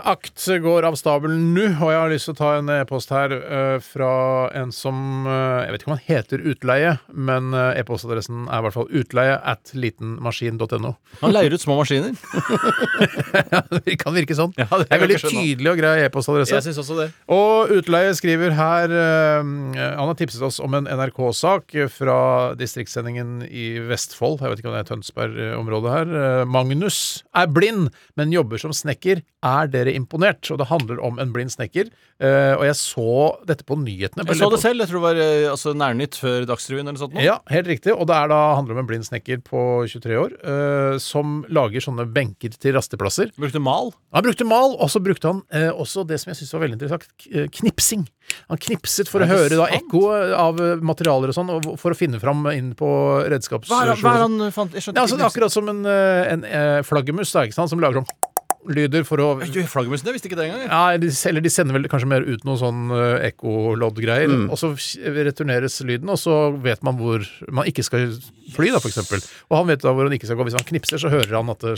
akt 0.02 0.42
går 0.64 0.88
av 0.88 0.96
stabelen 0.98 1.52
nå, 1.54 1.68
og 1.78 1.92
jeg 1.94 2.00
har 2.02 2.10
lyst 2.10 2.26
til 2.26 2.34
å 2.34 2.40
ta 2.40 2.48
en 2.58 2.72
e-post 2.74 3.12
her 3.14 3.36
eh, 3.38 3.76
fra 3.86 4.14
en 4.58 4.72
som 4.74 5.28
eh, 5.30 5.68
Jeg 5.68 5.76
vet 5.76 5.84
ikke 5.84 5.92
om 5.92 5.94
han 5.94 6.08
heter 6.08 6.46
Utleie, 6.50 6.96
men 7.14 7.54
eh, 7.54 7.78
e-postadressen 7.84 8.48
er 8.48 8.64
i 8.64 8.66
hvert 8.66 8.78
fall 8.80 8.90
utleie 8.90 9.36
at 9.38 9.76
litenmaskin.no. 9.78 10.96
Han 11.22 11.36
leier 11.36 11.54
ut 11.54 11.62
små 11.62 11.78
maskiner. 11.78 12.18
Det 13.86 13.98
kan 14.02 14.16
virke 14.16 14.38
sånn. 14.38 14.56
Ja, 14.58 14.66
det 14.72 14.90
det 14.90 14.98
er 14.98 15.04
veldig 15.04 15.22
sånn, 15.22 15.38
tydelig 15.38 15.72
og 15.76 15.80
grei 15.84 15.94
e-postadresse. 16.08 16.56
Jeg 16.58 16.66
syns 16.70 16.82
også 16.82 16.98
det. 16.98 17.08
Og 17.36 17.76
Utleie 17.78 18.18
skriver 18.18 18.58
her 18.58 18.90
eh, 18.90 19.54
Han 19.84 20.10
har 20.10 20.18
tipset 20.18 20.42
oss 20.50 20.58
om 20.64 20.80
en 20.80 20.90
NRK-sak 20.90 21.78
fra 21.94 22.18
distriktssendingen 22.58 23.46
i 23.46 23.76
Vestfold. 23.86 24.42
Jeg 24.42 24.56
vet 24.56 24.66
ikke 24.66 24.74
om 24.74 24.78
det 24.80 24.84
er 24.86 24.90
Tønsberg-området 24.90 25.96
her. 26.00 26.18
Eh, 26.24 26.44
Magnus 26.50 27.00
er 27.36 27.52
blind, 27.52 27.90
men 28.20 28.34
jobber 28.34 28.62
som 28.62 28.74
snekker. 28.76 29.22
Er 29.46 29.70
dere 29.72 29.94
imponert? 29.96 30.44
Og 30.52 30.60
det 30.62 30.68
handler 30.70 31.02
om 31.06 31.20
en 31.22 31.34
blind 31.36 31.54
snekker. 31.54 31.92
Uh, 32.22 32.56
og 32.56 32.66
jeg 32.70 32.78
så 32.80 33.10
dette 33.48 33.66
på 33.68 33.78
nyhetene. 33.80 34.26
Jeg 34.26 34.40
så 34.40 34.50
det 34.54 34.62
selv. 34.64 34.84
Jeg 34.84 34.92
tror 34.92 35.02
det 35.02 35.06
var 35.06 35.22
eh, 35.22 35.48
altså, 35.52 35.74
Nærnytt 35.78 36.18
før 36.20 36.48
Dagsrevyen 36.50 36.86
eller 36.86 36.98
noe 36.98 37.04
sånt. 37.04 37.16
nå. 37.18 37.24
Ja, 37.26 37.38
helt 37.52 37.70
riktig. 37.70 37.94
Og 37.94 38.08
det 38.10 38.18
er 38.18 38.32
da 38.32 38.42
handler 38.58 38.78
om 38.78 38.84
en 38.84 38.90
blind 38.90 39.08
snekker 39.08 39.44
på 39.46 39.62
23 39.92 40.20
år 40.22 40.38
uh, 40.46 40.96
som 41.02 41.42
lager 41.54 41.84
sånne 41.84 42.08
benker 42.16 42.56
til 42.56 42.78
rasteplasser. 42.78 43.34
Brukte 43.40 43.62
mal. 43.64 43.94
Han 44.16 44.26
brukte 44.26 44.48
mal, 44.48 44.78
og 44.80 44.92
så 44.92 45.02
brukte 45.04 45.34
han 45.34 45.44
også 45.76 46.06
det 46.08 46.22
som 46.22 46.32
jeg 46.32 46.40
syns 46.40 46.54
var 46.56 46.64
veldig 46.64 46.78
interessant, 46.78 47.28
knipsing. 47.60 48.06
Han 48.52 48.62
knipset 48.68 49.10
for 49.12 49.24
å 49.24 49.30
høre 49.30 49.58
da 49.58 49.68
ekko 49.78 50.04
av 50.38 50.62
eh, 50.62 50.84
materialer 50.86 51.34
og 51.34 51.38
sånn, 51.38 51.52
og 51.56 51.72
for 51.82 51.96
å 51.96 51.98
finne 51.98 52.22
fram 52.22 52.46
inn 52.54 52.74
på 52.78 52.90
redskaps... 53.32 53.72
Hva 53.72 53.84
er, 53.86 53.96
han 54.22 54.40
fant? 54.56 54.76
Jeg 54.76 54.86
skjønte 54.86 55.00
Ja, 55.00 55.08
altså, 55.08 55.20
det 55.20 55.26
er 55.26 55.32
akkurat 55.32 55.54
som 55.54 55.70
en, 55.72 55.84
en, 55.86 56.46
en 56.46 56.48
eh, 56.50 56.80
flaggermus 56.86 57.34
da, 57.36 57.46
ikke 57.48 57.58
sant, 57.58 57.74
som 57.74 57.84
lager 57.84 58.02
sånn 58.02 58.34
lyder 58.72 59.06
for 59.08 59.22
å 59.22 59.28
Flaggermusene 59.42 60.12
jeg 60.12 60.18
visste 60.18 60.30
ikke 60.30 60.40
det 60.40 60.48
engang. 60.50 60.66
ja, 60.68 60.98
de, 61.02 61.10
eller 61.30 61.44
de 61.46 61.52
sender 61.54 61.78
vel 61.78 61.88
kanskje 61.92 62.10
mer 62.10 62.26
ut 62.26 62.46
noe 62.48 62.60
sånn 62.60 62.90
uh, 62.94 63.18
ekkolodd-greier, 63.26 64.34
og 64.50 64.58
så 64.60 64.72
returneres 65.16 65.78
lyden, 65.86 66.12
og 66.12 66.20
så 66.22 66.36
vet 66.64 66.84
man 66.86 66.98
hvor 67.00 67.26
man 67.54 67.70
ikke 67.70 67.86
skal 67.86 68.10
fly, 68.56 68.72
da, 68.74 68.82
f.eks. 68.82 69.30
Og 69.50 69.58
han 69.58 69.70
vet 69.70 69.84
da 69.84 69.94
hvor 69.96 70.08
han 70.08 70.16
ikke 70.16 70.30
skal 70.30 70.40
gå. 70.40 70.48
Hvis 70.50 70.58
han 70.58 70.68
knipser, 70.68 71.02
så 71.02 71.12
hører 71.14 71.34
han 71.38 71.50
at 71.54 71.66
det, 71.66 71.76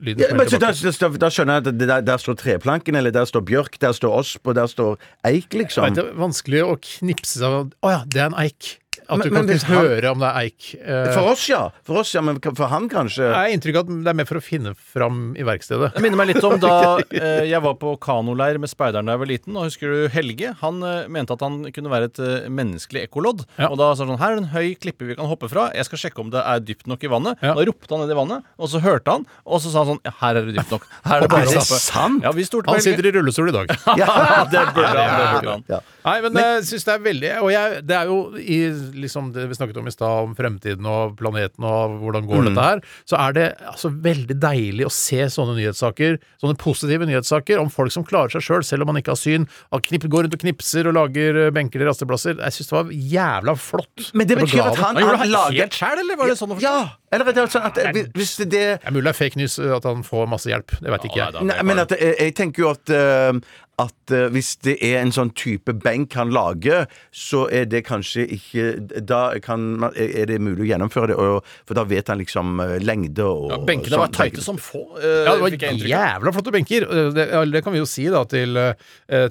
lyden 0.00 0.24
Ja, 0.24 0.32
men 0.36 0.50
da, 0.52 0.72
da, 0.72 1.12
da 1.24 1.32
skjønner 1.32 1.58
jeg 1.58 1.64
at 1.64 1.70
det 1.80 1.88
der, 1.88 2.04
der 2.10 2.20
står 2.22 2.38
treplanken, 2.40 2.98
eller 3.00 3.14
der 3.14 3.28
står 3.28 3.44
bjørk, 3.48 3.80
der 3.82 3.96
står 3.96 4.20
osp, 4.20 4.44
og 4.44 4.58
der 4.58 4.70
står 4.70 4.98
eik, 5.24 5.48
Jeg 5.50 5.64
liksom. 5.64 5.88
vet, 5.88 5.98
det 5.98 6.06
er 6.06 6.20
vanskelig 6.20 6.62
å 6.66 6.76
knipse 6.96 7.40
seg 7.40 7.74
Å 7.80 7.92
ja, 7.94 8.04
det 8.06 8.24
er 8.24 8.30
en 8.32 8.38
eik. 8.44 8.76
At 9.10 9.18
Men- 9.18 9.26
du 9.28 9.34
men 9.34 9.42
kan 9.46 9.50
hvis 9.54 9.64
ikke 9.64 9.74
han- 9.74 9.86
høre 9.90 10.10
om 10.14 10.18
det 10.22 10.28
er 10.30 10.38
eik. 10.44 10.68
Eh, 10.80 11.12
For 11.14 11.30
oss, 11.32 11.48
ja. 11.50 11.62
For 11.84 11.98
oss, 12.00 12.12
ja, 12.14 12.20
Men 12.22 12.38
for 12.40 12.66
han 12.70 12.88
kanskje 12.88 13.26
jeg 13.26 13.34
har 13.34 13.50
inntrykk 13.50 13.76
av 13.80 13.88
at 13.90 14.04
det 14.04 14.10
er 14.12 14.14
mer 14.20 14.24
for 14.30 14.38
å 14.38 14.42
finne 14.44 14.74
fram 14.76 15.34
i 15.36 15.42
verkstedet. 15.42 15.92
Det 15.94 16.02
minner 16.04 16.16
meg 16.20 16.28
litt 16.34 16.44
om 16.44 16.58
da 16.62 16.98
eh, 17.10 17.44
jeg 17.50 17.60
var 17.62 17.74
på 17.74 17.96
kanoleir 17.98 18.58
med 18.62 18.70
speideren 18.70 19.06
da 19.06 19.12
jeg 19.16 19.22
var 19.24 19.26
liten. 19.32 19.56
Og 19.56 19.66
husker 19.68 19.90
du 19.90 20.08
Helge? 20.14 20.54
Han 20.60 20.82
eh, 20.86 21.08
mente 21.08 21.32
at 21.34 21.40
han 21.40 21.64
kunne 21.72 21.90
være 21.90 22.04
et 22.10 22.18
eh, 22.22 22.48
menneskelig 22.48 23.08
ekkolodd. 23.08 23.44
Ja. 23.58 23.68
Og 23.70 23.78
da 23.78 23.90
sa 23.94 24.04
han 24.06 24.14
sånn 24.14 24.20
Her 24.22 24.32
er 24.32 24.36
en 24.44 24.50
høy 24.54 24.74
klippe 24.78 25.06
vi 25.08 25.16
kan 25.18 25.26
hoppe 25.26 25.48
fra. 25.50 25.70
Jeg 25.74 25.84
skal 25.90 25.98
sjekke 26.04 26.20
om 26.22 26.30
det 26.30 26.40
er 26.44 26.60
dypt 26.60 26.86
nok 26.86 27.02
i 27.04 27.10
vannet. 27.10 27.36
Ja. 27.42 27.54
Da 27.58 27.64
ropte 27.66 27.90
han 27.90 28.06
ned 28.06 28.14
i 28.14 28.18
vannet, 28.18 28.44
og 28.58 28.68
så 28.70 28.80
hørte 28.80 29.10
han, 29.16 29.26
og 29.46 29.60
så 29.60 29.70
sa 29.72 29.82
han 29.84 29.96
sånn 29.96 30.00
Ja, 30.06 30.12
her 30.20 30.36
er 30.36 30.46
det 30.46 30.54
dypt 30.56 30.70
nok. 30.70 30.86
Her 31.04 31.16
er 31.16 31.20
det 31.26 31.30
bare 31.34 31.46
å 31.50 31.54
hoppe. 31.58 31.80
sant? 31.80 32.22
Ja, 32.22 32.30
vi 32.36 32.44
stolte 32.46 32.66
på 32.70 32.74
Han 32.76 32.80
Helge. 32.80 32.96
sitter 32.96 33.08
i 33.10 33.12
rullestol 33.18 33.48
i 33.48 33.56
dag. 33.58 33.66
Ja, 34.00 34.44
det 34.50 34.62
burde 34.74 34.94
han. 35.00 35.16
Det 35.18 35.28
burde 35.34 35.50
han. 35.56 35.64
Ja. 35.68 35.80
Nei, 36.04 36.20
men, 36.24 36.32
jeg 36.40 36.62
syns 36.64 36.84
det 36.86 36.92
er 36.94 37.00
veldig 37.04 37.30
Og 37.42 37.50
jeg, 37.52 37.80
det 37.84 37.96
er 37.98 38.06
jo 38.08 38.14
i 38.40 38.58
liksom 39.02 39.32
det 39.34 39.48
vi 39.50 39.58
snakket 39.58 39.80
om 39.82 39.90
i 39.90 39.94
stad, 39.94 40.28
om 40.28 40.36
fremtiden 40.38 40.86
og 40.86 41.16
planeten 41.18 41.66
og 41.66 41.98
hvordan 42.04 42.28
går 42.30 42.48
dette 42.50 42.68
her, 42.70 42.84
så 43.08 43.18
er 43.18 43.36
det 43.36 43.46
altså 43.72 43.90
veldig 43.90 44.38
deilig 44.40 44.86
å 44.86 44.94
se 44.94 45.26
sånne 45.32 45.58
nyhetssaker, 45.58 46.20
sånne 46.42 46.58
positive 46.60 47.08
nyhetssaker, 47.10 47.58
om 47.58 47.72
folk 47.72 47.92
som 47.94 48.06
klarer 48.06 48.30
seg 48.36 48.46
sjøl, 48.46 48.60
selv, 48.60 48.68
selv 48.70 48.84
om 48.84 48.92
man 48.92 49.00
ikke 49.00 49.14
har 49.14 49.20
syn. 49.20 49.46
At 49.74 49.84
knip, 49.86 50.06
går 50.10 50.26
rundt 50.26 50.36
og 50.36 50.42
knipser 50.42 50.88
og 50.90 50.96
lager 50.96 51.38
eh, 51.46 51.50
benker 51.54 51.82
i 51.82 51.88
rasteplasser. 51.88 52.38
Jeg 52.40 52.56
syns 52.56 52.70
det 52.70 52.76
var 52.76 52.90
jævla 53.14 53.54
flott. 53.60 54.10
Men 54.14 54.30
det 54.30 54.38
betyr 54.40 54.64
at 54.64 54.80
han, 54.80 54.96
det. 54.98 55.06
Han 55.06 55.20
han 55.22 55.32
lager 55.32 55.64
helt 55.64 55.78
sjæl, 55.80 56.02
eller 56.04 56.20
var 56.20 56.32
det 56.32 56.38
sånn 56.40 56.54
å 56.54 56.58
forstå? 56.58 56.74
Ja! 56.80 56.96
Eller 57.10 57.26
er 57.26 57.34
det 57.40 57.46
sånn 57.50 57.66
at 57.66 57.80
eh, 57.82 58.02
hvis 58.14 58.36
det, 58.38 58.48
det 58.52 58.64
er 58.78 58.94
mulig 58.94 59.08
det 59.08 59.14
er 59.14 59.18
fake 59.18 59.40
news 59.40 59.58
eh, 59.58 59.72
at 59.74 59.88
han 59.88 60.04
får 60.06 60.28
masse 60.30 60.50
hjelp. 60.50 60.76
Det 60.78 60.92
veit 60.94 61.08
ikke 61.08 61.18
Ja, 61.20 61.30
jeg. 61.34 61.46
nei. 61.48 61.56
Nei, 61.56 61.66
men 61.70 61.82
at, 61.82 61.94
jeg, 61.98 62.14
jeg 62.20 62.36
tenker 62.38 62.64
jo 62.66 62.70
at 62.74 62.92
eh, 62.94 63.40
at 63.80 64.12
uh, 64.14 64.26
hvis 64.34 64.52
det 64.66 64.76
er 64.84 64.98
en 65.00 65.12
sånn 65.14 65.30
type 65.38 65.72
benk 65.84 66.14
han 66.18 66.32
lager, 66.34 66.86
så 67.14 67.46
er 67.54 67.64
det 67.70 67.82
kanskje 67.88 68.26
ikke 68.36 68.64
Da 69.08 69.20
kan 69.42 69.64
man, 69.82 69.94
er 69.96 70.28
det 70.30 70.38
mulig 70.42 70.66
å 70.66 70.68
gjennomføre 70.72 71.12
det, 71.12 71.16
og, 71.20 71.46
for 71.68 71.78
da 71.78 71.84
vet 71.88 72.10
han 72.12 72.20
liksom 72.20 72.60
uh, 72.60 72.76
lengde 72.84 73.24
og 73.26 73.50
Ja, 73.54 73.58
benkene 73.68 74.00
var 74.02 74.12
teite 74.12 74.36
tighte 74.36 74.46
som 74.46 74.58
få. 74.60 74.82
Uh, 74.98 75.24
Ja, 75.26 75.34
det 75.36 75.44
var 75.44 75.56
jævla 75.90 76.34
flotte 76.36 76.52
benker. 76.54 76.86
Det, 77.16 77.26
det 77.54 77.62
kan 77.64 77.74
vi 77.74 77.80
jo 77.82 77.88
si 77.88 78.04
da 78.12 78.22
til, 78.28 78.56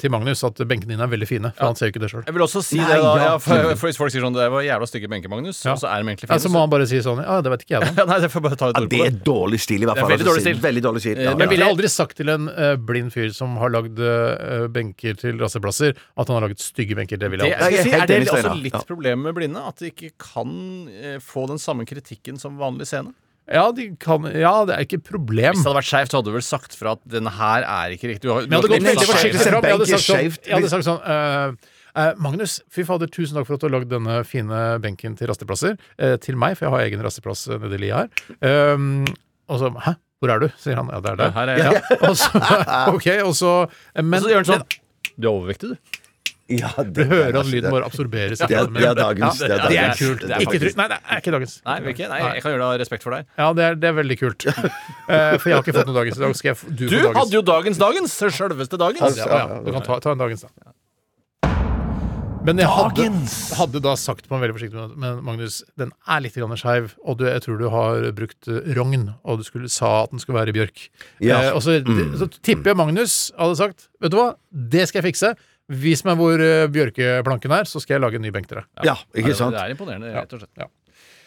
til 0.01 0.11
Magnus, 0.13 0.41
at 0.47 0.59
benkene 0.69 0.93
dine 0.95 1.05
er 1.05 1.11
veldig 1.11 1.27
fine. 1.29 1.51
For 1.57 1.69
han 1.69 1.77
ser 1.79 1.89
jo 1.89 1.93
ikke 1.93 2.01
det 2.03 2.09
sjøl. 2.11 2.23
Jeg 2.27 2.35
vil 2.35 2.43
også 2.45 2.61
si 2.65 2.79
Nei, 2.79 2.87
det, 2.89 2.99
da. 3.03 3.11
ja. 3.19 3.27
Ja, 3.29 3.35
for, 3.43 3.69
for 3.79 3.89
hvis 3.89 3.99
folk 3.99 4.13
sier 4.13 4.23
sånn 4.25 4.35
Det 4.37 4.47
var 4.53 4.63
jævla 4.65 4.87
stygge 4.89 5.09
benker, 5.11 5.31
Magnus. 5.31 5.59
Ja. 5.65 5.75
Og 5.75 5.81
så 5.83 5.89
er 5.91 6.01
de 6.03 6.09
egentlig 6.13 6.29
Ja, 6.31 6.39
så 6.41 6.51
må 6.51 6.63
han 6.63 6.71
bare 6.71 6.87
si 6.89 6.99
sånn 7.05 7.19
Ja, 7.23 7.39
det 7.45 7.51
vet 7.53 7.65
ikke 7.65 7.75
jeg, 7.77 7.85
da. 7.85 7.91
Ja, 8.01 8.07
nei, 8.11 8.19
det 8.23 8.29
får 8.33 8.43
bare 8.45 8.57
ta 8.59 8.69
et 8.71 8.79
Ja, 8.79 8.83
ord 8.85 8.93
det 8.93 9.01
er 9.05 9.19
dårlig 9.27 9.59
stil, 9.63 9.83
i 9.83 9.89
hvert 9.89 9.99
er 9.99 10.05
fall. 10.07 10.13
veldig 10.15 10.27
dårlig 10.29 10.43
stil. 10.45 10.59
Veldig 10.65 10.83
dårlig 10.87 11.03
stil. 11.05 11.21
Ja. 11.27 11.35
Men 11.39 11.51
ville 11.53 11.67
aldri 11.69 11.91
sagt 11.91 12.17
til 12.19 12.31
en 12.33 12.49
blind 12.87 13.13
fyr 13.15 13.29
som 13.35 13.55
har 13.61 13.73
lagd 13.75 13.99
benker 14.73 15.17
til 15.19 15.39
rasteplasser, 15.41 15.95
at 15.95 16.29
han 16.29 16.37
har 16.37 16.47
laget 16.47 16.63
stygge 16.63 16.97
benker. 16.99 17.19
Det 17.21 17.31
vil 17.33 17.43
jeg 17.43 17.53
jeg 17.53 17.59
aldri. 17.59 17.77
Jeg 17.77 17.79
er 17.79 17.89
si, 17.89 17.95
er 17.97 18.11
det 18.11 18.35
også 18.35 18.53
litt 18.59 18.77
problemet 18.89 19.29
med 19.29 19.37
blinde? 19.37 19.63
At 19.71 19.81
de 19.81 19.93
ikke 19.93 20.13
kan 20.21 20.53
eh, 20.93 21.17
få 21.23 21.47
den 21.51 21.61
samme 21.61 21.87
kritikken 21.89 22.39
som 22.41 22.59
vanlig 22.61 22.89
scene? 22.89 23.15
Ja, 23.49 23.71
de 23.73 23.87
kan, 23.97 24.27
ja, 24.29 24.53
det 24.69 24.75
er 24.75 24.85
ikke 24.85 24.99
et 24.99 25.07
problem. 25.07 25.55
Hvis 25.55 25.63
det 25.63 25.71
hadde 25.71 25.79
vært 25.79 25.89
skeivt, 25.89 26.11
så 26.13 26.19
hadde 26.19 26.29
du 26.29 26.35
vel 26.37 26.45
sagt 26.45 26.75
fra 26.77 26.93
at 26.97 27.01
denne 27.09 27.31
her 27.33 27.65
er 27.65 27.95
ikke 27.95 28.11
riktig. 28.11 28.27
Du 28.27 28.35
har, 28.35 28.45
Men 28.45 28.59
jeg 28.59 28.61
hadde 28.61 28.73
gått. 28.75 28.85
Jeg 28.85 29.73
hadde 29.73 29.89
sagt 29.89 30.05
sånn, 30.05 30.21
jeg 30.21 30.57
hadde 30.59 30.73
sagt 30.75 30.85
sånn 30.85 31.01
uh, 31.01 31.75
Eh, 31.97 32.11
Magnus, 32.21 32.59
fy 32.71 32.85
fader, 32.87 33.09
tusen 33.11 33.37
takk 33.37 33.47
for 33.47 33.57
at 33.57 33.63
du 33.63 33.67
har 33.67 33.75
lagd 33.79 33.89
denne 33.91 34.19
fine 34.27 34.59
benken 34.83 35.17
til 35.19 35.31
rasteplasser. 35.31 35.79
Uh, 35.99 36.15
til 36.21 36.37
meg, 36.39 36.57
for 36.57 36.67
jeg 36.67 36.75
har 36.75 36.85
egen 36.85 37.03
rasteplass 37.05 37.47
eh, 37.49 37.59
nede 37.61 37.79
i 37.79 37.81
lia 37.85 38.03
her. 38.03 38.29
Um, 38.75 39.07
og 39.49 39.61
så 39.61 39.71
Hæ? 39.87 39.95
Hvor 40.19 40.33
er 40.33 40.43
du? 40.43 40.49
sier 40.59 40.75
han. 40.79 40.89
Ja, 40.91 40.99
det 41.03 41.13
er 41.13 41.21
der. 41.21 41.31
Her 41.37 41.53
er 41.53 41.63
jeg. 41.63 41.83
Og 42.09 42.17
så, 42.19 42.43
ok, 42.95 43.07
og 43.23 43.33
så 43.39 43.53
Men 43.95 44.19
Og 44.19 44.25
så 44.27 44.33
gjør 44.33 44.43
han 44.43 44.49
sånn. 44.53 44.67
Du 45.15 45.27
er 45.29 45.31
overvektig, 45.31 45.69
du. 45.71 45.97
Ja, 46.49 46.71
det, 46.81 47.03
du 47.05 47.11
hører 47.11 47.35
at 47.43 47.45
lyden 47.45 47.69
bare 47.69 47.85
absorberes. 47.85 48.39
Det 48.41 48.55
er, 48.57 48.65
det 48.73 48.85
er 48.89 48.95
dagens. 48.97 49.37
Det 49.37 49.51
er 49.53 49.67
Det 49.69 49.77
er 49.77 49.91
kult. 49.99 50.23
Det 50.25 50.33
er 50.33 50.41
Ikke 50.41 50.57
trygt. 50.63 50.79
Nei, 50.79 50.87
det 50.89 50.97
er 50.97 51.19
ikke 51.21 51.33
dagens. 51.35 51.53
Nei, 51.67 51.75
ikke? 51.91 52.07
Nei, 52.09 52.17
jeg 52.25 52.41
kan 52.41 52.55
gjøre 52.55 52.61
det 52.63 52.67
av 52.71 52.79
respekt 52.81 53.05
for 53.05 53.13
deg. 53.13 53.27
Ja, 53.37 53.49
det 53.53 53.65
er, 53.67 53.77
det 53.77 53.89
er 53.91 53.93
veldig 53.99 54.17
kult. 54.17 54.47
uh, 54.49 54.57
for 55.39 55.45
jeg 55.45 55.53
har 55.53 55.61
ikke 55.61 55.75
fått 55.77 55.91
noen 55.91 55.99
dagens 55.99 56.17
i 56.17 56.23
dag. 56.25 56.33
Skal 56.39 56.49
jeg 56.49 56.57
du, 56.73 56.83
Du 56.89 56.95
dagens? 56.95 57.19
hadde 57.19 57.37
jo 57.37 57.43
dagens 57.51 57.81
dagens! 57.83 58.17
Selveste 58.39 58.81
dagens. 58.81 59.19
ja, 59.21 59.29
ja, 59.29 59.59
Du 59.61 59.69
kan 59.77 59.85
ta, 59.85 59.99
ta 60.07 60.15
en 60.17 60.23
dagens, 60.25 60.47
da. 60.47 60.73
Men 62.47 62.59
jeg 62.61 62.69
hadde, 62.71 63.05
hadde 63.59 63.81
da 63.83 63.93
sagt 63.99 64.29
på 64.29 64.37
en 64.37 64.41
veldig 64.43 64.55
forsiktig 64.55 64.77
måte 64.79 64.95
Men 64.99 65.19
Magnus, 65.27 65.59
den 65.79 65.91
er 66.07 66.23
litt 66.23 66.37
skeiv, 66.61 66.93
og 67.03 67.19
du, 67.19 67.25
jeg 67.27 67.43
tror 67.43 67.59
du 67.59 67.67
har 67.73 68.07
brukt 68.15 68.47
eh, 68.47 68.71
rogn, 68.77 69.09
og 69.23 69.41
du 69.41 69.45
skulle, 69.47 69.69
sa 69.71 70.05
at 70.05 70.13
den 70.13 70.23
skulle 70.23 70.39
være 70.39 70.53
i 70.53 70.55
bjørk. 70.55 70.85
Ja. 71.19 71.41
Eh, 71.49 71.51
og 71.57 71.61
så, 71.65 71.77
så 72.19 72.29
tipper 72.39 72.71
jeg 72.71 72.79
Magnus 72.79 73.17
hadde 73.37 73.59
sagt 73.59 73.89
Vet 73.99 74.13
du 74.13 74.19
hva, 74.21 74.31
det 74.49 74.87
skal 74.89 75.01
jeg 75.01 75.11
fikse. 75.11 75.33
Vis 75.69 76.01
meg 76.07 76.17
hvor 76.17 76.41
eh, 76.41 76.65
bjørkeplanken 76.71 77.53
er, 77.59 77.69
så 77.69 77.83
skal 77.83 77.97
jeg 77.97 78.05
lage 78.07 78.21
en 78.21 78.25
ny 78.25 78.31
benk 78.33 78.47
til 78.49 78.61
deg. 78.61 78.69
Ja, 78.87 78.95
ikke 79.13 79.35
sant? 79.37 79.53
Det 79.53 79.61
er 79.61 79.75
imponerende, 79.75 80.15
rett 80.15 80.33
og 80.33 80.41
slett. 80.41 80.53
Ja. 80.63 80.71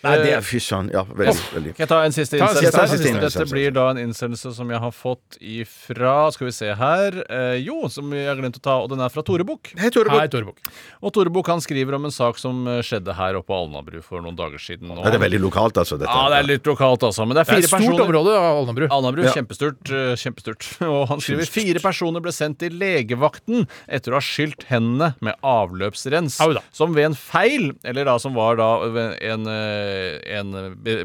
Nei, 0.03 0.17
det 0.19 0.33
er 0.35 0.41
fy 0.43 0.59
søren. 0.59 0.89
Ja, 0.93 1.05
veldig. 1.07 1.35
veldig. 1.55 1.73
Kan 1.77 1.83
jeg 1.85 1.89
ta 1.93 1.99
en 2.05 2.13
siste 2.17 2.39
Ta 2.41 2.49
en 2.49 2.57
innsendelse? 2.57 2.73
siste, 2.73 2.81
her? 2.83 3.13
innsendelse. 3.13 3.39
Dette 3.39 3.53
blir 3.55 3.71
da 3.77 3.85
en 3.93 4.01
innsendelse 4.03 4.53
som 4.57 4.71
jeg 4.75 4.81
har 4.83 4.91
fått 4.91 5.37
ifra 5.41 6.15
Skal 6.35 6.49
vi 6.49 6.53
se 6.57 6.73
her 6.75 7.19
eh, 7.31 7.57
Jo, 7.63 7.89
som 7.93 8.11
jeg 8.17 8.27
har 8.27 8.37
glemt 8.41 8.59
å 8.59 8.63
ta, 8.65 8.75
og 8.83 8.89
den 8.91 9.01
er 9.05 9.13
fra 9.15 9.23
Tore 9.23 9.45
Bukk. 9.47 9.71
Hei, 9.79 9.91
Tore 9.95 10.11
Hei, 10.11 10.25
Bukk. 10.27 10.33
Tore 10.35 10.49
Bukk. 10.51 10.73
Og 11.07 11.13
Tore 11.15 11.31
Bukk 11.35 11.51
han 11.53 11.63
skriver 11.63 11.95
om 11.99 12.09
en 12.09 12.15
sak 12.15 12.41
som 12.43 12.65
eh, 12.67 12.81
skjedde 12.83 13.15
her 13.15 13.39
oppe 13.39 13.47
på 13.53 13.59
Alnabru 13.63 14.01
for 14.03 14.23
noen 14.25 14.35
dager 14.39 14.59
siden. 14.63 14.91
Og- 14.91 15.05
Ja, 15.05 15.11
det 15.15 15.21
er 15.21 15.25
veldig 15.29 15.41
lokalt, 15.43 15.79
altså. 15.79 15.99
Dette. 16.01 16.11
Ja, 16.11 16.29
det 16.33 16.39
er 16.43 16.49
litt 16.51 16.67
lokalt, 16.67 17.03
altså. 17.07 17.27
Men 17.27 17.37
det 17.39 17.43
er 17.43 17.45
Det 17.45 17.53
er 17.53 17.55
fire 17.55 17.65
et 17.65 17.71
stort 17.71 17.81
personer 17.83 18.07
område, 18.09 18.35
Alnabru. 18.51 18.89
Alnabru, 18.99 19.25
Ja. 19.27 19.33
kjempestort. 19.39 19.93
eh, 19.93 20.15
kjempestort. 20.19 20.69
Og 20.97 21.09
han 21.13 21.19
skriver 21.21 21.47
fire 21.47 21.79
personer 21.85 22.21
ble 22.25 22.33
sendt 22.35 22.59
til 22.63 22.75
legevakten 22.79 23.69
etter 23.89 24.13
å 24.13 24.19
ha 24.19 24.25
skylt 24.25 24.65
hendene 24.71 25.15
med 25.21 25.35
avløpsrens. 25.43 26.41
Au 26.43 26.53
da. 26.55 26.63
Som 26.73 26.95
ved 26.95 27.11
en 27.11 27.15
feil, 27.19 27.73
eller 27.85 28.05
da 28.11 28.19
som 28.19 28.35
var 28.35 28.57
da 28.59 28.71
en, 29.21 29.47
eh, 29.47 29.92
en 30.39 30.53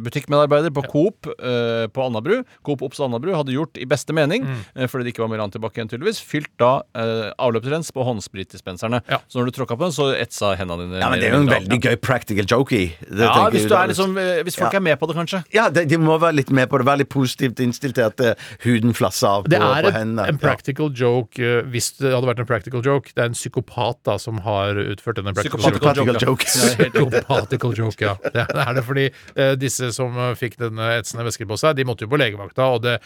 butikkmedarbeider 0.03 0.73
på 0.75 0.83
Coop 0.91 1.27
eh, 1.37 1.87
på 1.93 2.03
Alnabru, 2.05 2.41
Coop 2.65 2.81
Ops 2.87 2.99
Alnabru, 3.03 3.33
hadde 3.35 3.53
gjort 3.55 3.77
i 3.81 3.85
beste 3.89 4.13
mening, 4.15 4.45
Mm. 4.47 4.59
eh, 4.75 4.87
fordi 4.87 5.03
det 5.07 5.13
ikke 5.13 5.23
var 5.25 5.31
mer 5.33 5.41
annet 5.43 5.53
tilbake 5.57 5.75
igjen, 5.79 5.89
tydeligvis, 5.91 6.19
fylt 6.23 6.51
da 6.61 6.81
eh, 6.95 7.31
avløpsrens 7.41 7.89
på 7.91 8.03
håndspritdispenserne. 8.07 9.01
Ja. 9.09 9.19
Så 9.27 9.39
når 9.41 9.49
du 9.51 9.51
tråkka 9.57 9.75
på 9.77 9.87
den, 9.87 9.91
så 9.95 10.09
etsa 10.15 10.53
hendene 10.57 10.85
dine 10.87 11.01
Ja, 11.01 11.09
men 11.09 11.19
det 11.19 11.27
er 11.29 11.35
jo 11.35 11.41
en 11.43 11.49
veldig 11.51 11.79
gøy 11.83 11.95
practical 12.01 12.45
joke 12.49 12.71
i. 12.77 12.85
Det 13.09 13.25
Ja, 13.27 13.49
hvis, 13.49 13.67
du 13.67 13.75
er 13.75 13.87
liksom, 13.91 14.17
eh, 14.17 14.43
hvis 14.43 14.55
folk 14.59 14.71
Ja. 14.73 14.77
er 14.77 14.81
med 14.81 14.99
på 14.99 15.07
det, 15.07 15.15
kanskje. 15.17 15.43
Ja, 15.53 15.69
de, 15.69 15.85
de 15.85 15.97
må 15.97 16.17
være 16.19 16.35
litt 16.35 16.49
med 16.51 16.69
på 16.69 16.77
det. 16.79 16.85
Være 16.87 16.97
litt 17.03 17.09
positivt 17.09 17.59
innstilt 17.63 17.95
til 17.95 18.03
at 18.07 18.19
eh, 18.21 18.35
huden 18.63 18.93
flasser 18.93 19.27
av 19.27 19.43
på, 19.43 19.49
Det 19.49 19.59
er 19.61 19.83
på 19.83 19.91
hendene. 19.93 20.27
en 20.29 20.37
practical 20.37 20.89
joke 20.93 21.39
eh, 21.39 21.61
hvis 21.67 21.97
det 21.97 22.13
hadde 22.13 22.27
vært 22.29 22.39
en 22.39 22.45
practical 22.49 22.81
joke. 22.85 23.11
Det 23.15 23.23
er 23.23 23.31
en 23.31 23.37
psykopat 23.37 23.97
da 24.05 24.17
som 24.17 24.39
har 24.45 24.75
utført 24.75 25.15
denne 25.19 25.33
practical 25.33 25.59
joke. 25.59 25.73
Psychopathical 25.73 26.17
joke. 26.21 26.45
Psychopathical 26.45 27.73
joke, 27.77 28.01
ja. 28.01 28.15
Det 28.23 28.35
er- 28.35 28.73
det 28.73 28.76
er 28.77 28.81
det 28.81 28.87
fordi 28.87 29.05
eh, 29.35 29.53
disse 29.59 29.89
som 29.95 30.15
eh, 30.21 30.33
fikk 30.37 30.57
denne 30.61 30.91
etsende 30.99 31.25
væsken 31.27 31.49
på 31.49 31.57
seg, 31.59 31.75
de 31.77 31.85
måtte 31.87 32.05
jo 32.05 32.11
på 32.13 32.19
legevakta, 32.21 32.67
og 32.77 32.83
det 32.85 32.97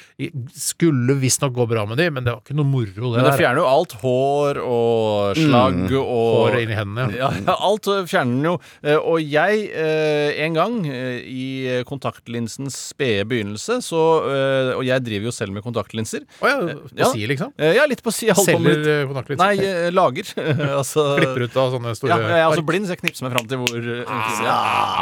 skulle 0.57 1.15
visstnok 1.21 1.53
gå 1.55 1.65
bra 1.69 1.85
med 1.89 1.97
dem, 2.01 2.13
men 2.17 2.25
det 2.27 2.33
var 2.35 2.41
ikke 2.43 2.55
noe 2.57 2.67
moro, 2.67 2.91
det 2.91 3.21
Men 3.21 3.25
det 3.25 3.31
der. 3.31 3.39
fjerner 3.39 3.61
jo 3.63 3.67
alt 3.71 3.95
hår 4.01 4.59
og 4.65 5.39
slagg 5.39 5.91
og 5.97 6.09
Håret 6.41 6.65
inn 6.65 6.73
i 6.73 6.77
hendene. 6.77 7.07
Ja. 7.21 7.29
Ja, 7.45 7.55
alt 7.67 7.85
fjerner 8.09 8.31
den 8.37 8.45
jo. 8.47 8.53
Eh, 8.83 8.97
Og 8.97 9.19
jeg, 9.21 9.65
eh, 9.77 10.39
en 10.45 10.55
gang 10.55 10.77
i 10.87 11.81
kontaktlinsens 11.87 12.77
spede 12.91 13.25
begynnelse, 13.29 13.79
så 13.85 13.99
Og 14.77 14.83
jeg 14.87 15.03
driver 15.05 15.27
jo 15.29 15.33
selv 15.35 15.53
med 15.55 15.63
kontaktlinser. 15.65 16.23
Å 16.41 16.49
ja, 16.49 16.57
på 16.61 16.97
Ja. 16.97 17.09
si, 17.11 17.25
liksom? 17.29 17.51
Ja, 17.57 17.85
litt 17.89 18.01
på 18.03 18.13
si. 18.13 18.29
Selger 18.31 19.05
kontaktlinser? 19.09 19.43
Nei, 19.43 19.91
lager. 19.93 20.31
altså 20.79 21.05
Klipper 21.19 21.45
ut 21.45 21.57
av 21.61 21.75
sånne 21.75 21.93
store 21.97 22.13
Ja, 22.15 22.17
jeg 22.31 22.39
er 22.41 22.47
altså 22.49 22.65
blind, 22.65 22.87
så 22.89 22.95
jeg 22.95 23.01
knipser 23.03 23.27
meg 23.27 23.35
fram 23.35 23.49
til 23.51 23.61
hvor 23.61 23.89
ah, 24.07 24.31
ja. 24.41 24.55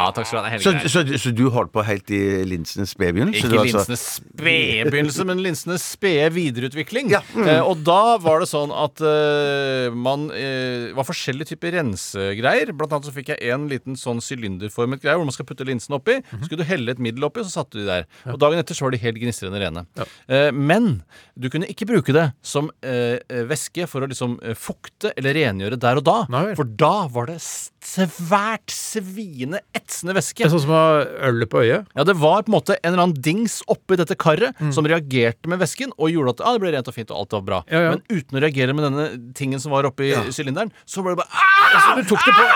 ja, 0.04 0.08
takk 0.16 0.28
skal 0.28 0.40
du 0.40 0.50
ha. 0.50 0.59
Så, 0.62 0.74
så, 0.92 1.04
så 1.20 1.32
du 1.36 1.46
holdt 1.52 1.72
på 1.74 1.84
helt 1.86 2.10
i 2.14 2.20
linsenes 2.48 2.94
spedbegynnelse? 2.94 3.46
Ikke 3.46 3.62
altså? 3.62 3.80
linsenes 3.80 4.04
spede 4.18 4.90
begynnelse, 4.90 5.26
men 5.28 5.42
linsenes 5.44 5.86
spede 5.96 6.28
videreutvikling. 6.36 7.10
Ja, 7.14 7.22
mm. 7.34 7.48
Eh, 7.48 7.60
og 7.64 7.84
da 7.86 8.16
var 8.22 8.42
det 8.42 8.50
sånn 8.50 8.72
at 8.74 9.02
eh, 9.04 9.88
man 9.94 10.28
eh, 10.36 10.90
var 10.96 11.08
forskjellige 11.08 11.54
typer 11.54 11.76
rensegreier. 11.78 12.74
Blant 12.76 12.96
annet 12.96 13.10
så 13.10 13.14
fikk 13.16 13.32
jeg 13.34 13.54
en 13.54 13.68
liten 13.70 13.98
sånn 13.98 14.22
sylinderformet 14.24 15.02
greie 15.02 15.18
hvor 15.18 15.28
man 15.28 15.36
skal 15.36 15.48
putte 15.48 15.66
linsen 15.68 15.96
oppi. 15.96 16.20
Så 16.30 16.44
skulle 16.46 16.64
du 16.64 16.68
helle 16.68 16.94
et 16.94 17.02
middel 17.02 17.26
oppi, 17.26 17.44
så 17.46 17.60
satte 17.60 17.78
du 17.78 17.84
de 17.84 17.88
der. 17.88 18.08
Og 18.30 18.38
dagen 18.40 18.60
etter 18.60 18.76
så 18.76 18.86
var 18.86 18.94
de 18.94 19.02
helt 19.02 19.20
gnistrende 19.20 19.60
rene. 19.62 19.84
Eh, 20.30 20.50
men 20.54 21.02
du 21.40 21.48
kunne 21.52 21.68
ikke 21.70 21.88
bruke 21.90 22.14
det 22.14 22.30
som 22.46 22.70
eh, 22.84 23.18
eh, 23.20 23.44
væske 23.48 23.86
for 23.90 24.04
å 24.04 24.10
liksom 24.10 24.38
fukte 24.58 25.14
eller 25.16 25.36
rengjøre 25.36 25.78
der 25.80 26.00
og 26.00 26.06
da. 26.06 26.18
Nei. 26.32 26.44
For 26.58 26.68
da 26.68 27.06
var 27.12 27.30
det 27.30 27.40
svært 27.84 28.70
sviende, 28.74 29.60
etsende 29.76 30.14
væske. 30.16 30.42
Det 30.42 30.48
er 30.48 30.52
sånn 30.52 30.64
som 30.66 30.72
å 30.74 30.80
ha 30.80 31.04
ølet 31.30 31.50
på 31.50 31.62
øyet? 31.64 31.86
Ja, 31.96 32.04
det 32.04 32.16
var 32.20 32.42
på 32.44 32.52
en 32.52 32.56
måte 32.58 32.76
en 32.80 32.92
eller 32.92 33.04
annen 33.06 33.22
dings 33.24 33.60
oppi 33.72 33.96
dette 34.00 34.16
karret 34.20 34.54
Mm. 34.60 34.72
som 34.74 34.84
reagerte 34.84 35.48
med 35.48 35.58
væsken 35.60 35.92
og 35.96 36.10
gjorde 36.12 36.34
at 36.36 36.40
ah, 36.44 36.52
det 36.56 36.60
ble 36.60 36.72
rent 36.74 36.88
og 36.88 36.94
fint 36.94 37.10
og 37.10 37.16
alt 37.22 37.32
var 37.32 37.42
bra. 37.46 37.58
Ja, 37.70 37.80
ja. 37.86 37.90
Men 37.96 38.02
uten 38.10 38.36
å 38.36 38.42
reagere 38.42 38.74
med 38.76 38.84
denne 38.84 39.32
tingen 39.34 39.60
som 39.62 39.72
var 39.72 39.86
oppi 39.88 40.10
sylinderen, 40.34 40.70
så 40.84 41.02
ble 41.02 41.14
det 41.14 41.22
bare 41.22 41.30
altså, 41.70 41.94
du 41.96 42.08
tok 42.10 42.24
det 42.26 42.34
på 42.36 42.46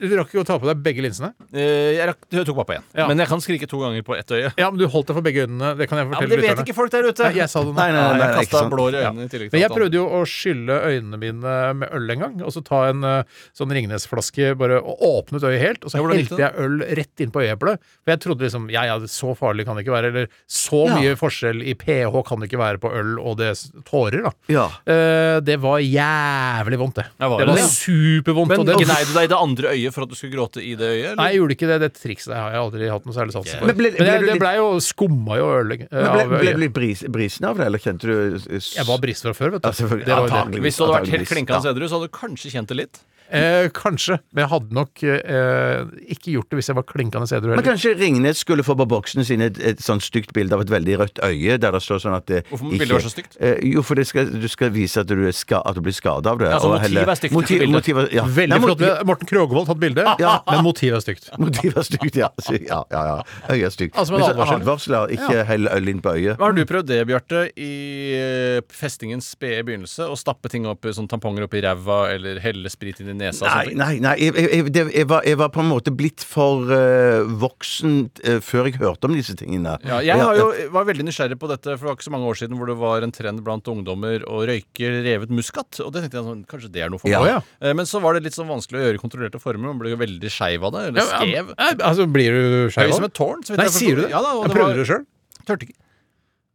Du 0.00 0.14
rakk 0.16 0.30
ikke 0.32 0.40
å 0.40 0.46
ta 0.48 0.56
på 0.58 0.64
deg 0.70 0.78
begge 0.80 1.02
linsene? 1.04 1.34
Eh, 1.52 1.98
Jeg, 1.98 2.06
rakk, 2.08 2.22
jeg 2.32 2.46
tok 2.48 2.56
pappa 2.62 2.72
igjen. 2.78 2.84
Ja. 2.96 3.06
Men 3.10 3.18
jeg 3.20 3.28
kan 3.28 3.40
skrike 3.44 3.66
to 3.68 3.80
ganger 3.82 4.00
på 4.06 4.14
ett 4.16 4.30
øye. 4.32 4.52
Ja, 4.56 4.70
men 4.70 4.78
du 4.80 4.86
holdt 4.88 5.10
deg 5.10 5.16
for 5.18 5.24
begge 5.26 5.44
øynene. 5.44 5.74
Det 5.76 5.88
kan 5.90 5.98
jeg 6.00 6.06
Ja, 6.06 6.08
men 6.08 6.14
fortelle 6.16 6.30
Det 6.30 6.38
vet 6.40 6.46
lytterne. 6.48 6.64
ikke 6.64 6.76
folk 6.78 6.90
der 6.94 7.08
ute. 7.10 7.24
Nei, 7.26 7.34
jeg 7.36 7.48
sa 7.52 7.60
det 7.60 7.68
nå. 7.68 7.74
Nei, 7.76 7.88
nei, 7.92 8.04
nei, 8.16 8.28
jeg 8.30 8.48
kasta 8.48 8.62
blår 8.72 8.94
i 8.96 9.02
øynene 9.04 9.26
i 9.26 9.28
tillegg 9.34 9.50
til 9.50 9.58
Men 9.58 9.64
jeg 9.66 9.74
prøvde 9.76 9.98
jo 10.00 10.06
å 10.08 10.20
skylle 10.24 10.78
øynene 10.88 11.18
mine 11.20 11.54
med 11.82 11.88
øl 11.98 12.10
en 12.16 12.24
gang, 12.24 12.38
og 12.46 12.54
så 12.56 12.62
ta 12.64 12.80
en 12.88 13.04
eh, 13.04 13.22
sånn 13.60 13.74
Ringnes-flaske 13.76 14.54
bare 14.56 14.69
og 14.78 15.00
åpnet 15.02 15.42
øyet 15.42 15.60
helt, 15.60 15.84
og 15.84 15.90
så 15.90 15.98
hvordan 15.98 16.20
helte 16.20 16.38
jeg 16.38 16.54
øl 16.64 16.78
rett 17.00 17.20
inn 17.24 17.30
på 17.34 17.42
øyeeplet. 17.42 17.78
For 18.04 18.12
jeg 18.14 18.20
trodde 18.20 18.46
liksom 18.46 18.70
ja, 18.70 18.84
ja, 18.86 18.98
så 19.10 19.34
farlig 19.36 19.66
kan 19.66 19.76
det 19.76 19.84
ikke 19.86 19.96
være, 19.96 20.10
eller 20.14 20.28
så 20.46 20.86
Ja. 20.86 20.94
mye 21.00 21.16
forskjell 21.18 21.62
i 21.66 21.74
pH 21.74 22.22
kan 22.28 22.40
det 22.40 22.48
ikke 22.50 22.60
være 22.62 22.78
på 22.78 22.92
øl 22.94 23.18
og 23.18 23.36
det 23.38 23.50
tårer, 23.88 24.22
da. 24.28 24.32
Ja. 24.48 24.66
Eh, 24.86 25.40
det 25.40 25.58
var 25.60 25.78
jævlig 25.82 26.78
vondt, 26.78 26.94
det. 27.00 27.06
Ja, 27.18 27.28
var 27.28 27.38
det 27.40 27.46
det 27.46 27.54
var 27.54 27.60
det? 27.60 27.68
supervondt. 27.70 28.48
Men 28.56 28.66
gnei 28.66 29.00
du 29.06 29.12
deg 29.14 29.24
i 29.24 29.32
det 29.32 29.38
andre 29.40 29.74
øyet 29.74 29.92
for 29.94 30.02
at 30.06 30.08
du 30.08 30.14
skulle 30.18 30.34
gråte 30.36 30.62
i 30.62 30.74
det 30.78 30.88
øyet? 30.94 31.16
Nei, 31.16 31.28
jeg 31.32 31.40
gjorde 31.40 31.56
ikke 31.56 31.68
det. 31.70 31.78
Det 31.84 31.92
trikset 32.00 32.34
har 32.36 32.50
jeg 32.54 32.60
aldri 32.60 32.88
hatt 32.90 33.06
noe 33.08 33.14
særlig 33.16 33.32
sans 33.36 33.50
for. 33.54 33.66
Men 33.66 33.76
ble- 33.76 33.92
ble 33.96 34.06
du 34.06 34.26
det 34.26 34.32
litt- 34.32 34.40
blei 34.42 34.54
jo 34.56 34.68
skumma 34.80 35.36
jo 35.40 35.46
øl 35.60 35.72
eh, 35.72 35.86
Men 35.90 36.12
ble, 36.12 36.22
av 36.22 36.28
ble 36.28 36.38
du 36.40 36.50
øyet. 36.50 36.58
litt 36.64 36.72
bris, 36.76 37.02
brisen 37.08 37.46
av 37.50 37.56
det, 37.58 37.66
eller 37.66 37.78
kjente 37.78 38.06
du 38.10 38.56
s- 38.58 38.74
Jeg 38.76 38.86
var 38.86 38.98
brist 38.98 39.22
fra 39.22 39.32
før, 39.34 39.50
vet 39.58 39.62
du. 39.62 39.68
Ja. 39.68 40.04
Det 40.04 40.30
var 40.30 40.50
det. 40.50 40.60
Hvis 40.60 40.76
du 40.76 40.84
hadde 40.84 41.00
vært 41.00 41.14
helt 41.16 41.28
klinkende 41.28 41.64
ja. 41.64 41.70
edru, 41.72 41.88
så 41.88 41.98
hadde 42.00 42.08
du 42.10 42.16
kanskje 42.16 42.50
kjent 42.52 42.68
det 42.68 42.76
litt. 42.76 43.00
Eh, 43.30 43.68
kanskje, 43.70 44.16
men 44.34 44.42
jeg 44.42 44.50
hadde 44.50 44.74
nok 44.74 45.02
eh, 45.06 45.84
ikke 46.10 46.32
gjort 46.34 46.50
det 46.50 46.58
hvis 46.58 46.70
jeg 46.72 46.76
var 46.80 46.86
klinkende 46.88 47.28
edru 47.36 47.52
Men 47.54 47.62
kanskje 47.62 47.92
Ringnes 47.94 48.40
skulle 48.42 48.64
få 48.66 48.74
på 48.74 48.86
boksen 48.90 49.22
sin 49.26 49.44
et, 49.44 49.58
et 49.62 49.82
sånn 49.84 50.02
stygt 50.02 50.32
bilde 50.34 50.56
av 50.56 50.64
et 50.64 50.72
veldig 50.72 50.96
rødt 50.98 51.20
øye, 51.22 51.58
der 51.62 51.76
det 51.76 51.82
står 51.84 52.02
sånn 52.02 52.16
at 52.16 52.26
det 52.26 52.40
Hvorfor 52.48 52.66
må 52.66 52.72
bildet 52.74 52.96
være 52.96 53.04
så 53.06 53.12
stygt? 53.12 53.36
Eh, 53.38 53.60
jo, 53.70 53.84
for 53.86 54.00
det 54.00 54.08
skal, 54.10 54.32
du 54.34 54.48
skal 54.50 54.72
vise 54.74 55.04
at 55.04 55.10
du, 55.10 55.22
er 55.28 55.36
ska, 55.36 55.60
at 55.62 55.78
du 55.78 55.82
blir 55.86 55.94
skada 55.94 56.32
av 56.34 56.40
det. 56.42 56.48
Ja, 56.50 56.58
så 56.58 56.72
og 56.72 56.80
motivet 56.80 57.12
er 57.14 57.20
stygt, 57.20 57.30
ikke 57.30 57.38
Motiv, 57.38 57.64
motivet, 57.70 58.10
ja. 58.16 58.24
Veldig 58.26 58.56
Nei, 58.56 58.60
flott. 58.66 58.82
Morten 59.12 59.30
Krogvold 59.30 59.70
tatt 59.70 59.82
bilde, 59.84 60.06
men 60.50 60.64
motivet 60.66 60.98
er 60.98 61.06
stygt. 61.06 61.30
Motivet 61.38 61.78
er 61.84 61.86
stygt, 61.86 62.18
ja. 62.18 62.32
Ja, 62.50 62.82
ja, 62.90 63.04
ja. 63.12 63.16
Øyet 63.46 63.68
er 63.70 63.76
stygt. 63.76 63.94
Altså, 63.94 64.16
men 64.16 64.26
advarsel. 64.26 64.56
advarsel, 64.58 64.96
ja. 64.98 65.04
Ikke 65.14 65.46
hell 65.46 65.70
øl 65.70 65.94
inn 65.94 66.02
på 66.02 66.16
øyet. 66.18 66.42
Har 66.42 66.56
du 66.56 66.64
prøvd 66.66 66.90
det, 66.90 67.00
Bjarte, 67.06 67.46
i 67.54 67.70
eh, 68.18 68.58
festingens 68.74 69.30
spede 69.36 69.62
begynnelse? 69.68 70.10
Å 70.10 70.18
stappe 70.18 70.50
ting 70.50 70.66
opp 70.70 70.90
sånn 70.90 71.08
tamponger 71.10 71.46
opp 71.46 71.54
i 71.54 71.62
ræva, 71.64 72.02
eller 72.16 72.42
helle 72.42 72.72
sprit 72.72 72.98
inn 73.04 73.14
i 73.14 73.19
nesa? 73.20 73.46
Nei, 73.60 73.74
nei, 73.78 73.90
nei 74.02 74.14
jeg, 74.20 74.34
jeg, 74.40 74.72
det- 74.74 74.86
jeg, 74.96 75.06
var, 75.10 75.22
jeg 75.28 75.38
var 75.40 75.50
på 75.54 75.60
en 75.62 75.68
måte 75.70 75.92
blitt 75.94 76.24
for 76.26 76.66
uh, 76.72 77.22
voksen 77.42 77.94
uh, 78.24 78.38
før 78.44 78.68
jeg 78.70 78.80
hørte 78.80 79.08
om 79.08 79.14
disse 79.16 79.36
tingene. 79.38 79.76
Ja, 79.86 80.00
jeg 80.04 80.18
har 80.20 80.38
jo, 80.38 80.48
var 80.74 80.88
veldig 80.88 81.06
nysgjerrig 81.08 81.38
på 81.40 81.50
dette, 81.50 81.76
for 81.76 81.84
det 81.84 81.90
var 81.92 81.98
ikke 81.98 82.08
så 82.08 82.14
mange 82.16 82.30
år 82.32 82.40
siden 82.40 82.58
hvor 82.60 82.70
det 82.72 82.78
var 82.80 83.06
en 83.06 83.14
trend 83.14 83.44
blant 83.46 83.68
ungdommer 83.70 84.24
å 84.28 84.42
røyke 84.48 84.92
revet 85.04 85.32
muskat. 85.34 85.80
Og 85.84 85.92
det 85.94 86.04
tenkte 86.06 86.20
jeg 86.20 86.28
sånn, 86.30 86.44
kanskje 86.50 86.72
det 86.74 86.84
er 86.86 86.92
noe 86.92 87.02
for 87.02 87.08
meg. 87.10 87.28
Ja. 87.30 87.38
ja. 87.38 87.68
Eh, 87.70 87.76
Men 87.76 87.88
så 87.90 88.00
var 88.04 88.16
det 88.16 88.24
litt 88.26 88.36
sånn 88.38 88.50
vanskelig 88.50 88.80
å 88.80 88.84
gjøre 88.88 89.00
i 89.00 89.02
kontrollerte 89.04 89.40
former. 89.42 89.70
Man 89.72 89.80
ble 89.82 89.94
jo 89.94 90.00
veldig 90.00 90.32
skeiv 90.32 90.66
av 90.68 90.76
det. 90.76 90.86
Eller 90.90 91.08
skrev. 91.12 91.54
ja, 91.56 91.70
altså, 91.90 92.08
blir 92.10 92.34
du 92.36 92.42
Det 92.42 92.76
er 92.76 92.90
det? 92.90 92.96
som 92.96 93.04
av 93.06 93.10
et 93.10 93.18
tårn. 93.20 93.44
så 93.46 93.54
vidt 93.54 93.62
Nei, 93.62 93.68
jeg 93.70 93.76
sier 93.78 94.00
du 94.00 94.04
det? 94.06 94.10
Ja, 94.12 94.20
da, 94.24 94.34
og 94.38 94.46
Jeg 94.48 94.56
prøvde 94.56 94.80
det 94.82 94.88
sjøl. 94.90 95.06
Tørte 95.48 95.66
ikke. 95.68 95.79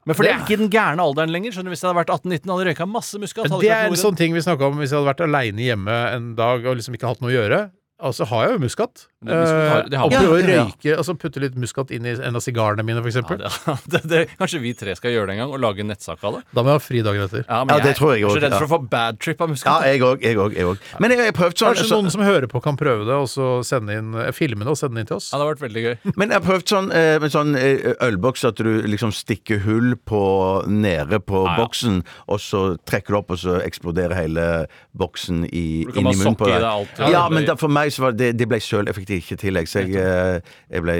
Men 0.05 0.17
for 0.17 0.25
det 0.25 0.33
er 0.35 0.43
ikke 0.43 0.59
den 0.61 0.69
gærne 0.69 1.01
alderen 1.01 1.31
lenger. 1.33 1.55
Skjønner 1.55 1.71
du, 1.71 1.73
Hvis 1.73 1.81
jeg 1.81 1.89
hadde 1.89 1.97
vært 1.97 2.11
18-19 2.13 2.51
hadde 2.51 2.61
jeg 2.61 2.69
røyka 2.75 2.85
masse 2.89 3.21
muskat. 3.21 3.49
Det 3.61 3.71
er 3.73 3.87
en 3.89 3.97
sånn 3.97 4.19
ting 4.19 4.35
vi 4.35 4.43
snakka 4.45 4.69
om 4.69 4.77
hvis 4.77 4.93
jeg 4.93 4.99
hadde 4.99 5.09
vært 5.09 5.23
aleine 5.25 5.65
hjemme 5.65 5.95
en 6.13 6.27
dag 6.37 6.67
og 6.69 6.77
liksom 6.77 6.97
ikke 6.97 7.09
hatt 7.09 7.23
noe 7.25 7.33
å 7.33 7.35
gjøre. 7.35 7.61
Og 8.03 8.11
så 8.11 8.25
har 8.27 8.43
jeg 8.49 8.57
jo 8.57 8.59
muskat. 8.65 9.05
Det- 9.23 9.33
har- 9.33 9.85
Eh, 9.89 9.97
har 9.97 10.09
prøve 10.09 10.43
å 10.43 10.47
ja, 10.47 10.65
røyke, 10.65 10.97
altså 10.97 11.17
putte 11.17 11.39
litt 11.39 11.55
muskat 11.55 11.89
inn 11.91 12.05
i 12.05 12.09
en 12.09 12.35
av 12.35 12.41
sigarene 12.41 12.83
mine, 12.83 13.01
for 13.01 13.09
Ja, 13.09 13.77
det, 13.89 14.01
det, 14.03 14.27
kanskje 14.37 14.59
vi 14.61 14.73
tre 14.73 14.93
skal 14.95 15.11
gjøre 15.11 15.27
det 15.27 15.33
en 15.33 15.37
gang, 15.47 15.53
og 15.53 15.59
lage 15.59 15.79
en 15.79 15.87
nettsak 15.87 16.21
av 16.23 16.35
det? 16.35 16.43
Da 16.53 16.61
må 16.61 16.67
jeg 16.67 16.75
ha 16.75 16.79
fri 16.79 17.01
dagen 17.01 17.23
etter. 17.23 17.45
Ja, 17.47 17.63
Ja, 17.65 17.79
det 17.79 17.95
tror 17.95 18.13
jeg 18.13 18.21
er 18.21 18.27
også, 18.27 18.37
så 18.37 18.41
redd 18.43 18.51
ja. 18.51 18.59
for 18.59 18.67
å 18.67 18.73
få 18.75 18.89
bad 18.89 19.19
trip 19.19 19.41
av 19.41 19.49
Ja, 19.49 19.79
jeg 19.87 20.01
òg. 20.01 20.21
Jeg 20.21 20.35
òg. 20.37 20.53
Jeg 20.53 20.65
òg. 20.65 20.77
Men 20.99 21.11
jeg 21.15 21.25
har 21.25 21.31
prøvd 21.31 21.55
sånn 21.57 21.73
Kanskje 21.73 21.87
så, 21.89 22.01
noen 22.01 22.11
som 22.11 22.21
hører 22.21 22.47
på, 22.47 22.61
kan 22.61 22.77
prøve 22.77 23.05
det, 23.07 23.15
og 23.15 23.27
så 23.31 23.63
sende 23.65 23.95
inn, 23.95 24.11
filmene 24.13 24.33
filme 24.35 24.59
det 24.65 24.67
og 24.75 24.77
sende 24.77 24.95
det 24.95 24.99
inn 25.05 25.07
til 25.07 25.17
oss. 25.17 25.31
Ja, 25.31 25.39
det 25.39 25.45
har 25.47 25.55
vært 25.55 25.65
veldig 25.65 25.83
gøy. 25.85 25.95
Men 26.19 26.29
jeg 26.29 26.41
har 26.41 26.45
prøvd 26.45 26.67
sånn 26.75 26.91
eh, 26.93 27.19
med 27.23 27.31
sånn 27.31 27.55
eh, 27.55 27.95
ølboks 28.05 28.45
at 28.45 28.55
du 28.61 28.83
liksom 28.85 29.11
stikker 29.15 29.63
hull 29.65 29.95
på 30.05 30.67
nede 30.67 31.19
på 31.23 31.47
ah, 31.47 31.55
ja. 31.55 31.63
boksen, 31.63 32.03
og 32.27 32.39
så 32.43 32.77
trekker 32.85 33.15
du 33.15 33.17
opp, 33.23 33.31
og 33.31 33.39
så 33.41 33.57
eksploderer 33.63 34.13
hele 34.19 34.67
boksen 34.93 35.45
i, 35.49 35.81
inn 35.87 35.95
i 35.95 36.13
munnen 36.13 36.35
på 36.37 36.45
sokke 36.45 36.51
i 36.51 36.53
deg. 36.53 36.61
deg 36.61 36.69
alt. 36.69 36.99
Ja, 36.99 37.09
Ja, 37.15 37.29
men 37.29 37.45
da, 37.47 37.55
for 37.55 37.71
meg 37.71 37.84
så 37.93 38.05
var 38.05 38.15
det, 38.17 38.31
det 38.39 38.47
ble 38.49 38.59
søl. 38.63 38.87
Jeg 38.89 38.97
fikk 38.97 39.07
det 39.09 39.17
ikke 39.21 39.35
i 39.35 39.39
tillegg, 39.41 39.69
Så 39.69 39.83
jeg, 39.83 39.95
eh, 39.99 40.53
jeg 40.71 40.83
ble 40.85 40.95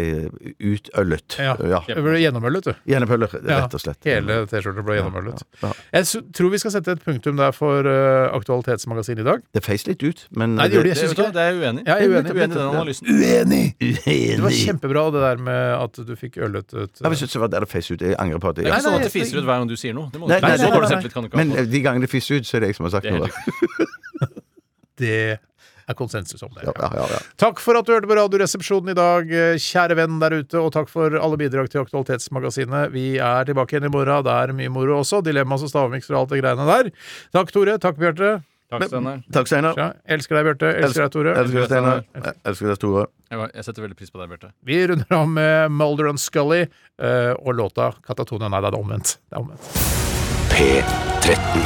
utøllet. 0.60 1.38
Ja. 1.40 1.56
Ja. 1.66 1.82
Det 1.88 2.04
ble 2.06 2.20
gjennomøllet, 2.22 2.70
du. 2.70 2.84
Gjennomøllet, 2.92 3.36
rett 3.46 3.78
og 3.78 3.84
slett. 3.84 4.02
Hele 4.08 4.42
T-skjorta 4.52 4.86
ble 4.86 5.00
gjennomøllet. 5.00 5.44
Ja. 5.64 5.72
Jeg 5.98 6.24
tror 6.36 6.54
vi 6.54 6.62
skal 6.62 6.76
sette 6.76 6.96
et 6.98 7.04
punktum 7.06 7.40
der 7.40 7.56
for 7.56 7.88
uh, 7.88 8.34
Aktualitetsmagasinet 8.36 9.24
i 9.24 9.28
dag. 9.28 9.44
Det 9.56 9.64
feis 9.66 9.88
litt 9.90 10.04
ut, 10.06 10.26
men 10.36 10.58
Nei, 10.60 10.68
det 10.70 10.80
gjorde 10.80 10.94
det. 10.94 10.98
Det, 11.02 11.10
hva, 11.12 11.28
ikke 11.28 11.36
det 11.38 11.46
er 11.46 11.60
uenig. 11.62 11.86
Jeg 11.86 11.96
er 11.96 12.16
uenig. 12.16 12.32
uenig 12.32 12.46
i 12.46 12.50
den 12.54 12.64
analysen. 12.66 13.12
Uenig! 13.16 13.66
Det 13.80 14.44
var 14.44 14.58
kjempebra 14.60 15.06
det 15.16 15.26
der 15.26 15.44
med 15.50 15.62
at 15.80 16.02
du 16.08 16.16
fikk 16.20 16.40
ølet 16.46 16.74
ut 16.74 17.02
Ja, 17.02 17.10
jeg 17.10 17.22
synes 17.24 17.36
det 17.36 17.42
var 17.42 17.54
der 17.54 17.66
det 17.66 17.72
feis 17.72 17.92
ut. 17.92 18.02
Jeg 18.02 18.18
angrer 18.20 18.42
på 18.44 18.54
at 18.54 18.62
jeg 18.62 18.70
er 18.70 18.74
ikke 18.76 18.86
sånn 18.88 19.00
at 19.00 19.08
det 19.08 19.14
fiser 19.14 19.42
ut 19.42 19.48
hver 19.48 19.62
gang 19.62 19.70
du 19.70 19.78
sier 19.80 19.96
noe. 19.98 20.10
Det 20.14 20.22
må 20.22 20.30
du 20.30 20.36
Nei, 20.36 20.42
nei, 20.44 20.56
nei, 20.60 21.20
nei, 21.22 21.30
Men 21.40 21.54
de 21.72 21.84
gangene 21.84 22.06
det 22.06 22.12
fiser 22.12 22.42
ut, 22.42 22.48
så 22.48 22.58
er 22.58 22.66
det 22.66 22.74
jeg 22.74 22.80
som 22.80 22.90
har 22.90 22.98
sagt 22.98 23.10
Det 23.10 23.16
noe. 23.16 23.30
Det 24.96 25.38
er 25.88 25.98
konsensus 25.98 26.44
om 26.46 26.52
det. 26.56 26.66
Ja, 26.68 26.74
ja, 26.80 26.90
ja, 26.98 27.06
ja. 27.16 27.20
Takk 27.42 27.62
for 27.64 27.78
at 27.80 27.88
du 27.88 27.94
hørte 27.94 28.10
på 28.10 28.18
Radioresepsjonen 28.18 28.94
i 28.94 28.98
dag, 28.98 29.30
eh, 29.30 29.60
kjære 29.62 30.00
venn 30.02 30.18
der 30.24 30.40
ute, 30.42 30.58
og 30.62 30.74
takk 30.76 30.90
for 30.92 31.14
alle 31.20 31.40
bidrag 31.42 31.70
til 31.72 31.84
Aktualitetsmagasinet. 31.84 32.92
Vi 32.96 33.06
er 33.22 33.46
tilbake 33.48 33.76
igjen 33.78 33.90
i 33.90 33.94
morgen. 33.94 34.26
Det 34.26 34.34
er 34.34 34.56
mye 34.58 34.74
moro 34.74 35.00
også. 35.02 35.22
Dilemmas 35.26 35.66
og 35.66 35.72
stavmiks 35.74 36.10
og 36.14 36.24
alt 36.24 36.36
det 36.36 36.42
greiene 36.44 36.68
der. 36.70 36.92
Takk, 37.36 37.54
Tore. 37.56 37.78
Takk, 37.82 37.98
Bjarte. 38.02 38.36
Takk, 38.72 38.88
Steinar. 38.90 39.22
Takk, 39.32 39.48
Steinar. 39.48 39.78
Ja, 39.78 39.92
elsker 40.10 40.40
deg, 40.40 40.48
Bjarte. 40.50 40.72
Elsker 40.82 41.06
deg, 41.06 41.14
Tore. 41.14 41.36
Elsker 41.38 41.62
deg, 41.62 41.70
Steinar. 41.70 42.02
Elsker 42.50 42.72
deg, 42.72 42.82
Tore. 42.82 43.06
Jeg 43.30 43.68
setter 43.68 43.86
veldig 43.86 43.98
pris 44.00 44.12
på 44.12 44.22
deg, 44.22 44.34
Bjarte. 44.34 44.52
Vi 44.66 44.82
runder 44.90 45.18
av 45.20 45.30
med 45.30 45.78
Mulder 45.78 46.10
and 46.10 46.22
Scully 46.22 46.64
eh, 46.66 47.34
og 47.38 47.54
låta 47.62 47.92
Katatonia. 48.06 48.50
Nei, 48.50 48.64
det 48.66 48.74
er 48.74 48.80
omvendt. 48.82 49.18
Det 49.30 49.38
er 49.38 49.46
omvendt. 49.46 49.72
P13. 50.56 51.66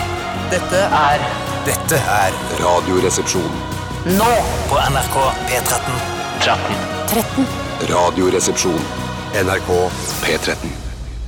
Dette 0.49 0.85
er 1.03 1.27
Dette 1.67 1.99
er 2.19 2.39
Radioresepsjon. 2.59 3.78
Nå 4.05 4.27
på 4.69 4.75
NRK 4.91 5.15
P13. 5.49 5.95
13. 7.09 7.45
Radioresepsjon. 7.89 8.79
NRK 9.33 9.71
P13. 10.23 10.69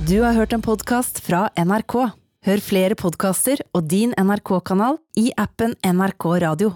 Du 0.08 0.22
har 0.22 0.32
hørt 0.32 0.52
en 0.52 0.64
podkast 0.64 1.20
fra 1.20 1.50
NRK. 1.56 1.96
Hør 2.46 2.62
flere 2.64 2.96
podkaster 2.98 3.60
og 3.76 3.84
din 3.92 4.16
NRK-kanal 4.16 4.96
i 5.20 5.28
appen 5.36 5.76
NRK 5.84 6.26
Radio. 6.46 6.72